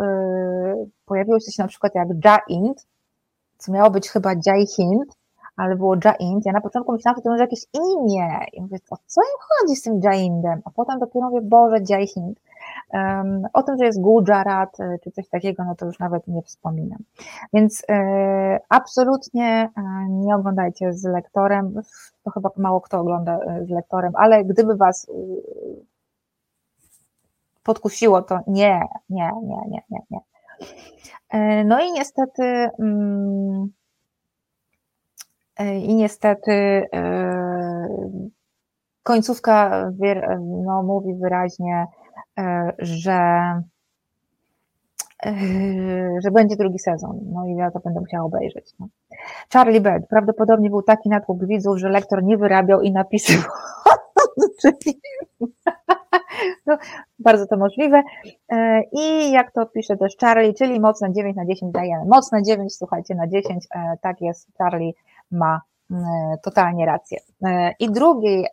pojawiło 1.07 1.41
się 1.41 1.45
coś 1.45 1.59
na 1.59 1.67
przykład 1.67 1.95
jak 1.95 2.09
Jaint, 2.25 2.87
co 3.59 3.73
miało 3.73 3.91
być 3.91 4.11
chyba 4.11 4.31
Jai 4.47 4.67
Hind, 4.67 5.17
ale 5.57 5.77
było 5.77 5.97
Jaint. 6.05 6.47
Ja 6.47 6.53
na 6.53 6.61
początku 6.61 6.93
myślałam, 6.93 7.17
że 7.17 7.23
to 7.23 7.29
będzie 7.29 7.45
jakieś 7.45 7.65
imię. 7.75 8.29
I 8.53 8.63
mówię, 8.63 8.79
o 8.91 8.97
co 9.07 9.21
im 9.21 9.39
chodzi 9.41 9.77
z 9.77 9.83
tym 9.83 10.01
Jaindem? 10.03 10.61
A 10.65 10.71
potem 10.71 10.99
dopiero 10.99 11.31
mówię, 11.31 11.41
Boże, 11.43 11.77
Jai 11.89 12.07
Hind. 12.07 12.41
O 13.53 13.63
tym, 13.63 13.79
że 13.79 13.85
jest 13.85 14.01
Gujarat 14.01 14.81
e, 14.81 14.99
czy 15.05 15.11
coś 15.11 15.29
takiego, 15.29 15.65
no 15.65 15.75
to 15.75 15.87
już 15.87 15.99
nawet 15.99 16.27
nie 16.27 16.43
wspominam. 16.43 16.99
Więc 17.53 17.83
e, 17.89 18.61
absolutnie 18.69 19.71
e, 19.77 20.09
nie 20.09 20.35
oglądajcie 20.35 20.93
z 20.93 21.05
lektorem. 21.05 21.81
To 22.23 22.31
chyba 22.31 22.51
mało 22.57 22.81
kto 22.81 23.01
ogląda 23.01 23.41
z 23.67 23.71
lektorem, 23.71 24.13
ale 24.17 24.45
gdyby 24.45 24.77
was 24.77 25.07
podkusiło, 27.63 28.23
to 28.23 28.41
nie, 28.47 28.81
nie, 29.11 29.31
nie, 29.43 29.61
nie, 29.69 29.83
nie, 29.91 30.01
nie. 30.11 30.21
No 31.65 31.81
i 31.81 31.93
niestety 31.93 32.71
mm, 32.79 33.69
i 35.83 35.95
niestety 35.95 36.87
końcówka 39.03 39.91
no, 40.41 40.83
mówi 40.83 41.15
wyraźnie, 41.15 41.87
że, 42.79 43.21
e, 45.27 45.33
że 46.25 46.31
będzie 46.31 46.57
drugi 46.57 46.79
sezon. 46.79 47.21
No 47.33 47.47
i 47.47 47.55
ja 47.55 47.71
to 47.71 47.81
będę 47.81 48.01
musiała 48.01 48.25
obejrzeć. 48.25 48.75
No. 48.81 48.89
Charlie 49.53 49.81
Bird 49.81 50.09
prawdopodobnie 50.09 50.71
był 50.71 50.83
taki 50.83 51.09
natłok 51.09 51.47
widzów, 51.47 51.79
że 51.79 51.89
lektor 51.89 52.25
nie 52.25 52.37
wyrabiał 52.37 52.81
i 52.81 52.93
napisywał. 52.93 53.51
No, 56.67 56.79
bardzo 57.19 57.47
to 57.47 57.57
możliwe. 57.57 58.03
E, 58.53 58.83
I 58.93 59.31
jak 59.33 59.53
to 59.53 59.67
pisze 59.67 59.97
też 59.97 60.17
Charlie, 60.21 60.55
czyli 60.55 60.81
mocne 60.81 61.13
9 61.13 61.37
na 61.37 61.47
10 61.47 61.73
dajemy. 61.73 62.05
Mocne 62.05 62.43
9, 62.43 62.77
słuchajcie, 62.77 63.15
na 63.15 63.27
10, 63.27 63.67
tak 64.01 64.21
jest, 64.21 64.49
Charlie 64.59 64.93
ma 65.31 65.61
totalnie 66.43 66.87
rację. 66.87 67.19
I 67.79 67.91
drugi 67.91 68.45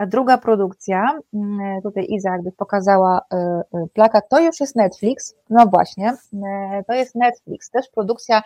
a 0.00 0.06
druga 0.06 0.38
produkcja, 0.38 1.18
mm, 1.34 1.82
tutaj 1.82 2.06
Iza 2.08 2.30
jakby 2.30 2.52
pokazała 2.52 3.20
y, 3.20 3.36
y, 3.78 3.88
plakat, 3.94 4.28
to 4.28 4.40
już 4.40 4.60
jest 4.60 4.76
Netflix, 4.76 5.34
no 5.50 5.66
właśnie, 5.66 6.12
y, 6.32 6.84
to 6.86 6.92
jest 6.92 7.14
Netflix, 7.14 7.70
też 7.70 7.88
produkcja 7.88 8.42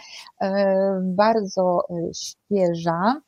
bardzo 1.01 1.87
świeża. 2.15 3.21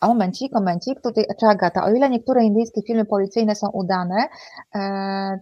A 0.00 0.08
momencik, 0.08 0.52
momencik, 0.52 1.00
tutaj 1.00 1.24
czy 1.40 1.46
Agata, 1.46 1.84
o 1.84 1.90
ile 1.90 2.10
niektóre 2.10 2.44
indyjskie 2.44 2.82
filmy 2.82 3.04
policyjne 3.04 3.54
są 3.54 3.68
udane, 3.68 4.28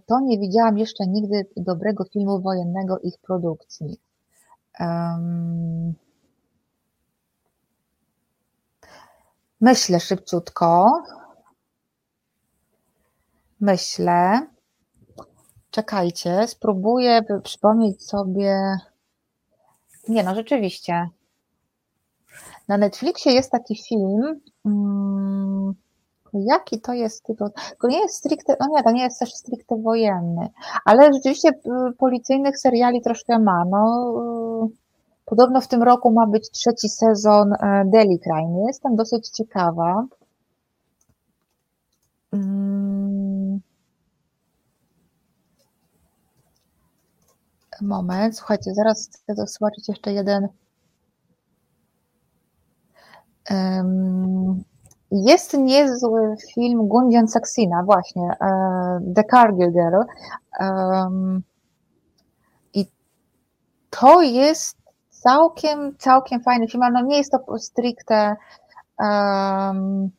to 0.05 0.19
nie 0.19 0.39
widziałam 0.39 0.77
jeszcze 0.77 1.07
nigdy 1.07 1.45
dobrego 1.57 2.03
filmu 2.13 2.41
wojennego 2.41 2.99
ich 2.99 3.17
produkcji. 3.21 3.99
Um, 4.79 5.95
Myślę 9.65 9.99
szybciutko. 9.99 11.03
Myślę. 13.59 14.47
Czekajcie, 15.71 16.47
spróbuję 16.47 17.21
przypomnieć 17.43 18.03
sobie. 18.03 18.77
Nie, 20.07 20.23
no 20.23 20.35
rzeczywiście. 20.35 21.09
Na 22.67 22.77
Netflixie 22.77 23.31
jest 23.31 23.51
taki 23.51 23.83
film. 23.89 24.41
Hmm, 24.63 25.73
jaki 26.33 26.81
to 26.81 26.93
jest 26.93 27.23
tytuł? 27.23 27.49
To 27.81 27.87
nie 27.87 27.99
jest 27.99 28.15
stricte, 28.15 28.57
no 28.59 28.67
nie, 28.67 28.83
to 28.83 28.91
nie 28.91 29.03
jest 29.03 29.19
też 29.19 29.33
stricte 29.33 29.75
wojenny, 29.81 30.49
ale 30.85 31.13
rzeczywiście 31.13 31.49
y, 31.49 31.93
policyjnych 31.97 32.59
seriali 32.59 33.01
troszkę 33.01 33.39
ma. 33.39 33.65
No, 33.65 34.13
y, 34.71 34.84
Podobno 35.25 35.61
w 35.61 35.67
tym 35.67 35.83
roku 35.83 36.11
ma 36.11 36.27
być 36.27 36.51
trzeci 36.51 36.89
sezon 36.89 37.53
e, 37.53 37.83
Daily 37.85 38.19
Crime. 38.19 38.63
Jestem 38.67 38.95
dosyć 38.95 39.29
ciekawa. 39.29 40.05
Mm. 42.31 43.59
Moment, 47.81 48.37
słuchajcie, 48.37 48.73
zaraz 48.73 49.09
chcę 49.09 49.45
zobaczyć 49.47 49.87
jeszcze 49.87 50.13
jeden. 50.13 50.47
Jest 55.11 55.53
niezły 55.53 56.35
film 56.53 56.87
Gundian 56.87 57.27
Saxina, 57.27 57.83
właśnie, 57.83 58.29
e, 58.41 59.13
The 59.15 59.23
Cargill 59.23 59.71
Girl. 59.71 60.01
I 62.73 62.85
to 63.89 64.21
jest 64.21 64.84
całkiem, 65.25 65.95
całkiem 65.97 66.41
fajny 66.41 66.67
film, 66.67 66.83
ale 66.83 66.93
no 66.93 67.01
nie 67.01 67.17
jest 67.17 67.31
to 67.31 67.57
stricte 67.57 68.35
um, 68.99 70.09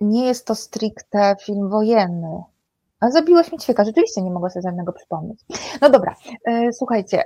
nie 0.00 0.26
jest 0.26 0.46
to 0.46 0.54
stricte 0.54 1.36
film 1.42 1.68
wojenny. 1.68 2.42
A 3.00 3.10
zabiłaś 3.10 3.52
mi 3.52 3.58
ćwieka, 3.58 3.84
rzeczywiście 3.84 4.22
nie 4.22 4.30
mogę 4.30 4.50
sobie 4.50 4.62
żadnego 4.62 4.92
przypomnieć. 4.92 5.40
No 5.80 5.90
dobra, 5.90 6.14
e, 6.44 6.72
słuchajcie, 6.72 7.22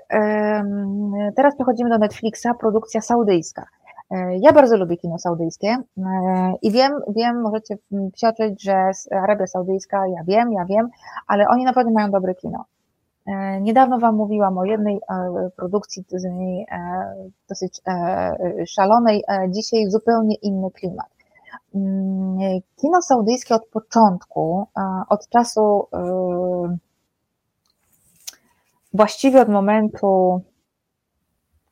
teraz 1.36 1.54
przechodzimy 1.54 1.90
do 1.90 1.98
Netflixa, 1.98 2.46
produkcja 2.60 3.00
saudyjska. 3.00 3.66
E, 4.10 4.36
ja 4.36 4.52
bardzo 4.52 4.76
lubię 4.76 4.96
kino 4.96 5.18
saudyjskie 5.18 5.68
e, 5.68 6.02
i 6.62 6.70
wiem, 6.70 6.92
wiem, 7.16 7.40
możecie 7.40 7.76
psioczyć, 8.12 8.62
że 8.62 8.90
Arabia 9.10 9.46
Saudyjska, 9.46 10.06
ja 10.06 10.24
wiem, 10.24 10.52
ja 10.52 10.64
wiem, 10.64 10.88
ale 11.26 11.48
oni 11.48 11.64
naprawdę 11.64 11.92
mają 11.92 12.10
dobre 12.10 12.34
kino. 12.34 12.64
E, 13.30 13.60
niedawno 13.60 13.98
Wam 13.98 14.16
mówiłam 14.16 14.58
o 14.58 14.64
jednej 14.64 14.96
e, 14.96 15.50
produkcji 15.56 16.04
e, 16.70 17.14
dosyć 17.48 17.80
szalonej, 18.66 19.24
dzisiaj 19.48 19.90
zupełnie 19.90 20.34
inny 20.34 20.70
klimat. 20.70 21.06
Mm, 21.74 22.38
kino 22.76 23.02
saudyjskie 23.02 23.54
od 23.54 23.66
początku, 23.66 24.66
od 25.08 25.28
czasu, 25.28 25.86
właściwie 28.94 29.40
od 29.40 29.48
momentu, 29.48 30.40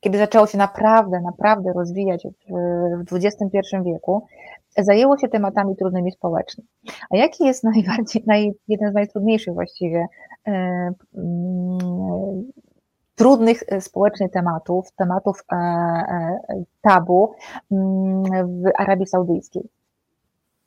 kiedy 0.01 0.19
zaczęło 0.19 0.47
się 0.47 0.59
naprawdę, 0.59 1.21
naprawdę 1.21 1.73
rozwijać 1.73 2.27
w 3.11 3.13
XXI 3.13 3.59
wieku, 3.85 4.27
zajęło 4.79 5.19
się 5.19 5.29
tematami 5.29 5.77
trudnymi 5.77 6.13
społecznie. 6.13 6.65
A 7.11 7.17
jaki 7.17 7.45
jest 7.45 7.65
najbardziej, 7.65 8.23
naj, 8.27 8.53
jeden 8.69 8.91
z 8.91 8.95
najtrudniejszych 8.95 9.55
właściwie 9.55 10.07
e, 10.47 10.51
mm, 11.17 12.53
trudnych 13.15 13.63
e, 13.69 13.81
społecznie 13.81 14.29
tematów, 14.29 14.93
tematów 14.93 15.45
e, 15.53 15.57
tabu 16.81 17.35
mm, 17.73 18.23
w 18.63 18.81
Arabii 18.81 19.07
Saudyjskiej? 19.07 19.63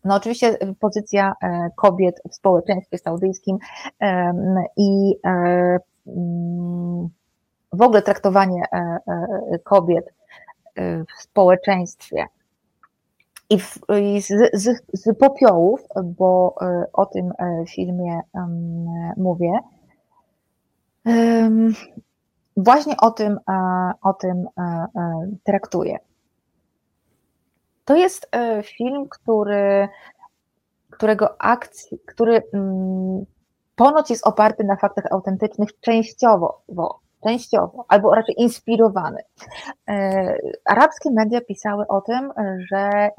No 0.03 0.15
oczywiście 0.15 0.57
pozycja 0.79 1.33
kobiet 1.75 2.21
w 2.29 2.35
społeczeństwie 2.35 2.97
saudyjskim 2.97 3.57
i 4.77 5.15
mm, 5.23 7.09
w 7.73 7.81
ogóle 7.81 8.01
traktowanie 8.01 8.61
kobiet 9.63 10.13
w 11.17 11.21
społeczeństwie 11.21 12.25
i, 13.51 13.59
w, 13.59 13.79
i 14.01 14.21
z, 14.21 14.27
z, 14.53 14.83
z, 14.93 15.17
popiołów, 15.17 15.81
bo 16.03 16.55
e, 16.61 16.85
o 16.93 17.05
tym 17.05 17.31
e, 17.39 17.63
filmie 17.67 18.19
mówię, 19.17 19.59
właśnie 22.57 22.97
o 22.97 23.11
tym, 23.11 23.39
e, 23.49 23.91
o 24.01 24.13
tym 24.13 24.45
traktuję. 25.43 25.97
To 27.85 27.95
jest 27.95 28.29
film, 28.63 29.09
który, 29.09 29.89
którego 30.89 31.41
akcji, 31.41 31.99
który 32.07 32.43
mm, 32.53 33.25
ponoć 33.75 34.09
jest 34.09 34.27
oparty 34.27 34.63
na 34.63 34.75
faktach 34.75 35.05
autentycznych 35.11 35.79
częściowo, 35.79 36.61
bo 36.69 37.00
częściowo, 37.23 37.85
albo 37.87 38.15
raczej 38.15 38.35
inspirowany. 38.37 39.21
E, 39.89 40.35
arabskie 40.65 41.11
media 41.11 41.41
pisały 41.41 41.87
o 41.87 42.01
tym, 42.01 42.31
że 42.71 42.77
e, 42.77 43.11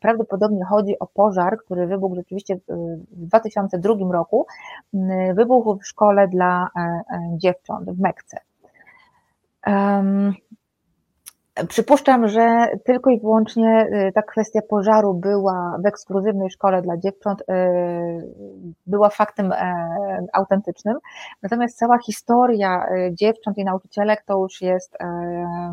prawdopodobnie 0.00 0.64
chodzi 0.64 0.98
o 0.98 1.06
pożar, 1.06 1.56
który 1.64 1.86
wybuchł 1.86 2.14
rzeczywiście 2.14 2.56
w 2.56 3.26
2002 3.26 3.94
roku, 4.12 4.46
wybuchł 5.34 5.78
w 5.78 5.86
szkole 5.86 6.28
dla 6.28 6.68
dziewcząt 7.36 7.90
w 7.90 8.00
Mekce. 8.00 8.38
Przypuszczam, 11.68 12.28
że 12.28 12.66
tylko 12.84 13.10
i 13.10 13.20
wyłącznie 13.20 13.86
y, 14.08 14.12
ta 14.12 14.22
kwestia 14.22 14.60
pożaru 14.68 15.14
była 15.14 15.76
w 15.84 15.86
ekskluzywnej 15.86 16.50
szkole 16.50 16.82
dla 16.82 16.96
dziewcząt, 16.96 17.40
y, 17.40 17.44
była 18.86 19.10
faktem 19.10 19.52
e, 19.52 19.86
autentycznym. 20.32 20.96
Natomiast 21.42 21.78
cała 21.78 21.98
historia 21.98 22.86
y, 22.86 23.14
dziewcząt 23.14 23.58
i 23.58 23.64
nauczycielek 23.64 24.22
to 24.26 24.38
już 24.38 24.62
jest 24.62 24.94
e, 24.94 25.06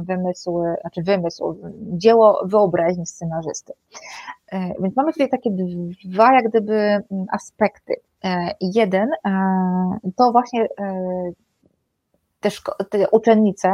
wymysł, 0.07 0.63
znaczy 0.81 1.01
wymysł, 1.03 1.55
dzieło 1.81 2.41
wyobraźni 2.45 3.05
scenarzysty. 3.05 3.73
E, 4.51 4.59
więc 4.81 4.95
mamy 4.95 5.13
tutaj 5.13 5.29
takie 5.29 5.49
dwa, 6.05 6.33
jak 6.33 6.49
gdyby, 6.49 6.73
mm, 6.73 7.25
aspekty. 7.31 7.93
Jeden 8.61 9.09
to 10.15 10.31
właśnie 10.31 10.67
te, 12.39 12.49
te 12.89 13.09
uczennice 13.09 13.69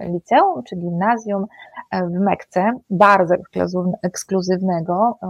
liceum 0.00 0.62
czy 0.62 0.76
gimnazjum 0.76 1.46
e, 1.90 2.06
w 2.06 2.12
Mekce, 2.12 2.70
bardzo 2.90 3.34
ekskluzywnego, 4.02 5.18
e, 5.22 5.26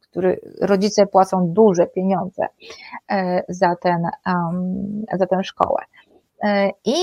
który 0.00 0.40
rodzice 0.60 1.06
płacą 1.06 1.48
duże 1.48 1.86
pieniądze 1.86 2.46
za, 3.48 3.76
ten, 3.76 4.08
za 5.12 5.26
tę 5.26 5.44
szkołę. 5.44 5.82
I 6.84 6.94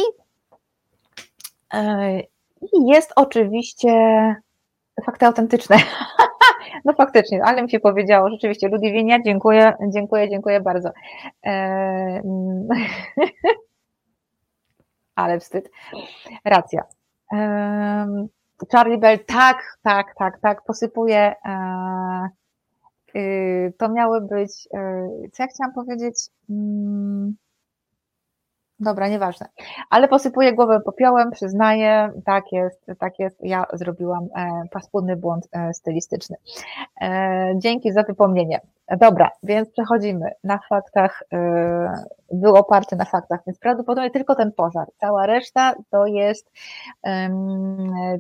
jest 2.87 3.13
oczywiście 3.15 3.89
fakty 5.05 5.25
autentyczne. 5.25 5.77
No 6.85 6.93
faktycznie, 6.93 7.43
ale 7.43 7.63
mi 7.63 7.69
się 7.69 7.79
powiedziało, 7.79 8.29
rzeczywiście, 8.29 8.67
Ludwinia, 8.67 9.19
dziękuję, 9.25 9.73
dziękuję, 9.93 10.29
dziękuję 10.29 10.61
bardzo. 10.61 10.89
ale 15.15 15.39
wstyd. 15.39 15.69
Racja. 16.45 16.83
Charlie 18.71 18.97
Bell, 18.97 19.19
tak, 19.25 19.77
tak, 19.83 20.15
tak, 20.17 20.39
tak, 20.39 20.63
posypuje. 20.63 21.35
Y, 23.15 23.73
to 23.77 23.89
miały 23.89 24.21
być, 24.21 24.67
e, 24.73 25.09
co 25.31 25.43
ja 25.43 25.47
chciałam 25.47 25.73
powiedzieć? 25.73 26.15
Mm, 26.49 27.35
Dobra, 28.79 29.07
nieważne. 29.07 29.47
Ale 29.89 30.07
posypuję 30.07 30.53
głowę 30.53 30.81
popiołem, 30.85 31.31
przyznaję, 31.31 32.11
tak 32.25 32.43
jest, 32.51 32.85
tak 32.99 33.19
jest, 33.19 33.37
ja 33.43 33.65
zrobiłam 33.73 34.23
e, 34.35 34.63
paskudny 34.71 35.15
błąd 35.15 35.47
e, 35.51 35.73
stylistyczny. 35.73 36.37
Dzięki 37.55 37.91
za 37.91 38.03
wypomnienie. 38.03 38.61
Dobra, 38.99 39.31
więc 39.43 39.69
przechodzimy. 39.69 40.31
Na 40.43 40.59
faktach, 40.69 41.23
e, 41.33 42.03
był 42.31 42.55
oparty 42.55 42.95
na 42.95 43.05
faktach, 43.05 43.39
więc 43.47 43.59
prawdopodobnie 43.59 44.11
tylko 44.11 44.35
ten 44.35 44.51
pożar. 44.51 44.87
Cała 44.97 45.25
reszta 45.25 45.75
to 45.89 46.05
jest, 46.05 46.51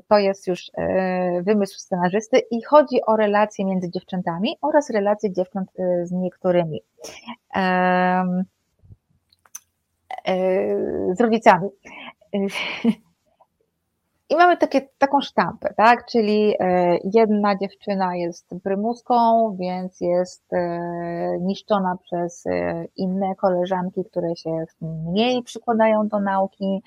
to 0.07 0.17
jest 0.17 0.47
już 0.47 0.71
e, 0.77 1.41
wymysł 1.41 1.79
scenarzysty 1.79 2.39
i 2.51 2.63
chodzi 2.63 3.05
o 3.05 3.15
relacje 3.15 3.65
między 3.65 3.89
dziewczętami 3.89 4.57
oraz 4.61 4.89
relacje 4.89 5.33
dziewcząt 5.33 5.69
e, 5.79 6.05
z 6.05 6.11
niektórymi. 6.11 6.81
E, 7.55 8.23
z 11.13 11.21
rodzicami. 11.21 11.69
I 14.29 14.35
mamy 14.35 14.57
takie, 14.57 14.81
taką 14.97 15.21
sztampę, 15.21 15.73
tak? 15.77 16.05
Czyli 16.05 16.53
e, 16.59 16.97
jedna 17.13 17.55
dziewczyna 17.57 18.15
jest 18.15 18.49
prymuską, 18.63 19.55
więc 19.59 20.01
jest 20.01 20.53
e, 20.53 20.79
niszczona 21.41 21.97
przez 22.03 22.43
inne 22.95 23.35
koleżanki, 23.35 24.05
które 24.05 24.35
się 24.35 24.65
mniej 24.81 25.43
przykładają 25.43 26.07
do 26.07 26.19
nauki. 26.19 26.81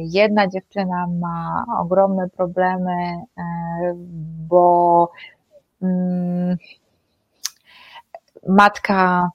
Jedna 0.00 0.48
dziewczyna 0.48 1.06
ma 1.20 1.64
ogromne 1.80 2.28
problemy, 2.28 3.16
bo 4.48 5.10
mm, 5.82 6.56
matka 8.48 9.28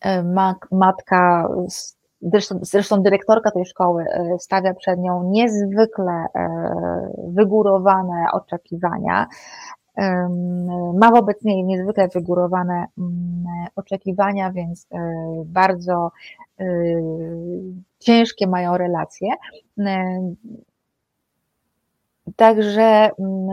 E, 0.00 0.22
matka, 0.72 1.48
zresztą, 2.62 3.02
dyrektorka 3.02 3.50
tej 3.50 3.64
szkoły 3.64 4.04
e, 4.04 4.38
stawia 4.38 4.74
przed 4.74 4.98
nią 4.98 5.30
niezwykle 5.30 6.12
e, 6.12 6.48
wygórowane 7.28 8.26
oczekiwania. 8.32 9.26
Ma 10.94 11.10
wobec 11.10 11.44
niej 11.44 11.64
niezwykle 11.64 12.08
wygórowane 12.08 12.86
mm, 12.98 13.44
oczekiwania, 13.76 14.52
więc 14.52 14.86
bardzo 15.44 16.10
ciężkie 17.98 18.46
mają 18.46 18.76
relacje. 18.76 19.28
Także 22.36 23.10
mm, 23.18 23.48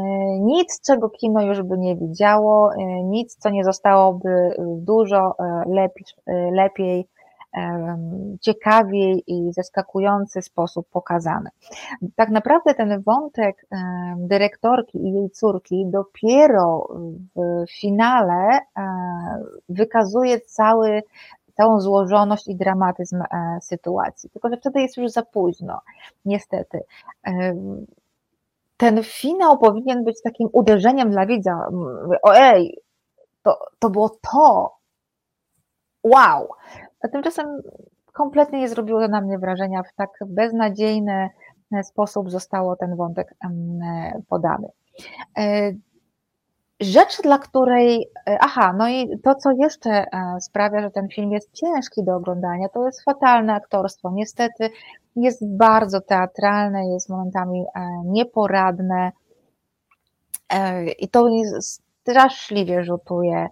nic, 0.46 0.82
czego 0.82 1.10
kino 1.10 1.42
już 1.42 1.64
by 1.64 1.78
nie 1.78 1.96
widziało, 1.96 2.72
nic, 3.04 3.36
co 3.36 3.50
nie 3.50 3.64
zostałoby 3.64 4.30
dużo 4.78 5.36
lepiej, 5.66 6.06
lepiej 6.52 7.08
ciekawiej 8.42 9.24
i 9.28 9.54
zaskakujący 9.54 10.42
sposób 10.42 10.90
pokazany. 10.90 11.50
Tak 12.16 12.30
naprawdę 12.30 12.74
ten 12.74 13.02
wątek 13.02 13.66
dyrektorki 14.18 14.98
i 14.98 15.14
jej 15.14 15.30
córki 15.30 15.86
dopiero 15.86 16.88
w 17.36 17.66
finale 17.80 18.60
wykazuje 19.70 20.40
cały, 20.40 21.04
całą 21.54 21.80
złożoność 21.82 22.48
i 22.48 22.56
dramatyzm 22.56 23.22
e, 23.22 23.60
sytuacji. 23.62 24.30
Tylko, 24.30 24.50
że 24.50 24.58
wtedy 24.58 24.82
jest 24.82 24.98
już 24.98 25.12
za 25.12 25.22
późno, 25.24 25.82
niestety 26.26 26.80
ten 28.78 29.04
finał 29.04 29.58
powinien 29.58 30.04
być 30.04 30.22
takim 30.22 30.50
uderzeniem 30.52 31.12
dla 31.12 31.26
widza. 31.26 31.70
Ojej, 32.22 32.78
to, 33.44 33.60
to 33.80 33.90
było 33.90 34.10
to. 34.10 34.78
Wow. 36.04 36.50
A 37.02 37.08
tymczasem 37.08 37.62
kompletnie 38.14 38.60
nie 38.60 38.70
zrobiło 38.70 39.02
to 39.02 39.08
na 39.08 39.22
mnie 39.22 39.40
wrażenia. 39.40 39.84
W 39.84 39.94
tak 39.94 40.10
beznadziejny 40.26 41.30
sposób 41.84 42.32
zostało 42.32 42.76
ten 42.76 42.96
wątek 42.96 43.36
podany. 44.30 44.68
E, 45.38 45.72
rzecz, 46.80 47.22
dla 47.22 47.38
której, 47.40 48.10
e, 48.30 48.38
aha, 48.42 48.74
no 48.78 48.90
i 48.90 49.20
to, 49.24 49.36
co 49.36 49.52
jeszcze 49.52 49.92
e, 49.92 50.06
sprawia, 50.42 50.82
że 50.82 50.92
ten 50.92 51.08
film 51.10 51.32
jest 51.32 51.54
ciężki 51.54 52.04
do 52.04 52.16
oglądania, 52.16 52.70
to 52.70 52.86
jest 52.86 53.04
fatalne 53.04 53.54
aktorstwo. 53.54 54.12
Niestety 54.14 54.70
jest 55.16 55.48
bardzo 55.58 56.02
teatralne, 56.02 56.88
jest 56.88 57.10
momentami 57.10 57.66
e, 57.76 57.88
nieporadne 58.06 59.12
i 61.00 61.10
to 61.10 61.28
straszliwie 61.60 62.84
rzutuje 62.84 63.48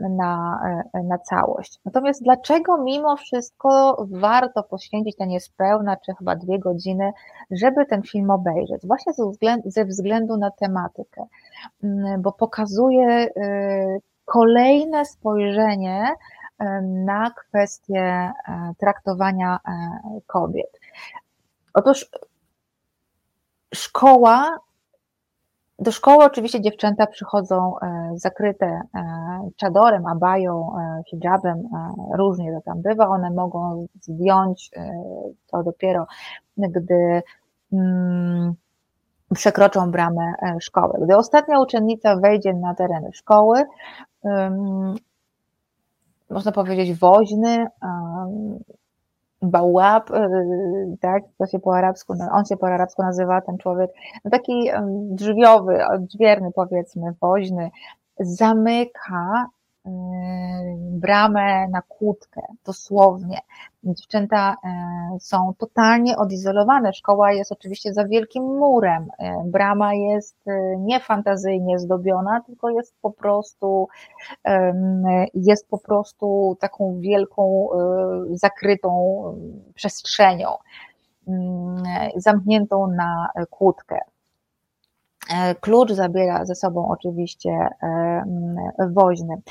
na, 0.00 0.60
na 1.04 1.18
całość. 1.18 1.80
Natomiast 1.84 2.22
dlaczego 2.22 2.78
mimo 2.78 3.16
wszystko 3.16 3.96
warto 4.10 4.62
poświęcić 4.62 5.16
te 5.16 5.26
niespełna, 5.26 5.96
czy 5.96 6.14
chyba 6.18 6.36
dwie 6.36 6.58
godziny, 6.58 7.12
żeby 7.50 7.86
ten 7.86 8.02
film 8.02 8.30
obejrzeć? 8.30 8.86
Właśnie 8.86 9.12
ze 9.12 9.30
względu, 9.30 9.70
ze 9.70 9.84
względu 9.84 10.36
na 10.36 10.50
tematykę, 10.50 11.26
mm, 11.84 12.22
bo 12.22 12.32
pokazuje 12.32 13.28
y, 13.28 14.00
kolejne 14.24 15.04
spojrzenie 15.04 16.14
na 16.82 17.30
kwestię 17.30 18.00
e, 18.00 18.32
traktowania 18.78 19.58
e, 19.68 19.80
kobiet. 20.26 20.80
Otóż 21.74 22.10
szkoła 23.74 24.58
do 25.78 25.92
szkoły 25.92 26.24
oczywiście 26.24 26.60
dziewczęta 26.60 27.06
przychodzą 27.06 27.74
e, 27.82 28.10
zakryte 28.14 28.66
e, 28.66 28.80
czadorem, 29.56 30.06
abają, 30.06 30.76
e, 30.78 31.02
hijabem, 31.10 31.68
różnie 32.14 32.52
to 32.52 32.60
tam 32.60 32.82
bywa. 32.82 33.08
One 33.08 33.30
mogą 33.30 33.86
zdjąć 34.00 34.70
to 35.46 35.62
dopiero, 35.62 36.06
gdy 36.56 37.22
mm, 37.72 38.54
przekroczą 39.34 39.90
bramę 39.90 40.32
szkoły. 40.60 40.92
Gdy 41.04 41.16
ostatnia 41.16 41.60
uczennica 41.60 42.16
wejdzie 42.16 42.54
na 42.54 42.74
tereny 42.74 43.10
szkoły, 43.12 43.64
można 46.30 46.52
powiedzieć 46.52 46.98
woźny, 46.98 47.66
bałab, 49.50 50.10
y, 50.10 50.96
tak, 51.00 51.22
to 51.38 51.46
się 51.46 51.58
po 51.58 51.76
arabsku, 51.76 52.14
on 52.32 52.44
się 52.44 52.56
po 52.56 52.66
arabsku 52.66 53.02
nazywa, 53.02 53.40
ten 53.40 53.58
człowiek, 53.58 53.90
no 54.24 54.30
taki 54.30 54.70
drzwiowy, 55.10 55.86
odźwierny 55.86 56.52
powiedzmy, 56.52 57.12
woźny, 57.20 57.70
zamyka 58.20 59.46
bramę 60.74 61.68
na 61.68 61.82
kłódkę, 61.82 62.40
dosłownie. 62.66 63.38
Dziewczęta 63.84 64.56
są 65.20 65.54
totalnie 65.58 66.16
odizolowane. 66.16 66.92
Szkoła 66.92 67.32
jest 67.32 67.52
oczywiście 67.52 67.92
za 67.92 68.04
wielkim 68.04 68.42
murem. 68.44 69.08
Brama 69.44 69.94
jest 69.94 70.36
nie 70.78 71.00
fantazyjnie 71.00 71.78
zdobiona, 71.78 72.40
tylko 72.40 72.70
jest 72.70 72.94
po 73.02 73.10
prostu 73.10 73.88
jest 75.34 75.68
po 75.68 75.78
prostu 75.78 76.56
taką 76.60 77.00
wielką, 77.00 77.68
zakrytą 78.32 79.22
przestrzenią, 79.74 80.48
zamkniętą 82.16 82.86
na 82.86 83.28
kłódkę. 83.50 83.98
E, 85.30 85.54
klucz 85.54 85.92
zabiera 85.92 86.44
ze 86.44 86.54
sobą 86.54 86.88
oczywiście 86.88 87.50
e, 87.82 88.24
woźny. 88.92 89.42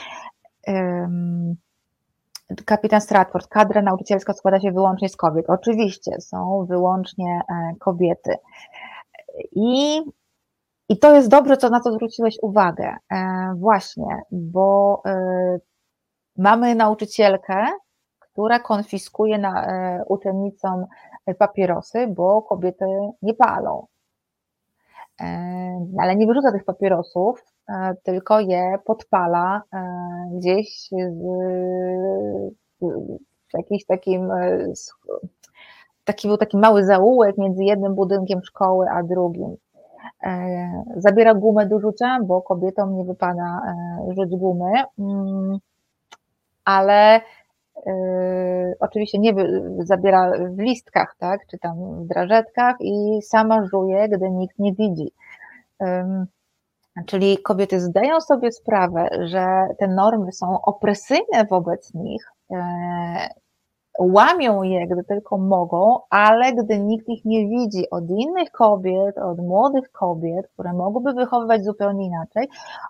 Kapitan 2.65 3.01
Stratford, 3.01 3.47
kadra 3.47 3.81
nauczycielska 3.81 4.33
składa 4.33 4.59
się 4.59 4.71
wyłącznie 4.71 5.09
z 5.09 5.17
kobiet. 5.17 5.45
Oczywiście 5.49 6.21
są 6.21 6.65
wyłącznie 6.69 7.41
e, 7.49 7.75
kobiety. 7.79 8.35
I, 9.51 10.01
i 10.89 10.99
to 10.99 11.15
jest 11.15 11.29
dobrze, 11.29 11.57
co 11.57 11.69
na 11.69 11.79
co 11.79 11.91
zwróciłeś 11.91 12.37
uwagę. 12.41 12.95
Właśnie, 13.55 14.21
bo 14.31 15.01
mamy 16.37 16.75
nauczycielkę, 16.75 17.65
która 18.19 18.59
konfiskuje 18.59 19.37
na 19.37 19.67
uczennicom 20.07 20.85
papierosy, 21.37 22.07
bo 22.07 22.41
kobiety 22.41 22.85
nie 23.21 23.33
palą. 23.33 23.87
E, 25.21 25.25
ale 25.99 26.15
nie 26.15 26.27
wyrzuca 26.27 26.51
tych 26.51 26.63
papierosów, 26.63 27.43
e, 27.69 27.95
tylko 28.03 28.39
je 28.39 28.75
podpala 28.85 29.61
e, 29.73 29.79
gdzieś 30.33 30.89
w 32.81 33.53
jakimś 33.57 33.85
takim 33.85 34.29
taki 36.05 36.27
był 36.27 36.37
taki 36.37 36.57
mały 36.57 36.85
zaułek 36.85 37.37
między 37.37 37.63
jednym 37.63 37.95
budynkiem 37.95 38.43
szkoły 38.43 38.85
a 38.89 39.03
drugim. 39.03 39.55
Zabiera 40.95 41.33
gumę 41.33 41.65
do 41.65 41.79
rzucia, 41.79 42.19
bo 42.23 42.41
kobietom 42.41 42.97
nie 42.97 43.05
wypada 43.05 43.61
rzuć 44.15 44.35
gumy, 44.35 44.71
mm, 44.99 45.57
ale 46.65 47.21
oczywiście 48.79 49.19
nie 49.19 49.33
zabiera 49.79 50.31
w 50.49 50.59
listkach, 50.59 51.15
tak, 51.19 51.47
czy 51.47 51.57
tam 51.57 52.03
w 52.03 52.07
drażetkach 52.07 52.75
i 52.79 53.19
sama 53.21 53.65
żuje, 53.65 54.09
gdy 54.09 54.31
nikt 54.31 54.59
nie 54.59 54.73
widzi. 54.73 55.11
Czyli 57.05 57.37
kobiety 57.37 57.79
zdają 57.79 58.21
sobie 58.21 58.51
sprawę, 58.51 59.09
że 59.21 59.67
te 59.79 59.87
normy 59.87 60.31
są 60.31 60.61
opresyjne 60.61 61.45
wobec 61.49 61.93
nich, 61.93 62.31
yy, 62.49 62.57
łamią 63.99 64.63
je, 64.63 64.87
gdy 64.87 65.03
tylko 65.03 65.37
mogą, 65.37 65.99
ale 66.09 66.53
gdy 66.53 66.79
nikt 66.79 67.09
ich 67.09 67.25
nie 67.25 67.47
widzi 67.47 67.89
od 67.89 68.09
innych 68.09 68.51
kobiet, 68.51 69.17
od 69.17 69.37
młodych 69.37 69.91
kobiet, 69.91 70.47
które 70.53 70.73
mogłyby 70.73 71.13
wychowywać 71.13 71.63
zupełnie 71.63 72.05
inaczej, 72.05 72.47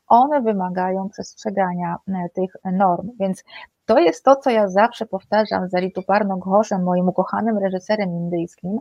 one 0.08 0.42
wymagają 0.42 1.10
przestrzegania 1.10 1.96
e, 2.08 2.30
tych 2.30 2.56
norm. 2.72 3.10
Więc 3.20 3.44
to 3.86 4.00
jest 4.00 4.24
to, 4.24 4.36
co 4.36 4.50
ja 4.50 4.68
zawsze 4.68 5.06
powtarzam 5.06 5.70
za 5.70 5.80
Rituparno 5.80 6.38
Ghoszem, 6.38 6.84
moim 6.84 7.10
ukochanym 7.10 7.58
reżyserem 7.58 8.10
indyjskim, 8.10 8.80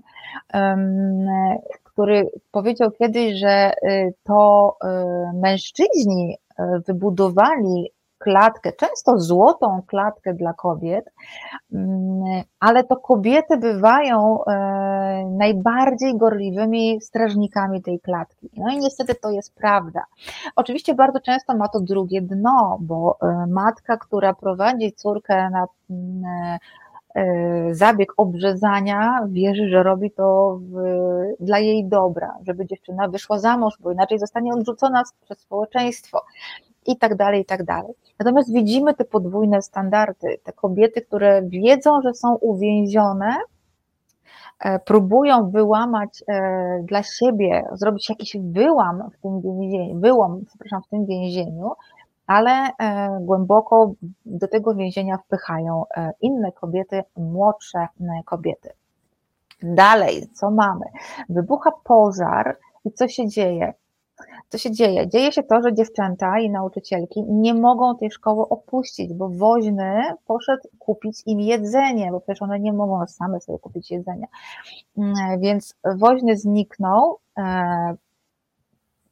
który 1.84 2.30
powiedział 2.50 2.90
kiedyś, 2.90 3.40
że 3.40 3.72
y, 3.72 4.14
to 4.22 4.76
y, 4.84 4.88
mężczyźni 5.40 6.36
y, 6.60 6.62
wybudowali 6.86 7.92
klatkę, 8.22 8.72
często 8.72 9.18
złotą 9.18 9.82
klatkę 9.86 10.34
dla 10.34 10.52
kobiet, 10.52 11.10
mm, 11.72 12.42
ale 12.60 12.84
to 12.84 12.96
kobiety 12.96 13.56
bywają 13.56 14.44
e, 14.44 15.26
najbardziej 15.30 16.18
gorliwymi 16.18 17.00
strażnikami 17.00 17.82
tej 17.82 18.00
klatki. 18.00 18.50
No 18.56 18.70
i 18.72 18.78
niestety 18.78 19.14
to 19.14 19.30
jest 19.30 19.54
prawda. 19.54 20.04
Oczywiście 20.56 20.94
bardzo 20.94 21.20
często 21.20 21.56
ma 21.56 21.68
to 21.68 21.80
drugie 21.80 22.22
dno, 22.22 22.78
bo 22.80 23.18
e, 23.22 23.46
matka, 23.46 23.96
która 23.96 24.34
prowadzi 24.34 24.92
córkę 24.92 25.50
na 25.50 25.66
mm, 25.90 26.58
e, 27.14 27.74
zabieg 27.74 28.12
obrzezania, 28.16 29.26
wierzy, 29.28 29.68
że 29.68 29.82
robi 29.82 30.10
to 30.10 30.58
w, 30.60 30.74
dla 31.40 31.58
jej 31.58 31.84
dobra, 31.84 32.34
żeby 32.46 32.66
dziewczyna 32.66 33.08
wyszła 33.08 33.38
za 33.38 33.56
mąż, 33.56 33.74
bo 33.80 33.92
inaczej 33.92 34.18
zostanie 34.18 34.52
odrzucona 34.52 35.02
przez 35.24 35.38
społeczeństwo 35.38 36.20
i 36.86 36.96
tak 36.96 37.14
dalej, 37.14 37.40
i 37.40 37.44
tak 37.44 37.64
dalej. 37.64 37.94
Natomiast 38.18 38.52
widzimy 38.52 38.94
te 38.94 39.04
podwójne 39.04 39.62
standardy, 39.62 40.38
te 40.44 40.52
kobiety, 40.52 41.02
które 41.02 41.42
wiedzą, 41.42 42.02
że 42.02 42.14
są 42.14 42.34
uwięzione, 42.34 43.36
e, 44.60 44.78
próbują 44.78 45.50
wyłamać 45.50 46.24
e, 46.28 46.82
dla 46.84 47.02
siebie, 47.02 47.64
zrobić 47.72 48.08
jakiś 48.08 48.36
wyłam 48.42 49.10
w 49.12 49.22
tym 49.22 49.40
więzieniu, 49.40 50.00
wyłam, 50.00 50.40
przepraszam, 50.48 50.82
w 50.82 50.88
tym 50.88 51.06
więzieniu, 51.06 51.70
ale 52.26 52.50
e, 52.50 53.18
głęboko 53.20 53.92
do 54.26 54.48
tego 54.48 54.74
więzienia 54.74 55.18
wpychają 55.18 55.84
inne 56.20 56.52
kobiety, 56.52 57.02
młodsze 57.16 57.86
kobiety. 58.24 58.70
Dalej, 59.62 60.26
co 60.34 60.50
mamy? 60.50 60.86
Wybucha 61.28 61.72
pożar 61.84 62.56
i 62.84 62.92
co 62.92 63.08
się 63.08 63.28
dzieje? 63.28 63.74
Co 64.48 64.58
się 64.58 64.70
dzieje? 64.70 65.08
Dzieje 65.08 65.32
się 65.32 65.42
to, 65.42 65.62
że 65.62 65.74
dziewczęta 65.74 66.38
i 66.38 66.50
nauczycielki 66.50 67.22
nie 67.28 67.54
mogą 67.54 67.96
tej 67.96 68.10
szkoły 68.10 68.48
opuścić, 68.48 69.14
bo 69.14 69.28
woźny 69.28 70.02
poszedł 70.26 70.68
kupić 70.78 71.22
im 71.26 71.40
jedzenie, 71.40 72.10
bo 72.12 72.20
przecież 72.20 72.42
one 72.42 72.60
nie 72.60 72.72
mogą 72.72 73.06
same 73.06 73.40
sobie 73.40 73.58
kupić 73.58 73.90
jedzenia. 73.90 74.26
Mm, 74.98 75.40
więc 75.40 75.74
woźny 75.98 76.36
zniknął, 76.36 77.18
e, 77.38 77.94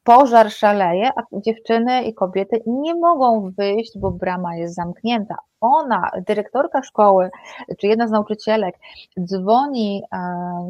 pożar 0.05 0.51
szaleje, 0.51 1.11
a 1.17 1.23
dziewczyny 1.33 2.03
i 2.03 2.15
kobiety 2.15 2.63
nie 2.67 2.95
mogą 2.95 3.51
wyjść, 3.51 3.99
bo 3.99 4.11
brama 4.11 4.57
jest 4.57 4.75
zamknięta. 4.75 5.35
Ona, 5.61 6.11
dyrektorka 6.27 6.83
szkoły, 6.83 7.31
czy 7.79 7.87
jedna 7.87 8.09
z 8.09 8.11
nauczycielek 8.11 8.79
dzwoni 9.21 10.03
e, 10.13 10.19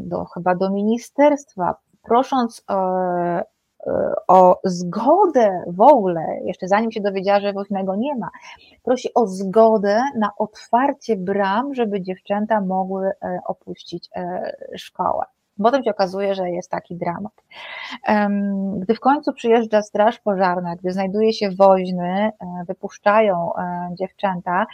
do, 0.03 0.25
chyba 0.25 0.55
do 0.55 0.71
ministerstwa, 0.71 1.75
prosząc 2.03 2.65
e, 2.71 3.43
o 4.29 4.61
zgodę 4.65 5.65
w 5.67 5.81
ogóle, 5.81 6.21
jeszcze 6.45 6.69
zanim 6.69 6.93
się 6.93 7.01
dowiedziała, 7.01 7.41
że 7.41 7.53
woźnego 7.53 7.97
nie 7.97 8.17
ma, 8.17 8.31
prosi 8.83 9.15
o 9.15 9.27
zgodę 9.27 10.03
na 10.19 10.31
otwarcie 10.39 11.17
bram, 11.17 11.75
żeby 11.75 12.01
dziewczęta 12.01 12.61
mogły 12.61 13.07
e, 13.07 13.41
opuścić 13.47 14.09
e, 14.17 14.53
szkołę. 14.77 15.25
Potem 15.63 15.85
się 15.85 15.91
okazuje, 15.91 16.35
że 16.35 16.51
jest 16.51 16.71
taki 16.71 16.97
dramat. 16.97 17.33
Gdy 18.79 18.95
w 18.95 19.01
końcu 19.01 19.33
przyjeżdża 19.33 19.83
straż 19.83 20.19
pożarna, 20.19 20.77
gdy 20.77 20.93
znajduje 20.93 21.33
się 21.33 21.51
woźny, 21.59 22.11
e, 22.11 22.31
wypuszczają 22.69 23.51
dziewczęta, 23.93 24.67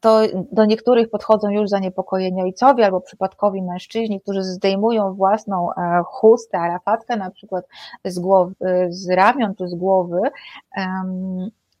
to 0.00 0.20
do 0.52 0.64
niektórych 0.64 1.10
podchodzą 1.10 1.50
już 1.50 1.68
zaniepokojeni 1.68 2.42
ojcowie 2.42 2.84
albo 2.84 3.00
przypadkowi 3.00 3.62
mężczyźni, 3.62 4.20
którzy 4.20 4.42
zdejmują 4.42 5.14
własną 5.14 5.72
e, 5.72 6.02
chustę, 6.06 6.58
arafatkę 6.58 7.16
na 7.16 7.30
przykład 7.30 7.64
z, 8.04 8.18
głowy, 8.18 8.54
z 8.88 9.10
ramion 9.10 9.54
czy 9.54 9.68
z 9.68 9.74
głowy 9.74 10.20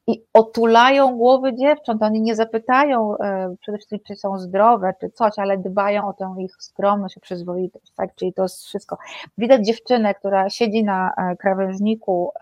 i 0.06 0.22
otulają 0.32 1.16
głowy 1.16 1.54
dziewcząt. 1.54 2.02
Oni 2.02 2.20
nie 2.20 2.34
zapytają 2.34 3.18
e, 3.18 3.54
przede 3.60 3.78
wszystkim, 3.78 4.00
czy 4.06 4.16
są 4.16 4.38
zdrowe, 4.38 4.94
czy 5.00 5.10
coś, 5.10 5.38
ale 5.38 5.58
dbają 5.58 6.08
o 6.08 6.12
tę 6.12 6.34
ich 6.38 6.56
skromność, 6.58 7.16
o 7.16 7.20
przyzwoitość, 7.20 7.92
tak? 7.96 8.14
Czyli 8.14 8.32
to 8.32 8.42
jest 8.42 8.64
wszystko. 8.64 8.98
Widać 9.38 9.66
dziewczynę, 9.66 10.14
która 10.14 10.50
siedzi 10.50 10.84
na 10.84 11.10
e, 11.10 11.36
krawężniku 11.36 12.32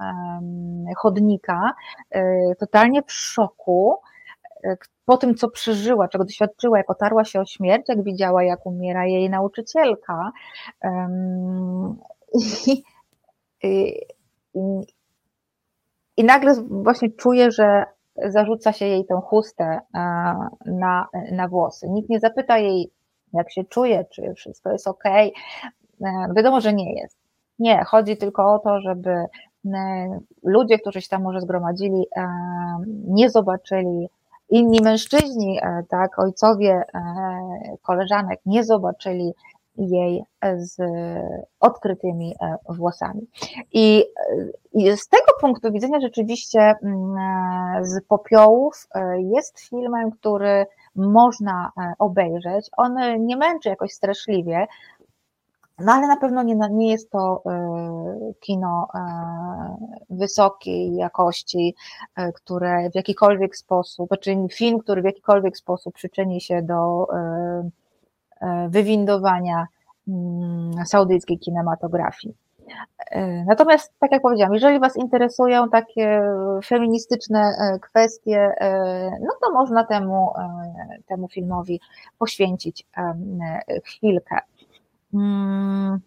chodnika, 0.97 1.72
totalnie 2.59 3.02
w 3.02 3.12
szoku, 3.12 3.97
po 5.05 5.16
tym, 5.16 5.34
co 5.34 5.48
przeżyła, 5.48 6.09
czego 6.09 6.24
doświadczyła, 6.24 6.78
jak 6.78 6.90
otarła 6.90 7.24
się 7.24 7.40
o 7.40 7.44
śmierć, 7.44 7.89
jak 7.89 8.02
widziała, 8.05 8.44
jak 8.44 8.66
umiera 8.66 9.06
jej 9.06 9.30
nauczycielka. 9.30 10.32
I, 12.64 12.82
i, 13.62 14.01
i 16.16 16.24
nagle 16.24 16.55
właśnie 16.70 17.10
czuje, 17.10 17.51
że 17.51 17.84
zarzuca 18.16 18.72
się 18.72 18.86
jej 18.86 19.06
tę 19.06 19.20
chustę 19.24 19.80
na, 20.66 21.09
na 21.32 21.48
włosy. 21.48 21.89
Nikt 21.90 22.10
nie 22.10 22.20
zapyta 22.20 22.59
jej, 22.59 22.90
jak 23.32 23.52
się 23.52 23.64
czuje, 23.64 24.05
czy 24.10 24.34
wszystko 24.34 24.72
jest 24.72 24.89
ok. 24.89 25.05
E, 25.06 25.32
wiadomo, 26.36 26.60
że 26.60 26.72
nie 26.72 27.01
jest. 27.01 27.18
Nie, 27.59 27.84
chodzi 27.84 28.16
tylko 28.16 28.55
o 28.55 28.59
to, 28.59 28.80
żeby 28.80 29.10
e, 29.10 29.28
ludzie, 30.43 30.78
którzy 30.78 31.01
się 31.01 31.09
tam 31.09 31.22
może 31.22 31.40
zgromadzili, 31.40 32.06
e, 32.16 32.28
nie 33.05 33.30
zobaczyli 33.30 34.09
inni 34.53 34.81
mężczyźni, 34.83 35.59
e, 35.62 35.83
tak, 35.89 36.19
ojcowie 36.19 36.73
e, 36.73 37.01
koleżanek 37.83 38.41
nie 38.47 38.65
zobaczyli 38.65 39.33
jej 39.77 40.24
z 40.57 40.77
odkrytymi 41.61 42.35
włosami. 42.69 43.27
I, 43.73 44.05
I, 44.73 44.97
z 44.97 45.09
tego 45.09 45.33
punktu 45.41 45.73
widzenia 45.73 46.01
rzeczywiście 46.01 46.61
mm, 46.61 47.16
z 47.85 48.05
popiołów 48.09 48.87
jest 49.19 49.61
filmem, 49.61 50.11
który 50.11 50.66
można 50.97 51.70
obejrzeć. 51.99 52.70
On 52.77 52.97
nie 53.19 53.37
męczy 53.37 53.69
jakoś 53.69 53.93
straszliwie, 53.93 54.66
no 55.84 55.92
ale 55.92 56.06
na 56.06 56.16
pewno 56.16 56.42
nie, 56.42 56.54
nie 56.70 56.90
jest 56.90 57.10
to 57.10 57.42
e, 57.46 58.32
kino 58.40 58.88
e, 58.94 58.98
wysokiej 60.10 60.94
jakości, 60.94 61.74
e, 62.16 62.32
które 62.32 62.90
w 62.90 62.94
jakikolwiek 62.94 63.56
sposób, 63.56 64.09
znaczy 64.09 64.36
film, 64.52 64.78
który 64.78 65.02
w 65.02 65.04
jakikolwiek 65.04 65.56
sposób 65.56 65.94
przyczyni 65.94 66.40
się 66.40 66.62
do 66.62 67.06
wywindowania 68.68 69.66
mm, 70.09 70.86
saudyjskiej 70.86 71.38
kinematografii. 71.38 72.34
Natomiast, 73.46 73.92
tak 73.98 74.12
jak 74.12 74.22
powiedziałam, 74.22 74.54
jeżeli 74.54 74.80
Was 74.80 74.96
interesują 74.96 75.68
takie 75.70 76.22
feministyczne 76.64 77.54
kwestie, 77.82 78.54
no 79.20 79.32
to 79.42 79.52
można 79.52 79.84
temu, 79.84 80.32
temu 81.06 81.28
filmowi 81.28 81.80
poświęcić 82.18 82.86
chwilkę. 83.84 84.38
Hmm. 85.12 86.01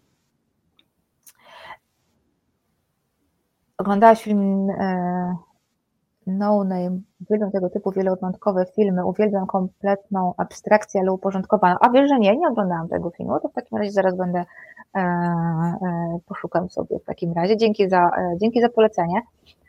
Oglądałaś 3.78 4.22
film 4.22 4.70
e, 4.70 5.36
No 6.26 6.64
Name, 6.64 7.00
uwielbiam 7.20 7.50
tego 7.50 7.70
typu 7.70 7.92
wielowątkowe 7.92 8.66
filmy, 8.76 9.04
uwielbiam 9.04 9.46
kompletną 9.46 10.34
abstrakcję, 10.36 11.00
ale 11.00 11.12
uporządkowaną. 11.12 11.76
A 11.80 11.90
wiesz, 11.90 12.08
że 12.08 12.18
nie, 12.18 12.36
nie 12.36 12.48
oglądałam 12.48 12.88
tego 12.88 13.10
filmu, 13.10 13.40
to 13.40 13.48
w 13.48 13.52
takim 13.52 13.78
razie 13.78 13.90
zaraz 13.90 14.16
będę, 14.16 14.44
e, 14.96 15.00
e, 15.00 16.18
poszukam 16.26 16.70
sobie 16.70 16.98
w 16.98 17.04
takim 17.04 17.32
razie. 17.32 17.56
Dzięki 17.56 17.88
za, 17.88 18.10
e, 18.18 18.38
dzięki 18.38 18.60
za 18.60 18.68
polecenie 18.68 19.22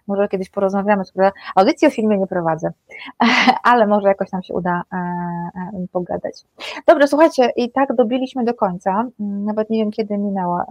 może 0.08 0.28
kiedyś 0.28 0.50
porozmawiamy, 0.50 1.06
skoro 1.06 1.32
audycji 1.56 1.88
o 1.88 1.92
filmie 1.92 2.18
nie 2.18 2.28
prowadzę, 2.28 2.72
ale 3.64 3.88
może 3.88 4.08
jakoś 4.08 4.32
nam 4.32 4.44
się 4.44 4.54
uda 4.54 4.82
e, 4.94 4.96
e, 4.96 5.88
pogadać. 5.92 6.44
Dobrze, 6.88 7.08
słuchajcie, 7.08 7.50
i 7.56 7.72
tak 7.72 7.96
dobiliśmy 7.96 8.44
do 8.44 8.54
końca, 8.54 9.06
nawet 9.20 9.70
nie 9.70 9.80
wiem 9.80 9.92
kiedy 9.92 10.18
minął 10.18 10.58
e, 10.58 10.66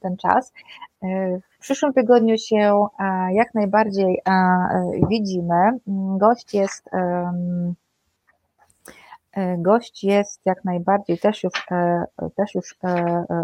ten 0.00 0.16
czas. 0.16 0.52
W 1.52 1.58
przyszłym 1.60 1.92
tygodniu 1.92 2.38
się 2.38 2.86
jak 3.32 3.54
najbardziej 3.54 4.22
widzimy. 5.08 5.78
Gość 6.18 6.54
jest 6.54 6.90
gość 9.58 10.04
jest 10.04 10.40
jak 10.44 10.64
najbardziej 10.64 11.18
też 11.18 11.44
już, 11.44 11.66
też 12.36 12.54
już 12.54 12.78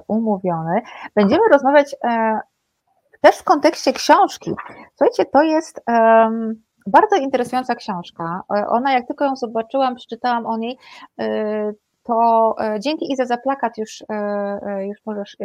umówiony. 0.09 0.81
Będziemy 1.15 1.43
rozmawiać 1.53 1.97
też 3.21 3.37
w 3.39 3.45
kontekście 3.45 3.93
książki. 3.93 4.55
Słuchajcie, 4.97 5.25
to 5.25 5.43
jest 5.43 5.81
um, 5.89 6.63
bardzo 6.89 7.17
interesująca 7.17 7.75
książka. 7.75 8.43
E, 8.57 8.67
ona, 8.67 8.93
jak 8.93 9.07
tylko 9.07 9.25
ją 9.25 9.37
zobaczyłam, 9.37 9.95
przeczytałam 9.95 10.47
o 10.47 10.57
niej, 10.57 10.79
e, 11.21 11.73
to 12.03 12.55
e, 12.61 12.81
dzięki 12.81 13.13
Iza 13.13 13.27
za 13.27 13.37
plakat 13.37 13.79
już, 13.79 14.05
już 14.89 14.99
możesz 15.07 15.37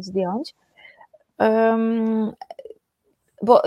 zdjąć. 0.00 0.54
Um, 1.38 2.32
bo 3.42 3.62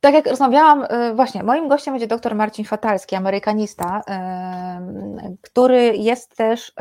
tak 0.00 0.14
jak 0.14 0.26
rozmawiałam, 0.26 0.86
właśnie, 1.14 1.42
moim 1.42 1.68
gościem 1.68 1.94
będzie 1.94 2.06
dr 2.06 2.34
Marcin 2.34 2.64
Fatalski, 2.64 3.16
amerykanista, 3.16 4.02
który 5.42 5.96
jest 5.96 6.36
też 6.36 6.72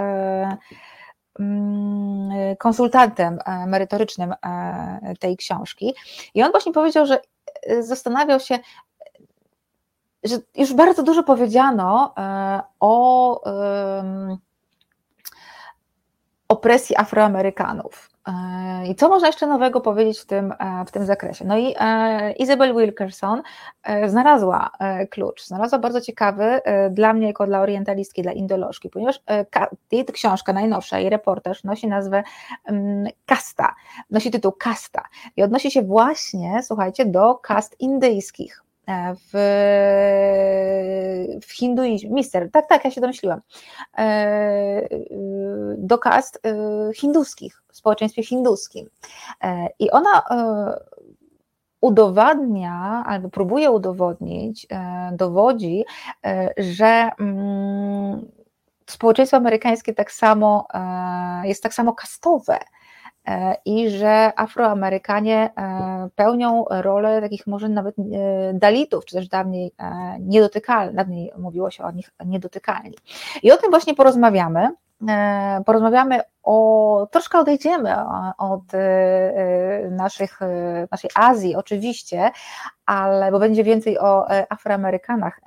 konsultantem 2.58 3.40
e, 3.46 3.66
merytorycznym 3.66 4.34
e, 4.34 5.14
tej 5.20 5.38
książki. 5.38 5.94
I 6.34 6.44
on 6.44 6.52
właśnie 6.52 6.74
powiedział, 6.74 7.06
że 7.06 7.22
e, 7.64 7.84
zastanawiał 7.84 8.40
się, 8.40 8.60
że 10.24 10.38
już 10.56 10.74
bardzo 10.74 11.04
dużo 11.04 11.24
powiedziano 11.24 12.14
o 12.80 13.42
opresji 16.48 16.96
Afroamerykanów. 16.98 18.10
E, 18.28 18.88
I 18.88 18.96
co 18.96 19.10
można 19.10 19.28
jeszcze 19.28 19.48
nowego 19.48 19.82
powiedzieć 19.82 20.20
w 20.20 20.26
tym, 20.26 20.54
e, 20.60 20.86
w 20.86 20.92
tym 20.92 21.06
zakresie? 21.06 21.46
No 21.46 21.58
i 21.58 21.76
e, 21.80 22.32
Isabel 22.32 22.76
Wilkerson 22.76 23.42
znalazła 24.08 24.72
klucz, 25.10 25.46
znalazła 25.46 25.80
bardzo 25.80 26.02
ciekawy 26.02 26.62
dla 26.92 27.14
mnie, 27.14 27.28
jako 27.28 27.48
dla 27.48 27.62
orientalistki, 27.62 28.22
dla 28.22 28.32
indolożki, 28.32 28.90
ponieważ 28.90 29.20
jej 29.92 30.06
książka 30.06 30.54
najnowsza, 30.54 31.00
jej 31.00 31.10
reportaż 31.10 31.64
nosi 31.64 31.88
nazwę 31.88 32.24
mm, 32.66 33.08
Kasta, 33.26 33.76
nosi 34.10 34.32
tytuł 34.32 34.52
Kasta. 34.52 35.04
I 35.38 35.44
odnosi 35.44 35.72
się 35.72 35.82
właśnie, 35.82 36.64
słuchajcie, 36.64 37.06
do 37.06 37.36
kast 37.36 37.76
indyjskich 37.80 38.64
w, 39.16 39.32
w 41.44 41.52
hinduizmie, 41.52 42.10
mister, 42.10 42.52
tak, 42.52 42.70
tak, 42.70 42.86
ja 42.86 42.92
się 42.92 43.02
domyśliłam, 43.02 43.42
e, 43.98 44.88
do 45.78 45.98
kast 45.98 46.40
e, 46.46 46.94
hinduskich, 46.94 47.64
w 47.68 47.78
społeczeństwie 47.78 48.24
hinduskim. 48.24 48.90
E, 49.44 49.68
I 49.80 49.92
ona 49.92 50.24
udowadnia, 51.82 53.04
albo 53.08 53.30
próbuje 53.30 53.72
udowodnić, 53.72 54.68
dowodzi, 55.12 55.86
że 56.58 57.10
mm, 57.20 58.32
społeczeństwo 58.86 59.38
amerykańskie 59.38 59.94
tak 59.94 60.12
samo 60.12 60.68
jest 61.44 61.64
tak 61.64 61.74
samo 61.74 61.94
kastowe, 61.94 62.60
E, 62.60 62.79
i 63.66 63.90
że 63.90 64.32
Afroamerykanie 64.36 65.50
e, 65.58 66.10
pełnią 66.16 66.66
rolę 66.70 67.22
takich 67.22 67.48
może 67.48 67.70
nawet 67.70 67.96
e, 68.00 68.04
dalitów, 68.54 69.06
czy 69.06 69.16
też 69.16 69.28
dawniej 69.28 69.72
niedotykalnych, 70.20 70.96
dawniej 70.96 71.32
mówiło 71.38 71.72
się 71.72 71.84
o 71.84 71.92
nich 71.92 72.12
niedotykalni. 72.26 72.96
I 73.44 73.52
o 73.52 73.58
tym 73.58 73.70
właśnie 73.70 73.96
porozmawiamy. 73.96 74.70
Porozmawiamy 75.66 76.20
o, 76.44 77.08
troszkę 77.12 77.40
odejdziemy 77.40 77.96
od 78.38 78.64
naszych, 79.92 80.40
naszej 80.92 81.10
Azji 81.16 81.56
oczywiście, 81.56 82.32
ale 82.86 83.32
bo 83.32 83.40
będzie 83.40 83.64
więcej 83.64 84.00
o 84.00 84.28
Afroamerykanach 84.50 85.42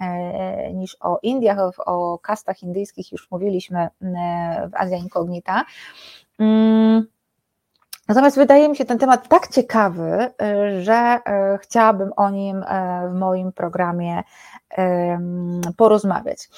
niż 0.74 0.97
o 1.01 1.19
Indiach, 1.23 1.59
o 1.86 2.19
kastach 2.19 2.62
indyjskich 2.62 3.12
już 3.12 3.31
mówiliśmy 3.31 3.89
w 4.70 4.74
Azja 4.74 4.97
Incognita. 4.97 5.65
Mm, 6.39 7.07
Natomiast 8.08 8.36
wydaje 8.36 8.68
mi 8.68 8.76
się 8.76 8.84
ten 8.84 8.98
temat 8.98 9.28
tak 9.28 9.48
ciekawy, 9.48 10.30
y, 10.42 10.82
że 10.82 11.20
y, 11.54 11.58
chciałabym 11.58 12.12
o 12.16 12.30
nim 12.30 12.62
y, 12.62 12.64
w 13.10 13.14
moim 13.14 13.52
programie 13.52 14.22
porozmawiać. 15.77 16.49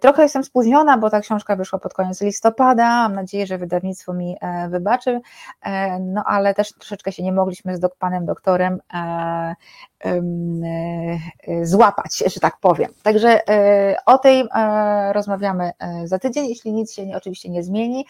Trochę 0.00 0.22
jestem 0.22 0.44
spóźniona, 0.44 0.98
bo 0.98 1.10
ta 1.10 1.20
książka 1.20 1.56
wyszła 1.56 1.78
pod 1.78 1.94
koniec 1.94 2.20
listopada. 2.20 2.86
Mam 2.86 3.14
nadzieję, 3.14 3.46
że 3.46 3.58
wydawnictwo 3.58 4.12
mi 4.12 4.36
e, 4.40 4.68
wybaczy, 4.68 5.20
e, 5.62 5.98
no 5.98 6.24
ale 6.26 6.54
też 6.54 6.72
troszeczkę 6.72 7.12
się 7.12 7.22
nie 7.22 7.32
mogliśmy 7.32 7.76
z 7.76 7.80
panem 7.98 8.26
doktorem 8.26 8.80
e, 8.94 9.54
złapać, 11.62 12.22
że 12.26 12.40
tak 12.40 12.56
powiem. 12.60 12.90
Także 13.02 13.40
o 14.06 14.18
tej 14.18 14.48
rozmawiamy 15.12 15.72
za 16.04 16.18
tydzień, 16.18 16.48
jeśli 16.48 16.72
nic 16.72 16.92
się 16.92 17.02
oczywiście 17.16 17.48
nie 17.50 17.62
zmieni. 17.62 18.06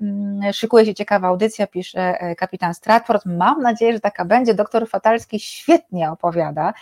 Mm, 0.00 0.52
szykuje 0.52 0.86
się 0.86 0.94
ciekawa 0.94 1.28
audycja, 1.28 1.66
pisze 1.66 2.34
kapitan 2.38 2.74
Stratford. 2.74 3.26
Mam 3.26 3.62
nadzieję, 3.62 3.92
że 3.92 4.00
taka 4.00 4.24
będzie. 4.24 4.54
Doktor 4.54 4.88
Fatalski 4.88 5.40
świetnie 5.40 6.10
opowiada. 6.10 6.72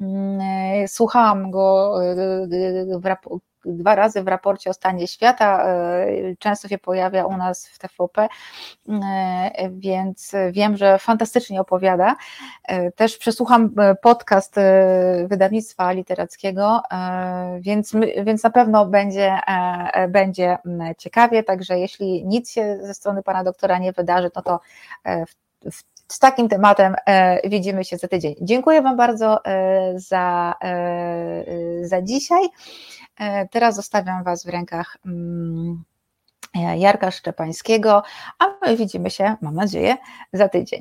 Mm, 0.00 0.88
słuchałam 0.88 1.50
go 1.50 1.94
w 3.00 3.02
dwa 3.64 3.94
razy 3.94 4.22
w 4.22 4.28
raporcie 4.28 4.70
o 4.70 4.72
stanie 4.72 5.08
świata, 5.08 5.64
e, 5.64 6.36
często 6.38 6.68
się 6.68 6.78
pojawia 6.78 7.26
u 7.26 7.36
nas 7.36 7.68
w 7.68 7.78
TVP, 7.78 8.28
e, 8.88 9.70
więc 9.70 10.32
wiem, 10.52 10.76
że 10.76 10.98
fantastycznie 10.98 11.60
opowiada. 11.60 12.16
E, 12.64 12.92
też 12.92 13.18
przesłucham 13.18 13.74
podcast 14.02 14.56
wydawnictwa 15.26 15.92
literackiego, 15.92 16.82
więc, 17.60 17.92
więc 18.24 18.42
na 18.42 18.50
pewno 18.50 18.86
będzie, 18.86 19.38
będzie 20.08 20.58
ciekawie, 20.98 21.42
także 21.42 21.78
jeśli 21.78 22.26
nic 22.26 22.50
się 22.50 22.78
ze 22.82 22.94
strony 22.94 23.22
pana 23.22 23.44
doktora 23.44 23.78
nie 23.78 23.92
wydarzy, 23.92 24.30
no 24.36 24.42
to 24.42 24.60
w 25.64 25.97
z 26.12 26.18
takim 26.18 26.48
tematem 26.48 26.94
widzimy 27.44 27.84
się 27.84 27.96
za 27.96 28.08
tydzień. 28.08 28.34
Dziękuję 28.40 28.82
Wam 28.82 28.96
bardzo 28.96 29.38
za, 29.96 30.54
za 31.82 32.02
dzisiaj. 32.02 32.48
E, 33.18 33.48
teraz 33.48 33.76
zostawiam 33.76 34.24
Was 34.24 34.44
w 34.44 34.48
rękach 34.48 34.96
mm, 35.06 35.84
Jarka 36.76 37.10
Szczepańskiego, 37.10 38.02
a 38.38 38.44
my 38.62 38.76
widzimy 38.76 39.10
się, 39.10 39.36
mam 39.40 39.54
nadzieję, 39.54 39.96
za 40.32 40.48
tydzień. 40.48 40.76